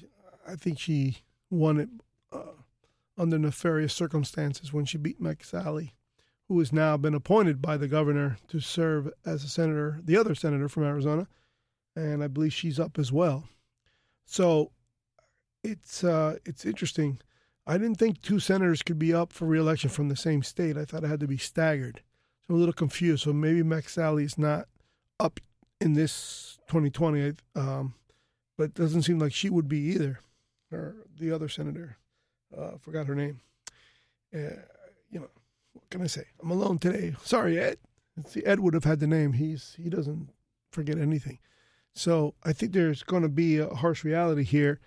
I 0.47 0.55
think 0.55 0.79
she 0.79 1.17
won 1.49 1.79
it 1.79 1.89
uh, 2.31 2.53
under 3.17 3.37
nefarious 3.37 3.93
circumstances 3.93 4.71
when 4.73 4.85
she 4.85 4.97
beat 4.97 5.21
McSally, 5.21 5.91
who 6.47 6.59
has 6.59 6.71
now 6.71 6.97
been 6.97 7.13
appointed 7.13 7.61
by 7.61 7.77
the 7.77 7.87
governor 7.87 8.37
to 8.47 8.59
serve 8.59 9.11
as 9.25 9.43
a 9.43 9.49
senator, 9.49 9.99
the 10.03 10.17
other 10.17 10.35
senator 10.35 10.69
from 10.69 10.83
Arizona, 10.83 11.27
and 11.95 12.23
I 12.23 12.27
believe 12.27 12.53
she's 12.53 12.79
up 12.79 12.97
as 12.97 13.11
well. 13.11 13.49
So 14.25 14.71
it's 15.63 16.03
uh, 16.03 16.37
it's 16.45 16.65
interesting. 16.65 17.19
I 17.67 17.77
didn't 17.77 17.95
think 17.97 18.21
two 18.21 18.39
senators 18.39 18.81
could 18.81 18.97
be 18.97 19.13
up 19.13 19.31
for 19.31 19.45
reelection 19.45 19.89
from 19.89 20.09
the 20.09 20.15
same 20.15 20.41
state. 20.41 20.77
I 20.77 20.85
thought 20.85 21.03
it 21.03 21.09
had 21.09 21.19
to 21.19 21.27
be 21.27 21.37
staggered. 21.37 22.01
So 22.41 22.45
I'm 22.49 22.55
a 22.55 22.59
little 22.59 22.73
confused. 22.73 23.23
So 23.23 23.33
maybe 23.33 23.61
McSally 23.61 24.23
is 24.23 24.37
not 24.37 24.67
up 25.19 25.39
in 25.79 25.93
this 25.93 26.57
2020, 26.67 27.33
um, 27.55 27.93
but 28.57 28.65
it 28.65 28.73
doesn't 28.73 29.03
seem 29.03 29.19
like 29.19 29.33
she 29.33 29.49
would 29.49 29.67
be 29.67 29.79
either. 29.79 30.19
Or 30.71 30.95
the 31.19 31.31
other 31.31 31.49
senator, 31.49 31.97
uh, 32.55 32.71
forgot 32.79 33.07
her 33.07 33.15
name. 33.15 33.41
Uh, 34.33 34.61
you 35.09 35.19
know, 35.19 35.29
what 35.73 35.89
can 35.89 36.01
I 36.01 36.07
say? 36.07 36.25
I'm 36.41 36.51
alone 36.51 36.77
today. 36.77 37.15
Sorry, 37.23 37.59
Ed. 37.59 37.77
See, 38.27 38.43
Ed 38.45 38.59
would 38.59 38.73
have 38.73 38.83
had 38.83 38.99
the 38.99 39.07
name. 39.07 39.33
He's 39.33 39.75
he 39.81 39.89
doesn't 39.89 40.29
forget 40.71 40.97
anything. 40.97 41.39
So 41.93 42.35
I 42.43 42.53
think 42.53 42.73
there's 42.73 43.03
going 43.03 43.23
to 43.23 43.29
be 43.29 43.57
a 43.57 43.73
harsh 43.73 44.03
reality 44.03 44.43
here 44.43 44.79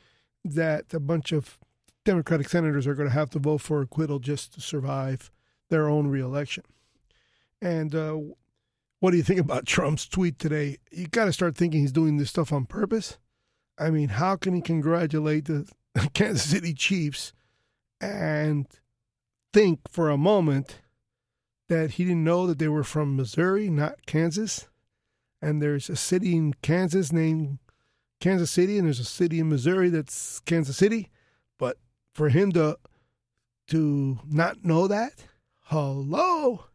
that 0.45 0.93
a 0.93 1.01
bunch 1.01 1.33
of 1.33 1.59
Democratic 2.05 2.49
senators 2.49 2.87
are 2.87 2.95
going 2.95 3.09
to 3.09 3.15
have 3.15 3.31
to 3.31 3.39
vote 3.39 3.59
for 3.59 3.81
acquittal 3.81 4.19
just 4.19 4.55
to 4.55 4.61
survive 4.61 5.31
their 5.71 5.89
own 5.89 6.09
reelection. 6.09 6.65
And 7.61 7.95
uh, 7.95 8.19
what 8.99 9.13
do 9.13 9.17
you 9.17 9.23
think 9.23 9.41
about 9.41 9.67
Trump's 9.67 10.07
tweet 10.07 10.39
today? 10.39 10.79
You 10.91 11.07
got 11.07 11.27
to 11.27 11.33
start 11.33 11.57
thinking 11.57 11.81
he's 11.81 11.93
doing 11.93 12.17
this 12.17 12.31
stuff 12.31 12.53
on 12.53 12.67
purpose. 12.67 13.19
I 13.79 13.91
mean, 13.91 14.11
how 14.11 14.37
can 14.37 14.55
he 14.55 14.61
congratulate 14.61 15.47
the 15.47 15.71
Kansas 16.15 16.49
City 16.51 16.75
Chiefs 16.75 17.33
and 18.01 18.67
think 19.53 19.81
for 19.89 20.11
a 20.11 20.19
moment 20.19 20.81
that 21.69 21.93
he 21.93 22.05
didn't 22.05 22.25
know 22.25 22.47
that 22.47 22.59
they 22.59 22.69
were 22.69 22.85
from 22.85 23.17
Missouri, 23.17 23.71
not 23.71 24.07
Kansas? 24.07 24.69
And 25.41 25.61
there's 25.61 25.89
a 25.89 25.97
city 25.97 26.37
in 26.37 26.55
Kansas 26.63 27.13
named 27.13 27.59
Kansas 28.23 28.53
City, 28.53 28.79
and 28.79 28.87
there's 28.87 29.01
a 29.01 29.05
city 29.05 29.41
in 29.41 29.49
Missouri 29.49 29.91
that's 29.91 30.39
Kansas 30.41 30.77
City. 30.77 31.11
But 31.59 31.77
for 32.15 32.29
him 32.29 32.53
to 32.53 32.79
to 33.67 34.21
not 34.31 34.65
know 34.65 34.87
that, 34.87 35.25
hello, 35.63 36.67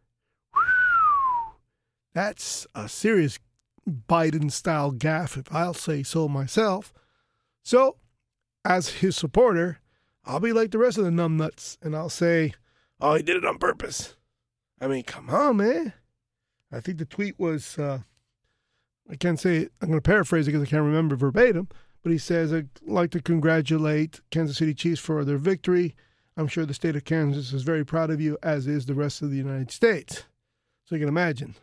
that's 2.12 2.66
a 2.74 2.86
serious 2.86 3.38
Biden 3.88 4.52
style 4.52 4.92
gaffe, 4.92 5.38
if 5.38 5.50
I'll 5.50 5.72
say 5.72 6.02
so 6.02 6.28
myself. 6.28 6.92
So, 7.62 7.96
as 8.62 8.88
his 8.88 9.16
supporter, 9.16 9.80
I'll 10.26 10.40
be 10.40 10.52
like 10.52 10.70
the 10.70 10.78
rest 10.78 10.98
of 10.98 11.04
the 11.04 11.10
numbnuts 11.10 11.78
and 11.80 11.96
I'll 11.96 12.10
say, 12.10 12.52
oh, 13.00 13.14
he 13.14 13.22
did 13.22 13.36
it 13.36 13.46
on 13.46 13.56
purpose. 13.56 14.16
I 14.82 14.86
mean, 14.86 15.04
come 15.04 15.30
on, 15.30 15.56
man. 15.56 15.94
I 16.70 16.80
think 16.80 16.98
the 16.98 17.06
tweet 17.06 17.38
was, 17.38 17.78
uh, 17.78 18.00
I 19.10 19.16
can't 19.16 19.40
say 19.40 19.68
I'm 19.80 19.88
going 19.88 20.00
to 20.00 20.02
paraphrase 20.02 20.46
it 20.46 20.52
because 20.52 20.66
I 20.66 20.70
can't 20.70 20.84
remember 20.84 21.16
verbatim, 21.16 21.68
but 22.02 22.12
he 22.12 22.18
says, 22.18 22.52
I'd 22.52 22.68
like 22.82 23.10
to 23.12 23.22
congratulate 23.22 24.20
Kansas 24.30 24.58
City 24.58 24.74
Chiefs 24.74 25.00
for 25.00 25.24
their 25.24 25.38
victory. 25.38 25.94
I'm 26.36 26.48
sure 26.48 26.66
the 26.66 26.74
state 26.74 26.96
of 26.96 27.04
Kansas 27.04 27.52
is 27.52 27.62
very 27.62 27.84
proud 27.84 28.10
of 28.10 28.20
you, 28.20 28.38
as 28.42 28.66
is 28.66 28.86
the 28.86 28.94
rest 28.94 29.22
of 29.22 29.30
the 29.30 29.36
United 29.36 29.70
States. 29.70 30.24
So 30.84 30.94
you 30.94 31.00
can 31.00 31.08
imagine 31.08 31.54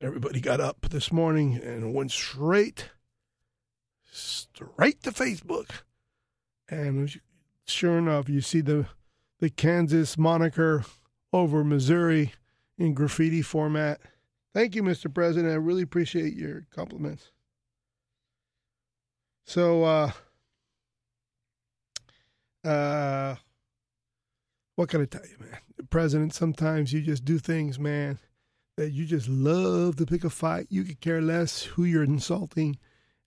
everybody 0.00 0.40
got 0.40 0.60
up 0.60 0.86
this 0.90 1.12
morning 1.12 1.60
and 1.62 1.94
went 1.94 2.10
straight, 2.10 2.90
straight 4.10 5.02
to 5.02 5.10
Facebook. 5.10 5.82
And 6.68 7.20
sure 7.66 7.98
enough, 7.98 8.28
you 8.28 8.40
see 8.40 8.60
the 8.60 8.86
the 9.40 9.50
Kansas 9.50 10.18
moniker 10.18 10.84
over 11.32 11.64
Missouri 11.64 12.34
in 12.78 12.94
graffiti 12.94 13.42
format. 13.42 14.00
Thank 14.52 14.74
you, 14.74 14.82
Mr. 14.82 15.12
President. 15.12 15.52
I 15.52 15.56
really 15.56 15.82
appreciate 15.82 16.34
your 16.34 16.66
compliments. 16.74 17.30
So, 19.44 19.84
uh, 19.84 20.12
uh, 22.64 23.36
what 24.76 24.88
can 24.88 25.02
I 25.02 25.04
tell 25.04 25.24
you, 25.24 25.36
man? 25.38 25.58
President, 25.90 26.34
sometimes 26.34 26.92
you 26.92 27.00
just 27.00 27.24
do 27.24 27.38
things, 27.38 27.78
man, 27.78 28.18
that 28.76 28.90
you 28.90 29.04
just 29.06 29.28
love 29.28 29.96
to 29.96 30.06
pick 30.06 30.24
a 30.24 30.30
fight. 30.30 30.66
You 30.70 30.84
could 30.84 31.00
care 31.00 31.20
less 31.20 31.62
who 31.62 31.84
you're 31.84 32.04
insulting. 32.04 32.78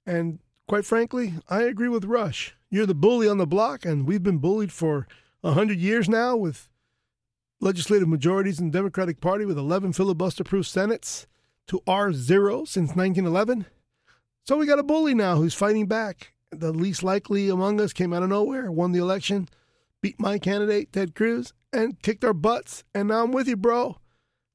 And 0.06 0.40
quite 0.68 0.86
frankly, 0.86 1.34
I 1.50 1.64
agree 1.64 1.90
with 1.90 2.06
Rush. 2.06 2.56
You're 2.70 2.86
the 2.86 2.96
bully 2.96 3.30
on 3.30 3.38
the 3.38 3.48
block, 3.48 3.86
and 3.86 4.06
we've 4.06 4.24
been 4.24 4.40
bullied 4.40 4.72
for 4.72 5.08
100 5.42 5.78
years 5.78 6.10
now 6.10 6.36
with 6.36 6.70
legislative 7.64 8.10
majorities 8.10 8.60
in 8.60 8.70
the 8.70 8.78
Democratic 8.78 9.22
Party 9.22 9.46
with 9.46 9.58
11 9.58 9.94
filibuster 9.94 10.44
proof 10.44 10.68
Senates 10.68 11.26
to 11.68 11.80
R0 11.88 12.68
since 12.68 12.90
1911. 12.96 13.66
So 14.46 14.58
we 14.58 14.66
got 14.66 14.80
a 14.80 14.84
bully 14.84 15.14
now 15.14 15.38
who's 15.38 15.54
fighting 15.54 15.88
back. 15.88 16.34
The 16.52 16.74
least 16.74 17.02
likely 17.02 17.50
among 17.50 17.80
us 17.80 17.94
came 17.94 18.14
out 18.14 18.22
of 18.22 18.30
nowhere, 18.30 18.70
won 18.70 18.92
the 18.92 19.00
election, 19.00 19.48
beat 20.02 20.20
my 20.20 20.38
candidate, 20.38 20.92
Ted 20.92 21.16
Cruz, 21.16 21.54
and 21.72 22.00
kicked 22.02 22.26
our 22.26 22.34
butts. 22.34 22.84
And 22.94 23.08
now 23.08 23.24
I'm 23.24 23.32
with 23.32 23.48
you, 23.48 23.56
bro. 23.56 23.98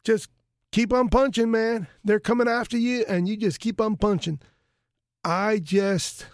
Just 0.04 0.28
keep 0.70 0.92
on 0.92 1.08
punching, 1.08 1.50
man. 1.50 1.88
They're 2.04 2.20
coming 2.20 2.46
after 2.46 2.76
you, 2.76 3.04
and 3.08 3.26
you 3.26 3.36
just 3.36 3.58
keep 3.58 3.80
on 3.80 3.96
punching. 3.96 4.40
I 5.24 5.58
just 5.58 6.26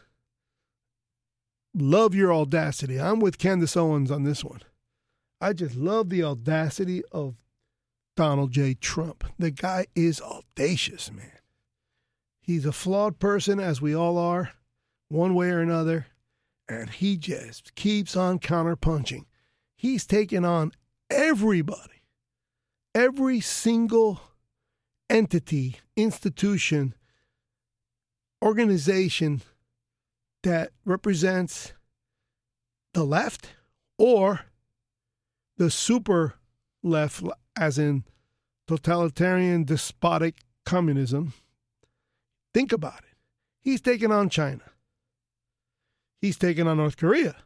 love 1.73 2.15
your 2.15 2.35
audacity. 2.35 3.01
I'm 3.01 3.21
with 3.21 3.39
Candace 3.39 3.77
Owens 3.77 4.11
on 4.11 4.25
this 4.25 4.45
one. 4.45 4.61
I 5.45 5.53
just 5.53 5.77
love 5.77 6.09
the 6.09 6.25
audacity 6.25 7.03
of 7.13 7.35
Donald 8.17 8.51
J. 8.51 8.73
Trump. 8.73 9.25
The 9.39 9.51
guy 9.51 9.89
is 9.95 10.19
audacious, 10.23 11.13
man. 11.13 11.39
He's 12.41 12.65
a 12.65 12.73
flawed 12.73 13.19
person, 13.19 13.61
as 13.61 13.79
we 13.79 13.95
all 13.95 14.17
are, 14.17 14.53
one 15.11 15.35
way 15.35 15.51
or 15.51 15.61
another, 15.61 16.07
and 16.67 16.89
he 16.89 17.19
just 17.19 17.75
keeps 17.75 18.17
on 18.17 18.39
counterpunching. 18.39 19.27
He's 19.77 20.07
taken 20.07 20.47
on 20.47 20.73
everybody, 21.11 22.05
every 22.95 23.41
single 23.41 24.23
entity, 25.11 25.77
institution, 25.95 26.95
organization 28.43 29.43
that 30.43 30.71
represents 30.87 31.75
the 32.95 33.05
left 33.05 33.51
or 33.99 34.47
the 35.57 35.71
super 35.71 36.35
left, 36.83 37.23
as 37.57 37.79
in 37.79 38.05
totalitarian, 38.67 39.65
despotic 39.65 40.43
communism. 40.65 41.33
Think 42.53 42.73
about 42.73 42.99
it. 42.99 43.17
He's 43.61 43.81
taken 43.81 44.13
on 44.13 44.29
China. 44.29 44.63
He's 46.21 46.37
taken 46.37 46.67
on 46.67 46.79
North 46.79 46.97
Korea. 46.97 47.37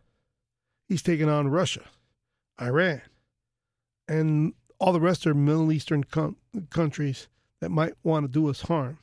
He's 0.88 1.02
taken 1.02 1.28
on 1.28 1.48
Russia, 1.48 1.84
Iran, 2.60 3.02
and 4.06 4.54
all 4.78 4.92
the 4.92 5.00
rest 5.00 5.26
of 5.26 5.36
Middle 5.36 5.72
Eastern 5.72 6.04
com- 6.04 6.36
countries 6.70 7.28
that 7.60 7.70
might 7.70 7.94
want 8.02 8.24
to 8.24 8.28
do 8.32 8.48
us 8.48 8.62
harm. 8.62 8.98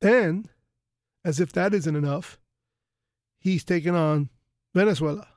Then, 0.00 0.48
as 1.24 1.40
if 1.40 1.52
that 1.52 1.74
isn't 1.74 1.96
enough, 1.96 2.38
he's 3.40 3.64
taken 3.64 3.94
on 3.94 4.28
Venezuela, 4.74 5.28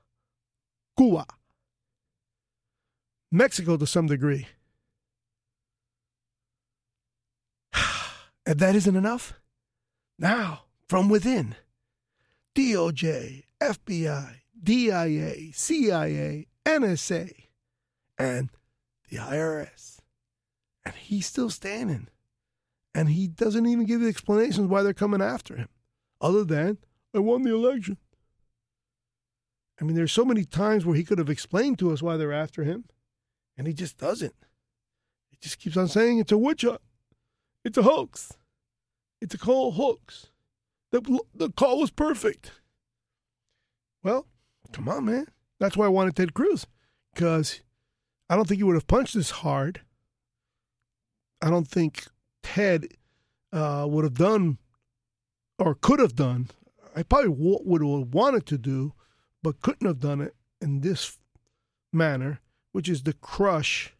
Cuba, 0.97 1.25
Mexico 3.31 3.77
to 3.77 3.87
some 3.87 4.07
degree. 4.07 4.47
and 8.45 8.59
that 8.59 8.75
isn't 8.75 8.95
enough? 8.95 9.39
Now, 10.19 10.63
from 10.87 11.07
within, 11.09 11.55
DOJ, 12.55 13.43
FBI, 13.61 14.35
DIA, 14.61 15.53
CIA, 15.53 16.47
NSA, 16.65 17.31
and 18.17 18.49
the 19.09 19.17
IRS. 19.17 19.99
And 20.85 20.95
he's 20.95 21.25
still 21.25 21.49
standing. 21.49 22.07
And 22.93 23.09
he 23.09 23.27
doesn't 23.27 23.65
even 23.65 23.85
give 23.85 24.01
the 24.01 24.09
explanations 24.09 24.67
why 24.67 24.83
they're 24.83 24.93
coming 24.93 25.21
after 25.21 25.55
him, 25.55 25.69
other 26.19 26.43
than, 26.43 26.77
I 27.15 27.19
won 27.19 27.43
the 27.43 27.53
election. 27.53 27.97
I 29.79 29.83
mean, 29.83 29.95
there's 29.95 30.11
so 30.11 30.25
many 30.25 30.43
times 30.43 30.85
where 30.85 30.95
he 30.95 31.03
could 31.03 31.17
have 31.17 31.29
explained 31.29 31.79
to 31.79 31.91
us 31.91 32.01
why 32.01 32.17
they're 32.17 32.33
after 32.33 32.63
him, 32.63 32.85
and 33.61 33.67
he 33.67 33.75
just 33.75 33.99
doesn't. 33.99 34.33
He 35.29 35.37
just 35.39 35.59
keeps 35.59 35.77
on 35.77 35.87
saying 35.87 36.17
it's 36.17 36.31
a 36.31 36.37
witch 36.37 36.63
hunt. 36.63 36.81
It's 37.63 37.77
a 37.77 37.83
hoax. 37.83 38.33
It's 39.21 39.35
a 39.35 39.37
call 39.37 39.73
hoax. 39.73 40.31
The, 40.89 41.19
the 41.35 41.51
call 41.51 41.79
was 41.79 41.91
perfect. 41.91 42.53
Well, 44.01 44.25
come 44.71 44.89
on, 44.89 45.05
man. 45.05 45.27
That's 45.59 45.77
why 45.77 45.85
I 45.85 45.89
wanted 45.89 46.15
Ted 46.15 46.33
Cruz, 46.33 46.65
because 47.13 47.61
I 48.31 48.35
don't 48.35 48.47
think 48.47 48.57
he 48.57 48.63
would 48.63 48.73
have 48.73 48.87
punched 48.87 49.13
this 49.13 49.29
hard. 49.29 49.81
I 51.39 51.51
don't 51.51 51.67
think 51.67 52.07
Ted 52.41 52.87
uh, 53.53 53.85
would 53.87 54.05
have 54.05 54.15
done 54.15 54.57
or 55.59 55.75
could 55.75 55.99
have 55.99 56.15
done. 56.15 56.49
I 56.95 57.03
probably 57.03 57.29
would 57.29 57.83
have 57.83 58.11
wanted 58.11 58.47
to 58.47 58.57
do, 58.57 58.93
but 59.43 59.61
couldn't 59.61 59.85
have 59.85 59.99
done 59.99 60.19
it 60.19 60.33
in 60.59 60.81
this 60.81 61.19
manner, 61.93 62.39
which 62.71 62.89
is 62.89 63.01
to 63.03 63.13
crush 63.13 63.93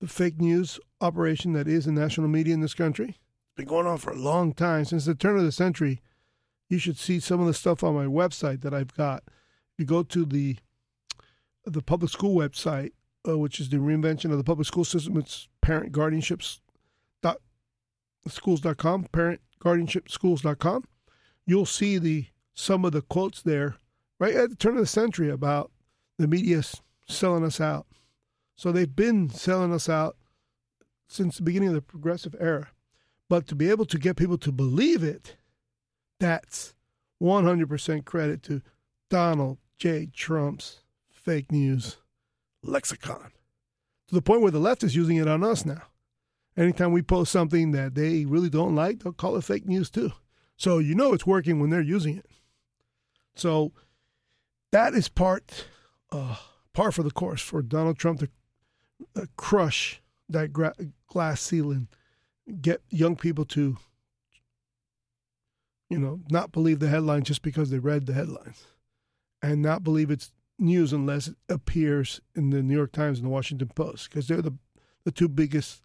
the 0.00 0.08
fake 0.08 0.40
news 0.40 0.80
operation 1.00 1.52
that 1.52 1.68
is 1.68 1.84
the 1.84 1.92
national 1.92 2.28
media 2.28 2.54
in 2.54 2.60
this 2.60 2.74
country. 2.74 3.08
It's 3.08 3.56
been 3.56 3.66
going 3.66 3.86
on 3.86 3.98
for 3.98 4.10
a 4.10 4.16
long 4.16 4.52
time 4.52 4.84
since 4.84 5.04
the 5.04 5.14
turn 5.14 5.36
of 5.36 5.44
the 5.44 5.52
century. 5.52 6.00
You 6.68 6.78
should 6.78 6.98
see 6.98 7.20
some 7.20 7.40
of 7.40 7.46
the 7.46 7.54
stuff 7.54 7.84
on 7.84 7.94
my 7.94 8.06
website 8.06 8.62
that 8.62 8.74
I've 8.74 8.94
got. 8.96 9.22
If 9.26 9.78
you 9.78 9.84
go 9.84 10.02
to 10.02 10.24
the 10.24 10.56
the 11.64 11.82
public 11.82 12.10
school 12.10 12.34
website, 12.34 12.90
uh, 13.28 13.38
which 13.38 13.60
is 13.60 13.68
the 13.68 13.76
reinvention 13.76 14.32
of 14.32 14.38
the 14.38 14.44
public 14.44 14.66
school 14.66 14.84
system, 14.84 15.16
it's 15.16 15.48
parent 15.60 15.92
guardianships 15.92 16.58
dot. 17.22 17.40
You'll 21.46 21.66
see 21.66 21.98
the 21.98 22.26
some 22.54 22.84
of 22.84 22.92
the 22.92 23.02
quotes 23.02 23.42
there 23.42 23.76
right 24.18 24.34
at 24.34 24.50
the 24.50 24.56
turn 24.56 24.74
of 24.74 24.80
the 24.80 24.86
century 24.86 25.30
about 25.30 25.70
the 26.18 26.26
media 26.26 26.62
selling 27.12 27.44
us 27.44 27.60
out. 27.60 27.86
So 28.56 28.70
they've 28.70 28.94
been 28.94 29.30
selling 29.30 29.72
us 29.72 29.88
out 29.88 30.16
since 31.08 31.36
the 31.36 31.42
beginning 31.42 31.68
of 31.68 31.74
the 31.74 31.82
progressive 31.82 32.34
era. 32.38 32.68
But 33.28 33.46
to 33.48 33.54
be 33.54 33.70
able 33.70 33.86
to 33.86 33.98
get 33.98 34.16
people 34.16 34.38
to 34.38 34.52
believe 34.52 35.02
it, 35.02 35.36
that's 36.20 36.74
100% 37.22 38.04
credit 38.04 38.42
to 38.44 38.62
Donald 39.08 39.58
J. 39.78 40.08
Trump's 40.14 40.80
fake 41.10 41.50
news 41.50 41.98
lexicon 42.62 43.32
to 44.08 44.14
the 44.14 44.22
point 44.22 44.42
where 44.42 44.50
the 44.50 44.58
left 44.58 44.82
is 44.82 44.94
using 44.94 45.16
it 45.16 45.28
on 45.28 45.42
us 45.42 45.64
now. 45.64 45.82
Anytime 46.56 46.92
we 46.92 47.02
post 47.02 47.32
something 47.32 47.72
that 47.72 47.94
they 47.94 48.24
really 48.24 48.50
don't 48.50 48.74
like, 48.74 49.00
they'll 49.00 49.12
call 49.12 49.36
it 49.36 49.44
fake 49.44 49.66
news 49.66 49.90
too. 49.90 50.12
So 50.56 50.78
you 50.78 50.94
know 50.94 51.14
it's 51.14 51.26
working 51.26 51.60
when 51.60 51.70
they're 51.70 51.80
using 51.80 52.18
it. 52.18 52.26
So 53.34 53.72
that 54.70 54.94
is 54.94 55.08
part 55.08 55.66
uh, 56.10 56.36
par 56.72 56.92
for 56.92 57.02
the 57.02 57.10
course 57.10 57.42
for 57.42 57.62
Donald 57.62 57.98
Trump 57.98 58.20
to 58.20 58.28
uh, 59.16 59.26
crush 59.36 60.00
that 60.28 60.52
gra- 60.52 60.74
glass 61.06 61.40
ceiling, 61.40 61.88
get 62.60 62.82
young 62.90 63.16
people 63.16 63.44
to, 63.44 63.76
you 65.90 65.98
know, 65.98 66.20
not 66.30 66.52
believe 66.52 66.78
the 66.78 66.88
headlines 66.88 67.28
just 67.28 67.42
because 67.42 67.70
they 67.70 67.78
read 67.78 68.06
the 68.06 68.14
headlines, 68.14 68.66
and 69.42 69.60
not 69.60 69.84
believe 69.84 70.10
it's 70.10 70.32
news 70.58 70.92
unless 70.92 71.28
it 71.28 71.36
appears 71.48 72.20
in 72.34 72.50
the 72.50 72.62
New 72.62 72.74
York 72.76 72.92
Times 72.92 73.18
and 73.18 73.26
the 73.26 73.32
Washington 73.32 73.70
Post 73.74 74.08
because 74.08 74.28
they're 74.28 74.42
the 74.42 74.54
the 75.04 75.10
two 75.10 75.28
biggest 75.28 75.82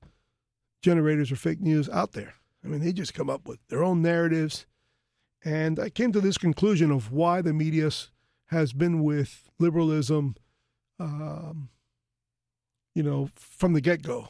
generators 0.81 1.31
of 1.31 1.39
fake 1.39 1.59
news 1.59 1.89
out 1.89 2.13
there. 2.13 2.35
I 2.63 2.67
mean, 2.67 2.81
they 2.81 2.93
just 2.93 3.13
come 3.13 3.29
up 3.29 3.47
with 3.47 3.59
their 3.69 3.83
own 3.83 4.01
narratives. 4.01 4.65
And 5.43 5.79
I 5.79 5.89
came 5.89 6.11
to 6.11 6.21
this 6.21 6.37
conclusion 6.37 6.91
of 6.91 7.11
why 7.11 7.41
the 7.41 7.53
media 7.53 7.89
has 8.47 8.73
been 8.73 9.03
with 9.03 9.49
liberalism, 9.59 10.35
um, 10.99 11.69
you 12.95 13.03
know, 13.03 13.29
from 13.35 13.73
the 13.73 13.81
get 13.81 14.01
go. 14.01 14.29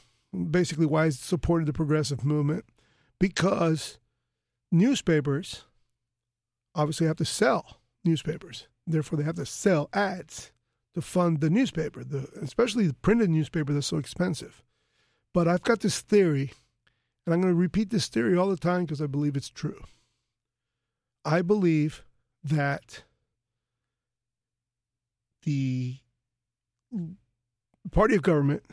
Basically, 0.51 0.85
why 0.85 1.05
it's 1.05 1.19
supported 1.19 1.65
the 1.65 1.73
progressive 1.73 2.25
movement. 2.25 2.65
Because 3.19 3.97
newspapers 4.71 5.63
obviously 6.75 7.07
have 7.07 7.17
to 7.17 7.25
sell 7.25 7.79
newspapers. 8.03 8.67
Therefore, 8.85 9.17
they 9.17 9.23
have 9.23 9.35
to 9.35 9.45
sell 9.45 9.89
ads 9.93 10.51
to 10.93 11.01
fund 11.01 11.41
the 11.41 11.49
newspaper, 11.49 12.03
the, 12.03 12.27
especially 12.41 12.87
the 12.87 12.93
printed 12.93 13.29
newspaper 13.29 13.73
that's 13.73 13.87
so 13.87 13.97
expensive. 13.97 14.63
But 15.33 15.47
I've 15.47 15.63
got 15.63 15.81
this 15.81 16.01
theory, 16.01 16.53
and 17.25 17.33
I'm 17.33 17.41
going 17.41 17.53
to 17.53 17.59
repeat 17.59 17.89
this 17.89 18.07
theory 18.07 18.37
all 18.37 18.49
the 18.49 18.57
time 18.57 18.85
because 18.85 19.01
I 19.01 19.07
believe 19.07 19.35
it's 19.35 19.49
true. 19.49 19.83
I 21.23 21.41
believe 21.41 22.03
that 22.43 23.03
the 25.43 25.97
party 27.91 28.15
of 28.15 28.21
government 28.21 28.63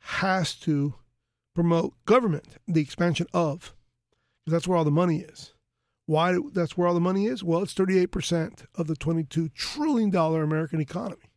has 0.00 0.54
to 0.54 0.94
promote 1.54 1.94
government, 2.04 2.46
the 2.66 2.80
expansion 2.80 3.26
of, 3.32 3.74
because 4.44 4.52
that's 4.52 4.68
where 4.68 4.76
all 4.76 4.84
the 4.84 4.90
money 4.90 5.18
is. 5.20 5.54
Why 6.06 6.36
that's 6.52 6.76
where 6.76 6.88
all 6.88 6.94
the 6.94 7.00
money 7.00 7.26
is? 7.26 7.44
Well, 7.44 7.62
it's 7.62 7.74
38% 7.74 8.66
of 8.74 8.86
the 8.86 8.96
$22 8.96 9.54
trillion 9.54 10.14
American 10.14 10.80
economy. 10.80 11.30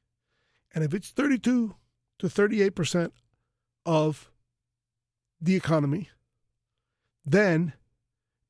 And 0.73 0.83
if 0.83 0.93
it's 0.93 1.11
32 1.11 1.75
to 2.19 2.27
38% 2.27 3.11
of 3.85 4.31
the 5.39 5.55
economy, 5.55 6.09
then 7.23 7.73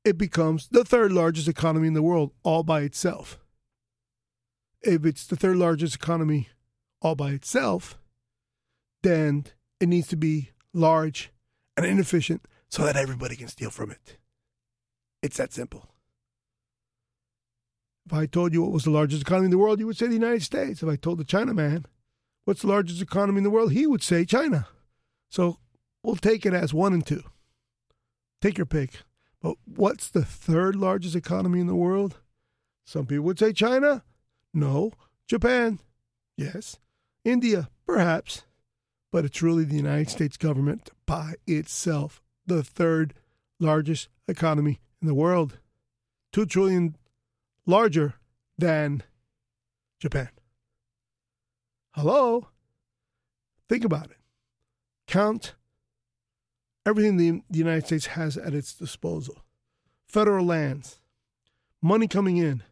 it 0.03 0.17
becomes 0.17 0.69
the 0.69 0.85
third 0.85 1.11
largest 1.11 1.47
economy 1.47 1.87
in 1.87 1.93
the 1.93 2.01
world 2.01 2.31
all 2.43 2.63
by 2.63 2.81
itself. 2.81 3.39
If 4.81 5.05
it's 5.05 5.27
the 5.27 5.35
third 5.35 5.57
largest 5.57 5.95
economy 5.95 6.49
all 7.05 7.15
by 7.15 7.29
itself, 7.29 7.99
then 9.03 9.45
it 9.79 9.87
needs 9.87 10.07
to 10.07 10.15
be 10.15 10.49
large 10.73 11.31
and 11.77 11.85
inefficient 11.85 12.41
so 12.67 12.83
that 12.83 12.95
everybody 12.95 13.35
can 13.35 13.47
steal 13.47 13.69
from 13.69 13.91
it. 13.91 14.17
It's 15.21 15.37
that 15.37 15.53
simple. 15.53 15.87
If 18.07 18.13
I 18.13 18.25
told 18.25 18.53
you 18.53 18.63
what 18.63 18.71
was 18.71 18.85
the 18.85 18.89
largest 18.89 19.21
economy 19.21 19.45
in 19.45 19.51
the 19.51 19.59
world, 19.59 19.79
you 19.79 19.85
would 19.85 19.97
say 19.97 20.07
the 20.07 20.13
United 20.13 20.41
States. 20.41 20.81
If 20.81 20.89
I 20.89 20.95
told 20.95 21.19
the 21.19 21.25
Chinaman 21.25 21.85
what's 22.45 22.61
the 22.61 22.67
largest 22.67 23.03
economy 23.03 23.37
in 23.37 23.43
the 23.43 23.51
world, 23.51 23.71
he 23.71 23.85
would 23.85 24.01
say 24.01 24.25
China. 24.25 24.67
So 25.29 25.57
we'll 26.03 26.15
take 26.15 26.43
it 26.43 26.53
as 26.55 26.73
one 26.73 26.93
and 26.93 27.05
two. 27.05 27.23
Take 28.41 28.57
your 28.57 28.65
pick. 28.65 29.01
But 29.43 29.57
what's 29.65 30.09
the 30.09 30.25
third 30.25 30.75
largest 30.75 31.15
economy 31.15 31.59
in 31.59 31.67
the 31.67 31.75
world? 31.75 32.17
Some 32.83 33.05
people 33.05 33.25
would 33.25 33.37
say 33.37 33.53
China. 33.53 34.03
No. 34.55 34.91
Japan. 35.27 35.79
Yes. 36.35 36.77
India. 37.25 37.69
Perhaps. 37.85 38.43
But 39.11 39.25
it's 39.25 39.41
really 39.41 39.65
the 39.65 39.75
United 39.75 40.09
States 40.09 40.37
government 40.37 40.89
by 41.05 41.33
itself, 41.45 42.21
the 42.45 42.63
third 42.63 43.13
largest 43.59 44.07
economy 44.27 44.79
in 45.01 45.07
the 45.07 45.13
world. 45.13 45.57
Two 46.31 46.45
trillion 46.45 46.95
larger 47.65 48.13
than 48.57 49.03
Japan. 49.99 50.29
Hello? 51.91 52.47
Think 53.67 53.83
about 53.83 54.11
it 54.11 54.17
count 55.07 55.55
everything 56.85 57.17
the, 57.17 57.41
the 57.49 57.57
United 57.57 57.85
States 57.85 58.07
has 58.07 58.37
at 58.37 58.53
its 58.53 58.73
disposal 58.73 59.37
federal 60.07 60.45
lands, 60.45 60.99
money 61.81 62.07
coming 62.07 62.37
in, 62.37 62.63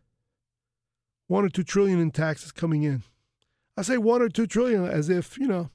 one 1.28 1.44
or 1.44 1.50
two 1.50 1.64
trillion 1.64 2.00
in 2.00 2.12
taxes 2.12 2.52
coming 2.52 2.84
in. 2.84 3.04
I 3.76 3.82
say 3.82 3.98
one 3.98 4.22
or 4.22 4.30
two 4.30 4.48
trillion 4.48 4.86
as 4.86 5.10
if, 5.10 5.38
you 5.38 5.48
know, 5.48 5.70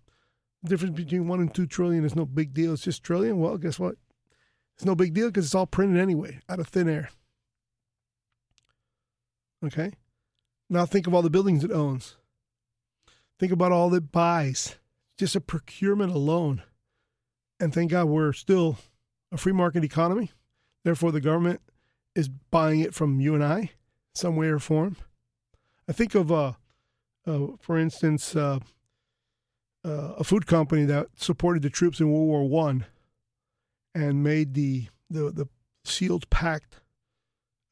the 0.62 0.70
difference 0.70 0.96
between 0.96 1.28
one 1.28 1.40
and 1.40 1.52
two 1.52 1.66
trillion 1.66 2.04
is 2.04 2.16
no 2.16 2.24
big 2.24 2.54
deal. 2.54 2.72
It's 2.72 2.82
just 2.82 3.02
trillion. 3.02 3.38
Well, 3.38 3.56
guess 3.58 3.78
what? 3.78 3.96
It's 4.76 4.84
no 4.84 4.94
big 4.94 5.14
deal 5.14 5.28
because 5.28 5.46
it's 5.46 5.54
all 5.54 5.66
printed 5.66 6.00
anyway 6.00 6.40
out 6.48 6.60
of 6.60 6.68
thin 6.68 6.88
air. 6.88 7.10
Okay? 9.64 9.92
Now 10.70 10.86
think 10.86 11.06
of 11.06 11.14
all 11.14 11.22
the 11.22 11.30
buildings 11.30 11.64
it 11.64 11.72
owns. 11.72 12.16
Think 13.38 13.52
about 13.52 13.72
all 13.72 13.92
it 13.94 14.12
buys 14.12 14.76
just 15.16 15.36
a 15.36 15.40
procurement 15.40 16.12
alone. 16.12 16.62
And 17.58 17.74
thank 17.74 17.90
God 17.90 18.06
we're 18.06 18.32
still 18.32 18.78
a 19.32 19.36
free 19.36 19.52
market 19.52 19.84
economy. 19.84 20.30
Therefore, 20.84 21.10
the 21.10 21.20
government 21.20 21.60
is 22.14 22.28
buying 22.28 22.80
it 22.80 22.94
from 22.94 23.20
you 23.20 23.34
and 23.34 23.44
I, 23.44 23.72
some 24.14 24.36
way 24.36 24.46
or 24.46 24.58
form. 24.58 24.96
I 25.88 25.92
think 25.92 26.14
of, 26.14 26.30
uh, 26.30 26.52
uh, 27.28 27.56
for 27.60 27.78
instance, 27.78 28.34
uh, 28.34 28.58
uh, 29.84 30.14
a 30.18 30.24
food 30.24 30.46
company 30.46 30.84
that 30.84 31.08
supported 31.16 31.62
the 31.62 31.70
troops 31.70 32.00
in 32.00 32.10
World 32.10 32.26
War 32.26 32.48
One 32.48 32.86
and 33.94 34.22
made 34.22 34.54
the 34.54 34.88
the, 35.10 35.30
the 35.30 35.48
sealed 35.84 36.28
packed 36.30 36.80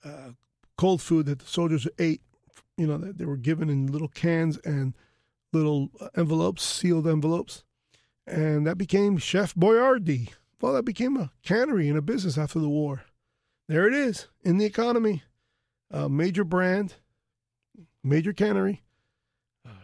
uh, 0.05 0.31
cold 0.77 1.03
food 1.03 1.27
that 1.27 1.41
the 1.41 1.47
soldiers 1.47 1.89
ate. 1.99 2.23
You 2.77 2.87
know, 2.87 2.99
that 2.99 3.17
they 3.17 3.25
were 3.25 3.39
given 3.39 3.71
in 3.71 3.87
little 3.87 4.09
cans 4.09 4.59
and 4.59 4.95
little 5.53 5.91
envelopes, 6.15 6.63
sealed 6.63 7.07
envelopes. 7.07 7.65
And 8.27 8.67
that 8.67 8.77
became 8.77 9.17
Chef 9.17 9.55
Boyardee. 9.55 10.33
Well, 10.61 10.75
that 10.75 10.85
became 10.85 11.17
a 11.17 11.31
cannery 11.43 11.89
and 11.89 11.97
a 11.97 12.03
business 12.03 12.37
after 12.37 12.59
the 12.59 12.69
war. 12.69 13.05
There 13.69 13.87
it 13.87 13.95
is 13.95 14.27
in 14.43 14.59
the 14.59 14.67
economy. 14.67 15.23
A 15.91 16.09
major 16.09 16.45
brand, 16.45 16.95
major 18.03 18.33
cannery, 18.33 18.83
uh, 18.83 18.86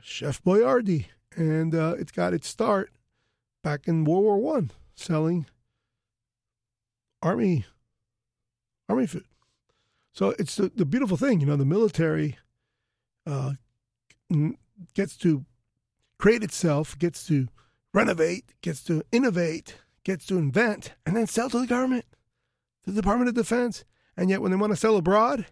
Chef 0.02 0.42
Boyardee. 0.42 1.06
And 1.36 1.74
uh, 1.74 1.94
it's 1.98 2.12
got 2.12 2.34
its 2.34 2.48
start 2.48 2.90
back 3.62 3.88
in 3.88 4.04
World 4.04 4.24
War 4.24 4.38
One, 4.38 4.70
selling 4.94 5.46
army 7.22 7.64
army 8.88 9.06
food. 9.06 9.24
So 10.12 10.34
it's 10.38 10.56
the, 10.56 10.70
the 10.74 10.84
beautiful 10.84 11.16
thing, 11.16 11.40
you 11.40 11.46
know, 11.46 11.56
the 11.56 11.64
military 11.64 12.36
uh, 13.26 13.52
gets 14.94 15.16
to 15.18 15.46
create 16.18 16.42
itself, 16.42 16.98
gets 16.98 17.26
to 17.28 17.48
renovate, 17.94 18.52
gets 18.60 18.84
to 18.84 19.02
innovate, 19.10 19.76
gets 20.04 20.26
to 20.26 20.36
invent, 20.36 20.92
and 21.06 21.16
then 21.16 21.26
sell 21.26 21.48
to 21.48 21.60
the 21.60 21.66
government, 21.66 22.04
to 22.84 22.90
the 22.90 23.00
Department 23.00 23.28
of 23.28 23.34
Defense. 23.34 23.84
And 24.16 24.28
yet, 24.28 24.42
when 24.42 24.50
they 24.50 24.56
want 24.58 24.72
to 24.72 24.76
sell 24.76 24.96
abroad, 24.96 25.46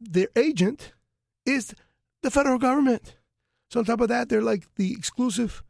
their 0.00 0.28
agent 0.34 0.92
is 1.44 1.74
the 2.22 2.30
federal 2.30 2.58
government. 2.58 3.16
So, 3.72 3.80
on 3.80 3.86
top 3.86 4.02
of 4.02 4.08
that, 4.08 4.28
they're 4.28 4.42
like 4.42 4.66
the 4.76 4.92
exclusive 4.92 5.62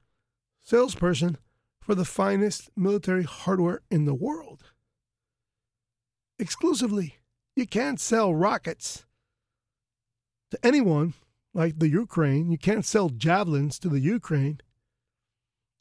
salesperson 0.61 1.39
for 1.81 1.95
the 1.95 2.05
finest 2.05 2.69
military 2.77 3.23
hardware 3.23 3.81
in 3.93 4.07
the 4.07 4.15
world. 4.15 4.65
Exclusively. 6.37 7.19
You 7.55 7.65
can't 7.65 8.01
sell 8.01 8.35
rockets 8.35 9.05
to 10.51 10.59
anyone 10.67 11.15
like 11.55 11.79
the 11.79 11.89
Ukraine. 11.89 12.51
You 12.51 12.59
can't 12.59 12.85
sell 12.85 13.09
javelins 13.09 13.79
to 13.79 13.89
the 13.89 14.01
Ukraine 14.01 14.61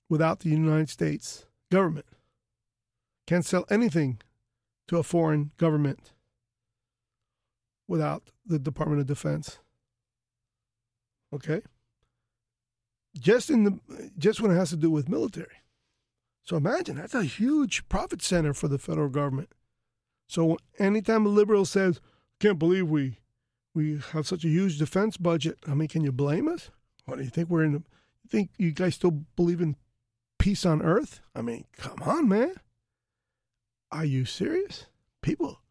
without 0.07 0.41
the 0.41 0.49
United 0.49 0.91
States 0.91 1.47
government. 1.71 2.05
Can't 3.25 3.45
sell 3.45 3.65
anything 3.67 4.19
to 4.89 4.97
a 4.97 5.03
foreign 5.03 5.51
government 5.57 6.11
without 7.87 8.29
the 8.45 8.59
Department 8.59 9.01
of 9.01 9.07
Defense. 9.07 9.57
Okay? 11.33 11.61
Just 13.19 13.49
in 13.49 13.63
the 13.63 13.79
just 14.17 14.41
when 14.41 14.51
it 14.51 14.55
has 14.55 14.69
to 14.69 14.77
do 14.77 14.89
with 14.89 15.09
military. 15.09 15.57
So 16.43 16.55
imagine 16.55 16.95
that's 16.95 17.13
a 17.13 17.23
huge 17.23 17.87
profit 17.89 18.21
center 18.21 18.53
for 18.53 18.67
the 18.67 18.79
federal 18.79 19.09
government. 19.09 19.49
So 20.27 20.57
anytime 20.79 21.25
a 21.25 21.29
liberal 21.29 21.65
says, 21.65 21.99
"Can't 22.39 22.57
believe 22.57 22.87
we 22.87 23.17
we 23.73 23.99
have 24.11 24.27
such 24.27 24.43
a 24.43 24.49
huge 24.49 24.77
defense 24.77 25.17
budget. 25.17 25.57
I 25.67 25.73
mean, 25.73 25.87
can 25.87 26.03
you 26.03 26.11
blame 26.11 26.47
us? 26.47 26.71
What 27.05 27.17
do 27.17 27.23
you 27.23 27.29
think 27.29 27.49
we're 27.49 27.63
in? 27.63 27.73
You 27.73 27.83
think 28.29 28.51
you 28.57 28.71
guys 28.71 28.95
still 28.95 29.11
believe 29.35 29.61
in 29.61 29.75
peace 30.39 30.65
on 30.65 30.81
earth. 30.81 31.21
I 31.35 31.41
mean, 31.41 31.65
come 31.77 32.01
on, 32.01 32.27
man. 32.27 32.55
Are 33.91 34.05
you 34.05 34.25
serious? 34.25 34.85
People, 35.21 35.61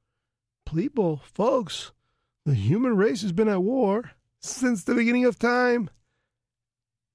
people, 0.71 1.23
folks, 1.25 1.93
the 2.45 2.55
human 2.55 2.97
race 2.97 3.23
has 3.23 3.33
been 3.33 3.49
at 3.49 3.62
war 3.62 4.12
since 4.41 4.85
the 4.85 4.95
beginning 4.95 5.25
of 5.25 5.39
time. 5.39 5.91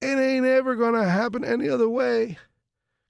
It 0.06 0.18
ain't 0.18 0.46
ever 0.46 0.76
going 0.76 0.94
to 0.94 1.08
happen 1.08 1.44
any 1.44 1.68
other 1.68 1.88
way. 1.88 2.38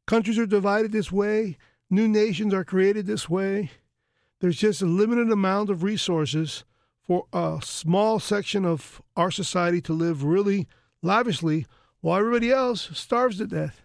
Countries 0.06 0.38
are 0.38 0.46
divided 0.46 0.92
this 0.92 1.12
way, 1.12 1.58
new 1.90 2.08
nations 2.08 2.54
are 2.54 2.64
created 2.64 3.06
this 3.06 3.28
way. 3.28 3.70
There's 4.40 4.56
just 4.56 4.80
a 4.80 4.86
limited 4.86 5.30
amount 5.30 5.68
of 5.68 5.82
resources 5.82 6.64
for 7.02 7.26
a 7.34 7.60
small 7.62 8.18
section 8.18 8.64
of 8.64 9.02
our 9.14 9.30
society 9.30 9.82
to 9.82 9.92
live 9.92 10.24
really 10.24 10.68
lavishly 11.02 11.66
while 12.00 12.18
everybody 12.18 12.50
else 12.50 12.88
starves 12.94 13.38
to 13.38 13.46
death. 13.46 13.82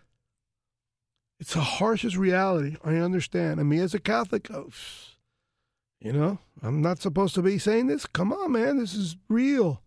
It's 1.37 1.53
the 1.53 1.59
harshest 1.59 2.15
reality. 2.15 2.77
I 2.81 2.95
understand. 2.95 3.59
And 3.59 3.67
me 3.67 3.79
as 3.79 3.93
a 3.93 3.99
Catholic, 3.99 4.49
oh, 4.51 4.69
you 5.99 6.13
know, 6.13 6.39
I'm 6.63 6.81
not 6.81 7.01
supposed 7.01 7.35
to 7.35 7.41
be 7.41 7.57
saying 7.57 7.87
this. 7.87 8.05
Come 8.05 8.31
on, 8.31 8.53
man. 8.53 8.77
This 8.77 8.93
is 8.93 9.17
real. 9.27 9.81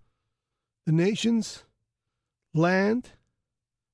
The 0.84 0.92
nation's 0.92 1.64
land 2.55 3.10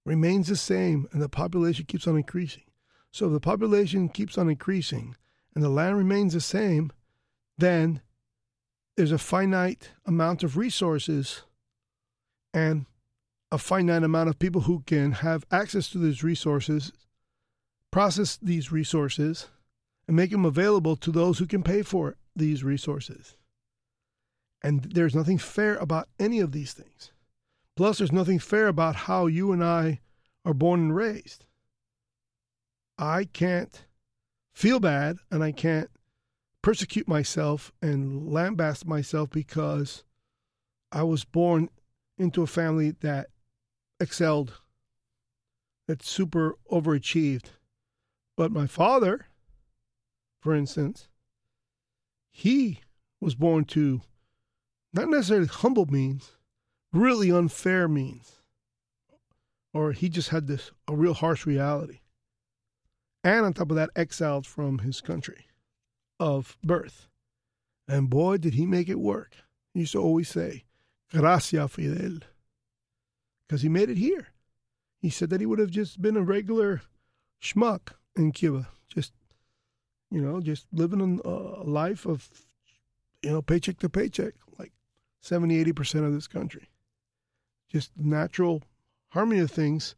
remains 0.05 0.49
the 0.49 0.57
same 0.57 1.09
and 1.13 1.21
the 1.21 1.29
population 1.29 1.87
keeps 1.87 2.07
on 2.07 2.17
increasing. 2.17 2.65
So 3.11 3.27
if 3.27 3.33
the 3.33 3.41
population 3.41 4.09
keeps 4.09 4.39
on 4.39 4.49
increasing 4.49 5.17
and 5.55 5.65
the 5.65 5.69
land 5.69 5.97
remains 5.97 6.35
the 6.35 6.41
same, 6.41 6.93
then 7.59 8.01
there's 8.97 9.13
a 9.13 9.19
finite 9.19 9.91
amount 10.07 10.43
of 10.43 10.57
resources 10.57 11.43
and 12.53 12.87
a 13.51 13.59
finite 13.59 14.05
amount 14.05 14.29
of 14.29 14.39
people 14.39 14.63
who 14.63 14.83
can 14.87 15.13
have 15.13 15.45
access 15.51 15.89
to 15.89 15.99
these 15.99 16.23
resources, 16.23 16.93
process 17.91 18.37
these 18.37 18.71
resources, 18.71 19.49
and 20.07 20.17
make 20.17 20.31
them 20.31 20.45
available 20.45 20.97
to 20.97 21.11
those 21.11 21.39
who 21.39 21.47
can 21.47 21.63
pay 21.63 21.83
for 21.83 22.17
these 22.37 22.63
resources. 22.63 23.37
And 24.63 24.83
there's 24.83 25.15
nothing 25.15 25.39
fair 25.39 25.77
about 25.77 26.09
any 26.19 26.41
of 26.41 26.53
these 26.53 26.73
things. 26.73 27.13
Plus, 27.81 27.97
there's 27.97 28.13
nothing 28.13 28.39
fair 28.39 28.69
about 28.69 28.95
how 28.95 29.25
you 29.25 29.53
and 29.53 29.65
I 29.65 30.01
are 30.45 30.53
born 30.53 30.81
and 30.81 30.95
raised. 30.95 31.47
I 32.99 33.25
can't 33.25 33.87
feel 34.53 34.81
bad 34.81 35.17
and 35.31 35.43
I 35.43 35.53
can't 35.53 35.89
persecute 36.61 37.09
myself 37.09 37.73
and 37.81 38.31
lambaste 38.31 38.87
myself 38.87 39.31
because 39.31 40.05
I 40.93 41.05
was 41.05 41.25
born 41.25 41.71
into 42.19 42.43
a 42.43 42.47
family 42.47 42.91
that 43.01 43.29
excelled, 43.99 44.61
that 45.89 46.03
super 46.03 46.59
overachieved. 46.71 47.47
But 48.37 48.53
my 48.53 48.67
father, 48.67 49.25
for 50.43 50.55
instance, 50.55 51.09
he 52.31 52.81
was 53.23 53.35
born 53.35 53.65
to 53.69 54.03
not 54.93 55.09
necessarily 55.09 55.47
humble 55.47 55.87
means, 55.87 56.33
really 56.93 57.31
unfair 57.31 57.89
means. 57.89 58.41
Or 59.73 59.93
he 59.93 60.09
just 60.09 60.31
had 60.31 60.47
this 60.47 60.73
a 60.89 60.95
real 60.95 61.15
harsh 61.15 61.47
reality. 61.47 62.01
And 63.23 63.45
on 63.45 63.53
top 63.53 63.71
of 63.71 63.77
that, 63.77 63.91
exiled 63.95 64.47
from 64.47 64.79
his 64.79 65.01
country 65.01 65.47
of 66.19 66.57
birth. 66.65 67.07
And 67.87 68.09
boy, 68.09 68.39
did 68.39 68.55
he 68.55 68.67
make 68.67 68.89
it 68.89 68.99
work. 68.99 69.35
He 69.75 69.81
used 69.81 69.93
to 69.93 70.01
always 70.01 70.29
say, 70.29 70.65
Gracias, 71.13 71.73
Fidel. 71.73 72.21
Because 73.47 73.63
he 73.63 73.69
made 73.69 73.91
it 73.91 73.99
here. 73.99 74.29
He 75.01 75.11
said 75.11 75.31
that 75.31 75.41
he 75.41 75.47
would 75.47 75.59
have 75.59 75.71
just 75.71 76.01
been 76.01 76.17
a 76.17 76.23
regular 76.23 76.83
schmuck 77.43 77.95
in 78.17 78.33
Cuba. 78.33 78.69
Just, 78.89 79.13
you 80.11 80.21
know, 80.21 80.41
just 80.41 80.67
living 80.73 81.21
a 81.25 81.29
life 81.29 82.07
of, 82.07 82.29
you 83.23 83.31
know, 83.31 83.43
paycheck 83.43 83.79
to 83.81 83.89
paycheck, 83.89 84.35
like 84.59 84.73
70, 85.21 85.65
80% 85.65 86.07
of 86.07 86.13
this 86.13 86.29
country. 86.29 86.69
Just 87.71 87.93
natural 87.97 88.63
harmony 89.11 89.41
of 89.41 89.51
things 89.51 89.95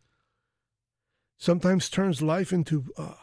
sometimes 1.39 1.89
turns 1.89 2.23
life 2.23 2.53
into, 2.53 2.85
uh, 2.97 3.15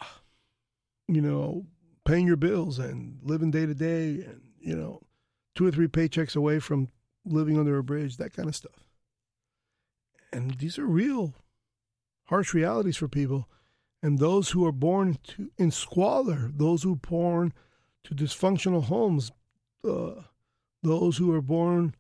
you 1.08 1.22
know, 1.22 1.66
paying 2.06 2.28
your 2.28 2.36
bills 2.36 2.80
and 2.80 3.20
living 3.24 3.52
day 3.52 3.66
to 3.66 3.74
day 3.74 4.24
and, 4.26 4.42
you 4.60 4.76
know, 4.76 5.02
two 5.56 5.66
or 5.66 5.72
three 5.72 5.88
paychecks 5.88 6.36
away 6.36 6.60
from 6.60 6.90
living 7.26 7.58
under 7.58 7.78
a 7.78 7.84
bridge, 7.84 8.18
that 8.18 8.34
kind 8.34 8.50
of 8.50 8.56
stuff. 8.56 8.84
And 10.32 10.56
these 10.56 10.78
are 10.80 10.86
real 10.86 11.36
harsh 12.26 12.54
realities 12.54 12.98
for 12.98 13.08
people. 13.08 13.48
And 14.02 14.20
those 14.20 14.52
who 14.52 14.66
are 14.66 14.72
born 14.72 15.18
to 15.28 15.52
in 15.58 15.72
squalor, 15.72 16.52
those 16.54 16.84
who 16.84 16.94
are 16.94 17.08
born 17.10 17.54
to 18.06 18.16
dysfunctional 18.16 18.86
homes, 18.86 19.32
uh, 19.88 20.22
those 20.82 21.18
who 21.18 21.34
are 21.34 21.42
born 21.42 21.96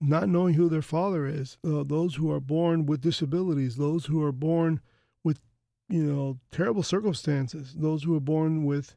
not 0.00 0.28
knowing 0.28 0.54
who 0.54 0.68
their 0.68 0.82
father 0.82 1.26
is, 1.26 1.58
uh, 1.64 1.84
those 1.84 2.14
who 2.14 2.30
are 2.32 2.40
born 2.40 2.86
with 2.86 3.02
disabilities, 3.02 3.76
those 3.76 4.06
who 4.06 4.22
are 4.22 4.32
born 4.32 4.80
with, 5.22 5.40
you 5.88 6.02
know, 6.02 6.38
terrible 6.50 6.82
circumstances, 6.82 7.74
those 7.76 8.02
who 8.02 8.16
are 8.16 8.20
born 8.20 8.64
with 8.64 8.96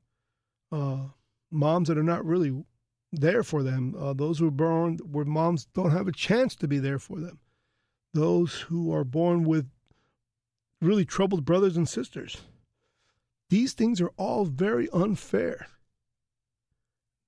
uh, 0.72 1.08
moms 1.52 1.90
that 1.90 1.98
are 1.98 2.04
not 2.04 2.26
really 2.26 2.64
there 3.12 3.44
for 3.44 3.64
them, 3.64 3.94
uh, 4.00 4.14
those 4.14 4.40
who 4.40 4.48
are 4.48 4.52
born 4.52 4.98
where 5.00 5.26
moms 5.26 5.66
don't 5.74 5.92
have 5.92 6.08
a 6.08 6.14
chance 6.14 6.56
to 6.56 6.68
be 6.68 6.80
there 6.80 7.00
for 7.00 7.20
them, 7.20 7.40
those 8.14 8.62
who 8.62 8.94
are 8.94 9.04
born 9.04 9.44
with 9.44 9.70
really 10.82 11.06
troubled 11.06 11.46
brothers 11.46 11.78
and 11.78 11.88
sisters. 11.88 12.42
These 13.50 13.74
things 13.74 14.02
are 14.02 14.12
all 14.18 14.46
very 14.46 14.90
unfair. 14.92 15.68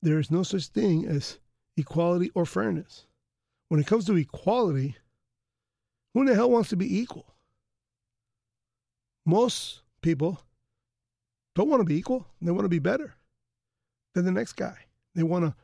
There 0.02 0.18
is 0.18 0.32
no 0.32 0.44
such 0.44 0.68
thing 0.68 1.06
as 1.06 1.40
equality 1.78 2.32
or 2.34 2.46
fairness. 2.46 3.06
When 3.70 3.80
it 3.80 3.88
comes 3.88 4.06
to 4.06 4.16
equality, 4.16 4.96
who 6.14 6.22
in 6.22 6.28
the 6.28 6.36
hell 6.36 6.52
wants 6.52 6.70
to 6.70 6.76
be 6.76 7.00
equal? 7.00 7.26
Most 9.26 9.82
people 10.02 10.40
don't 11.56 11.70
want 11.70 11.82
to 11.82 11.86
be 11.86 11.98
equal, 11.98 12.28
they 12.42 12.52
want 12.52 12.66
to 12.66 12.70
be 12.70 12.80
better 12.80 13.16
than 14.14 14.26
the 14.26 14.32
next 14.32 14.54
guy. 14.54 14.78
They 15.16 15.24
want 15.24 15.46
to 15.46 15.56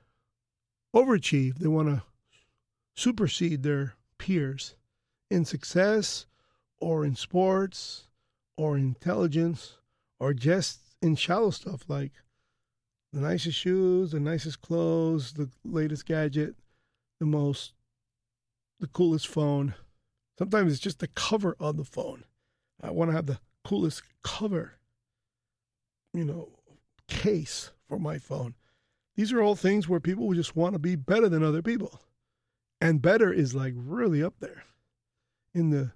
overachieve, 0.96 1.60
they 1.60 1.68
want 1.68 1.90
to 1.90 2.04
supersede 2.96 3.64
their 3.64 3.94
peers 4.18 4.76
in 5.30 5.46
success 5.46 6.26
or 6.80 7.06
in 7.06 7.16
sports 7.16 8.08
or 8.58 8.78
intelligence 8.78 9.78
or 10.20 10.34
just 10.34 10.80
in 11.02 11.16
shallow 11.16 11.52
stuff 11.52 11.84
like 11.88 12.12
the 13.14 13.20
nicest 13.20 13.58
shoes, 13.58 14.12
the 14.12 14.20
nicest 14.20 14.62
clothes, 14.62 15.34
the 15.34 15.50
latest 15.64 16.06
gadget, 16.06 16.56
the 17.20 17.26
most, 17.26 17.74
the 18.82 18.88
coolest 18.88 19.28
phone. 19.28 19.76
Sometimes 20.38 20.74
it's 20.74 20.82
just 20.82 21.00
the 21.00 21.08
cover 21.08 21.56
of 21.60 21.78
the 21.78 21.86
phone. 21.86 22.26
I 22.82 22.92
want 22.92 23.10
to 23.10 23.16
have 23.16 23.28
the 23.28 23.40
coolest 23.64 24.02
cover, 24.24 24.74
you 26.14 26.26
know, 26.26 26.50
case 27.08 27.72
for 27.88 28.00
my 28.00 28.18
phone. 28.18 28.56
These 29.16 29.32
are 29.32 29.42
all 29.42 29.56
things 29.56 29.88
where 29.88 30.00
people 30.00 30.34
just 30.34 30.56
want 30.56 30.74
to 30.74 30.80
be 30.80 30.96
better 30.96 31.30
than 31.30 31.44
other 31.44 31.62
people. 31.62 32.02
And 32.80 33.02
better 33.02 33.32
is 33.32 33.54
like 33.54 33.74
really 33.76 34.24
up 34.24 34.34
there 34.40 34.64
in 35.54 35.70
the, 35.70 35.92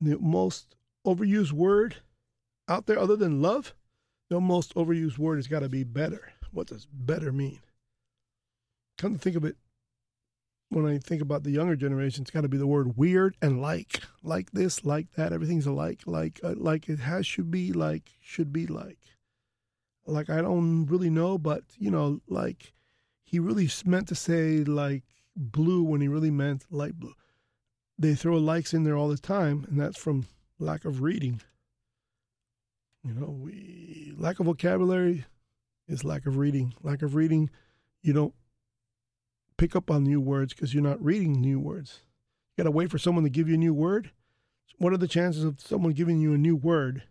the 0.00 0.18
most 0.18 0.76
overused 1.04 1.52
word 1.52 1.96
out 2.68 2.86
there 2.86 2.98
other 2.98 3.16
than 3.16 3.42
love. 3.42 3.74
The 4.30 4.40
most 4.40 4.74
overused 4.76 5.18
word 5.18 5.36
has 5.36 5.48
got 5.48 5.60
to 5.60 5.68
be 5.68 5.82
better. 5.82 6.32
What 6.52 6.68
does 6.68 6.86
better 6.86 7.32
mean? 7.32 7.60
Come 8.98 9.14
to 9.14 9.18
think 9.18 9.36
of 9.36 9.44
it, 9.44 9.56
when 10.72 10.86
I 10.86 10.98
think 10.98 11.22
about 11.22 11.42
the 11.44 11.50
younger 11.50 11.76
generation, 11.76 12.22
it's 12.22 12.30
got 12.30 12.42
to 12.42 12.48
be 12.48 12.56
the 12.56 12.66
word 12.66 12.96
weird 12.96 13.36
and 13.42 13.60
like, 13.60 14.00
like 14.22 14.50
this, 14.52 14.84
like 14.84 15.12
that. 15.12 15.32
Everything's 15.32 15.66
alike, 15.66 16.02
like, 16.06 16.40
uh, 16.42 16.54
like 16.56 16.88
it 16.88 17.00
has 17.00 17.26
should 17.26 17.50
be, 17.50 17.72
like 17.72 18.12
should 18.20 18.52
be, 18.52 18.66
like 18.66 18.98
like 20.06 20.30
I 20.30 20.40
don't 20.40 20.86
really 20.86 21.10
know, 21.10 21.38
but 21.38 21.62
you 21.78 21.90
know, 21.90 22.20
like 22.28 22.72
he 23.24 23.38
really 23.38 23.68
meant 23.84 24.08
to 24.08 24.14
say 24.14 24.64
like 24.64 25.04
blue 25.36 25.82
when 25.82 26.00
he 26.00 26.08
really 26.08 26.30
meant 26.30 26.66
light 26.70 26.98
blue. 26.98 27.14
They 27.98 28.14
throw 28.14 28.36
likes 28.36 28.74
in 28.74 28.84
there 28.84 28.96
all 28.96 29.08
the 29.08 29.18
time, 29.18 29.66
and 29.68 29.80
that's 29.80 29.98
from 29.98 30.26
lack 30.58 30.84
of 30.84 31.02
reading. 31.02 31.40
You 33.04 33.14
know, 33.14 33.30
we 33.30 34.14
lack 34.16 34.40
of 34.40 34.46
vocabulary 34.46 35.24
is 35.88 36.04
lack 36.04 36.26
of 36.26 36.36
reading. 36.36 36.74
Lack 36.82 37.02
of 37.02 37.14
reading, 37.14 37.50
you 38.02 38.12
don't 38.12 38.34
pick 39.62 39.76
up 39.76 39.92
on 39.92 40.02
new 40.02 40.20
words 40.20 40.52
because 40.52 40.74
you're 40.74 40.82
not 40.82 41.00
reading 41.00 41.40
new 41.40 41.60
words. 41.60 42.00
You 42.50 42.64
got 42.64 42.66
to 42.66 42.72
wait 42.72 42.90
for 42.90 42.98
someone 42.98 43.22
to 43.22 43.30
give 43.30 43.48
you 43.48 43.54
a 43.54 43.58
new 43.58 43.72
word. 43.72 44.10
What 44.78 44.92
are 44.92 44.96
the 44.96 45.06
chances 45.06 45.44
of 45.44 45.60
someone 45.60 45.92
giving 45.92 46.18
you 46.18 46.34
a 46.34 46.36
new 46.38 46.56
word 46.56 47.04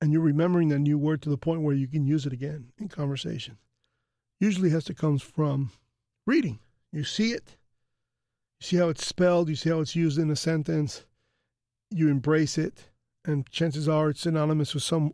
and 0.00 0.10
you're 0.10 0.22
remembering 0.22 0.70
that 0.70 0.78
new 0.78 0.96
word 0.96 1.20
to 1.20 1.28
the 1.28 1.36
point 1.36 1.60
where 1.60 1.74
you 1.74 1.86
can 1.86 2.06
use 2.06 2.24
it 2.24 2.32
again 2.32 2.72
in 2.78 2.88
conversation. 2.88 3.58
Usually 4.40 4.70
has 4.70 4.84
to 4.84 4.94
come 4.94 5.18
from 5.18 5.70
reading. 6.26 6.60
You 6.92 7.04
see 7.04 7.32
it, 7.32 7.58
you 8.58 8.66
see 8.66 8.76
how 8.78 8.88
it's 8.88 9.06
spelled, 9.06 9.50
you 9.50 9.54
see 9.54 9.68
how 9.68 9.80
it's 9.80 9.94
used 9.94 10.18
in 10.18 10.30
a 10.30 10.36
sentence, 10.36 11.04
you 11.90 12.08
embrace 12.08 12.56
it, 12.56 12.84
and 13.26 13.50
chances 13.50 13.86
are 13.86 14.08
it's 14.08 14.22
synonymous 14.22 14.72
with 14.72 14.82
some 14.82 15.12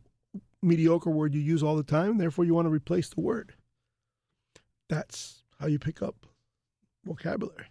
mediocre 0.63 1.11
word 1.11 1.35
you 1.35 1.41
use 1.41 1.65
all 1.65 1.75
the 1.75 1.83
time, 1.83 2.19
therefore 2.19 2.45
you 2.45 2.55
want 2.55 2.67
to 2.67 2.73
replace 2.73 3.09
the 3.09 3.21
word. 3.21 3.55
That's 4.89 5.43
how 5.59 5.67
you 5.67 5.81
pick 5.81 6.01
up 6.01 6.29
vocabulary. 7.05 7.67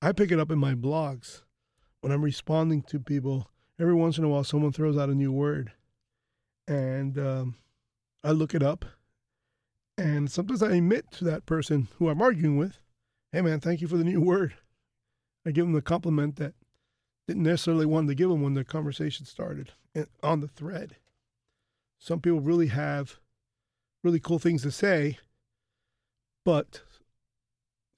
I 0.00 0.12
pick 0.12 0.30
it 0.30 0.38
up 0.38 0.50
in 0.50 0.58
my 0.58 0.74
blogs 0.74 1.42
when 2.00 2.12
I'm 2.12 2.22
responding 2.22 2.82
to 2.82 2.98
people. 2.98 3.48
Every 3.80 3.94
once 3.94 4.18
in 4.18 4.24
a 4.24 4.28
while, 4.28 4.44
someone 4.44 4.72
throws 4.72 4.98
out 4.98 5.08
a 5.08 5.14
new 5.14 5.32
word, 5.32 5.72
and 6.68 7.18
um, 7.18 7.54
I 8.22 8.32
look 8.32 8.54
it 8.54 8.62
up. 8.62 8.84
And 9.96 10.30
sometimes 10.30 10.62
I 10.62 10.76
admit 10.76 11.10
to 11.12 11.24
that 11.24 11.46
person 11.46 11.88
who 11.98 12.08
I'm 12.08 12.22
arguing 12.22 12.56
with, 12.56 12.78
"Hey, 13.30 13.40
man, 13.40 13.60
thank 13.60 13.80
you 13.80 13.88
for 13.88 13.96
the 13.96 14.04
new 14.04 14.20
word." 14.20 14.54
I 15.46 15.50
give 15.50 15.64
them 15.64 15.74
the 15.74 15.82
compliment 15.82 16.36
that 16.36 16.54
didn't 17.26 17.42
necessarily 17.42 17.86
want 17.86 18.08
to 18.08 18.14
give 18.14 18.28
them 18.28 18.42
when 18.42 18.54
the 18.54 18.64
conversation 18.64 19.26
started 19.26 19.72
on 20.22 20.40
the 20.40 20.48
thread. 20.48 20.96
Some 21.98 22.20
people 22.20 22.40
really 22.40 22.68
have 22.68 23.18
really 24.02 24.20
cool 24.20 24.38
things 24.38 24.62
to 24.62 24.70
say, 24.70 25.18
but 26.44 26.82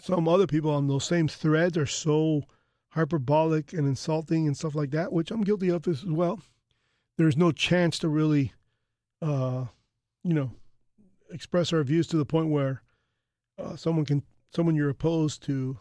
some 0.05 0.29
other 0.29 0.47
people 0.47 0.71
on 0.71 0.87
those 0.87 1.05
same 1.05 1.29
threads 1.29 1.79
are 1.79 1.87
so 1.87 2.43
hyperbolic 2.91 3.73
and 3.73 3.89
insulting 3.89 4.47
and 4.47 4.55
stuff 4.55 4.75
like 4.75 4.91
that, 4.91 5.15
which 5.15 5.31
I'm 5.31 5.41
guilty 5.41 5.71
of 5.71 5.89
as 5.89 6.05
well. 6.05 6.43
There's 7.17 7.39
no 7.39 7.53
chance 7.53 7.99
to 8.01 8.09
really, 8.09 8.53
uh, 9.23 9.65
you 10.23 10.35
know, 10.35 10.51
express 11.33 11.73
our 11.73 11.83
views 11.83 12.07
to 12.09 12.19
the 12.19 12.27
point 12.27 12.51
where 12.51 12.83
uh, 13.59 13.77
someone 13.77 14.05
can, 14.05 14.23
someone 14.55 14.75
you're 14.75 14.91
opposed 14.91 15.43
to 15.45 15.79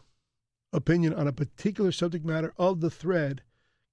opinion 0.72 1.12
on 1.12 1.28
a 1.28 1.32
particular 1.32 1.92
subject 1.92 2.24
matter 2.24 2.54
of 2.56 2.80
the 2.80 2.90
thread, 2.90 3.42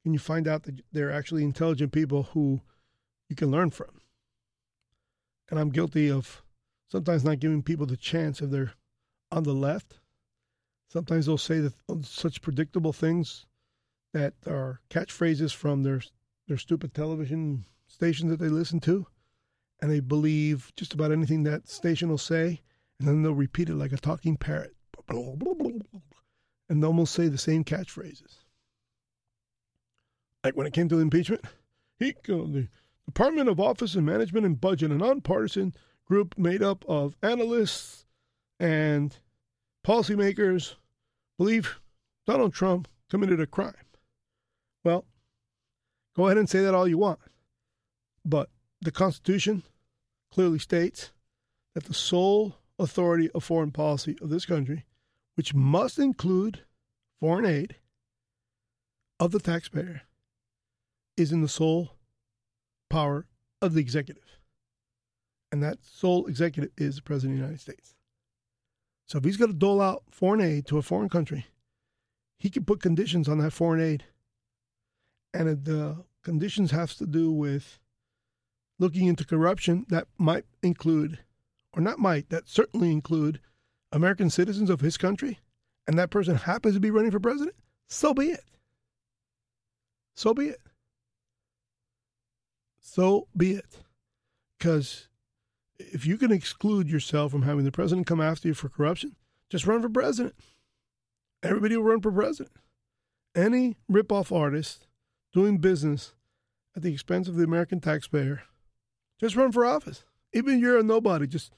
and 0.05 0.13
you 0.13 0.19
find 0.19 0.47
out 0.47 0.63
that 0.63 0.79
they're 0.93 1.11
actually 1.11 1.43
intelligent 1.43 1.91
people 1.91 2.23
who 2.31 2.61
you 3.27 3.35
can 3.35 3.51
learn 3.51 3.69
from. 3.69 3.99
And 5.49 5.59
I'm 5.59 5.71
guilty 5.71 6.09
of 6.09 6.41
sometimes 6.89 7.25
not 7.25 7.39
giving 7.39 7.63
people 7.63 7.85
the 7.85 7.97
chance 7.97 8.41
if 8.41 8.49
they're 8.49 8.73
on 9.29 9.43
the 9.43 9.53
left. 9.53 9.97
Sometimes 10.91 11.25
they'll 11.25 11.37
say 11.37 11.59
that 11.59 11.73
such 12.03 12.41
predictable 12.41 12.93
things 12.93 13.45
that 14.13 14.33
are 14.45 14.81
catchphrases 14.89 15.53
from 15.53 15.83
their 15.83 16.01
their 16.47 16.57
stupid 16.57 16.93
television 16.93 17.65
stations 17.87 18.29
that 18.29 18.39
they 18.39 18.49
listen 18.49 18.79
to, 18.81 19.07
and 19.81 19.89
they 19.89 20.01
believe 20.01 20.71
just 20.75 20.93
about 20.93 21.11
anything 21.11 21.43
that 21.43 21.69
station 21.69 22.09
will 22.09 22.17
say, 22.17 22.61
and 22.99 23.07
then 23.07 23.23
they'll 23.23 23.33
repeat 23.33 23.69
it 23.69 23.75
like 23.75 23.93
a 23.93 23.97
talking 23.97 24.35
parrot 24.35 24.75
and 26.71 26.81
they'll 26.81 26.89
almost 26.89 27.13
say 27.13 27.27
the 27.27 27.37
same 27.37 27.63
catchphrases. 27.63 28.43
Like 30.43 30.55
when 30.55 30.67
it 30.67 30.73
came 30.73 30.89
to 30.89 30.99
impeachment, 30.99 31.43
he, 31.99 32.11
uh, 32.11 32.47
the 32.47 32.67
Department 33.05 33.49
of 33.49 33.59
Office 33.59 33.95
and 33.95 34.05
Management 34.05 34.45
and 34.45 34.59
Budget, 34.59 34.91
a 34.91 34.95
nonpartisan 34.95 35.73
group 36.05 36.37
made 36.37 36.63
up 36.63 36.83
of 36.87 37.15
analysts 37.21 38.05
and 38.59 39.17
policymakers, 39.85 40.75
believe 41.41 41.79
Donald 42.27 42.53
Trump 42.53 42.87
committed 43.09 43.39
a 43.39 43.47
crime. 43.47 43.73
Well, 44.83 45.05
go 46.15 46.27
ahead 46.27 46.37
and 46.37 46.47
say 46.47 46.61
that 46.61 46.75
all 46.75 46.87
you 46.87 46.99
want. 46.99 47.17
But 48.23 48.51
the 48.79 48.91
Constitution 48.91 49.63
clearly 50.31 50.59
states 50.59 51.11
that 51.73 51.85
the 51.85 51.95
sole 51.95 52.57
authority 52.77 53.31
of 53.31 53.43
foreign 53.43 53.71
policy 53.71 54.15
of 54.21 54.29
this 54.29 54.45
country 54.45 54.85
which 55.33 55.55
must 55.55 55.97
include 55.97 56.61
foreign 57.19 57.47
aid 57.47 57.77
of 59.19 59.31
the 59.31 59.39
taxpayer, 59.39 60.03
is 61.17 61.31
in 61.31 61.41
the 61.41 61.49
sole 61.49 61.95
power 62.87 63.25
of 63.63 63.73
the 63.73 63.81
executive. 63.81 64.37
And 65.51 65.63
that 65.63 65.79
sole 65.83 66.27
executive 66.27 66.69
is 66.77 66.97
the 66.97 67.01
President 67.01 67.33
of 67.33 67.39
the 67.39 67.45
United 67.47 67.61
States. 67.61 67.95
So 69.11 69.17
if 69.17 69.25
he's 69.25 69.35
going 69.35 69.51
to 69.51 69.57
dole 69.57 69.81
out 69.81 70.03
foreign 70.09 70.39
aid 70.39 70.67
to 70.67 70.77
a 70.77 70.81
foreign 70.81 71.09
country, 71.09 71.47
he 72.39 72.49
can 72.49 72.63
put 72.63 72.81
conditions 72.81 73.27
on 73.27 73.39
that 73.39 73.51
foreign 73.51 73.81
aid. 73.81 74.05
And 75.33 75.65
the 75.65 76.05
conditions 76.23 76.71
have 76.71 76.93
to 76.93 77.05
do 77.05 77.29
with 77.29 77.77
looking 78.79 79.07
into 79.07 79.25
corruption 79.25 79.85
that 79.89 80.07
might 80.17 80.45
include, 80.63 81.19
or 81.73 81.81
not 81.81 81.99
might, 81.99 82.29
that 82.29 82.47
certainly 82.47 82.89
include 82.89 83.41
American 83.91 84.29
citizens 84.29 84.69
of 84.69 84.79
his 84.79 84.95
country 84.95 85.39
and 85.87 85.99
that 85.99 86.09
person 86.09 86.35
happens 86.35 86.75
to 86.75 86.79
be 86.79 86.89
running 86.89 87.11
for 87.11 87.19
president, 87.19 87.57
so 87.89 88.13
be 88.13 88.27
it. 88.27 88.45
So 90.15 90.33
be 90.33 90.45
it. 90.45 90.61
So 92.79 93.27
be 93.35 93.55
it. 93.55 93.77
Because 94.57 95.09
if 95.91 96.05
you 96.05 96.17
can 96.17 96.31
exclude 96.31 96.89
yourself 96.89 97.31
from 97.31 97.43
having 97.43 97.65
the 97.65 97.71
president 97.71 98.07
come 98.07 98.21
after 98.21 98.47
you 98.47 98.53
for 98.53 98.69
corruption, 98.69 99.15
just 99.49 99.65
run 99.65 99.81
for 99.81 99.89
president. 99.89 100.35
Everybody 101.43 101.75
will 101.75 101.83
run 101.83 102.01
for 102.01 102.11
president. 102.11 102.55
Any 103.35 103.77
ripoff 103.91 104.35
artist 104.35 104.87
doing 105.33 105.57
business 105.57 106.13
at 106.75 106.83
the 106.83 106.93
expense 106.93 107.27
of 107.27 107.35
the 107.35 107.43
American 107.43 107.79
taxpayer, 107.79 108.43
just 109.19 109.35
run 109.35 109.51
for 109.51 109.65
office. 109.65 110.03
Even 110.33 110.55
if 110.55 110.61
you're 110.61 110.79
a 110.79 110.83
nobody, 110.83 111.27
just 111.27 111.51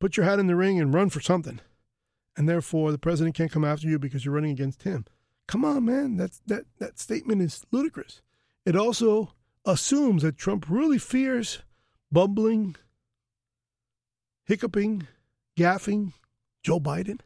put 0.00 0.16
your 0.16 0.24
hat 0.24 0.38
in 0.38 0.46
the 0.46 0.56
ring 0.56 0.80
and 0.80 0.94
run 0.94 1.10
for 1.10 1.20
something. 1.20 1.60
And 2.36 2.48
therefore, 2.48 2.92
the 2.92 2.98
president 2.98 3.34
can't 3.34 3.52
come 3.52 3.64
after 3.64 3.88
you 3.88 3.98
because 3.98 4.24
you're 4.24 4.34
running 4.34 4.50
against 4.50 4.82
him. 4.82 5.06
Come 5.46 5.64
on, 5.64 5.84
man. 5.84 6.16
That's, 6.16 6.40
that, 6.46 6.64
that 6.78 6.98
statement 6.98 7.42
is 7.42 7.64
ludicrous. 7.70 8.20
It 8.64 8.76
also 8.76 9.32
assumes 9.64 10.22
that 10.22 10.36
Trump 10.36 10.66
really 10.68 10.98
fears 10.98 11.62
bumbling, 12.12 12.76
hiccuping, 14.46 15.06
gaffing 15.58 16.12
Joe 16.62 16.80
Biden. 16.80 17.20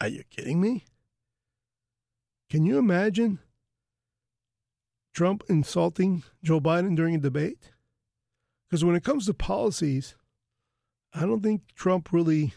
Are 0.00 0.08
you 0.08 0.22
kidding 0.30 0.60
me? 0.60 0.84
Can 2.50 2.64
you 2.64 2.78
imagine 2.78 3.40
Trump 5.14 5.42
insulting 5.48 6.22
Joe 6.42 6.60
Biden 6.60 6.96
during 6.96 7.14
a 7.14 7.18
debate? 7.18 7.72
Because 8.68 8.84
when 8.84 8.96
it 8.96 9.04
comes 9.04 9.26
to 9.26 9.34
policies, 9.34 10.14
I 11.14 11.20
don't 11.20 11.42
think 11.42 11.62
Trump 11.74 12.12
really 12.12 12.54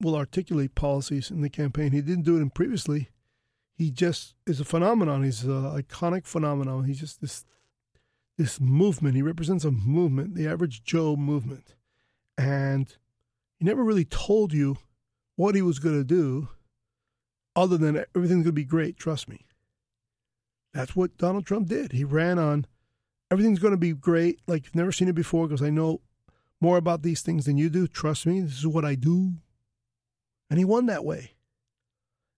will 0.00 0.16
articulate 0.16 0.74
policies 0.74 1.30
in 1.30 1.42
the 1.42 1.50
campaign. 1.50 1.92
He 1.92 2.00
didn't 2.00 2.24
do 2.24 2.36
it 2.36 2.40
in 2.40 2.50
previously. 2.50 3.10
He 3.76 3.90
just 3.90 4.34
is 4.46 4.60
a 4.60 4.64
phenomenon. 4.64 5.22
He's 5.22 5.44
an 5.44 5.50
iconic 5.50 6.26
phenomenon. 6.26 6.84
He's 6.84 7.00
just 7.00 7.20
this 7.20 7.44
this 8.36 8.58
movement. 8.58 9.16
He 9.16 9.22
represents 9.22 9.64
a 9.64 9.70
movement, 9.70 10.34
the 10.34 10.46
average 10.46 10.82
Joe 10.82 11.14
movement. 11.16 11.74
And 12.40 12.88
he 13.58 13.66
never 13.66 13.84
really 13.84 14.06
told 14.06 14.54
you 14.54 14.78
what 15.36 15.54
he 15.54 15.60
was 15.60 15.78
going 15.78 15.96
to 15.96 16.04
do 16.04 16.48
other 17.54 17.76
than 17.76 18.02
everything's 18.16 18.44
going 18.44 18.44
to 18.44 18.52
be 18.52 18.64
great, 18.64 18.96
trust 18.96 19.28
me. 19.28 19.44
That's 20.72 20.96
what 20.96 21.18
Donald 21.18 21.44
Trump 21.44 21.68
did. 21.68 21.92
He 21.92 22.02
ran 22.02 22.38
on 22.38 22.66
everything's 23.30 23.58
going 23.58 23.74
to 23.74 23.76
be 23.76 23.92
great, 23.92 24.40
like 24.46 24.64
you've 24.64 24.74
never 24.74 24.90
seen 24.90 25.08
it 25.08 25.14
before 25.14 25.46
because 25.46 25.60
I 25.60 25.68
know 25.68 26.00
more 26.62 26.78
about 26.78 27.02
these 27.02 27.20
things 27.20 27.44
than 27.44 27.58
you 27.58 27.68
do. 27.68 27.86
Trust 27.86 28.24
me, 28.24 28.40
this 28.40 28.58
is 28.58 28.66
what 28.66 28.86
I 28.86 28.94
do. 28.94 29.34
And 30.48 30.58
he 30.58 30.64
won 30.64 30.86
that 30.86 31.04
way. 31.04 31.32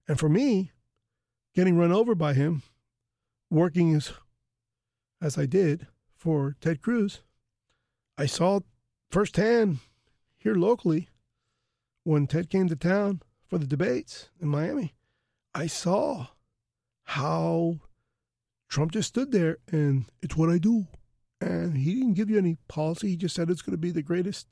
And 0.08 0.18
for 0.18 0.28
me, 0.28 0.72
getting 1.54 1.78
run 1.78 1.92
over 1.92 2.16
by 2.16 2.34
him, 2.34 2.62
working 3.50 3.94
as, 3.94 4.12
as 5.20 5.38
I 5.38 5.46
did 5.46 5.86
for 6.16 6.56
Ted 6.60 6.82
Cruz, 6.82 7.20
I 8.18 8.26
saw 8.26 8.60
firsthand 9.12 9.78
here 10.42 10.54
locally 10.54 11.08
when 12.04 12.26
Ted 12.26 12.50
came 12.50 12.68
to 12.68 12.76
town 12.76 13.22
for 13.46 13.58
the 13.58 13.66
debates 13.66 14.28
in 14.40 14.48
Miami. 14.48 14.94
I 15.54 15.66
saw 15.66 16.28
how 17.04 17.80
Trump 18.68 18.92
just 18.92 19.08
stood 19.08 19.32
there 19.32 19.58
and 19.70 20.06
it's 20.20 20.36
what 20.36 20.50
I 20.50 20.58
do. 20.58 20.86
And 21.40 21.76
he 21.76 21.94
didn't 21.94 22.14
give 22.14 22.30
you 22.30 22.38
any 22.38 22.56
policy. 22.68 23.08
He 23.08 23.16
just 23.16 23.34
said 23.34 23.50
it's 23.50 23.62
going 23.62 23.72
to 23.72 23.78
be 23.78 23.90
the 23.90 24.02
greatest 24.02 24.46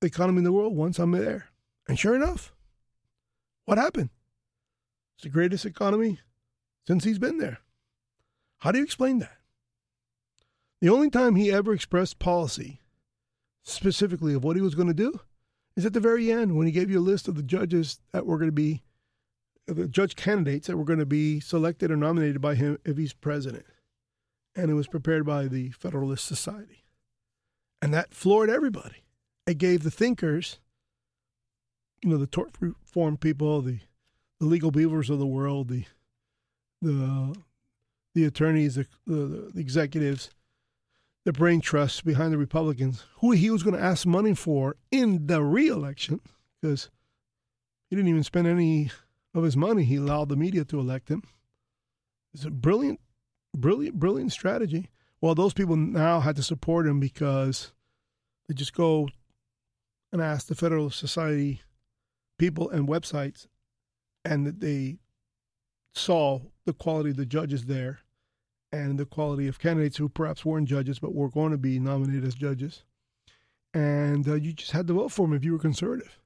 economy 0.00 0.38
in 0.38 0.44
the 0.44 0.52
world 0.52 0.76
once 0.76 0.98
I'm 0.98 1.10
there. 1.12 1.50
And 1.88 1.98
sure 1.98 2.14
enough, 2.14 2.52
what 3.64 3.78
happened? 3.78 4.10
It's 5.16 5.24
the 5.24 5.28
greatest 5.28 5.64
economy 5.64 6.20
since 6.86 7.04
he's 7.04 7.18
been 7.18 7.38
there. 7.38 7.58
How 8.58 8.72
do 8.72 8.78
you 8.78 8.84
explain 8.84 9.18
that? 9.18 9.38
The 10.80 10.88
only 10.88 11.10
time 11.10 11.36
he 11.36 11.52
ever 11.52 11.72
expressed 11.72 12.18
policy, 12.18 12.80
specifically 13.62 14.34
of 14.34 14.44
what 14.44 14.56
he 14.56 14.62
was 14.62 14.74
going 14.74 14.88
to 14.88 14.94
do, 14.94 15.20
is 15.76 15.86
at 15.86 15.92
the 15.92 16.00
very 16.00 16.30
end 16.30 16.56
when 16.56 16.66
he 16.66 16.72
gave 16.72 16.90
you 16.90 16.98
a 16.98 17.00
list 17.00 17.28
of 17.28 17.34
the 17.34 17.42
judges 17.42 18.00
that 18.12 18.26
were 18.26 18.36
going 18.36 18.48
to 18.48 18.52
be, 18.52 18.82
the 19.66 19.88
judge 19.88 20.16
candidates 20.16 20.66
that 20.66 20.76
were 20.76 20.84
going 20.84 20.98
to 20.98 21.06
be 21.06 21.40
selected 21.40 21.90
or 21.90 21.96
nominated 21.96 22.40
by 22.40 22.54
him 22.54 22.78
if 22.84 22.96
he's 22.96 23.12
president. 23.12 23.64
And 24.54 24.70
it 24.70 24.74
was 24.74 24.86
prepared 24.86 25.24
by 25.24 25.46
the 25.46 25.70
Federalist 25.70 26.26
Society. 26.26 26.84
And 27.80 27.94
that 27.94 28.12
floored 28.12 28.50
everybody. 28.50 29.04
It 29.46 29.58
gave 29.58 29.82
the 29.82 29.90
thinkers 29.90 30.58
you 32.02 32.10
know 32.10 32.18
the 32.18 32.26
tort 32.26 32.50
reform 32.60 33.16
people, 33.16 33.62
the 33.62 33.78
the 34.40 34.46
legal 34.46 34.70
beavers 34.70 35.08
of 35.08 35.18
the 35.18 35.26
world, 35.26 35.68
the 35.68 35.84
the 36.80 37.34
the 38.14 38.24
attorneys, 38.24 38.74
the, 38.74 38.86
the, 39.06 39.50
the 39.54 39.60
executives, 39.60 40.30
the 41.24 41.32
brain 41.32 41.60
trust 41.60 42.04
behind 42.04 42.32
the 42.32 42.38
Republicans, 42.38 43.04
who 43.18 43.30
he 43.32 43.50
was 43.50 43.62
going 43.62 43.76
to 43.76 43.82
ask 43.82 44.06
money 44.06 44.34
for 44.34 44.76
in 44.90 45.26
the 45.26 45.42
reelection, 45.42 46.20
because 46.60 46.90
he 47.88 47.96
didn't 47.96 48.08
even 48.08 48.24
spend 48.24 48.46
any 48.46 48.90
of 49.34 49.44
his 49.44 49.56
money. 49.56 49.84
He 49.84 49.96
allowed 49.96 50.28
the 50.28 50.36
media 50.36 50.64
to 50.64 50.80
elect 50.80 51.08
him. 51.08 51.22
It's 52.34 52.44
a 52.44 52.50
brilliant, 52.50 53.00
brilliant, 53.54 53.98
brilliant 53.98 54.32
strategy. 54.32 54.88
Well, 55.20 55.34
those 55.34 55.54
people 55.54 55.76
now 55.76 56.20
had 56.20 56.36
to 56.36 56.42
support 56.42 56.86
him 56.86 56.98
because 56.98 57.72
they 58.48 58.54
just 58.54 58.74
go 58.74 59.08
and 60.12 60.20
ask 60.20 60.48
the 60.48 60.54
Federal 60.54 60.90
Society 60.90 61.62
people 62.38 62.68
and 62.70 62.88
websites, 62.88 63.46
and 64.24 64.46
they 64.46 64.98
saw 65.94 66.40
the 66.64 66.72
quality 66.72 67.10
of 67.10 67.16
the 67.16 67.26
judges 67.26 67.66
there 67.66 68.00
and 68.72 68.98
the 68.98 69.04
quality 69.04 69.46
of 69.48 69.58
candidates 69.58 69.98
who 69.98 70.08
perhaps 70.08 70.44
weren't 70.44 70.68
judges 70.68 70.98
but 70.98 71.14
were 71.14 71.28
going 71.28 71.52
to 71.52 71.58
be 71.58 71.78
nominated 71.78 72.24
as 72.24 72.34
judges. 72.34 72.82
And 73.74 74.26
uh, 74.28 74.34
you 74.34 74.52
just 74.52 74.72
had 74.72 74.86
to 74.86 74.94
vote 74.94 75.12
for 75.12 75.26
him 75.26 75.34
if 75.34 75.44
you 75.44 75.52
were 75.52 75.58
conservative. 75.58 76.18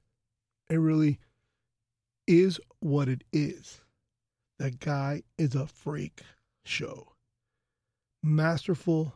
It 0.69 0.77
really 0.77 1.19
is 2.27 2.59
what 2.79 3.07
it 3.07 3.23
is. 3.31 3.81
That 4.59 4.79
guy 4.79 5.23
is 5.37 5.55
a 5.55 5.67
freak 5.67 6.21
show. 6.65 7.13
Masterful 8.23 9.13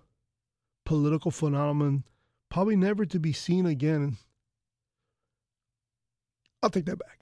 political 0.85 1.31
phenomenon, 1.31 2.03
probably 2.49 2.75
never 2.75 3.05
to 3.05 3.19
be 3.19 3.33
seen 3.33 3.65
again. 3.65 4.17
I'll 6.61 6.69
take 6.69 6.85
that 6.85 6.99
back. 6.99 7.19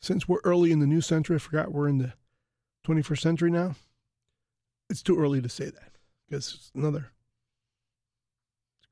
Since 0.00 0.28
we're 0.28 0.40
early 0.44 0.72
in 0.72 0.80
the 0.80 0.86
new 0.86 1.00
century, 1.00 1.36
I 1.36 1.38
forgot 1.38 1.72
we're 1.72 1.88
in 1.88 1.98
the 1.98 2.12
21st 2.86 3.20
century 3.20 3.50
now. 3.50 3.76
It's 4.90 5.02
too 5.02 5.18
early 5.18 5.40
to 5.40 5.48
say 5.48 5.66
that 5.66 5.92
because 6.28 6.54
it's 6.54 6.70
another 6.74 7.10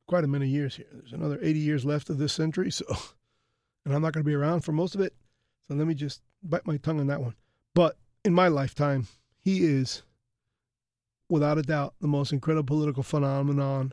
quite 0.09 0.25
a 0.25 0.29
many 0.29 0.49
years 0.49 0.77
here. 0.77 0.87
There's 0.93 1.13
another 1.13 1.39
80 1.41 1.59
years 1.59 1.85
left 1.85 2.11
of 2.11 2.19
this 2.19 2.33
century, 2.33 2.71
so 2.71 2.85
and 3.85 3.95
I'm 3.95 4.03
not 4.03 4.13
going 4.13 4.25
to 4.25 4.29
be 4.29 4.35
around 4.35 4.61
for 4.61 4.73
most 4.73 4.95
of 4.95 5.01
it. 5.01 5.15
So 5.69 5.75
let 5.75 5.87
me 5.87 5.95
just 5.95 6.23
bite 6.43 6.67
my 6.67 6.77
tongue 6.77 7.01
on 7.01 7.07
that 7.07 7.21
one. 7.21 7.35
But 7.75 7.97
in 8.25 8.35
my 8.35 8.49
lifetime, 8.49 9.07
he 9.41 9.65
is 9.65 10.03
without 11.29 11.59
a 11.59 11.63
doubt 11.63 11.95
the 12.01 12.09
most 12.09 12.33
incredible 12.33 12.67
political 12.67 13.03
phenomenon 13.03 13.93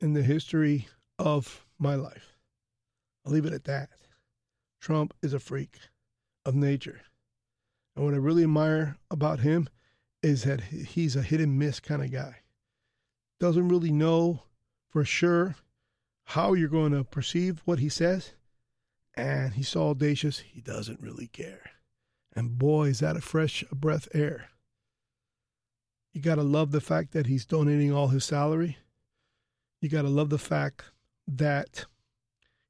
in 0.00 0.14
the 0.14 0.22
history 0.22 0.88
of 1.18 1.66
my 1.78 1.94
life. 1.94 2.36
I'll 3.24 3.32
leave 3.32 3.46
it 3.46 3.52
at 3.52 3.64
that. 3.64 3.90
Trump 4.80 5.14
is 5.22 5.32
a 5.32 5.38
freak 5.38 5.78
of 6.44 6.54
nature. 6.54 7.00
And 7.96 8.04
what 8.04 8.14
I 8.14 8.18
really 8.18 8.42
admire 8.42 8.96
about 9.10 9.40
him 9.40 9.68
is 10.24 10.44
that 10.44 10.62
he's 10.62 11.16
a 11.16 11.22
hit 11.22 11.40
and 11.40 11.58
miss 11.58 11.80
kind 11.80 12.02
of 12.02 12.10
guy. 12.10 12.36
Doesn't 13.38 13.68
really 13.68 13.92
know 13.92 14.44
for 14.88 15.04
sure 15.04 15.56
how 16.24 16.54
you're 16.54 16.68
going 16.68 16.92
to 16.92 17.04
perceive 17.04 17.60
what 17.66 17.78
he 17.78 17.90
says. 17.90 18.32
And 19.14 19.52
he's 19.52 19.68
so 19.68 19.90
audacious, 19.90 20.38
he 20.38 20.62
doesn't 20.62 21.00
really 21.00 21.26
care. 21.26 21.70
And 22.34 22.58
boy, 22.58 22.88
is 22.88 23.00
that 23.00 23.18
a 23.18 23.20
fresh 23.20 23.62
breath 23.70 24.08
air. 24.14 24.48
You 26.14 26.22
got 26.22 26.36
to 26.36 26.42
love 26.42 26.70
the 26.70 26.80
fact 26.80 27.12
that 27.12 27.26
he's 27.26 27.44
donating 27.44 27.92
all 27.92 28.08
his 28.08 28.24
salary. 28.24 28.78
You 29.82 29.90
got 29.90 30.02
to 30.02 30.08
love 30.08 30.30
the 30.30 30.38
fact 30.38 30.84
that 31.28 31.84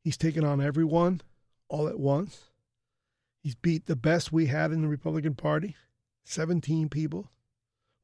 he's 0.02 0.16
taken 0.16 0.44
on 0.44 0.60
everyone 0.60 1.20
all 1.68 1.86
at 1.86 2.00
once. 2.00 2.50
He's 3.42 3.54
beat 3.54 3.86
the 3.86 3.96
best 3.96 4.32
we 4.32 4.46
had 4.46 4.72
in 4.72 4.82
the 4.82 4.88
Republican 4.88 5.36
Party 5.36 5.76
17 6.24 6.88
people 6.88 7.30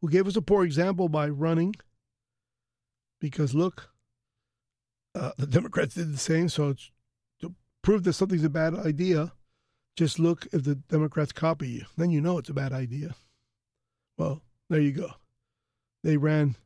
who 0.00 0.08
gave 0.08 0.26
us 0.26 0.36
a 0.36 0.42
poor 0.42 0.64
example 0.64 1.08
by 1.08 1.28
running. 1.28 1.74
Because 3.20 3.54
look, 3.54 3.90
uh, 5.14 5.32
the 5.36 5.46
Democrats 5.46 5.94
did 5.94 6.12
the 6.12 6.18
same. 6.18 6.48
So 6.48 6.74
to 7.40 7.54
prove 7.82 8.04
that 8.04 8.14
something's 8.14 8.44
a 8.44 8.50
bad 8.50 8.74
idea, 8.74 9.32
just 9.96 10.18
look 10.18 10.46
if 10.52 10.64
the 10.64 10.76
Democrats 10.76 11.32
copy 11.32 11.68
you. 11.68 11.84
Then 11.96 12.10
you 12.10 12.20
know 12.20 12.38
it's 12.38 12.48
a 12.48 12.54
bad 12.54 12.72
idea. 12.72 13.14
Well, 14.16 14.42
there 14.68 14.80
you 14.80 14.92
go. 14.92 15.12
They 16.02 16.16
ran, 16.16 16.56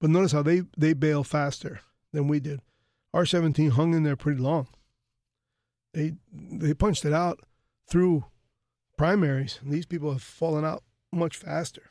but 0.00 0.10
notice 0.10 0.32
how 0.32 0.42
they 0.42 0.62
they 0.76 0.92
bail 0.92 1.24
faster 1.24 1.80
than 2.12 2.28
we 2.28 2.40
did. 2.40 2.60
R 3.14 3.24
seventeen 3.24 3.70
hung 3.70 3.94
in 3.94 4.02
there 4.02 4.16
pretty 4.16 4.40
long. 4.40 4.68
They 5.94 6.14
they 6.30 6.74
punched 6.74 7.06
it 7.06 7.14
out 7.14 7.40
through 7.88 8.26
primaries. 8.98 9.58
These 9.62 9.86
people 9.86 10.12
have 10.12 10.22
fallen 10.22 10.64
out 10.66 10.82
much 11.10 11.36
faster. 11.36 11.90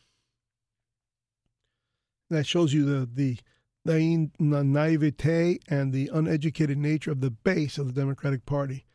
That 2.29 2.45
shows 2.45 2.73
you 2.73 2.85
the, 2.85 3.37
the, 3.85 4.29
naivete 4.39 5.59
and 5.67 5.93
the 5.93 6.09
uneducated 6.11 6.77
nature 6.77 7.11
of 7.11 7.21
the 7.21 7.29
base 7.29 7.77
of 7.77 7.87
the 7.87 8.01
Democratic 8.01 8.45
Party. 8.45 8.85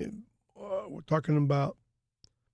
Uh, 0.00 0.08
we're 0.88 1.02
talking 1.02 1.36
about 1.36 1.76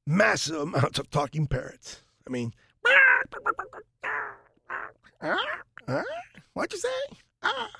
massive 0.07 0.61
amounts 0.61 0.99
of 0.99 1.11
talking 1.11 1.47
parrots. 1.47 2.03
I 2.27 2.31
mean, 2.31 2.53
what'd 6.53 6.73
you 6.73 6.79
say? 6.79 7.17
Ah, 7.43 7.71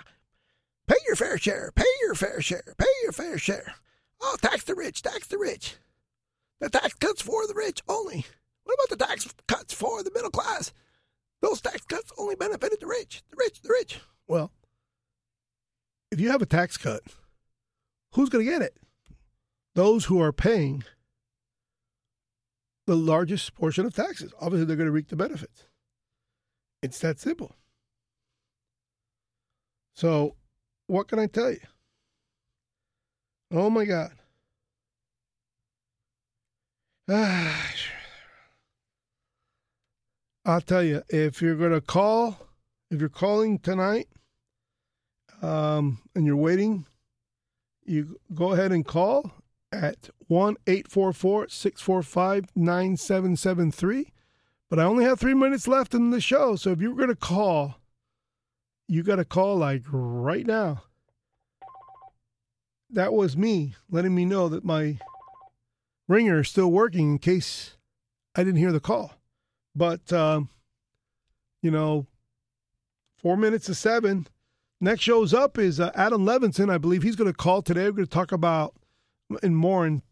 pay 0.87 0.97
your 1.07 1.17
fair 1.17 1.37
share, 1.37 1.73
pay 1.75 1.85
your 2.03 2.15
fair 2.15 2.41
share, 2.41 2.75
pay 2.79 2.87
your 3.03 3.13
fair 3.13 3.37
share. 3.37 3.75
Oh, 4.23 4.37
tax 4.41 4.65
the 4.65 4.75
rich, 4.75 5.03
tax 5.03 5.27
the 5.27 5.39
rich. 5.39 5.77
The 6.61 6.71
tax 6.71 6.95
cuts 6.95 7.23
for 7.23 7.47
the 7.47 7.55
rich 7.55 7.81
only. 7.89 8.25
What 8.65 8.75
about 8.75 8.99
the 8.99 9.07
tax 9.07 9.29
cuts 9.47 9.75
for 9.75 10.03
the 10.03 10.11
middle 10.15 10.31
class? 10.31 10.73
Those 11.41 11.61
tax 11.61 11.83
cuts 11.85 12.13
only 12.19 12.35
benefited 12.37 12.81
the 12.81 12.87
rich, 12.87 13.23
the 13.31 13.37
rich, 13.39 13.63
the 13.63 13.71
rich. 13.71 14.01
Well, 14.29 14.53
if 16.11 16.21
you 16.21 16.31
have 16.31 16.43
a 16.43 16.47
tax 16.47 16.77
cut, 16.77 17.03
who's 18.13 18.29
going 18.29 18.45
to 18.45 18.51
get 18.51 18.63
it? 18.63 18.77
Those 19.75 20.07
who 20.07 20.21
are 20.21 20.33
paying 20.33 20.85
the 22.87 22.97
largest 22.97 23.55
portion 23.55 23.87
of 23.87 23.95
taxes. 23.95 24.33
Obviously, 24.41 24.65
they're 24.67 24.77
going 24.77 24.89
to 24.89 24.93
reap 24.93 25.09
the 25.09 25.17
benefits. 25.17 25.67
It's 26.83 26.99
that 27.01 27.21
simple. 27.21 27.55
So, 29.95 30.35
what 30.87 31.09
can 31.09 31.19
I 31.19 31.27
tell 31.27 31.51
you? 31.51 31.61
Oh 33.53 33.71
my 33.71 33.85
God. 33.85 34.13
Ah, 37.13 37.73
I'll 40.51 40.61
tell 40.61 40.83
you, 40.83 41.05
if 41.09 41.41
you're 41.41 41.55
going 41.55 41.71
to 41.71 41.81
call, 41.81 42.37
if 42.91 42.99
you're 42.99 43.09
calling 43.09 43.61
tonight 43.61 44.09
um, 45.43 46.01
and 46.17 46.27
you're 46.27 46.35
waiting, 46.35 46.87
you 47.85 48.19
go 48.35 48.51
ahead 48.51 48.73
and 48.73 48.85
call 48.85 49.31
at 49.71 50.11
1 50.27 50.57
844 50.67 51.49
645 51.51 52.47
9773. 52.57 54.13
But 54.69 54.81
I 54.81 54.83
only 54.83 55.05
have 55.05 55.21
three 55.21 55.35
minutes 55.35 55.69
left 55.69 55.95
in 55.95 56.11
the 56.11 56.21
show. 56.21 56.57
So 56.57 56.73
if 56.73 56.81
you're 56.81 56.97
going 56.97 57.11
to 57.11 57.15
call, 57.15 57.77
you 58.89 59.05
got 59.05 59.17
to 59.17 59.25
call 59.25 59.57
like 59.57 59.83
right 59.93 60.45
now. 60.45 60.83
That 62.91 63.13
was 63.13 63.37
me 63.37 63.77
letting 63.89 64.17
me 64.17 64.25
know 64.25 64.49
that 64.49 64.65
my 64.65 64.99
ringer 66.09 66.41
is 66.41 66.49
still 66.49 66.73
working 66.73 67.13
in 67.13 67.19
case 67.21 67.77
I 68.35 68.43
didn't 68.43 68.59
hear 68.59 68.73
the 68.73 68.81
call. 68.81 69.20
But, 69.75 70.13
um, 70.13 70.49
you 71.63 71.71
know, 71.71 72.07
four 73.17 73.37
minutes 73.37 73.67
to 73.67 73.75
seven. 73.75 74.27
Next 74.81 75.03
show's 75.03 75.35
up 75.35 75.59
is 75.59 75.79
uh, 75.79 75.93
Adam 75.95 76.25
Levinson. 76.25 76.71
I 76.71 76.79
believe 76.79 77.03
he's 77.03 77.17
going 77.17 77.31
to 77.31 77.37
call 77.37 77.63
today. 77.63 77.85
We're 77.85 77.93
going 77.93 78.07
to 78.07 78.11
talk 78.11 78.33
about 78.33 78.75
in 79.43 79.55
more 79.55 79.87
in 79.87 80.03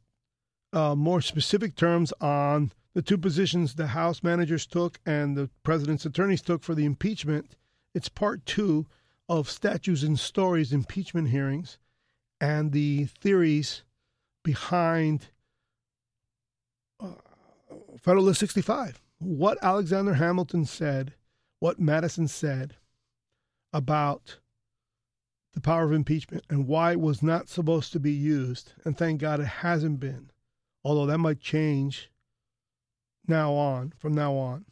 uh, 0.72 0.94
more 0.94 1.22
specific 1.22 1.74
terms 1.74 2.12
on 2.20 2.72
the 2.94 3.02
two 3.02 3.16
positions 3.16 3.74
the 3.74 3.88
House 3.88 4.22
managers 4.22 4.66
took 4.66 5.00
and 5.06 5.36
the 5.36 5.48
president's 5.62 6.04
attorneys 6.04 6.42
took 6.42 6.62
for 6.62 6.74
the 6.74 6.84
impeachment. 6.84 7.56
It's 7.94 8.08
part 8.08 8.44
two 8.44 8.86
of 9.28 9.48
Statues 9.48 10.02
and 10.02 10.18
Stories 10.18 10.72
impeachment 10.72 11.28
hearings 11.28 11.78
and 12.40 12.72
the 12.72 13.06
theories 13.06 13.82
behind 14.42 15.28
uh, 17.00 17.12
Federalist 18.00 18.40
65 18.40 19.00
what 19.18 19.58
Alexander 19.62 20.14
Hamilton 20.14 20.64
said, 20.64 21.14
what 21.60 21.80
Madison 21.80 22.28
said 22.28 22.76
about 23.72 24.38
the 25.52 25.60
power 25.60 25.84
of 25.84 25.92
impeachment 25.92 26.44
and 26.48 26.66
why 26.68 26.92
it 26.92 27.00
was 27.00 27.22
not 27.22 27.48
supposed 27.48 27.92
to 27.92 28.00
be 28.00 28.12
used. 28.12 28.72
And 28.84 28.96
thank 28.96 29.20
God 29.20 29.40
it 29.40 29.46
hasn't 29.46 29.98
been, 30.00 30.30
although 30.84 31.06
that 31.06 31.18
might 31.18 31.40
change 31.40 32.10
now 33.26 33.52
on, 33.52 33.92
from 33.98 34.14
now 34.14 34.34
on. 34.34 34.64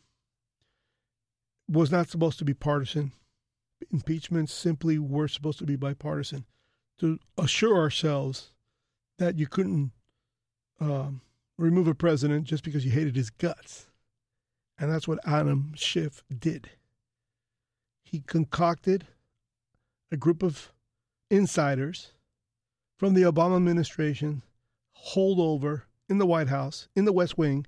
Was 1.69 1.91
not 1.91 2.09
supposed 2.09 2.39
to 2.39 2.45
be 2.45 2.55
partisan. 2.55 3.13
Impeachments 3.91 4.53
simply 4.53 4.99
were 4.99 5.29
supposed 5.29 5.59
to 5.59 5.67
be 5.67 5.77
bipartisan 5.77 6.45
to 6.99 7.19
assure 7.37 7.77
ourselves 7.77 8.53
that 9.19 9.39
you 9.39 9.47
couldn't 9.47 9.91
um, 10.81 11.21
remove 11.59 11.89
a 11.89 11.95
president 11.95 12.45
just 12.45 12.63
because 12.63 12.85
you 12.85 12.93
hated 12.93 13.17
his 13.17 13.31
guts. 13.31 13.89
And 14.79 14.93
that's 14.93 15.09
what 15.09 15.19
Adam 15.27 15.73
Schiff 15.75 16.23
did. 16.37 16.71
He 18.05 18.21
concocted 18.21 19.07
a 20.13 20.17
group 20.17 20.43
of 20.43 20.73
insiders 21.31 22.13
from 22.99 23.15
the 23.15 23.23
Obama 23.23 23.57
administration 23.57 24.43
hold 24.93 25.41
over 25.41 25.85
in 26.09 26.19
the 26.19 26.27
White 26.27 26.49
House, 26.49 26.89
in 26.95 27.05
the 27.05 27.13
West 27.13 27.37
Wing. 27.37 27.67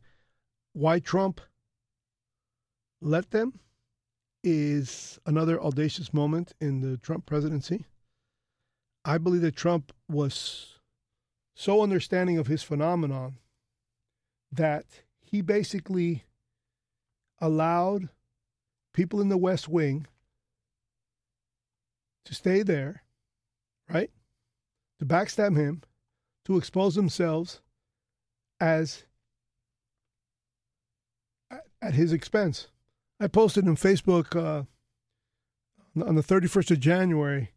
Why 0.72 0.98
Trump 0.98 1.40
let 3.00 3.30
them 3.30 3.60
is 4.44 5.18
another 5.26 5.60
audacious 5.60 6.14
moment 6.14 6.52
in 6.60 6.80
the 6.80 6.96
Trump 6.98 7.26
presidency. 7.26 7.86
I 9.04 9.18
believe 9.18 9.42
that 9.42 9.56
Trump 9.56 9.92
was 10.08 10.78
so 11.54 11.82
understanding 11.82 12.38
of 12.38 12.46
his 12.46 12.62
phenomenon 12.62 13.38
that 14.52 14.86
he 15.20 15.42
basically 15.42 16.24
allowed 17.40 18.08
people 18.92 19.20
in 19.20 19.28
the 19.28 19.36
West 19.36 19.68
Wing 19.68 20.06
to 22.24 22.34
stay 22.34 22.62
there, 22.62 23.02
right? 23.88 24.10
To 24.98 25.06
backstab 25.06 25.56
him, 25.56 25.82
to 26.44 26.56
expose 26.56 26.94
themselves 26.94 27.60
as 28.60 29.04
at 31.80 31.94
his 31.94 32.12
expense. 32.12 32.68
I 33.20 33.28
posted 33.28 33.66
on 33.66 33.76
Facebook 33.76 34.36
uh, 34.36 34.64
on 36.02 36.14
the 36.14 36.22
31st 36.22 36.72
of 36.72 36.80
January. 36.80 37.52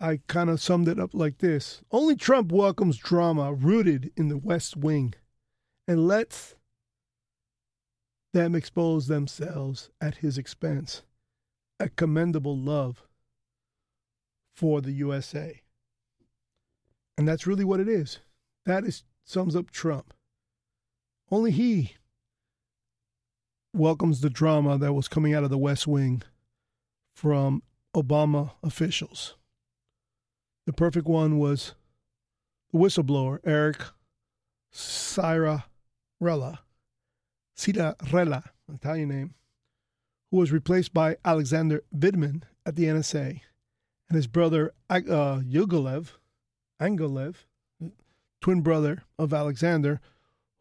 I 0.00 0.20
kind 0.26 0.50
of 0.50 0.60
summed 0.60 0.88
it 0.88 0.98
up 0.98 1.10
like 1.14 1.38
this 1.38 1.82
Only 1.90 2.16
Trump 2.16 2.50
welcomes 2.52 2.98
drama 2.98 3.54
rooted 3.54 4.12
in 4.16 4.28
the 4.28 4.38
West 4.38 4.76
Wing 4.76 5.14
and 5.86 6.06
lets 6.06 6.56
them 8.34 8.54
expose 8.54 9.06
themselves 9.06 9.90
at 10.00 10.16
his 10.16 10.36
expense. 10.36 11.02
A 11.80 11.88
commendable 11.88 12.58
love 12.58 13.04
for 14.54 14.80
the 14.80 14.92
USA. 14.92 15.62
And 17.16 17.26
that's 17.26 17.46
really 17.46 17.64
what 17.64 17.80
it 17.80 17.88
is. 17.88 18.18
That 18.66 18.84
is 18.84 19.04
sums 19.24 19.56
up 19.56 19.70
Trump. 19.70 20.12
Only 21.30 21.52
he 21.52 21.94
welcomes 23.72 24.20
the 24.20 24.30
drama 24.30 24.78
that 24.78 24.92
was 24.92 25.08
coming 25.08 25.32
out 25.32 25.44
of 25.44 25.50
the 25.50 25.58
West 25.58 25.86
Wing 25.86 26.22
from 27.14 27.62
Obama 27.94 28.52
officials. 28.62 29.36
The 30.66 30.72
perfect 30.72 31.06
one 31.06 31.38
was 31.38 31.74
the 32.72 32.78
whistleblower, 32.78 33.38
Eric 33.44 33.78
Ciaramella, 34.72 35.62
Ciaramella, 37.56 38.44
Italian 38.72 39.08
name, 39.08 39.34
who 40.30 40.38
was 40.38 40.52
replaced 40.52 40.92
by 40.92 41.16
Alexander 41.24 41.82
Vindman 41.96 42.42
at 42.66 42.76
the 42.76 42.84
NSA, 42.84 43.40
and 44.08 44.16
his 44.16 44.26
brother 44.26 44.72
uh, 44.90 45.00
Yugolev, 45.00 46.12
Angolev, 46.80 47.36
twin 48.40 48.60
brother 48.60 49.04
of 49.18 49.32
Alexander, 49.32 50.00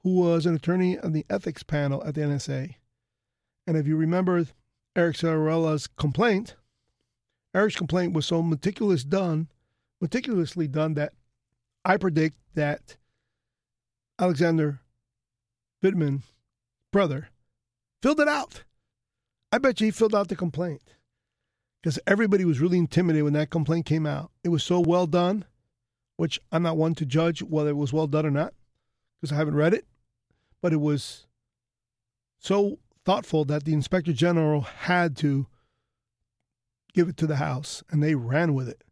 who 0.03 0.15
was 0.15 0.45
an 0.45 0.55
attorney 0.55 0.99
on 0.99 1.13
the 1.13 1.25
ethics 1.29 1.63
panel 1.63 2.03
at 2.03 2.15
the 2.15 2.21
NSA. 2.21 2.75
And 3.65 3.77
if 3.77 3.87
you 3.87 3.95
remember 3.95 4.45
Eric 4.95 5.15
Ciaramella's 5.17 5.87
complaint, 5.87 6.55
Eric's 7.55 7.75
complaint 7.75 8.13
was 8.13 8.25
so 8.25 8.41
meticulous 8.41 9.03
done, 9.03 9.47
meticulously 10.01 10.67
done 10.67 10.95
that 10.95 11.13
I 11.85 11.97
predict 11.97 12.37
that 12.55 12.97
Alexander 14.19 14.79
Vindman, 15.83 16.21
brother, 16.93 17.27
filled 18.01 18.21
it 18.21 18.29
out. 18.29 18.63
I 19.51 19.57
bet 19.57 19.81
you 19.81 19.85
he 19.85 19.91
filled 19.91 20.15
out 20.15 20.29
the 20.29 20.35
complaint 20.37 20.81
because 21.81 21.99
everybody 22.07 22.45
was 22.45 22.61
really 22.61 22.77
intimidated 22.77 23.25
when 23.25 23.33
that 23.33 23.49
complaint 23.49 23.85
came 23.85 24.05
out. 24.05 24.31
It 24.45 24.49
was 24.49 24.63
so 24.63 24.79
well 24.79 25.05
done, 25.05 25.43
which 26.15 26.39
I'm 26.53 26.63
not 26.63 26.77
one 26.77 26.95
to 26.95 27.05
judge 27.05 27.43
whether 27.43 27.71
it 27.71 27.77
was 27.77 27.91
well 27.91 28.07
done 28.07 28.25
or 28.25 28.31
not 28.31 28.53
because 29.19 29.33
I 29.33 29.37
haven't 29.37 29.55
read 29.55 29.73
it, 29.73 29.85
but 30.61 30.71
it 30.71 30.79
was 30.79 31.27
so 32.39 32.79
thoughtful 33.05 33.43
that 33.45 33.65
the 33.65 33.73
inspector 33.73 34.13
general 34.13 34.61
had 34.61 35.17
to 35.17 35.47
give 36.93 37.09
it 37.09 37.17
to 37.17 37.27
the 37.27 37.37
House, 37.37 37.83
and 37.89 38.03
they 38.03 38.15
ran 38.15 38.53
with 38.53 38.69
it. 38.69 38.83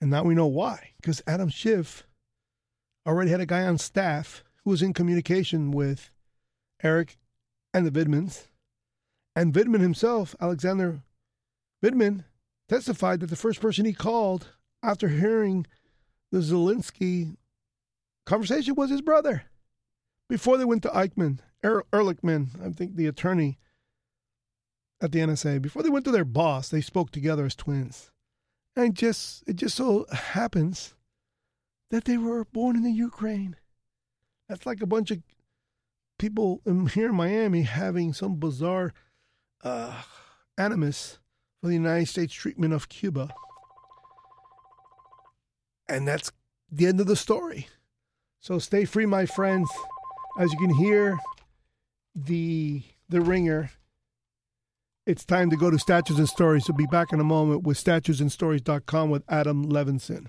And 0.00 0.10
now 0.10 0.24
we 0.24 0.34
know 0.34 0.46
why. 0.46 0.90
Because 0.96 1.22
Adam 1.26 1.48
Schiff 1.48 2.06
already 3.06 3.30
had 3.30 3.40
a 3.40 3.46
guy 3.46 3.64
on 3.64 3.78
staff 3.78 4.42
who 4.64 4.70
was 4.70 4.82
in 4.82 4.94
communication 4.94 5.70
with 5.70 6.10
Eric 6.82 7.18
and 7.74 7.86
the 7.86 7.90
Vindmans. 7.90 8.46
And 9.34 9.54
Vindman 9.54 9.80
himself, 9.80 10.36
Alexander 10.40 11.02
Vindman, 11.82 12.24
testified 12.68 13.20
that 13.20 13.30
the 13.30 13.36
first 13.36 13.60
person 13.60 13.84
he 13.84 13.92
called 13.92 14.48
after 14.82 15.08
hearing 15.08 15.66
the 16.30 16.38
Zelensky 16.38 17.36
conversation 18.26 18.74
was 18.74 18.90
his 18.90 19.02
brother. 19.02 19.44
Before 20.28 20.56
they 20.56 20.64
went 20.64 20.82
to 20.82 20.88
Eichmann 20.90 21.40
er- 21.64 21.84
Ehrlichman, 21.92 22.48
I 22.64 22.70
think 22.70 22.96
the 22.96 23.06
attorney 23.06 23.58
at 25.00 25.12
the 25.12 25.18
NSA, 25.18 25.60
before 25.60 25.82
they 25.82 25.90
went 25.90 26.04
to 26.04 26.10
their 26.10 26.24
boss, 26.24 26.68
they 26.68 26.80
spoke 26.80 27.10
together 27.10 27.44
as 27.44 27.54
twins. 27.54 28.10
And 28.76 28.94
just 28.94 29.42
it 29.46 29.56
just 29.56 29.76
so 29.76 30.06
happens 30.10 30.94
that 31.90 32.04
they 32.04 32.16
were 32.16 32.44
born 32.44 32.76
in 32.76 32.82
the 32.82 32.92
Ukraine. 32.92 33.56
That's 34.48 34.64
like 34.64 34.80
a 34.80 34.86
bunch 34.86 35.10
of 35.10 35.18
people 36.22 36.62
in, 36.64 36.86
here 36.94 37.08
in 37.08 37.14
Miami 37.14 37.62
having 37.62 38.14
some 38.14 38.36
bizarre 38.36 38.94
uh, 39.62 40.02
animus 40.56 41.18
for 41.60 41.68
the 41.68 41.74
United 41.74 42.06
States 42.06 42.32
treatment 42.32 42.72
of 42.72 42.88
Cuba. 42.88 43.34
And 45.88 46.08
that's 46.08 46.32
the 46.70 46.86
end 46.86 47.00
of 47.00 47.06
the 47.06 47.16
story. 47.16 47.66
So 48.40 48.58
stay 48.58 48.84
free, 48.84 49.04
my 49.04 49.26
friends. 49.26 49.68
As 50.38 50.50
you 50.52 50.58
can 50.58 50.74
hear, 50.74 51.18
the 52.14 52.82
the 53.08 53.20
ringer. 53.20 53.70
It's 55.04 55.24
time 55.24 55.50
to 55.50 55.56
go 55.56 55.70
to 55.70 55.78
Statues 55.78 56.18
and 56.18 56.28
Stories. 56.28 56.66
We'll 56.68 56.76
be 56.76 56.86
back 56.86 57.12
in 57.12 57.20
a 57.20 57.24
moment 57.24 57.64
with 57.64 57.76
statuesandstories.com 57.76 59.10
with 59.10 59.24
Adam 59.28 59.66
Levinson. 59.66 60.28